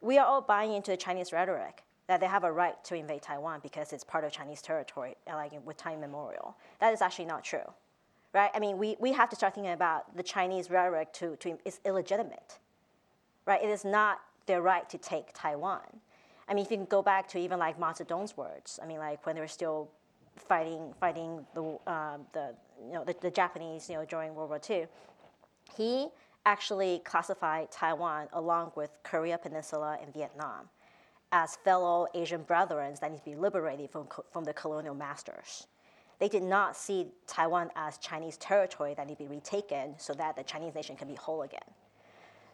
we 0.00 0.18
are 0.18 0.26
all 0.26 0.40
buying 0.40 0.72
into 0.72 0.90
the 0.90 0.96
Chinese 0.96 1.32
rhetoric 1.32 1.84
that 2.08 2.18
they 2.20 2.26
have 2.26 2.42
a 2.42 2.50
right 2.50 2.82
to 2.82 2.94
invade 2.96 3.22
Taiwan 3.22 3.60
because 3.62 3.92
it's 3.92 4.02
part 4.02 4.24
of 4.24 4.32
Chinese 4.32 4.60
territory, 4.60 5.14
like 5.28 5.52
with 5.64 5.76
time 5.76 6.00
memorial. 6.00 6.56
That 6.80 6.92
is 6.92 7.00
actually 7.00 7.26
not 7.26 7.44
true 7.44 7.70
right? 8.32 8.50
I 8.54 8.58
mean, 8.58 8.78
we, 8.78 8.96
we 8.98 9.12
have 9.12 9.28
to 9.30 9.36
start 9.36 9.54
thinking 9.54 9.72
about 9.72 10.16
the 10.16 10.22
Chinese 10.22 10.70
rhetoric 10.70 11.12
to, 11.14 11.36
to 11.36 11.58
is 11.64 11.80
illegitimate, 11.84 12.58
right? 13.46 13.62
It 13.62 13.70
is 13.70 13.84
not 13.84 14.20
their 14.46 14.62
right 14.62 14.88
to 14.90 14.98
take 14.98 15.28
Taiwan. 15.34 15.82
I 16.48 16.54
mean, 16.54 16.64
if 16.64 16.70
you 16.70 16.78
can 16.78 16.86
go 16.86 17.02
back 17.02 17.28
to 17.28 17.38
even 17.38 17.58
like 17.58 17.78
Mao 17.78 17.92
Zedong's 17.92 18.36
words, 18.36 18.78
I 18.82 18.86
mean, 18.86 18.98
like 18.98 19.24
when 19.26 19.34
they 19.34 19.40
were 19.40 19.48
still 19.48 19.90
fighting 20.36 20.94
fighting 21.00 21.44
the 21.54 21.78
uh, 21.86 22.18
the 22.32 22.54
you 22.86 22.92
know 22.92 23.04
the, 23.04 23.14
the, 23.20 23.30
Japanese 23.30 23.90
you 23.90 23.96
know 23.96 24.04
during 24.04 24.34
World 24.34 24.50
War 24.50 24.60
II, 24.68 24.86
he 25.76 26.08
actually 26.46 27.02
classified 27.04 27.70
Taiwan 27.70 28.28
along 28.32 28.72
with 28.76 28.90
Korea 29.02 29.36
Peninsula 29.36 29.98
and 30.00 30.12
Vietnam 30.14 30.68
as 31.32 31.56
fellow 31.56 32.06
Asian 32.14 32.42
brethren 32.42 32.94
that 33.00 33.10
need 33.10 33.18
to 33.18 33.24
be 33.24 33.34
liberated 33.34 33.90
from 33.90 34.06
from 34.32 34.44
the 34.44 34.52
colonial 34.54 34.94
masters 34.94 35.66
they 36.18 36.28
did 36.28 36.42
not 36.42 36.76
see 36.76 37.08
Taiwan 37.26 37.70
as 37.76 37.98
Chinese 37.98 38.36
territory 38.38 38.94
that 38.94 39.06
need 39.06 39.18
to 39.18 39.24
be 39.24 39.28
retaken 39.28 39.94
so 39.98 40.12
that 40.14 40.36
the 40.36 40.42
Chinese 40.42 40.74
nation 40.74 40.96
can 40.96 41.08
be 41.08 41.14
whole 41.14 41.42
again. 41.42 41.60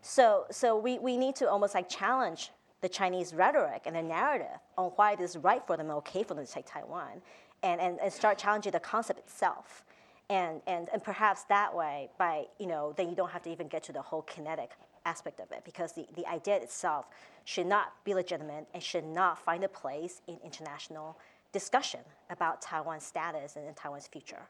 So, 0.02 0.44
so 0.50 0.76
we, 0.76 0.98
we 0.98 1.16
need 1.16 1.34
to 1.36 1.48
almost 1.48 1.74
like 1.74 1.88
challenge 1.88 2.50
the 2.82 2.88
Chinese 2.90 3.32
rhetoric 3.32 3.84
and 3.86 3.96
the 3.96 4.02
narrative 4.02 4.58
on 4.76 4.90
why 4.96 5.12
it 5.12 5.20
is 5.20 5.38
right 5.38 5.66
for 5.66 5.78
them 5.78 5.90
okay 5.90 6.22
for 6.22 6.34
them 6.34 6.44
to 6.44 6.52
take 6.52 6.66
Taiwan 6.66 7.22
and, 7.62 7.80
and, 7.80 7.98
and 7.98 8.12
start 8.12 8.36
challenging 8.36 8.72
the 8.72 8.80
concept 8.80 9.18
itself. 9.20 9.84
And, 10.28 10.60
and, 10.66 10.88
and 10.92 11.02
perhaps 11.02 11.44
that 11.44 11.74
way, 11.74 12.10
by, 12.18 12.44
you 12.58 12.66
know, 12.66 12.92
then 12.96 13.08
you 13.08 13.16
don't 13.16 13.30
have 13.30 13.42
to 13.44 13.50
even 13.50 13.68
get 13.68 13.82
to 13.84 13.92
the 13.92 14.02
whole 14.02 14.22
kinetic 14.22 14.72
aspect 15.06 15.40
of 15.40 15.50
it 15.52 15.62
because 15.64 15.92
the, 15.92 16.06
the 16.14 16.26
idea 16.26 16.56
itself 16.56 17.06
should 17.44 17.66
not 17.66 17.92
be 18.04 18.14
legitimate 18.14 18.66
and 18.74 18.82
should 18.82 19.04
not 19.04 19.38
find 19.38 19.64
a 19.64 19.68
place 19.68 20.20
in 20.26 20.38
international 20.44 21.18
discussion 21.54 22.00
about 22.30 22.60
Taiwan's 22.60 23.06
status 23.06 23.56
and 23.56 23.74
Taiwan's 23.76 24.08
future. 24.08 24.42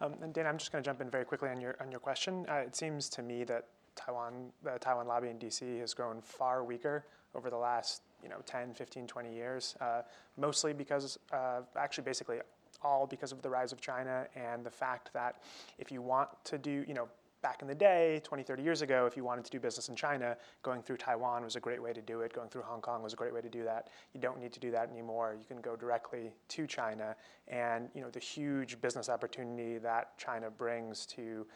Um, 0.00 0.14
and 0.22 0.32
Dana, 0.32 0.50
I'm 0.50 0.58
just 0.58 0.70
going 0.70 0.84
to 0.84 0.88
jump 0.88 1.00
in 1.00 1.08
very 1.08 1.24
quickly 1.24 1.48
on 1.48 1.60
your 1.60 1.74
on 1.80 1.90
your 1.90 2.00
question. 2.00 2.46
Uh, 2.48 2.56
it 2.56 2.76
seems 2.76 3.08
to 3.08 3.22
me 3.22 3.44
that 3.44 3.64
Taiwan, 3.96 4.52
the 4.62 4.78
Taiwan 4.78 5.06
lobby 5.08 5.28
in 5.30 5.38
DC 5.38 5.80
has 5.80 5.94
grown 5.94 6.20
far 6.20 6.62
weaker 6.62 7.06
over 7.34 7.48
the 7.48 7.56
last 7.56 8.02
you 8.22 8.28
know 8.28 8.36
10, 8.44 8.74
15, 8.74 9.06
20 9.06 9.34
years, 9.34 9.74
uh, 9.80 10.02
mostly 10.36 10.72
because 10.74 11.18
uh, 11.32 11.62
actually 11.76 12.04
basically 12.04 12.38
all 12.82 13.06
because 13.06 13.32
of 13.32 13.40
the 13.40 13.48
rise 13.48 13.72
of 13.72 13.80
China 13.80 14.26
and 14.36 14.64
the 14.64 14.70
fact 14.70 15.10
that 15.14 15.36
if 15.78 15.90
you 15.90 16.02
want 16.02 16.28
to 16.44 16.58
do, 16.58 16.84
you 16.86 16.92
know, 16.92 17.08
back 17.44 17.60
in 17.60 17.68
the 17.68 17.74
day, 17.74 18.22
20, 18.24 18.42
30 18.42 18.62
years 18.62 18.80
ago, 18.80 19.04
if 19.04 19.18
you 19.18 19.22
wanted 19.22 19.44
to 19.44 19.50
do 19.50 19.60
business 19.60 19.90
in 19.90 19.94
China, 19.94 20.34
going 20.62 20.80
through 20.80 20.96
Taiwan 20.96 21.44
was 21.44 21.56
a 21.56 21.60
great 21.60 21.80
way 21.80 21.92
to 21.92 22.00
do 22.00 22.22
it. 22.22 22.32
Going 22.32 22.48
through 22.48 22.62
Hong 22.62 22.80
Kong 22.80 23.02
was 23.02 23.12
a 23.12 23.16
great 23.16 23.34
way 23.34 23.42
to 23.42 23.50
do 23.50 23.62
that. 23.64 23.88
You 24.14 24.20
don't 24.20 24.40
need 24.40 24.50
to 24.54 24.60
do 24.60 24.70
that 24.70 24.90
anymore. 24.90 25.36
You 25.38 25.44
can 25.46 25.60
go 25.60 25.76
directly 25.76 26.32
to 26.48 26.66
China, 26.66 27.14
and 27.46 27.90
you 27.94 28.00
know 28.00 28.08
the 28.08 28.18
huge 28.18 28.80
business 28.80 29.10
opportunity 29.10 29.76
that 29.76 30.16
China 30.16 30.48
brings 30.50 31.04
to 31.06 31.20
you 31.22 31.46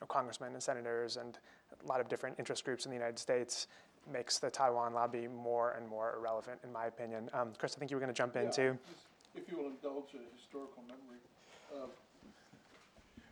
know, 0.00 0.06
congressmen 0.08 0.54
and 0.54 0.62
senators 0.62 1.18
and 1.18 1.38
a 1.84 1.86
lot 1.86 2.00
of 2.00 2.08
different 2.08 2.36
interest 2.38 2.64
groups 2.64 2.86
in 2.86 2.90
the 2.90 2.96
United 2.96 3.18
States 3.18 3.66
makes 4.10 4.38
the 4.38 4.48
Taiwan 4.48 4.94
lobby 4.94 5.28
more 5.28 5.72
and 5.72 5.86
more 5.86 6.14
irrelevant, 6.16 6.58
in 6.64 6.72
my 6.72 6.86
opinion. 6.86 7.28
Um, 7.34 7.52
Chris, 7.58 7.74
I 7.76 7.78
think 7.78 7.90
you 7.90 7.98
were 7.98 8.00
going 8.00 8.14
to 8.14 8.16
jump 8.16 8.34
Yeah, 8.34 8.44
into. 8.44 8.78
just 8.88 9.04
If 9.34 9.50
you 9.52 9.58
will 9.58 9.68
indulge 9.68 10.14
a 10.14 10.24
historical 10.34 10.82
memory, 10.88 11.20
uh, 11.70 11.88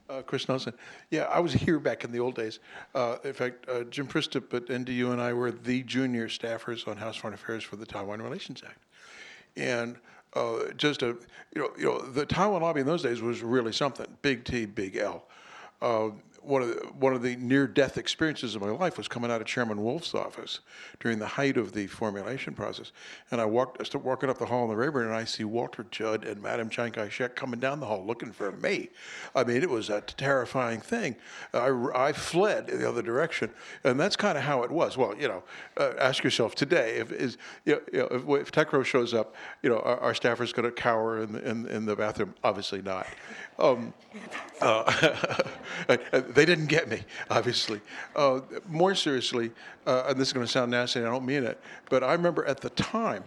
Uh, 0.09 0.21
Chris 0.21 0.49
Nelson. 0.49 0.75
Yeah, 1.11 1.23
I 1.23 1.41
was 1.41 1.53
here 1.53 1.79
back 1.79 2.05
in 2.05 2.13
the 2.13 2.21
old 2.21 2.35
days. 2.35 2.59
Uh, 2.95 3.17
in 3.25 3.33
fact, 3.33 3.67
uh, 3.69 3.85
Jim 3.85 4.07
Przystup 4.07 4.53
at 4.53 4.67
NDU 4.67 5.13
and 5.13 5.23
I 5.23 5.33
were 5.33 5.51
the 5.51 5.83
junior 5.85 6.29
staffers 6.29 6.87
on 6.87 6.97
House 6.97 7.17
Foreign 7.17 7.35
Affairs 7.35 7.65
for 7.65 7.77
the 7.77 7.87
Taiwan 7.87 8.21
Relations 8.21 8.63
Act. 8.67 8.81
And 9.57 9.97
uh, 10.35 10.73
just 10.77 11.03
a, 11.03 11.17
you 11.55 11.63
know, 11.63 11.71
you 11.79 11.85
know, 11.85 12.01
the 12.01 12.27
Taiwan 12.27 12.63
lobby 12.63 12.81
in 12.81 12.87
those 12.87 13.03
days 13.03 13.23
was 13.23 13.43
really 13.43 13.73
something. 13.73 14.07
Big 14.23 14.45
T, 14.45 14.67
big 14.67 14.97
L. 14.97 15.25
One 16.43 16.63
of 16.63 16.69
the, 16.69 16.75
one 16.99 17.15
of 17.15 17.23
the 17.23 17.37
near-death 17.37 17.99
experiences 17.99 18.55
of 18.55 18.63
my 18.63 18.71
life 18.71 18.99
was 18.99 19.09
coming 19.09 19.31
out 19.31 19.41
of 19.41 19.47
Chairman 19.47 19.83
Wolff's 19.83 20.15
office 20.15 20.61
during 21.01 21.19
the 21.19 21.27
height 21.27 21.57
of 21.57 21.73
the 21.73 21.87
formulation 21.87 22.55
process, 22.55 22.93
and 23.31 23.41
I 23.41 23.45
walked, 23.45 23.81
I 23.81 23.85
started 23.85 24.07
walking 24.07 24.29
up 24.29 24.39
the 24.39 24.47
hall 24.47 24.65
in 24.65 24.71
the 24.71 24.77
Rayburn, 24.77 25.07
and 25.07 25.15
I 25.15 25.25
see 25.25 25.45
Walter 25.45 25.87
Judd 25.91 26.25
and 26.25 26.43
Madam 26.43 26.69
Chiang 26.69 26.93
Kai-shek 26.93 27.37
coming 27.37 27.61
down 27.61 27.81
the 27.81 27.87
hall 27.87 28.05
looking 28.05 28.33
for 28.33 28.53
me. 28.53 28.91
I 29.35 29.45
mean, 29.45 29.63
it 29.63 29.71
was 29.71 29.89
a 29.91 30.01
terrifying 30.01 30.81
thing. 30.81 31.17
I, 31.55 31.69
I 31.95 32.13
fled 32.13 32.69
in 32.69 32.81
the 32.81 32.89
other 32.89 33.03
direction, 33.03 33.51
and 33.85 33.99
that's 33.99 34.17
kind 34.17 34.37
of 34.37 34.45
how 34.45 34.63
it 34.63 34.71
was. 34.71 34.97
Well, 34.97 35.15
you 35.17 35.29
know, 35.29 35.43
uh, 35.77 35.93
ask 35.99 36.25
yourself 36.25 36.55
today 36.55 36.97
if 36.97 37.13
is 37.13 37.39
you 37.65 37.81
know, 37.93 38.09
if, 38.11 38.29
if 38.43 38.53
TECRO 38.53 38.85
shows 38.85 39.15
up, 39.15 39.35
you 39.63 39.71
know, 39.71 39.79
our, 39.79 39.99
our 40.01 40.15
staffer's 40.15 40.53
going 40.53 40.65
to 40.65 40.73
cower 40.73 41.23
in 41.23 41.33
the, 41.33 41.49
in, 41.49 41.67
in 41.69 41.87
the 41.87 41.97
bathroom. 41.97 42.35
Obviously 42.43 42.83
not. 42.83 43.07
Um, 43.59 43.93
uh, 44.61 45.43
they 46.35 46.45
didn't 46.45 46.67
get 46.67 46.89
me, 46.89 47.03
obviously. 47.31 47.81
Uh, 48.15 48.41
more 48.69 48.95
seriously, 48.95 49.51
uh, 49.87 50.05
and 50.09 50.19
this 50.19 50.29
is 50.29 50.33
going 50.33 50.47
to 50.47 50.51
sound 50.53 50.71
nasty, 50.71 51.01
and 51.01 51.09
I 51.09 51.11
don't 51.11 51.27
mean 51.27 51.45
it, 51.45 51.61
but 51.91 52.03
I 52.03 52.13
remember 52.13 52.45
at 52.45 52.61
the 52.61 52.71
time 52.71 53.25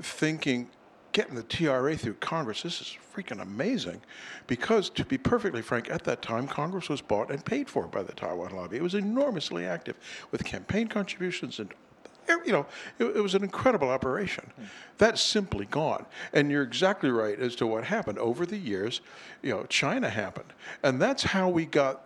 thinking, 0.00 0.68
getting 1.12 1.34
the 1.34 1.42
TRA 1.44 1.96
through 1.96 2.14
Congress, 2.14 2.62
this 2.62 2.80
is 2.80 2.96
freaking 3.14 3.40
amazing. 3.40 4.02
Because, 4.46 4.90
to 4.90 5.04
be 5.04 5.16
perfectly 5.16 5.62
frank, 5.62 5.90
at 5.90 6.04
that 6.04 6.20
time, 6.20 6.46
Congress 6.46 6.90
was 6.90 7.00
bought 7.00 7.30
and 7.30 7.42
paid 7.42 7.70
for 7.70 7.86
by 7.86 8.02
the 8.02 8.12
Taiwan 8.12 8.54
lobby. 8.54 8.76
It 8.76 8.82
was 8.82 8.94
enormously 8.94 9.64
active 9.64 9.96
with 10.30 10.44
campaign 10.44 10.88
contributions 10.88 11.58
and 11.58 11.72
you 12.44 12.52
know, 12.52 12.66
it, 12.98 13.04
it, 13.04 13.20
was 13.20 13.34
an 13.34 13.44
incredible 13.44 13.88
operation. 13.88 14.50
That's 14.98 15.20
simply 15.20 15.66
gone. 15.66 16.06
And 16.32 16.50
you're 16.50 16.62
exactly 16.62 17.10
right 17.10 17.38
as 17.38 17.54
to 17.56 17.66
what 17.66 17.84
happened. 17.84 18.18
Over 18.18 18.46
the 18.46 18.56
years, 18.56 19.00
you 19.42 19.50
know, 19.50 19.64
China 19.68 20.10
happened. 20.10 20.52
And 20.82 21.00
that's 21.00 21.22
how 21.22 21.48
we 21.48 21.66
got 21.66 22.05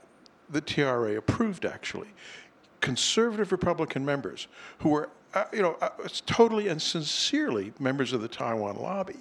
the 0.51 0.61
TRA 0.61 1.17
approved, 1.17 1.65
actually. 1.65 2.09
Conservative 2.81 3.53
Republican 3.53 4.05
members 4.05 4.49
who 4.79 4.91
were, 4.91 5.11
uh, 5.35 5.45
you 5.53 5.63
know, 5.63 5.77
uh, 5.81 5.91
totally 6.27 6.69
and 6.69 6.81
sincerely 6.81 7.73
members 7.79 8.13
of 8.13 8.23
the 8.23 8.29
Taiwan 8.29 8.77
lobby 8.77 9.19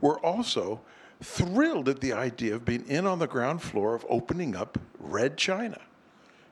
were 0.00 0.18
also 0.20 0.80
thrilled 1.22 1.88
at 1.88 2.00
the 2.00 2.12
idea 2.12 2.54
of 2.54 2.64
being 2.64 2.86
in 2.88 3.06
on 3.06 3.18
the 3.18 3.26
ground 3.26 3.62
floor 3.62 3.94
of 3.94 4.04
opening 4.08 4.56
up 4.56 4.78
Red 4.98 5.36
China. 5.36 5.78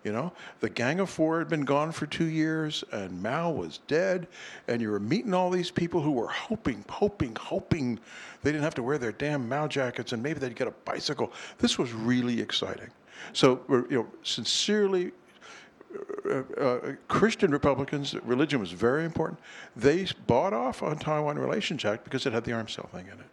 You 0.04 0.12
know, 0.12 0.32
the 0.60 0.70
Gang 0.70 1.00
of 1.00 1.10
Four 1.10 1.40
had 1.40 1.48
been 1.48 1.64
gone 1.64 1.90
for 1.90 2.06
two 2.06 2.26
years, 2.26 2.84
and 2.92 3.20
Mao 3.20 3.50
was 3.50 3.80
dead, 3.88 4.28
and 4.68 4.80
you 4.80 4.90
were 4.90 5.00
meeting 5.00 5.34
all 5.34 5.50
these 5.50 5.70
people 5.70 6.00
who 6.00 6.12
were 6.12 6.28
hoping, 6.28 6.84
hoping, 6.88 7.36
hoping 7.38 7.98
they 8.42 8.52
didn't 8.52 8.62
have 8.62 8.76
to 8.76 8.82
wear 8.82 8.96
their 8.96 9.12
damn 9.12 9.48
Mao 9.48 9.66
jackets, 9.66 10.12
and 10.12 10.22
maybe 10.22 10.38
they'd 10.38 10.54
get 10.54 10.68
a 10.68 10.74
bicycle. 10.84 11.32
This 11.58 11.78
was 11.78 11.92
really 11.92 12.40
exciting. 12.40 12.90
So, 13.32 13.60
we're 13.68 13.88
you 13.88 13.98
know, 13.98 14.06
sincerely, 14.22 15.12
uh, 16.28 16.42
uh, 16.60 16.92
Christian 17.08 17.50
Republicans, 17.50 18.14
religion 18.24 18.60
was 18.60 18.72
very 18.72 19.04
important. 19.04 19.40
They 19.76 20.06
bought 20.26 20.52
off 20.52 20.82
on 20.82 20.98
Taiwan 20.98 21.38
Relations 21.38 21.84
Act 21.84 22.04
because 22.04 22.26
it 22.26 22.32
had 22.32 22.44
the 22.44 22.52
arms 22.52 22.72
sale 22.72 22.88
thing 22.92 23.06
in 23.06 23.18
it. 23.18 23.26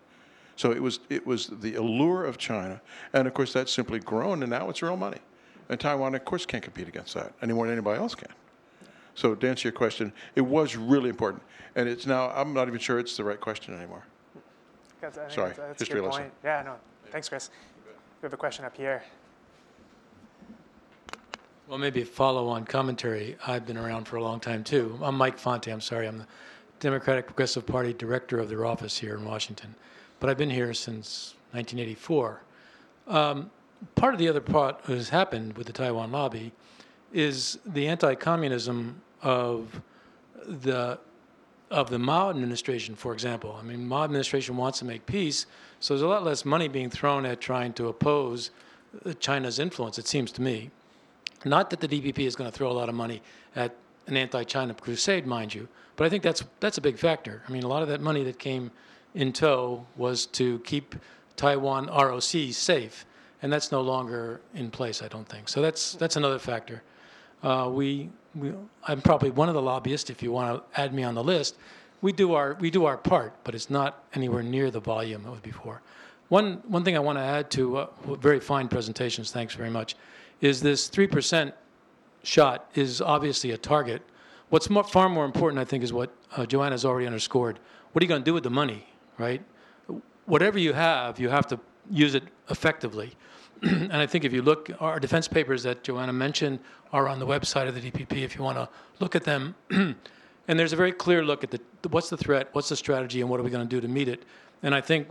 So 0.56 0.72
it 0.72 0.82
was 0.82 1.00
it 1.10 1.26
was 1.28 1.48
the 1.48 1.76
allure 1.76 2.24
of 2.24 2.38
China, 2.38 2.82
and 3.14 3.28
of 3.28 3.34
course 3.34 3.52
that's 3.52 3.74
simply 3.74 4.00
grown, 4.00 4.42
and 4.42 4.50
now 4.50 4.70
it's 4.70 4.82
real 4.82 4.96
money. 4.96 5.20
And 5.68 5.80
Taiwan, 5.80 6.16
of 6.16 6.24
course, 6.24 6.46
can't 6.46 6.64
compete 6.64 6.88
against 6.88 7.14
that 7.16 7.34
any 7.42 7.52
more 7.52 7.66
than 7.66 7.74
anybody 7.74 8.00
else 8.00 8.16
can. 8.16 8.30
So 9.16 9.36
to 9.36 9.50
answer 9.50 9.68
your 9.68 9.74
question, 9.74 10.14
it 10.36 10.42
was 10.42 10.76
really 10.76 11.10
important, 11.10 11.44
and 11.76 11.90
it's 11.90 12.06
now 12.06 12.30
I'm 12.30 12.54
not 12.54 12.68
even 12.68 12.80
sure 12.80 13.00
it's 13.00 13.18
the 13.18 13.24
right 13.24 13.40
question 13.40 13.76
anymore. 13.76 14.06
That's, 15.02 15.18
I 15.18 15.22
think 15.22 15.34
Sorry, 15.34 15.48
that's, 15.50 15.60
that's 15.60 15.80
history 15.80 16.02
lesson. 16.02 16.22
point. 16.24 16.34
Yeah, 16.44 16.64
no, 16.64 16.76
thanks, 17.12 17.28
Chris. 17.28 17.50
We 18.22 18.26
have 18.26 18.34
a 18.34 18.38
question 18.38 18.64
up 18.64 18.78
here. 18.78 19.04
Well, 21.68 21.80
maybe 21.80 22.04
a 22.04 22.06
follow-on 22.06 22.66
commentary. 22.66 23.38
I've 23.48 23.66
been 23.66 23.78
around 23.78 24.06
for 24.06 24.18
a 24.18 24.24
long 24.24 24.40
time 24.40 24.64
too. 24.64 25.00
I'm 25.02 25.16
Mike 25.16 25.40
Fonte. 25.40 25.68
I'm 25.68 25.82
sorry. 25.82 26.08
I'm 26.08 26.20
the 26.20 26.28
Democratic 26.80 27.26
Progressive 27.26 27.66
Party 27.66 27.92
director 27.92 28.38
of 28.38 28.50
their 28.50 28.68
office 28.68 29.00
here 29.00 29.16
in 29.16 29.26
Washington, 29.26 29.74
but 30.20 30.30
I've 30.30 30.38
been 30.38 30.52
here 30.52 30.76
since 30.76 31.34
1984. 31.54 32.44
Um, 33.08 33.50
part 33.96 34.14
of 34.14 34.20
the 34.20 34.30
other 34.30 34.42
part 34.42 34.84
that 34.84 34.96
has 34.96 35.10
happened 35.10 35.58
with 35.58 35.66
the 35.66 35.74
Taiwan 35.74 36.12
lobby 36.12 36.52
is 37.12 37.58
the 37.66 37.88
anti-communism 37.88 39.02
of 39.24 39.82
the 40.46 41.00
of 41.72 41.90
the 41.90 41.98
Ma 41.98 42.30
administration, 42.30 42.94
for 42.94 43.12
example. 43.12 43.58
I 43.60 43.64
mean, 43.64 43.88
Ma 43.88 44.04
administration 44.04 44.56
wants 44.56 44.78
to 44.80 44.86
make 44.86 45.08
peace, 45.08 45.48
so 45.80 45.96
there's 45.96 46.04
a 46.04 46.08
lot 46.08 46.24
less 46.24 46.46
money 46.46 46.68
being 46.68 46.92
thrown 46.92 47.26
at 47.26 47.42
trying 47.42 47.74
to 47.74 47.88
oppose 47.88 48.52
China's 49.20 49.58
influence. 49.58 49.98
It 49.98 50.08
seems 50.08 50.32
to 50.34 50.44
me. 50.44 50.70
Not 51.44 51.70
that 51.70 51.80
the 51.80 51.88
DPP 51.88 52.20
is 52.20 52.36
going 52.36 52.50
to 52.50 52.56
throw 52.56 52.72
a 52.72 52.74
lot 52.74 52.90
of 52.90 52.96
money 52.96 53.22
at 53.56 53.76
an 54.08 54.18
anti-China 54.18 54.74
crusade, 54.76 55.26
mind 55.26 55.54
you, 55.54 55.68
but 55.96 56.06
I 56.06 56.10
think 56.10 56.24
that's 56.24 56.44
that's 56.60 56.78
a 56.78 56.82
big 56.82 56.98
factor. 56.98 57.44
I 57.48 57.52
mean, 57.52 57.64
a 57.64 57.68
lot 57.68 57.82
of 57.82 57.88
that 57.90 58.02
money 58.02 58.24
that 58.24 58.40
came 58.40 58.72
in 59.14 59.34
tow 59.34 59.86
was 59.96 60.26
to 60.28 60.60
keep 60.60 60.96
Taiwan 61.36 61.88
ROC 61.88 62.52
safe 62.52 63.06
and 63.46 63.54
that's 63.54 63.72
no 63.72 63.82
longer 63.82 64.42
in 64.56 64.72
place, 64.72 65.04
I 65.04 65.08
don't 65.08 65.30
think. 65.30 65.50
So 65.50 65.62
that's 65.62 65.94
that's 65.94 66.16
another 66.16 66.40
factor. 66.40 66.82
Uh, 67.44 67.70
we, 67.72 68.10
we, 68.34 68.54
I'm 68.88 69.02
probably 69.02 69.30
one 69.30 69.50
of 69.50 69.54
the 69.54 69.62
lobbyists. 69.62 70.10
If 70.10 70.24
you 70.24 70.32
want 70.32 70.64
to 70.74 70.82
add 70.82 70.96
me 70.96 71.04
on 71.04 71.14
the 71.14 71.24
list, 71.24 71.56
we 72.02 72.12
do 72.12 72.34
our 72.34 72.56
we 72.60 72.72
do 72.72 72.86
our 72.86 72.98
part, 72.98 73.34
but 73.44 73.54
it's 73.54 73.70
not 73.70 74.04
anywhere 74.16 74.42
near 74.42 74.72
the 74.72 74.80
volume 74.80 75.26
it 75.28 75.30
was 75.30 75.42
before. 75.42 75.82
One 76.30 76.64
one 76.68 76.84
thing 76.84 76.96
I 76.96 77.00
want 77.00 77.20
to 77.20 77.24
add 77.24 77.52
to 77.52 77.78
uh, 77.78 77.88
very 78.16 78.40
fine 78.40 78.68
presentations. 78.68 79.32
Thanks 79.32 79.54
very 79.54 79.70
much. 79.70 79.96
Is 80.42 80.62
this 80.62 80.88
three 80.88 81.08
percent 81.08 81.54
shot 82.26 82.70
is 82.76 83.02
obviously 83.02 83.52
a 83.52 83.58
target. 83.58 84.02
What's 84.50 84.70
more, 84.70 84.84
far 84.84 85.10
more 85.10 85.26
important, 85.26 85.60
I 85.60 85.66
think, 85.66 85.84
is 85.84 85.94
what 85.94 86.12
uh, 86.36 86.46
Joanna's 86.46 86.86
already 86.86 87.06
underscored. 87.06 87.60
What 87.92 88.02
are 88.02 88.06
you 88.06 88.10
going 88.10 88.22
to 88.22 88.26
do 88.26 88.34
with 88.34 88.44
the 88.44 88.50
money, 88.50 88.88
right? 89.18 89.42
Whatever 90.26 90.60
you 90.60 90.74
have, 90.74 91.20
you 91.20 91.30
have 91.30 91.48
to 91.48 91.60
use 91.90 92.16
it 92.16 92.24
effectively. 92.50 93.14
and 93.62 93.94
I 93.94 94.06
think 94.06 94.26
if 94.26 94.34
you 94.34 94.42
look, 94.42 94.70
our 94.80 95.00
defense 95.00 95.28
papers 95.28 95.64
that 95.64 95.84
Joanna 95.84 96.14
mentioned 96.14 96.60
are 96.92 97.08
on 97.08 97.20
the 97.20 97.28
website 97.28 97.68
of 97.68 97.76
the 97.76 97.92
DPP 97.92 98.24
if 98.24 98.36
you 98.36 98.44
want 98.44 98.58
to 98.58 98.70
look 99.00 99.16
at 99.16 99.24
them. 99.24 99.56
and 99.70 100.60
there's 100.60 100.74
a 100.74 100.76
very 100.76 100.92
clear 100.92 101.24
look 101.24 101.44
at 101.44 101.52
the 101.52 101.60
what's 101.90 102.10
the 102.10 102.18
threat, 102.18 102.50
what's 102.54 102.70
the 102.70 102.76
strategy, 102.76 103.22
and 103.22 103.30
what 103.30 103.40
are 103.40 103.44
we 103.44 103.50
going 103.50 103.68
to 103.68 103.76
do 103.76 103.80
to 103.80 103.88
meet 103.88 104.08
it. 104.08 104.24
And 104.64 104.74
I 104.74 104.82
think 104.82 105.08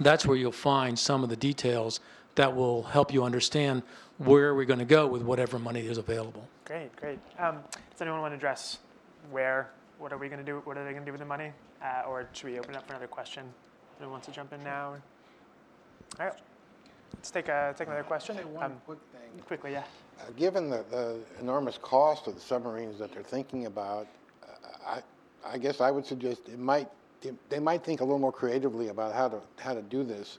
that's 0.00 0.26
where 0.26 0.36
you'll 0.36 0.52
find 0.52 0.98
some 0.98 1.22
of 1.22 1.30
the 1.30 1.36
details 1.36 2.00
that 2.34 2.54
will 2.54 2.82
help 2.82 3.12
you 3.12 3.22
understand 3.22 3.82
where 4.18 4.48
are 4.48 4.54
we're 4.54 4.64
going 4.64 4.78
to 4.78 4.84
go 4.84 5.06
with 5.06 5.22
whatever 5.22 5.58
money 5.58 5.80
is 5.80 5.98
available. 5.98 6.46
Great, 6.64 6.94
great. 6.96 7.18
Um, 7.38 7.58
does 7.90 8.00
anyone 8.00 8.20
want 8.20 8.32
to 8.32 8.36
address 8.36 8.78
where? 9.30 9.70
What 9.98 10.12
are 10.12 10.18
we 10.18 10.28
going 10.28 10.38
to 10.38 10.44
do? 10.44 10.60
What 10.64 10.76
are 10.76 10.84
they 10.84 10.90
going 10.92 11.02
to 11.02 11.06
do 11.06 11.12
with 11.12 11.20
the 11.20 11.26
money? 11.26 11.52
Uh, 11.82 12.02
or 12.08 12.28
should 12.32 12.50
we 12.50 12.58
open 12.58 12.74
up 12.74 12.86
for 12.86 12.92
another 12.94 13.06
question? 13.06 13.44
Anyone 13.98 14.12
wants 14.12 14.26
to 14.26 14.32
jump 14.32 14.52
in 14.52 14.62
now? 14.64 14.94
All 16.18 16.26
right. 16.26 16.34
Let's 17.14 17.30
take, 17.30 17.48
a, 17.48 17.74
take 17.76 17.86
another 17.88 18.02
question. 18.02 18.36
One 18.52 18.64
Um, 18.64 18.72
quick 18.86 18.98
thing. 19.12 19.42
quickly, 19.46 19.72
yeah. 19.72 19.84
Uh, 20.20 20.30
Given 20.36 20.68
the, 20.70 20.84
the 20.90 21.18
enormous 21.40 21.78
cost 21.80 22.26
of 22.26 22.34
the 22.34 22.40
submarines 22.40 22.98
that 22.98 23.12
they're 23.12 23.22
thinking 23.22 23.66
about, 23.66 24.06
uh, 24.42 24.46
I, 24.86 25.02
I 25.44 25.58
guess 25.58 25.80
I 25.80 25.90
would 25.90 26.04
suggest 26.06 26.42
it 26.48 26.58
might, 26.58 26.88
it- 27.22 27.34
they 27.50 27.58
might 27.60 27.84
think 27.84 28.00
a 28.00 28.04
little 28.04 28.18
more 28.18 28.32
creatively 28.32 28.88
about 28.88 29.12
how 29.14 29.28
to, 29.28 29.40
how 29.58 29.74
to 29.74 29.82
do 29.82 30.02
this. 30.04 30.38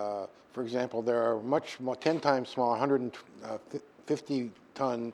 Uh, 0.00 0.26
For 0.52 0.62
example, 0.62 1.02
there 1.02 1.22
are 1.22 1.40
much 1.40 1.78
more, 1.78 1.94
10 1.94 2.20
times 2.20 2.48
smaller, 2.48 2.78
150-ton 2.78 5.12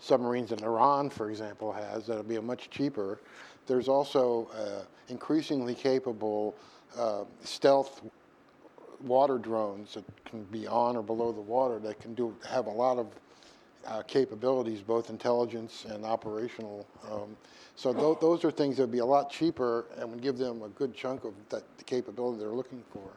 submarines 0.00 0.50
that 0.50 0.62
Iran, 0.62 1.08
for 1.08 1.30
example, 1.30 1.72
has 1.72 2.06
that'll 2.06 2.22
be 2.22 2.38
much 2.40 2.68
cheaper. 2.68 3.20
There's 3.66 3.88
also 3.88 4.50
uh, 4.54 4.82
increasingly 5.08 5.74
capable 5.74 6.54
uh, 6.98 7.24
stealth 7.42 8.02
water 9.00 9.38
drones 9.38 9.94
that 9.94 10.04
can 10.24 10.44
be 10.44 10.66
on 10.66 10.96
or 10.96 11.02
below 11.02 11.32
the 11.32 11.40
water 11.40 11.78
that 11.78 12.00
can 12.00 12.14
do 12.14 12.34
have 12.48 12.66
a 12.66 12.70
lot 12.70 12.98
of 12.98 13.06
uh, 13.86 14.02
capabilities, 14.02 14.80
both 14.80 15.10
intelligence 15.10 15.84
and 15.88 16.04
operational. 16.04 16.86
Um, 17.10 17.36
so 17.76 17.92
th- 17.92 18.18
those 18.20 18.44
are 18.44 18.50
things 18.50 18.76
that 18.76 18.82
would 18.82 18.92
be 18.92 18.98
a 18.98 19.04
lot 19.04 19.30
cheaper 19.30 19.86
and 19.98 20.10
would 20.10 20.22
give 20.22 20.38
them 20.38 20.62
a 20.62 20.68
good 20.68 20.94
chunk 20.94 21.24
of 21.24 21.34
that 21.50 21.62
the 21.78 21.84
capability 21.84 22.40
they're 22.40 22.48
looking 22.48 22.82
for. 22.92 23.10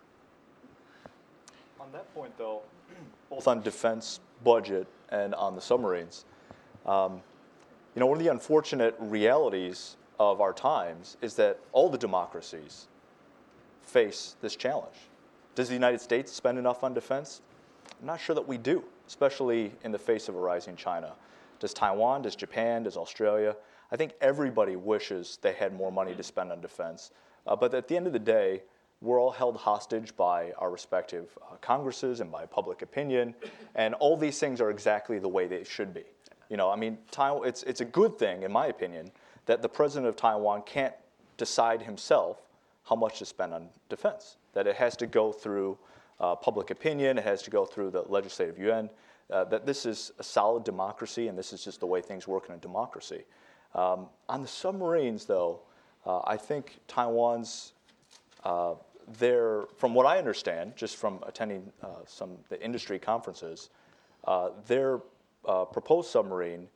On 1.88 1.94
that 1.94 2.14
point, 2.14 2.38
though, 2.38 2.64
both 3.30 3.48
on 3.48 3.62
defense 3.62 4.20
budget 4.44 4.88
and 5.08 5.34
on 5.34 5.56
the 5.56 5.62
submarines, 5.62 6.26
um, 6.86 7.22
you 7.96 8.02
know, 8.02 8.08
one 8.08 8.18
of 8.18 8.24
the 8.24 8.30
unfortunate 8.30 8.94
realities 9.00 9.96
of 10.20 10.42
our 10.42 10.52
times 10.52 11.16
is 11.22 11.36
that 11.36 11.62
all 11.72 11.90
the 11.90 11.98
democracies 11.98 12.90
face 13.84 14.36
this 14.42 14.58
challenge. 14.58 14.98
Does 15.56 15.70
the 15.70 15.76
United 15.76 16.02
States 16.02 16.30
spend 16.30 16.58
enough 16.58 16.84
on 16.84 16.94
defense? 16.94 17.42
I'm 18.02 18.08
not 18.08 18.20
sure 18.20 18.36
that 18.36 18.46
we 18.46 18.58
do, 18.58 18.84
especially 19.08 19.72
in 19.86 19.94
the 19.94 19.98
face 19.98 20.28
of 20.28 20.36
a 20.36 20.40
rising 20.40 20.76
China. 20.76 21.14
Does 21.62 21.74
Taiwan, 21.74 22.22
does 22.22 22.36
Japan, 22.36 22.84
does 22.84 22.98
Australia? 22.98 23.56
I 23.94 23.96
think 23.96 24.12
everybody 24.20 24.76
wishes 24.76 25.40
they 25.42 25.54
had 25.54 25.74
more 25.74 25.92
money 25.92 26.14
to 26.16 26.24
spend 26.24 26.52
on 26.52 26.60
defense. 26.60 27.12
Uh, 27.48 27.56
but 27.56 27.74
at 27.74 27.88
the 27.88 27.96
end 27.96 28.08
of 28.08 28.14
the 28.14 28.20
day, 28.20 28.64
we're 29.02 29.22
all 29.22 29.32
held 29.32 29.58
hostage 29.58 30.16
by 30.16 30.52
our 30.58 30.72
respective 30.72 31.38
uh, 31.42 31.56
Congresses 31.62 32.20
and 32.20 32.32
by 32.32 32.46
public 32.46 32.82
opinion, 32.82 33.36
and 33.76 33.94
all 33.96 34.18
these 34.18 34.40
things 34.40 34.60
are 34.60 34.70
exactly 34.70 35.20
the 35.20 35.28
way 35.28 35.48
they 35.48 35.64
should 35.64 35.94
be. 35.94 36.04
You 36.50 36.58
know, 36.58 36.72
I 36.72 36.76
mean, 36.76 36.98
Taiwan, 37.12 37.48
it's, 37.48 37.64
it's 37.64 37.82
a 37.82 37.86
good 37.86 38.18
thing, 38.18 38.44
in 38.44 38.52
my 38.52 38.68
opinion, 38.68 39.12
that 39.46 39.62
the 39.62 39.70
president 39.70 40.08
of 40.08 40.16
Taiwan 40.16 40.64
can't 40.66 40.94
decide 41.38 41.82
himself 41.82 42.42
how 42.84 42.96
much 42.96 43.20
to 43.20 43.26
spend 43.26 43.54
on 43.54 43.68
defense, 43.90 44.38
that 44.54 44.66
it 44.66 44.76
has 44.76 44.96
to 44.98 45.08
go 45.08 45.32
through 45.32 45.78
uh, 46.20 46.36
public 46.36 46.72
opinion, 46.72 47.18
it 47.18 47.24
has 47.24 47.44
to 47.44 47.52
go 47.52 47.66
through 47.66 47.92
the 47.92 48.02
legislative 48.04 48.58
Yuan, 48.58 48.90
uh, 49.30 49.44
that 49.44 49.66
this 49.66 49.86
is 49.86 50.12
a 50.20 50.24
solid 50.24 50.64
democracy 50.64 51.28
and 51.28 51.38
this 51.38 51.52
is 51.54 51.64
just 51.64 51.82
the 51.82 51.86
way 51.86 52.02
things 52.02 52.28
work 52.28 52.48
in 52.50 52.56
a 52.56 52.58
democracy. 52.58 53.26
Um, 53.76 54.08
on 54.30 54.42
the 54.42 54.48
submarines, 54.48 55.26
though, 55.26 55.60
uh, 56.06 56.22
I 56.26 56.38
think 56.38 56.80
Taiwan's 56.88 57.74
their, 59.20 59.66
from 59.78 59.94
what 59.94 60.06
I 60.06 60.18
understand, 60.18 60.74
just 60.76 60.98
from 60.98 61.20
attending 61.26 61.72
uh, 61.82 61.88
some 62.06 62.38
the 62.50 62.62
industry 62.64 63.00
conferences, 63.00 63.70
uh, 64.26 64.50
their 64.68 65.00
uh, 65.46 65.66
proposed 65.66 66.10
submarine 66.10 66.68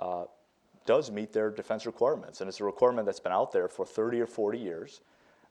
uh, 0.00 0.24
does 0.86 1.10
meet 1.10 1.32
their 1.32 1.50
defense 1.50 1.86
requirements, 1.86 2.40
and 2.40 2.48
it's 2.48 2.60
a 2.60 2.64
requirement 2.64 3.06
that's 3.06 3.20
been 3.20 3.32
out 3.32 3.52
there 3.52 3.68
for 3.68 3.84
30 3.84 4.20
or 4.20 4.26
40 4.26 4.58
years. 4.58 5.00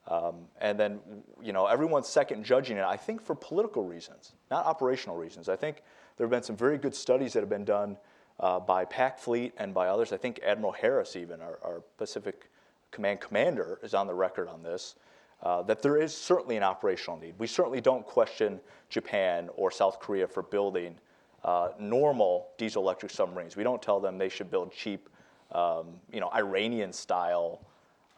Um, 0.08 0.48
and 0.60 0.78
then, 0.78 1.00
you 1.42 1.54
know, 1.54 1.66
everyone's 1.66 2.10
second 2.10 2.44
judging 2.44 2.78
it. 2.78 2.84
I 2.84 2.98
think 2.98 3.22
for 3.22 3.36
political 3.36 3.84
reasons, 3.84 4.34
not 4.52 4.66
operational 4.66 5.16
reasons. 5.16 5.48
I 5.48 5.56
think 5.56 5.82
there 6.18 6.26
have 6.26 6.32
been 6.32 6.44
some 6.44 6.58
very 6.58 6.78
good 6.78 6.94
studies 6.94 7.34
that 7.34 7.40
have 7.40 7.50
been 7.50 7.64
done 7.64 7.98
uh, 8.40 8.60
by 8.60 8.84
PAC 8.86 9.18
Fleet 9.18 9.54
and 9.58 9.74
by 9.74 9.88
others. 9.88 10.12
I 10.12 10.18
think 10.18 10.42
Admiral 10.46 10.74
Harris, 10.74 11.16
even 11.16 11.42
our, 11.42 11.58
our 11.64 11.84
Pacific 11.98 12.50
Command 12.92 13.22
commander, 13.22 13.80
is 13.82 13.94
on 13.94 14.08
the 14.08 14.14
record 14.14 14.50
on 14.50 14.62
this. 14.62 14.96
Uh, 15.44 15.62
that 15.62 15.82
there 15.82 15.98
is 15.98 16.16
certainly 16.16 16.56
an 16.56 16.64
operational 16.64 17.20
need. 17.20 17.34
We 17.38 17.48
certainly 17.48 17.82
don't 17.82 18.06
question 18.06 18.62
Japan 18.90 19.50
or 19.58 19.72
South 19.72 20.00
Korea 20.00 20.26
for 20.26 20.42
building 20.42 20.96
uh, 21.44 21.70
normal 21.78 22.48
diesel 22.58 22.82
electric 22.82 23.12
submarines. 23.12 23.58
We 23.58 23.64
don't 23.64 23.82
tell 23.82 24.00
them 24.00 24.18
they 24.18 24.30
should 24.30 24.50
build 24.50 24.72
cheap, 24.72 25.10
um, 25.52 25.88
you 26.14 26.22
know, 26.22 26.30
Iranian 26.34 26.94
style 26.94 27.60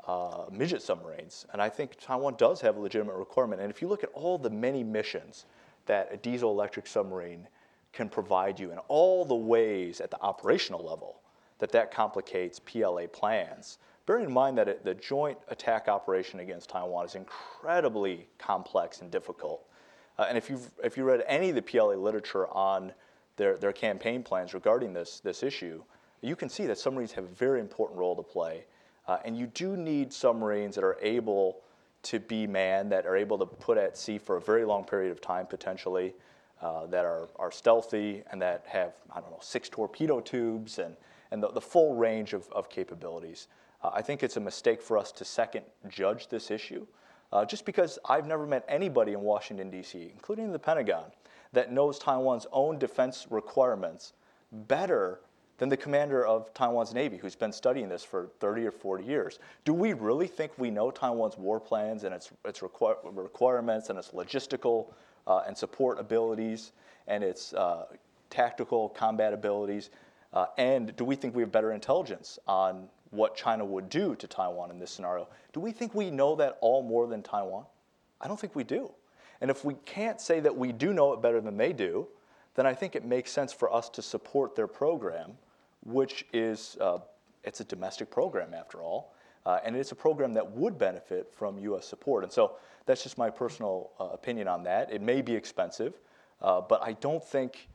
uh, 0.08 0.46
midget 0.52 0.84
submarines. 0.84 1.48
And 1.52 1.60
I 1.60 1.68
think 1.68 1.98
Taiwan 2.00 2.36
does 2.38 2.62
have 2.62 2.78
a 2.78 2.80
legitimate 2.80 3.16
requirement. 3.16 3.60
And 3.60 3.72
if 3.72 3.82
you 3.82 3.88
look 3.88 4.04
at 4.04 4.12
all 4.14 4.38
the 4.38 4.52
many 4.52 4.84
missions 4.84 5.46
that 5.88 6.10
a 6.12 6.18
diesel 6.18 6.52
electric 6.52 6.86
submarine 6.86 7.48
can 7.92 8.08
provide 8.08 8.60
you 8.60 8.70
and 8.70 8.80
all 8.88 9.26
the 9.26 9.34
ways 9.34 10.00
at 10.00 10.12
the 10.12 10.22
operational 10.22 10.86
level 10.86 11.22
that 11.58 11.72
that 11.72 11.92
complicates 11.92 12.60
PLA 12.60 13.08
plans, 13.08 13.80
bearing 14.06 14.26
in 14.26 14.34
mind 14.34 14.58
that 14.58 14.68
it, 14.68 14.86
the 14.86 14.94
joint 14.94 15.38
attack 15.50 15.88
operation 15.88 16.40
against 16.40 16.70
Taiwan 16.70 17.06
is 17.06 17.16
incredibly 17.16 18.28
complex 18.38 19.02
and 19.02 19.12
difficult. 19.12 19.66
Uh, 20.18 20.26
and 20.30 20.38
if 20.38 20.50
you've 20.50 20.70
if 20.84 20.98
you 20.98 21.04
read 21.04 21.24
any 21.28 21.50
of 21.50 21.56
the 21.56 21.62
PLA 21.62 21.96
literature 21.96 22.48
on 22.48 22.94
their, 23.38 23.58
their 23.58 23.74
campaign 23.74 24.24
plans 24.24 24.54
regarding 24.54 24.94
this, 24.94 25.20
this 25.20 25.44
issue, 25.44 25.84
you 26.22 26.36
can 26.36 26.50
see 26.50 26.66
that 26.68 26.78
submarines 26.78 27.12
have 27.12 27.26
a 27.26 27.36
very 27.36 27.60
important 27.60 28.00
role 28.00 28.16
to 28.16 28.24
play. 28.24 28.66
Uh, 29.08 29.18
and 29.26 29.38
you 29.38 29.48
do 29.48 29.78
need 29.78 30.12
submarines 30.12 30.76
that 30.76 30.84
are 30.84 30.98
able 31.02 31.62
to 32.04 32.20
be 32.20 32.48
manned, 32.48 32.92
that 32.92 33.06
are 33.06 33.16
able 33.16 33.38
to 33.38 33.46
put 33.46 33.78
at 33.78 33.98
sea 33.98 34.18
for 34.18 34.38
a 34.38 34.42
very 34.42 34.66
long 34.66 34.84
period 34.84 35.12
of 35.12 35.22
time 35.22 35.46
potentially, 35.46 36.14
uh, 36.62 36.86
that 36.88 37.06
are, 37.06 37.28
are 37.38 37.52
stealthy 37.52 38.24
and 38.32 38.42
that 38.42 38.64
have, 38.68 38.94
I 39.14 39.20
don't 39.20 39.32
know, 39.32 39.40
six 39.42 39.70
torpedo 39.70 40.22
tubes 40.22 40.80
and, 40.80 40.96
and 41.32 41.44
the, 41.44 41.50
the 41.50 41.62
full 41.62 41.96
range 41.96 42.34
of, 42.34 42.48
of 42.52 42.70
capabilities. 42.70 43.48
I 43.94 44.02
think 44.02 44.24
it's 44.24 44.38
a 44.38 44.42
mistake 44.42 44.82
for 44.82 44.98
us 44.98 45.12
to 45.14 45.26
second 45.26 45.66
judge 45.90 46.28
this 46.28 46.52
issue, 46.52 46.86
uh, 47.32 47.46
just 47.46 47.66
because 47.66 48.00
I've 48.08 48.28
never 48.28 48.46
met 48.46 48.64
anybody 48.68 49.14
in 49.14 49.22
Washington, 49.22 49.70
D.C., 49.70 50.12
including 50.14 50.52
the 50.52 50.60
Pentagon, 50.60 51.06
that 51.54 51.72
knows 51.72 52.00
Taiwan's 52.00 52.48
own 52.52 52.78
defense 52.78 53.28
requirements 53.30 54.14
better 54.52 55.20
than 55.58 55.70
the 55.70 55.78
commander 55.78 56.26
of 56.26 56.54
Taiwan's 56.54 56.94
Navy, 56.94 57.18
who's 57.18 57.36
been 57.36 57.52
studying 57.52 57.88
this 57.88 58.04
for 58.04 58.30
30 58.40 58.66
or 58.66 58.72
40 58.72 59.06
years. 59.06 59.40
Do 59.64 59.74
we 59.74 59.94
really 59.94 60.28
think 60.28 60.52
we 60.58 60.70
know 60.70 60.92
Taiwan's 60.92 61.38
war 61.38 61.60
plans 61.60 62.04
and 62.04 62.14
its, 62.14 62.32
its 62.44 62.60
requir- 62.60 62.98
requirements 63.04 63.90
and 63.90 63.98
its 63.98 64.12
logistical 64.12 64.94
uh, 65.28 65.44
and 65.48 65.58
support 65.58 66.00
abilities 66.00 66.74
and 67.08 67.24
its 67.24 67.54
uh, 67.54 67.86
tactical 68.30 68.90
combat 68.90 69.34
abilities? 69.34 69.92
Uh, 70.34 70.48
and 70.58 70.94
do 70.98 71.06
we 71.06 71.16
think 71.16 71.34
we 71.34 71.42
have 71.42 71.52
better 71.52 71.72
intelligence 71.72 72.38
on 72.48 72.90
what 73.16 73.36
China 73.36 73.66
would 73.66 73.90
do 73.90 74.16
to 74.16 74.28
Taiwan 74.28 74.72
in 74.72 74.80
this 74.80 74.92
scenario? 74.92 75.28
Do 75.54 75.60
we 75.60 75.72
think 75.72 75.94
we 75.94 76.12
know 76.12 76.36
that 76.36 76.58
all 76.62 76.84
more 76.84 77.08
than 77.08 77.22
Taiwan? 77.22 77.66
I 78.22 78.28
don't 78.28 78.40
think 78.40 78.56
we 78.56 78.64
do. 78.64 78.92
And 79.42 79.52
if 79.52 79.66
we 79.66 79.76
can't 79.86 80.20
say 80.20 80.40
that 80.40 80.56
we 80.56 80.72
do 80.72 80.94
know 80.94 81.14
it 81.14 81.22
better 81.22 81.42
than 81.42 81.58
they 81.58 81.74
do, 81.74 82.08
then 82.56 82.66
I 82.66 82.74
think 82.74 82.96
it 82.96 83.06
makes 83.06 83.32
sense 83.32 83.52
for 83.52 83.72
us 83.74 83.90
to 83.90 84.02
support 84.02 84.56
their 84.56 84.68
program, 84.68 85.34
which 85.86 86.26
is 86.34 86.78
uh, 86.80 87.00
it's 87.44 87.60
a 87.60 87.66
domestic 87.66 88.10
program 88.10 88.54
after 88.54 88.82
all, 88.82 89.14
uh, 89.46 89.60
and 89.64 89.76
it's 89.76 89.92
a 89.92 89.96
program 89.96 90.34
that 90.34 90.52
would 90.52 90.78
benefit 90.78 91.32
from 91.32 91.60
U.S. 91.60 91.86
support. 91.86 92.24
And 92.24 92.32
so 92.32 92.54
that's 92.86 93.04
just 93.04 93.18
my 93.18 93.30
personal 93.30 93.92
uh, 94.00 94.06
opinion 94.06 94.48
on 94.48 94.64
that. 94.64 94.92
It 94.92 95.02
may 95.02 95.22
be 95.22 95.36
expensive, 95.36 95.94
uh, 96.42 96.62
but 96.62 96.82
I 96.82 96.94
don't 96.94 97.24
think 97.24 97.68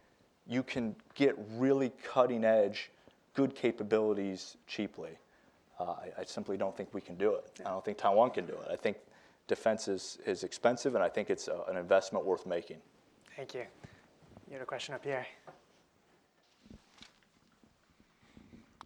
you 0.48 0.62
can 0.62 0.96
get 1.14 1.36
really 1.56 1.92
cutting 2.02 2.44
edge, 2.44 2.90
good 3.34 3.54
capabilities 3.54 4.56
cheaply. 4.66 5.10
Uh, 5.80 5.92
I, 5.92 6.20
I, 6.20 6.24
simply 6.24 6.58
don't 6.58 6.76
think 6.76 6.92
we 6.92 7.00
can 7.00 7.14
do 7.16 7.34
it. 7.36 7.58
I 7.64 7.70
don't 7.70 7.82
think 7.82 7.96
Taiwan 7.96 8.30
can 8.30 8.44
do 8.44 8.52
it. 8.52 8.68
I 8.70 8.76
think 8.76 8.98
defense 9.48 9.88
is, 9.88 10.18
is 10.26 10.44
expensive, 10.44 10.94
and 10.94 11.02
I 11.02 11.08
think 11.08 11.30
it's 11.30 11.48
a, 11.48 11.62
an 11.70 11.78
investment 11.78 12.24
worth 12.26 12.44
making. 12.44 12.76
Thank 13.34 13.54
you. 13.54 13.64
You 14.48 14.54
had 14.54 14.62
a 14.62 14.66
question 14.66 14.94
up 14.94 15.02
here. 15.02 15.26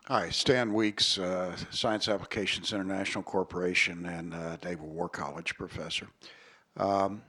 Hi, 0.06 0.28
Stan 0.28 0.72
Weeks, 0.72 1.18
uh, 1.18 1.56
Science 1.70 2.06
Applications 2.08 2.72
International 2.72 3.24
Corporation 3.24 4.06
and 4.06 4.32
uh, 4.32 4.56
Naval 4.62 4.86
War 4.86 5.08
College 5.08 5.56
professor. 5.56 6.06
Um, 6.76 7.22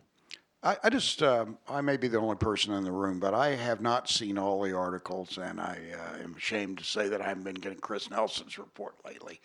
I, 0.65 0.77
I 0.83 0.89
just, 0.89 1.21
um, 1.21 1.59
I 1.69 1.81
may 1.81 1.95
be 1.95 2.07
the 2.07 2.17
only 2.17 2.37
person 2.37 2.73
in 2.73 2.83
the 2.83 2.91
room, 2.91 3.19
but 3.19 3.35
I 3.35 3.49
have 3.49 3.81
not 3.81 4.09
seen 4.09 4.39
all 4.39 4.63
the 4.63 4.75
articles, 4.75 5.37
and 5.37 5.61
I 5.61 5.79
uh, 5.93 6.23
am 6.23 6.33
ashamed 6.35 6.79
to 6.79 6.83
say 6.83 7.07
that 7.07 7.21
I 7.21 7.25
haven't 7.25 7.43
been 7.43 7.53
getting 7.53 7.77
Chris 7.77 8.09
Nelson's 8.09 8.57
report 8.57 8.95
lately. 9.05 9.39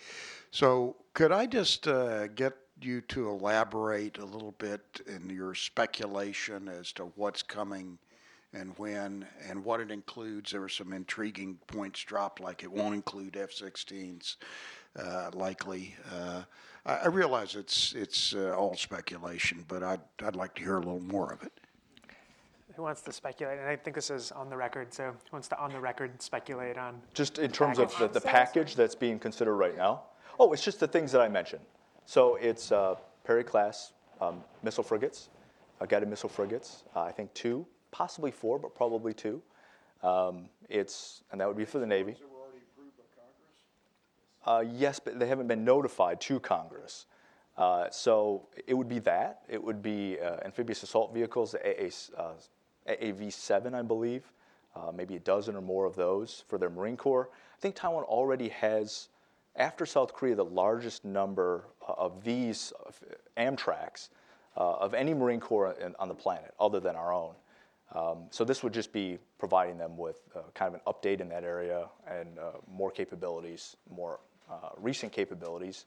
So, 0.51 0.97
could 1.13 1.31
I 1.31 1.45
just 1.45 1.87
uh, 1.87 2.29
get 2.29 2.55
you 2.81 3.03
to 3.03 3.29
elaborate 3.29 4.17
a 4.17 4.25
little 4.25 4.53
bit 4.53 5.03
in 5.07 5.29
your 5.29 5.55
speculation 5.55 6.69
as 6.69 6.91
to 6.93 7.13
what's 7.17 7.43
coming 7.43 7.99
and 8.55 8.73
when 8.79 9.27
and 9.47 9.63
what 9.63 9.81
it 9.81 9.91
includes? 9.91 10.53
There 10.53 10.63
were 10.63 10.71
some 10.71 10.95
intriguing 10.95 11.59
points 11.67 12.03
dropped, 12.03 12.41
like 12.41 12.63
it 12.63 12.73
won't 12.73 12.95
include 12.95 13.37
F 13.37 13.51
16s, 13.51 14.37
uh, 14.99 15.31
likely. 15.35 15.95
Uh, 16.11 16.45
I, 16.86 16.94
I 16.94 17.07
realize 17.09 17.55
it's 17.55 17.93
it's 17.94 18.35
uh, 18.35 18.55
all 18.57 18.77
speculation, 18.77 19.65
but 19.69 19.82
I'd 19.82 20.01
I'd 20.24 20.36
like 20.36 20.55
to 20.57 20.62
hear 20.62 20.77
a 20.77 20.81
little 20.81 21.01
more 21.01 21.32
of 21.32 21.43
it. 21.43 21.52
Who 22.77 22.82
wants 22.82 23.02
to 23.02 23.12
speculate? 23.12 23.59
And 23.59 23.69
I 23.69 23.77
think 23.77 23.94
this 23.94 24.11
is 24.11 24.32
on 24.32 24.48
the 24.48 24.57
record, 24.57 24.94
so 24.94 25.11
who 25.11 25.32
wants 25.32 25.48
to 25.48 25.59
on 25.59 25.70
the 25.73 25.81
record 25.81 26.23
speculate 26.23 26.78
on? 26.78 27.01
Just 27.15 27.39
in 27.39 27.51
terms 27.51 27.78
of 27.78 27.97
the, 27.98 28.09
the 28.09 28.20
package 28.20 28.74
that's 28.74 28.94
being 28.94 29.19
considered 29.19 29.57
right 29.57 29.77
now? 29.77 30.02
Oh, 30.39 30.52
it's 30.52 30.65
just 30.65 30.81
the 30.81 30.89
things 30.89 31.12
that 31.12 31.20
I 31.20 31.28
mentioned. 31.28 31.62
So 32.07 32.36
it's 32.36 32.73
uh, 32.73 32.94
Perry 33.24 33.44
class 33.44 33.93
um, 34.20 34.43
missile 34.62 34.85
frigates, 34.85 35.28
uh, 35.81 35.86
guided 35.86 36.09
missile 36.09 36.28
frigates. 36.28 36.85
Uh, 36.97 37.02
I 37.02 37.12
think 37.12 37.35
two, 37.35 37.66
possibly 37.90 38.31
four, 38.31 38.59
but 38.59 38.74
probably 38.74 39.12
two. 39.12 39.43
Um, 40.02 40.48
it's 40.70 41.23
and 41.32 41.40
that 41.40 41.48
would 41.48 41.59
be 41.59 41.66
for 41.66 41.81
the 41.81 41.86
Navy. 41.86 42.15
Uh, 44.45 44.65
yes, 44.73 44.99
but 44.99 45.19
they 45.19 45.27
haven't 45.27 45.49
been 45.49 45.65
notified 45.65 46.21
to 46.23 46.41
Congress. 46.41 47.07
Uh, 47.57 47.91
so 47.91 48.47
it 48.67 48.75
would 48.75 48.89
be 48.89 48.99
that. 49.01 49.43
It 49.49 49.62
would 49.62 49.83
be 49.83 50.19
uh, 50.19 50.37
amphibious 50.45 50.83
assault 50.83 51.12
vehicles, 51.12 51.55
AA, 51.55 51.91
uh, 52.17 52.33
AAV-7, 52.89 53.75
I 53.75 53.83
believe, 53.83 54.33
uh, 54.75 54.93
maybe 54.95 55.17
a 55.17 55.21
dozen 55.21 55.57
or 55.57 55.61
more 55.61 55.85
of 55.85 55.95
those 55.95 56.45
for 56.49 56.59
their 56.59 56.71
Marine 56.71 56.97
Corps. 56.97 57.29
I 57.33 57.61
think 57.61 57.75
Taiwan 57.75 58.05
already 58.05 58.49
has, 58.49 59.09
after 59.57 59.85
South 59.85 60.15
Korea, 60.15 60.35
the 60.35 60.45
largest 60.45 61.05
number 61.05 61.65
of 61.87 62.25
these 62.25 62.73
amtracs 63.37 64.09
uh, 64.57 64.77
of 64.77 64.95
any 64.95 65.12
Marine 65.12 65.41
Corps 65.41 65.77
on 65.99 66.09
the 66.09 66.15
planet, 66.15 66.55
other 66.59 66.81
than 66.81 66.97
our 66.97 67.12
own. 67.12 67.35
Um, 67.93 68.27
so 68.31 68.45
this 68.45 68.62
would 68.62 68.73
just 68.73 68.93
be 68.93 69.19
providing 69.39 69.77
them 69.77 69.97
with 69.97 70.17
kind 70.55 70.75
of 70.75 70.75
an 70.75 70.81
update 70.87 71.21
in 71.21 71.29
that 71.31 71.45
area 71.45 71.89
and 72.07 72.39
more 72.73 72.91
capabilities, 72.91 73.77
more 73.91 74.21
uh, 74.51 74.71
recent 74.79 75.12
capabilities. 75.12 75.87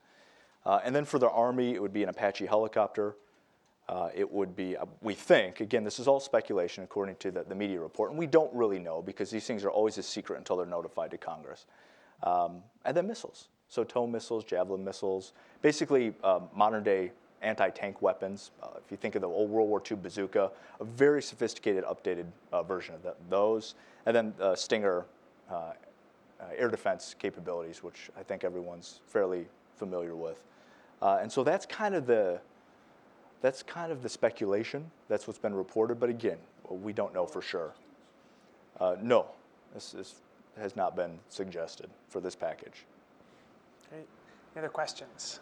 Uh, 0.65 0.79
and 0.83 0.95
then 0.95 1.05
for 1.05 1.19
the 1.19 1.29
Army, 1.29 1.73
it 1.73 1.81
would 1.81 1.93
be 1.93 2.03
an 2.03 2.09
Apache 2.09 2.45
helicopter. 2.45 3.15
uh, 3.89 4.09
it 4.15 4.31
would 4.31 4.55
be, 4.55 4.77
uh, 4.77 4.85
we 5.01 5.13
think, 5.13 5.59
again, 5.59 5.83
this 5.83 5.99
is 5.99 6.07
all 6.07 6.19
speculation 6.19 6.83
according 6.83 7.15
to 7.17 7.31
the, 7.31 7.55
media 7.55 7.79
report, 7.79 8.11
and 8.11 8.17
we 8.17 8.27
don't 8.27 8.53
really 8.53 8.79
know 8.79 9.01
because 9.01 9.29
these 9.29 9.45
things 9.45 9.63
are 9.63 9.71
always 9.71 9.97
a 9.97 10.03
secret 10.03 10.37
until 10.37 10.55
they're 10.55 10.65
notified 10.65 11.11
to 11.11 11.17
Congress. 11.17 11.65
Um, 12.23 12.63
and 12.85 12.95
then 12.95 13.07
missiles. 13.07 13.49
So 13.67 13.83
TOW 13.83 14.07
missiles, 14.07 14.45
javelin 14.45 14.83
missiles, 14.83 15.33
basically 15.61 16.13
um, 16.23 16.47
modern 17.43 17.55
day 17.55 17.65
anti 17.65 17.69
tank 17.69 18.01
weapons. 18.01 18.51
Uh, 18.61 18.67
if 18.83 18.91
you 18.91 18.97
think 18.97 19.15
of 19.15 19.21
the 19.21 19.27
old 19.27 19.49
World 19.49 19.69
War 19.69 19.81
II 19.89 19.97
bazooka, 19.97 20.51
a 20.79 20.83
very 20.83 21.21
sophisticated, 21.21 21.83
updated 21.83 22.25
uh, 22.51 22.63
version 22.63 22.95
of 22.95 23.03
the, 23.03 23.15
those. 23.29 23.75
And 24.05 24.15
then 24.15 24.33
Stinger 24.55 25.05
uh, 25.49 25.53
uh, 25.53 25.73
air 26.57 26.69
defense 26.69 27.15
capabilities, 27.17 27.83
which 27.83 28.09
I 28.19 28.23
think 28.23 28.43
everyone's 28.43 28.99
fairly 29.07 29.45
familiar 29.77 30.15
with. 30.15 30.41
And 31.01 31.29
so 31.29 31.43
that's 31.43 31.65
kind 31.65 31.95
of 31.95 32.05
the 32.05 32.39
that's 33.41 33.61
kind 33.61 33.91
of 33.91 34.01
the 34.01 34.07
speculation. 34.07 34.89
That's 35.09 35.27
what's 35.27 35.39
been 35.39 35.53
reported. 35.53 35.99
But 35.99 36.09
again, 36.09 36.37
we 36.69 36.93
don't 36.93 37.13
know 37.13 37.25
for 37.25 37.41
sure. 37.41 37.73
Uh, 38.79 38.95
no, 39.01 39.25
this, 39.73 39.91
this 39.91 40.15
has 40.57 40.77
not 40.77 40.95
been 40.95 41.19
suggested 41.27 41.89
for 42.07 42.21
this 42.21 42.35
package. 42.35 42.85
Great. 43.89 44.07
Any 44.55 44.63
other 44.65 44.69
questions? 44.69 45.41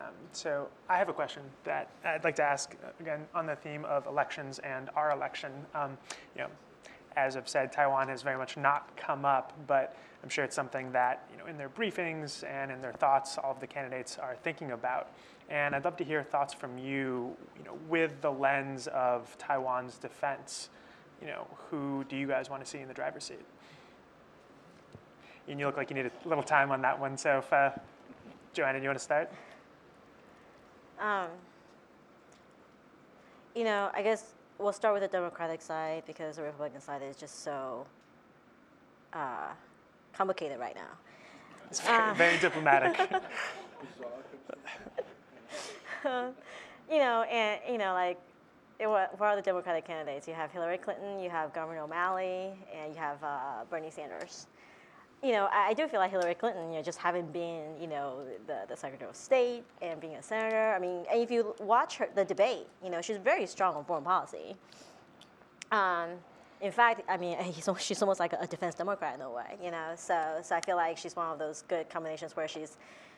Um, 0.00 0.14
so 0.32 0.68
I 0.88 0.96
have 0.96 1.08
a 1.08 1.12
question 1.12 1.42
that 1.64 1.90
I'd 2.04 2.22
like 2.22 2.36
to 2.36 2.42
ask 2.42 2.76
uh, 2.84 2.88
again 3.00 3.26
on 3.34 3.46
the 3.46 3.56
theme 3.56 3.84
of 3.84 4.06
elections 4.06 4.60
and 4.60 4.90
our 4.94 5.10
election. 5.10 5.50
Um, 5.74 5.98
you 6.36 6.42
know, 6.42 6.48
as 7.16 7.36
I've 7.36 7.48
said, 7.48 7.72
Taiwan 7.72 8.08
has 8.08 8.22
very 8.22 8.38
much 8.38 8.56
not 8.56 8.96
come 8.96 9.24
up, 9.24 9.52
but 9.66 9.96
I'm 10.22 10.28
sure 10.28 10.44
it's 10.44 10.54
something 10.54 10.92
that 10.92 11.28
you 11.32 11.38
know 11.38 11.46
in 11.46 11.56
their 11.56 11.68
briefings 11.68 12.44
and 12.48 12.70
in 12.70 12.80
their 12.80 12.92
thoughts, 12.92 13.38
all 13.38 13.52
of 13.52 13.60
the 13.60 13.66
candidates 13.66 14.18
are 14.18 14.36
thinking 14.42 14.70
about. 14.72 15.10
And 15.50 15.74
I'd 15.74 15.84
love 15.84 15.96
to 15.96 16.04
hear 16.04 16.22
thoughts 16.22 16.52
from 16.52 16.78
you, 16.78 17.34
you 17.56 17.64
know, 17.64 17.76
with 17.88 18.20
the 18.20 18.30
lens 18.30 18.86
of 18.88 19.36
Taiwan's 19.38 19.96
defense. 19.96 20.68
You 21.20 21.28
know, 21.28 21.46
who 21.70 22.04
do 22.08 22.16
you 22.16 22.26
guys 22.28 22.50
want 22.50 22.62
to 22.62 22.70
see 22.70 22.78
in 22.78 22.86
the 22.86 22.94
driver's 22.94 23.24
seat? 23.24 23.40
And 25.48 25.58
you 25.58 25.66
look 25.66 25.78
like 25.78 25.88
you 25.88 25.96
need 25.96 26.06
a 26.06 26.28
little 26.28 26.44
time 26.44 26.70
on 26.70 26.82
that 26.82 27.00
one. 27.00 27.16
So, 27.16 27.38
if, 27.38 27.50
uh, 27.52 27.70
Joanna, 28.52 28.78
do 28.78 28.82
you 28.82 28.88
want 28.90 28.98
to 28.98 29.04
start? 29.04 29.32
Um, 31.00 31.28
you 33.54 33.64
know, 33.64 33.90
I 33.94 34.02
guess 34.02 34.34
we'll 34.58 34.72
start 34.72 34.94
with 34.94 35.02
the 35.02 35.08
Democratic 35.08 35.62
side 35.62 36.02
because 36.06 36.36
the 36.36 36.42
Republican 36.42 36.80
side 36.80 37.02
is 37.02 37.16
just 37.16 37.42
so 37.42 37.86
uh, 39.12 39.48
complicated 40.12 40.58
right 40.58 40.74
now. 40.74 40.90
It's 41.70 41.80
very, 41.80 42.14
very 42.14 42.38
diplomatic. 42.38 42.98
you 46.04 46.98
know, 46.98 47.22
and 47.22 47.60
you 47.70 47.78
know, 47.78 47.92
like, 47.92 48.18
it, 48.78 48.86
what 48.88 49.20
are 49.20 49.36
the 49.36 49.42
Democratic 49.42 49.86
candidates? 49.86 50.26
You 50.26 50.34
have 50.34 50.50
Hillary 50.50 50.78
Clinton, 50.78 51.20
you 51.20 51.30
have 51.30 51.52
Governor 51.52 51.80
O'Malley, 51.80 52.52
and 52.74 52.92
you 52.92 52.98
have 52.98 53.22
uh, 53.22 53.64
Bernie 53.70 53.90
Sanders. 53.90 54.46
You 55.22 55.32
know, 55.32 55.48
I, 55.52 55.74
do 55.74 55.88
feel 55.88 55.98
like 55.98 56.12
Hillary 56.12 56.34
Clinton, 56.34 56.70
you 56.70 56.76
know, 56.76 56.82
just 56.82 56.98
having 56.98 57.26
been, 57.26 57.80
you 57.80 57.88
know, 57.88 58.20
the, 58.46 58.60
the 58.68 58.76
Secretary 58.76 59.10
of 59.10 59.16
State 59.16 59.64
and 59.82 60.00
being 60.00 60.14
a 60.14 60.22
senator. 60.22 60.72
I 60.72 60.78
mean, 60.78 61.04
and 61.10 61.20
if 61.20 61.28
you 61.28 61.56
watch 61.58 61.96
her 61.96 62.08
the 62.14 62.24
debate, 62.24 62.68
you 62.84 62.88
know, 62.88 63.02
she's 63.02 63.16
very 63.16 63.44
strong 63.46 63.74
on 63.74 63.84
foreign 63.84 64.04
policy. 64.04 64.54
Um, 65.72 66.10
in 66.60 66.72
fact, 66.72 67.02
I 67.08 67.16
mean, 67.16 67.36
he's, 67.42 67.68
she's 67.80 68.00
almost 68.02 68.20
like 68.20 68.32
a 68.32 68.46
defense 68.46 68.74
Democrat 68.74 69.16
in 69.16 69.22
a 69.22 69.30
way, 69.30 69.56
you 69.62 69.70
know. 69.70 69.92
So, 69.96 70.38
so 70.42 70.54
I 70.54 70.60
feel 70.60 70.76
like 70.76 70.96
she's 70.96 71.16
one 71.16 71.32
of 71.32 71.38
those 71.38 71.62
good 71.68 71.88
combinations 71.90 72.36
where 72.36 72.48
she's, 72.48 72.76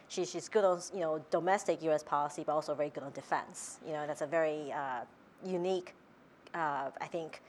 she, 0.09 0.25
she's 0.25 0.49
good 0.49 0.65
on 0.65 0.81
you 0.93 1.01
know 1.01 1.23
domestic 1.31 1.83
U.S. 1.85 2.03
policy, 2.03 2.43
but 2.45 2.53
also 2.53 2.75
very 2.75 2.91
good 2.91 3.03
on 3.03 3.13
defense. 3.13 3.79
You 3.87 3.93
know, 3.93 4.07
that's 4.07 4.23
a 4.23 4.27
very 4.27 4.73
uh, 4.73 5.03
unique, 5.45 5.95
uh, 6.55 6.91
I 7.01 7.07
think, 7.07 7.43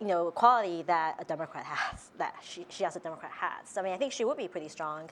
you 0.00 0.06
know, 0.06 0.30
quality 0.30 0.82
that 0.82 1.16
a 1.18 1.24
Democrat 1.24 1.64
has, 1.64 2.10
that 2.18 2.34
she, 2.42 2.66
she 2.68 2.84
as 2.84 2.96
a 2.96 3.00
Democrat 3.00 3.32
has. 3.32 3.68
So, 3.68 3.80
I 3.80 3.84
mean, 3.84 3.92
I 3.92 3.96
think 3.96 4.12
she 4.12 4.24
would 4.24 4.36
be 4.36 4.48
pretty 4.48 4.68
strong. 4.68 5.10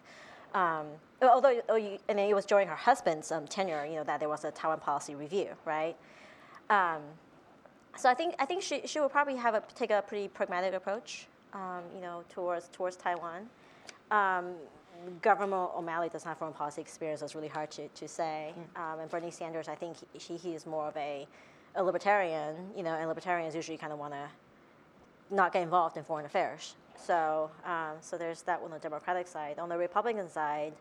Um, 0.55 0.87
although, 1.21 1.61
oh, 1.69 1.77
you, 1.77 1.99
and 2.09 2.19
it 2.21 2.35
was 2.35 2.45
during 2.45 2.69
her 2.69 2.77
husband's 2.77 3.33
um, 3.33 3.47
tenure, 3.47 3.85
you 3.85 3.97
know, 3.97 4.05
that 4.05 4.21
there 4.21 4.29
was 4.29 4.45
a 4.45 4.51
Taiwan 4.53 4.79
policy 4.79 5.15
review, 5.15 5.49
right? 5.65 5.97
Um, 6.71 7.03
so 7.97 8.09
I 8.09 8.15
think 8.15 8.35
I 8.39 8.45
think 8.45 8.63
she, 8.63 8.83
she 8.87 9.01
will 9.01 9.09
probably 9.09 9.37
have 9.37 9.55
a 9.55 9.63
take 9.75 9.91
a 9.91 10.03
pretty 10.03 10.29
pragmatic 10.29 10.75
approach, 10.75 11.27
um, 11.53 11.83
you 11.95 12.01
know, 12.01 12.25
towards 12.29 12.69
towards 12.69 12.97
Taiwan. 12.97 13.49
Um, 14.11 14.55
Governor 15.23 15.69
O'Malley 15.77 16.09
doesn't 16.09 16.29
have 16.29 16.39
foreign 16.39 16.55
policy 16.55 16.81
experience, 16.81 17.21
so 17.21 17.27
it's 17.27 17.35
really 17.35 17.49
hard 17.49 17.71
to, 17.73 17.89
to 17.89 18.09
say. 18.09 18.53
Um, 18.77 19.01
and 19.01 19.11
Bernie 19.11 19.31
Sanders, 19.31 19.69
I 19.69 19.75
think 19.75 19.97
he, 20.13 20.37
he 20.37 20.55
is 20.55 20.67
more 20.67 20.89
of 20.89 20.97
a, 20.97 21.27
a 21.75 21.83
libertarian, 21.83 22.55
you 22.77 22.83
know, 22.83 22.95
and 22.95 23.09
libertarians 23.09 23.55
usually 23.55 23.77
kind 23.79 23.93
of 23.93 23.99
want 23.99 24.13
to 24.15 24.27
not 25.31 25.53
get 25.53 25.63
involved 25.63 25.97
in 25.97 26.05
foreign 26.05 26.27
affairs. 26.27 26.77
So, 26.97 27.51
um, 27.65 27.97
so 28.01 28.17
there's 28.17 28.43
that 28.43 28.61
on 28.65 28.71
the 28.71 28.79
Democratic 28.79 29.27
side. 29.27 29.59
On 29.59 29.69
the 29.69 29.77
Republican 29.77 30.29
side, 30.29 30.73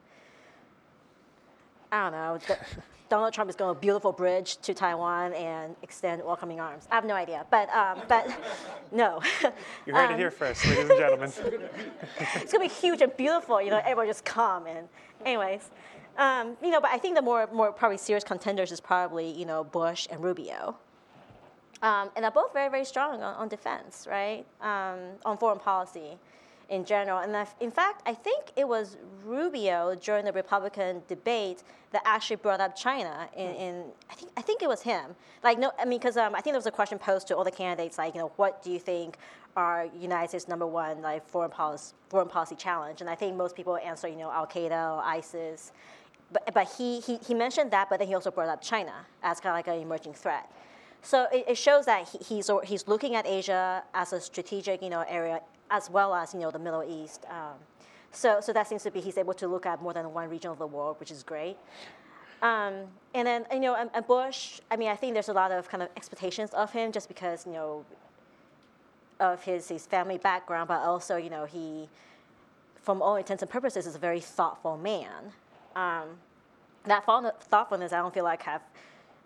I 1.91 2.03
don't 2.03 2.11
know. 2.11 2.37
D- 2.47 2.53
Donald 3.09 3.33
Trump 3.33 3.49
is 3.49 3.55
going 3.55 3.73
to 3.73 3.77
a 3.77 3.81
beautiful 3.81 4.11
bridge 4.11 4.57
to 4.57 4.73
Taiwan 4.73 5.33
and 5.33 5.75
extend 5.83 6.23
welcoming 6.23 6.59
arms. 6.59 6.87
I 6.89 6.95
have 6.95 7.05
no 7.05 7.13
idea, 7.13 7.45
but 7.51 7.69
um, 7.69 8.01
but 8.07 8.25
no. 8.91 9.21
You 9.85 9.93
heard 9.93 10.07
Um, 10.07 10.13
it 10.13 10.17
here 10.17 10.31
first, 10.31 10.65
ladies 10.65 10.89
and 10.89 10.97
gentlemen. 10.99 11.31
it's 12.41 12.51
gonna 12.51 12.63
be 12.65 12.69
huge 12.73 13.01
and 13.01 13.15
beautiful. 13.17 13.61
You 13.61 13.69
know, 13.71 13.77
everyone 13.79 14.07
just 14.07 14.25
come 14.25 14.65
and, 14.65 14.87
anyways, 15.25 15.69
um, 16.17 16.57
you 16.61 16.69
know. 16.69 16.81
But 16.81 16.91
I 16.91 16.97
think 16.97 17.15
the 17.15 17.21
more 17.21 17.47
more 17.51 17.71
probably 17.71 17.97
serious 17.97 18.23
contenders 18.23 18.71
is 18.71 18.79
probably 18.79 19.29
you 19.31 19.45
know 19.45 19.63
Bush 19.63 20.07
and 20.09 20.23
Rubio, 20.23 20.77
um, 21.81 22.09
and 22.15 22.23
they're 22.23 22.31
both 22.31 22.53
very 22.53 22.69
very 22.69 22.85
strong 22.85 23.21
on, 23.21 23.35
on 23.35 23.47
defense, 23.47 24.07
right? 24.09 24.45
Um, 24.61 24.99
on 25.25 25.37
foreign 25.37 25.59
policy, 25.59 26.17
in 26.69 26.85
general. 26.85 27.19
And 27.19 27.47
in 27.59 27.71
fact, 27.71 28.01
I 28.05 28.13
think 28.13 28.51
it 28.55 28.67
was 28.67 28.97
Rubio 29.23 29.95
during 29.95 30.25
the 30.25 30.31
Republican 30.31 31.03
debate 31.07 31.63
that 31.91 32.01
actually 32.05 32.37
brought 32.37 32.59
up 32.59 32.75
China. 32.75 33.29
In, 33.35 33.51
in 33.51 33.83
I 34.09 34.15
think 34.15 34.31
I 34.37 34.41
think 34.41 34.61
it 34.61 34.67
was 34.67 34.81
him. 34.81 35.15
Like 35.43 35.59
no, 35.59 35.71
I 35.79 35.85
mean, 35.85 35.99
because 35.99 36.17
um, 36.17 36.33
I 36.35 36.41
think 36.41 36.53
there 36.53 36.59
was 36.59 36.65
a 36.65 36.71
question 36.71 36.97
posed 36.97 37.27
to 37.27 37.37
all 37.37 37.43
the 37.43 37.51
candidates, 37.51 37.97
like 37.97 38.15
you 38.15 38.21
know, 38.21 38.31
what 38.37 38.63
do 38.63 38.71
you 38.71 38.79
think 38.79 39.17
are 39.55 39.87
United 39.99 40.29
States 40.29 40.47
number 40.47 40.65
one 40.65 41.01
like 41.01 41.27
foreign 41.27 41.51
policy 41.51 41.93
foreign 42.09 42.27
policy 42.27 42.55
challenge? 42.55 43.01
And 43.01 43.09
I 43.09 43.15
think 43.15 43.35
most 43.35 43.55
people 43.55 43.77
answer, 43.77 44.07
you 44.07 44.17
know, 44.17 44.31
Al 44.31 44.47
Qaeda, 44.47 44.97
or 44.97 45.03
ISIS. 45.03 45.71
But, 46.33 46.53
but 46.53 46.67
he, 46.77 46.99
he, 46.99 47.17
he 47.17 47.33
mentioned 47.33 47.71
that, 47.71 47.89
but 47.89 47.99
then 47.99 48.07
he 48.07 48.15
also 48.15 48.31
brought 48.31 48.49
up 48.49 48.61
China 48.61 48.93
as 49.21 49.39
kind 49.39 49.51
of 49.53 49.57
like 49.57 49.67
an 49.67 49.81
emerging 49.81 50.13
threat. 50.13 50.51
So 51.03 51.27
it, 51.31 51.45
it 51.47 51.57
shows 51.57 51.85
that 51.85 52.09
he, 52.09 52.17
he's, 52.17 52.49
he's 52.65 52.87
looking 52.87 53.15
at 53.15 53.27
Asia 53.27 53.83
as 53.93 54.13
a 54.13 54.19
strategic, 54.19 54.81
you 54.81 54.89
know, 54.89 55.05
area 55.07 55.41
as 55.69 55.89
well 55.89 56.13
as, 56.15 56.33
you 56.33 56.39
know, 56.39 56.51
the 56.51 56.59
Middle 56.59 56.83
East. 56.83 57.25
Um, 57.29 57.57
so, 58.11 58.39
so 58.41 58.53
that 58.53 58.67
seems 58.67 58.83
to 58.83 58.91
be 58.91 58.99
he's 58.99 59.17
able 59.17 59.33
to 59.35 59.47
look 59.47 59.65
at 59.65 59.81
more 59.81 59.93
than 59.93 60.11
one 60.13 60.29
region 60.29 60.51
of 60.51 60.59
the 60.59 60.67
world, 60.67 60.99
which 60.99 61.11
is 61.11 61.23
great. 61.23 61.57
Um, 62.41 62.73
and 63.13 63.25
then, 63.27 63.45
you 63.51 63.59
know, 63.59 63.75
and, 63.75 64.07
Bush, 64.07 64.59
I 64.69 64.75
mean, 64.75 64.89
I 64.89 64.95
think 64.95 65.13
there's 65.13 65.29
a 65.29 65.33
lot 65.33 65.51
of 65.51 65.69
kind 65.69 65.81
of 65.83 65.89
expectations 65.95 66.51
of 66.51 66.71
him 66.71 66.91
just 66.91 67.07
because, 67.07 67.45
you 67.45 67.53
know, 67.53 67.85
of 69.19 69.41
his, 69.43 69.69
his 69.69 69.85
family 69.85 70.17
background, 70.17 70.67
but 70.67 70.81
also, 70.81 71.15
you 71.15 71.29
know, 71.29 71.45
he, 71.45 71.87
from 72.81 73.01
all 73.01 73.15
intents 73.15 73.41
and 73.43 73.49
purposes, 73.49 73.87
is 73.87 73.95
a 73.95 73.99
very 73.99 74.19
thoughtful 74.19 74.77
man. 74.77 75.31
Um, 75.75 76.17
that 76.85 77.05
thoughtfulness, 77.05 77.93
I 77.93 77.97
don't 77.97 78.13
feel 78.13 78.23
like 78.23 78.43
have 78.43 78.61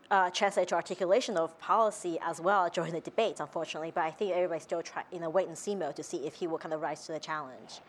uh, 0.09 0.29
translated 0.29 0.69
to 0.69 0.75
articulation 0.75 1.37
of 1.37 1.57
policy 1.59 2.17
as 2.23 2.39
well 2.39 2.69
during 2.69 2.93
the 2.93 3.01
debates, 3.01 3.39
unfortunately. 3.39 3.91
But 3.93 4.03
I 4.05 4.11
think 4.11 4.31
everybody's 4.31 4.63
still 4.63 4.81
try, 4.81 5.03
in 5.11 5.23
a 5.23 5.29
wait 5.29 5.47
and 5.47 5.57
see 5.57 5.75
mode 5.75 5.95
to 5.95 6.03
see 6.03 6.25
if 6.25 6.35
he 6.35 6.47
will 6.47 6.57
kind 6.57 6.73
of 6.73 6.81
rise 6.81 7.05
to 7.07 7.11
the 7.11 7.19
challenge. 7.19 7.81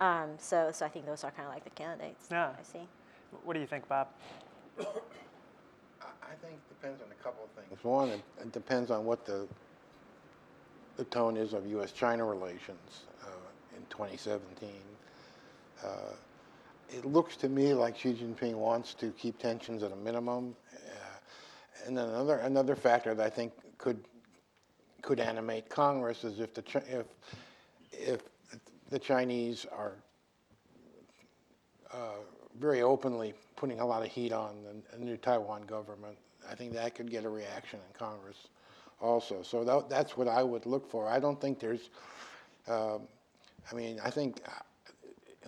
Um, 0.00 0.30
so, 0.38 0.70
so 0.72 0.84
I 0.84 0.88
think 0.88 1.06
those 1.06 1.22
are 1.24 1.30
kind 1.30 1.46
of 1.46 1.54
like 1.54 1.64
the 1.64 1.70
candidates. 1.70 2.26
Yeah. 2.30 2.50
I 2.58 2.62
see. 2.62 2.86
What 3.44 3.54
do 3.54 3.60
you 3.60 3.66
think, 3.66 3.88
Bob? 3.88 4.08
I 4.78 4.82
I 4.82 6.34
think 6.40 6.54
it 6.54 6.80
depends 6.80 7.00
on 7.02 7.08
a 7.10 7.22
couple 7.22 7.44
of 7.44 7.50
things. 7.50 7.84
One, 7.84 8.08
it, 8.08 8.20
it 8.40 8.52
depends 8.52 8.90
on 8.90 9.04
what 9.04 9.24
the 9.24 9.46
the 10.96 11.04
tone 11.04 11.38
is 11.38 11.54
of 11.54 11.66
U.S.-China 11.66 12.28
relations 12.28 13.04
uh, 13.22 13.76
in 13.76 13.82
2017. 13.88 14.70
Uh, 15.82 15.88
it 16.92 17.04
looks 17.04 17.36
to 17.38 17.48
me 17.48 17.74
like 17.74 17.98
Xi 17.98 18.14
Jinping 18.14 18.54
wants 18.54 18.94
to 18.94 19.10
keep 19.10 19.38
tensions 19.38 19.82
at 19.82 19.92
a 19.92 19.96
minimum. 19.96 20.54
Uh, 20.74 21.86
and 21.86 21.96
then 21.96 22.08
another 22.08 22.38
another 22.38 22.76
factor 22.76 23.14
that 23.14 23.26
I 23.26 23.30
think 23.30 23.52
could 23.78 24.04
could 25.00 25.20
animate 25.20 25.68
Congress 25.68 26.24
is 26.24 26.40
if 26.40 26.54
the 26.54 26.62
if 26.88 27.06
if 27.92 28.22
the 28.90 28.98
Chinese 28.98 29.66
are 29.72 29.94
uh, 31.92 32.20
very 32.58 32.82
openly 32.82 33.34
putting 33.56 33.80
a 33.80 33.86
lot 33.86 34.02
of 34.02 34.08
heat 34.08 34.32
on 34.32 34.56
the, 34.62 34.96
the 34.96 35.04
new 35.04 35.16
Taiwan 35.16 35.62
government. 35.62 36.16
I 36.50 36.54
think 36.54 36.72
that 36.74 36.94
could 36.94 37.10
get 37.10 37.24
a 37.24 37.28
reaction 37.28 37.78
in 37.78 37.98
Congress 37.98 38.48
also. 39.00 39.42
So 39.42 39.64
that, 39.64 39.88
that's 39.88 40.16
what 40.16 40.28
I 40.28 40.42
would 40.42 40.66
look 40.66 40.90
for. 40.90 41.08
I 41.08 41.20
don't 41.20 41.40
think 41.40 41.60
there's, 41.60 41.90
um, 42.68 43.02
I 43.70 43.74
mean, 43.74 44.00
I 44.04 44.10
think 44.10 44.42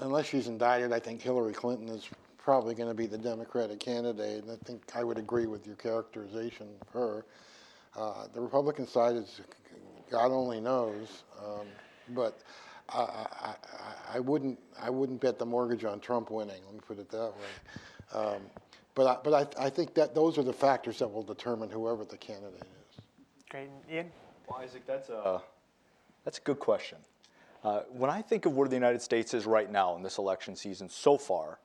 unless 0.01 0.27
she's 0.27 0.49
indicted, 0.49 0.93
I 0.93 0.99
think 0.99 1.21
Hillary 1.21 1.53
Clinton 1.53 1.89
is 1.89 2.09
probably 2.39 2.75
going 2.75 2.89
to 2.89 2.95
be 2.95 3.07
the 3.07 3.19
Democratic 3.19 3.81
candidate, 3.81 4.43
and 4.43 4.53
I 4.53 4.57
think 4.65 4.83
I 4.95 5.03
would 5.03 5.19
agree 5.19 5.47
with 5.47 5.67
your 5.67 5.77
characterization 5.77 6.69
of 6.81 6.89
her. 6.89 7.25
Uh, 7.97 8.27
the 8.35 8.41
Republican 8.41 8.87
side 8.87 9.17
is, 9.17 9.41
God 10.11 10.31
only 10.31 10.61
knows, 10.61 11.23
um, 11.43 11.67
but 12.11 12.41
I, 12.91 12.99
I, 12.99 13.27
I, 13.43 14.17
I 14.17 14.21
wouldn't 14.21 14.59
I 14.81 14.91
wouldn't 14.91 15.21
bet 15.21 15.39
the 15.39 15.47
mortgage 15.47 15.85
on 15.85 16.01
Trump 16.01 16.31
winning. 16.31 16.61
Let 16.67 16.75
me 16.75 16.81
put 16.87 16.99
it 16.99 17.09
that 17.11 17.33
way. 17.33 18.19
Um, 18.21 18.43
but 18.95 19.07
I, 19.07 19.17
but 19.23 19.59
I, 19.59 19.67
I 19.67 19.71
think 19.71 19.95
that 19.95 20.15
those 20.15 20.39
are 20.39 20.43
the 20.43 20.53
factors 20.53 20.99
that 20.99 21.09
will 21.09 21.23
determine 21.23 21.71
whoever 21.71 22.05
the 22.05 22.17
candidate 22.17 22.63
is. 22.63 23.05
Great. 23.49 23.69
Ian? 23.91 24.11
Well, 24.49 24.61
Isaac, 24.63 24.87
that's 24.87 25.09
a, 25.09 25.41
that's 26.25 26.39
a 26.39 26.43
good 26.43 26.59
question. 26.59 26.99
Uh, 27.65 27.81
when 27.89 28.11
I 28.11 28.21
think 28.21 28.45
of 28.45 28.55
where 28.55 28.69
the 28.69 28.77
United 28.77 29.01
States 29.01 29.33
is 29.33 29.47
right 29.47 29.71
now 29.73 29.97
in 29.97 30.03
this 30.03 30.19
election 30.19 30.55
season 30.55 30.91
so 30.91 31.17
far, 31.17 31.59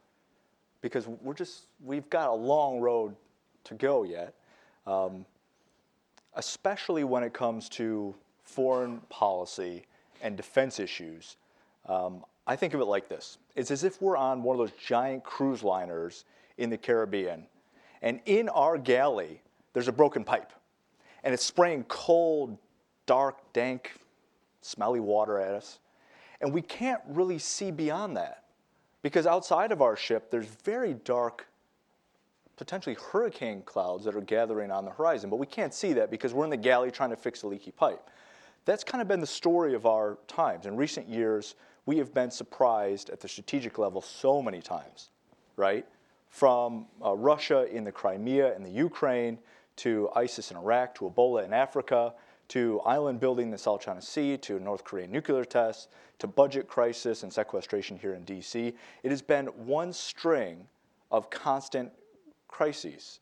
because 0.82 1.06
we're 1.08 1.34
just, 1.34 1.64
we've 1.84 2.10
got 2.10 2.30
a 2.30 2.34
long 2.34 2.80
road 2.80 3.18
to 3.66 3.74
go 3.74 4.04
yet, 4.04 4.34
um, 4.88 5.26
especially 6.36 7.04
when 7.04 7.22
it 7.22 7.34
comes 7.34 7.68
to 7.70 8.16
foreign 8.44 9.02
policy 9.10 9.86
and 10.22 10.38
defense 10.38 10.80
issues, 10.80 11.36
um, 11.88 12.24
I 12.48 12.56
think 12.56 12.74
of 12.74 12.80
it 12.80 12.86
like 12.86 13.10
this. 13.10 13.38
It's 13.58 13.70
as 13.70 13.84
if 13.84 14.02
we're 14.02 14.16
on 14.16 14.42
one 14.42 14.56
of 14.56 14.60
those 14.60 14.78
giant 14.80 15.26
cruise 15.26 15.64
liners 15.64 16.24
in 16.58 16.70
the 16.70 16.78
Caribbean, 16.78 17.46
and 18.02 18.22
in 18.26 18.48
our 18.48 18.78
galley, 18.78 19.42
there's 19.74 19.90
a 19.90 19.94
broken 19.94 20.24
pipe, 20.24 20.54
and 21.26 21.34
it's 21.34 21.44
spraying 21.44 21.84
cold, 21.90 22.58
dark, 23.06 23.52
dank, 23.52 23.92
smelly 24.62 25.02
water 25.02 25.40
at 25.40 25.54
us. 25.54 25.80
And 26.42 26.54
we 26.54 26.62
can't 26.62 27.02
really 27.08 27.40
see 27.40 27.72
beyond 27.72 28.18
that 28.18 28.46
because 29.02 29.28
outside 29.28 29.72
of 29.72 29.82
our 29.82 29.96
ship, 29.96 30.32
there's 30.32 30.48
very 30.64 30.94
dark, 30.94 31.48
potentially 32.56 32.96
hurricane 33.12 33.62
clouds 33.64 34.06
that 34.06 34.16
are 34.16 34.22
gathering 34.22 34.72
on 34.72 34.86
the 34.86 34.92
horizon. 34.92 35.30
But 35.30 35.38
we 35.38 35.46
can't 35.46 35.74
see 35.74 35.94
that 35.94 36.12
because 36.12 36.34
we're 36.34 36.46
in 36.46 36.50
the 36.50 36.58
galley 36.58 36.92
trying 36.92 37.10
to 37.10 37.16
fix 37.18 37.44
a 37.44 37.48
leaky 37.48 37.72
pipe. 37.72 38.10
That's 38.66 38.84
kind 38.84 39.02
of 39.02 39.08
been 39.08 39.22
the 39.22 39.28
story 39.28 39.74
of 39.74 39.86
our 39.86 40.18
times. 40.28 40.66
In 40.66 40.76
recent 40.76 41.10
years, 41.10 41.56
we 41.86 41.98
have 41.98 42.14
been 42.14 42.30
surprised 42.30 43.10
at 43.10 43.20
the 43.20 43.28
strategic 43.28 43.78
level 43.78 44.02
so 44.02 44.42
many 44.42 44.62
times, 44.62 45.10
right? 45.56 45.86
From 46.30 46.86
uh, 47.04 47.16
Russia 47.16 47.66
in 47.74 47.84
the 47.84 47.92
Crimea 47.92 48.54
and 48.54 48.64
the 48.64 48.70
Ukraine 48.70 49.40
to 49.78 50.10
ISIS 50.16 50.52
in 50.52 50.58
Iraq 50.58 50.94
to 50.96 51.10
Ebola 51.10 51.46
in 51.46 51.54
Africa 51.54 52.14
to 52.50 52.82
island 52.82 53.20
building 53.20 53.48
in 53.48 53.52
the 53.52 53.58
South 53.58 53.82
China 53.82 54.02
Sea, 54.02 54.38
to 54.38 54.60
North 54.60 54.84
Korean 54.84 55.12
nuclear 55.12 55.46
tests, 55.46 55.88
to 56.20 56.28
budget 56.28 56.68
crisis 56.68 57.24
and 57.24 57.32
sequestration 57.32 57.98
here 57.98 58.14
in 58.14 58.26
DC. 58.26 58.74
It 59.04 59.10
has 59.10 59.22
been 59.22 59.48
one 59.48 59.94
string 59.94 60.68
of 61.12 61.30
constant 61.30 61.92
crises. 62.48 63.20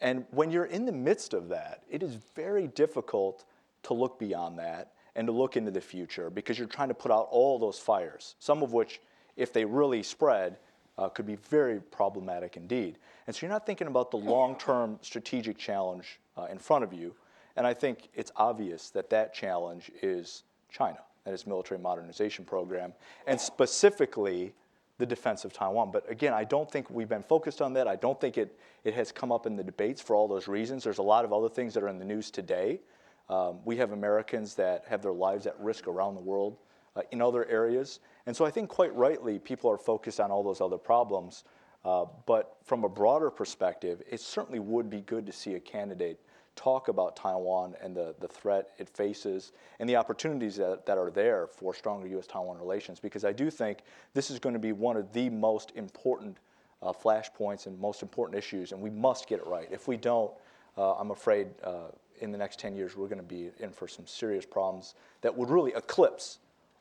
And 0.00 0.24
when 0.30 0.50
you're 0.50 0.64
in 0.66 0.86
the 0.86 0.92
midst 0.92 1.34
of 1.34 1.48
that, 1.48 1.82
it 1.90 2.02
is 2.02 2.16
very 2.34 2.68
difficult 2.68 3.44
to 3.84 3.94
look 3.94 4.18
beyond 4.18 4.58
that 4.58 4.92
and 5.16 5.26
to 5.26 5.32
look 5.32 5.56
into 5.56 5.70
the 5.70 5.80
future 5.80 6.30
because 6.30 6.58
you're 6.58 6.66
trying 6.66 6.88
to 6.88 6.94
put 6.94 7.10
out 7.10 7.28
all 7.30 7.58
those 7.58 7.78
fires, 7.78 8.34
some 8.38 8.62
of 8.62 8.72
which, 8.72 9.00
if 9.36 9.52
they 9.52 9.64
really 9.64 10.02
spread, 10.02 10.58
uh, 10.96 11.08
could 11.08 11.26
be 11.26 11.36
very 11.36 11.80
problematic 11.80 12.56
indeed. 12.56 12.98
And 13.26 13.34
so 13.34 13.46
you're 13.46 13.52
not 13.52 13.66
thinking 13.66 13.86
about 13.86 14.10
the 14.10 14.16
long 14.16 14.56
term 14.56 14.98
strategic 15.02 15.58
challenge 15.58 16.20
uh, 16.36 16.46
in 16.50 16.58
front 16.58 16.84
of 16.84 16.92
you. 16.92 17.14
And 17.56 17.66
I 17.66 17.74
think 17.74 18.08
it's 18.14 18.32
obvious 18.36 18.90
that 18.90 19.10
that 19.10 19.32
challenge 19.34 19.90
is 20.02 20.44
China 20.70 20.98
and 21.24 21.32
its 21.32 21.46
military 21.46 21.80
modernization 21.80 22.44
program, 22.44 22.92
and 23.26 23.40
specifically 23.40 24.52
the 24.98 25.06
defense 25.06 25.44
of 25.44 25.52
Taiwan. 25.52 25.90
But 25.90 26.08
again, 26.10 26.32
I 26.32 26.44
don't 26.44 26.70
think 26.70 26.90
we've 26.90 27.08
been 27.08 27.22
focused 27.22 27.60
on 27.62 27.72
that. 27.74 27.88
I 27.88 27.96
don't 27.96 28.20
think 28.20 28.38
it, 28.38 28.58
it 28.84 28.94
has 28.94 29.10
come 29.10 29.32
up 29.32 29.46
in 29.46 29.56
the 29.56 29.64
debates 29.64 30.00
for 30.00 30.14
all 30.14 30.28
those 30.28 30.46
reasons. 30.46 30.84
There's 30.84 30.98
a 30.98 31.02
lot 31.02 31.24
of 31.24 31.32
other 31.32 31.48
things 31.48 31.74
that 31.74 31.82
are 31.82 31.88
in 31.88 31.98
the 31.98 32.04
news 32.04 32.30
today. 32.30 32.80
Um, 33.28 33.60
we 33.64 33.76
have 33.78 33.92
Americans 33.92 34.54
that 34.54 34.84
have 34.86 35.02
their 35.02 35.12
lives 35.12 35.46
at 35.46 35.58
risk 35.58 35.88
around 35.88 36.14
the 36.14 36.20
world 36.20 36.58
uh, 36.94 37.02
in 37.10 37.22
other 37.22 37.46
areas. 37.46 38.00
And 38.26 38.36
so 38.36 38.44
I 38.44 38.50
think 38.50 38.68
quite 38.68 38.94
rightly, 38.94 39.38
people 39.38 39.70
are 39.70 39.78
focused 39.78 40.20
on 40.20 40.30
all 40.30 40.42
those 40.42 40.60
other 40.60 40.78
problems. 40.78 41.44
Uh, 41.84 42.04
but 42.26 42.56
from 42.64 42.84
a 42.84 42.88
broader 42.88 43.30
perspective, 43.30 44.02
it 44.10 44.20
certainly 44.20 44.58
would 44.58 44.88
be 44.88 45.00
good 45.00 45.26
to 45.26 45.32
see 45.32 45.54
a 45.54 45.60
candidate 45.60 46.20
talk 46.56 46.88
about 46.88 47.16
Taiwan 47.16 47.74
and 47.82 47.96
the, 47.96 48.14
the 48.20 48.28
threat 48.28 48.70
it 48.78 48.88
faces 48.88 49.52
and 49.78 49.88
the 49.88 49.96
opportunities 49.96 50.56
that, 50.56 50.86
that 50.86 50.98
are 50.98 51.10
there 51.10 51.46
for 51.46 51.74
stronger 51.74 52.06
U.S. 52.08 52.26
Taiwan 52.26 52.58
relations, 52.58 53.00
because 53.00 53.24
I 53.24 53.32
do 53.32 53.50
think 53.50 53.78
this 54.14 54.30
is 54.30 54.38
going 54.38 54.52
to 54.54 54.58
be 54.58 54.72
one 54.72 54.96
of 54.96 55.12
the 55.12 55.30
most 55.30 55.72
important 55.74 56.38
uh, 56.82 56.92
flashpoints 56.92 57.66
and 57.66 57.78
most 57.80 58.02
important 58.02 58.38
issues, 58.38 58.72
and 58.72 58.80
we 58.80 58.90
must 58.90 59.26
get 59.28 59.40
it 59.40 59.46
right. 59.46 59.68
If 59.70 59.88
we 59.88 59.96
don't, 59.96 60.30
uh, 60.76 60.94
I'm 60.94 61.10
afraid 61.10 61.48
uh, 61.62 61.88
in 62.20 62.30
the 62.30 62.38
next 62.38 62.58
10 62.60 62.76
years 62.76 62.96
we're 62.96 63.08
going 63.08 63.18
to 63.18 63.24
be 63.24 63.50
in 63.58 63.70
for 63.70 63.88
some 63.88 64.06
serious 64.06 64.44
problems 64.44 64.94
that 65.22 65.34
would 65.36 65.50
really 65.50 65.72
eclipse 65.74 66.38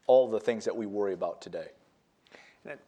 all 0.07 0.29
the 0.29 0.39
things 0.39 0.65
that 0.65 0.75
we 0.75 0.85
worry 0.85 1.13
about 1.13 1.41
today. 1.41 1.67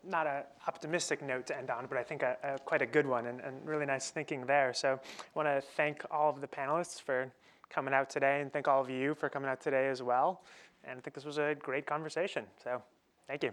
Not 0.03 0.27
an 0.27 0.43
optimistic 0.68 1.22
note 1.22 1.47
to 1.47 1.57
end 1.57 1.69
on, 1.69 1.88
but 1.88 1.97
I 1.97 2.03
think 2.03 2.23
a, 2.23 2.38
a 2.43 2.60
quite 2.60 2.81
a 2.81 2.85
good 2.85 3.06
one 3.06 3.27
and, 3.27 3.41
and 3.41 3.56
really 3.68 3.85
nice 3.85 4.10
thinking 4.10 4.45
there. 4.45 4.73
So 4.73 4.93
I 4.93 5.30
want 5.34 5.47
to 5.47 5.61
thank 5.76 6.03
all 6.10 6.30
of 6.30 6.39
the 6.39 6.47
panelists 6.47 7.02
for 7.02 7.31
coming 7.69 7.93
out 7.93 8.10
today 8.10 8.41
and 8.41 8.53
thank 8.53 8.68
all 8.68 8.81
of 8.81 8.89
you 8.89 9.15
for 9.15 9.27
coming 9.30 9.49
out 9.49 9.60
today 9.60 9.89
as 9.89 10.02
well. 10.02 10.41
And 10.85 10.97
I 10.97 11.02
think 11.02 11.14
this 11.14 11.26
was 11.26 11.39
a 11.39 11.56
great 11.60 11.85
conversation. 11.85 12.45
So 12.64 12.81
thank 13.27 13.43
you. 13.43 13.52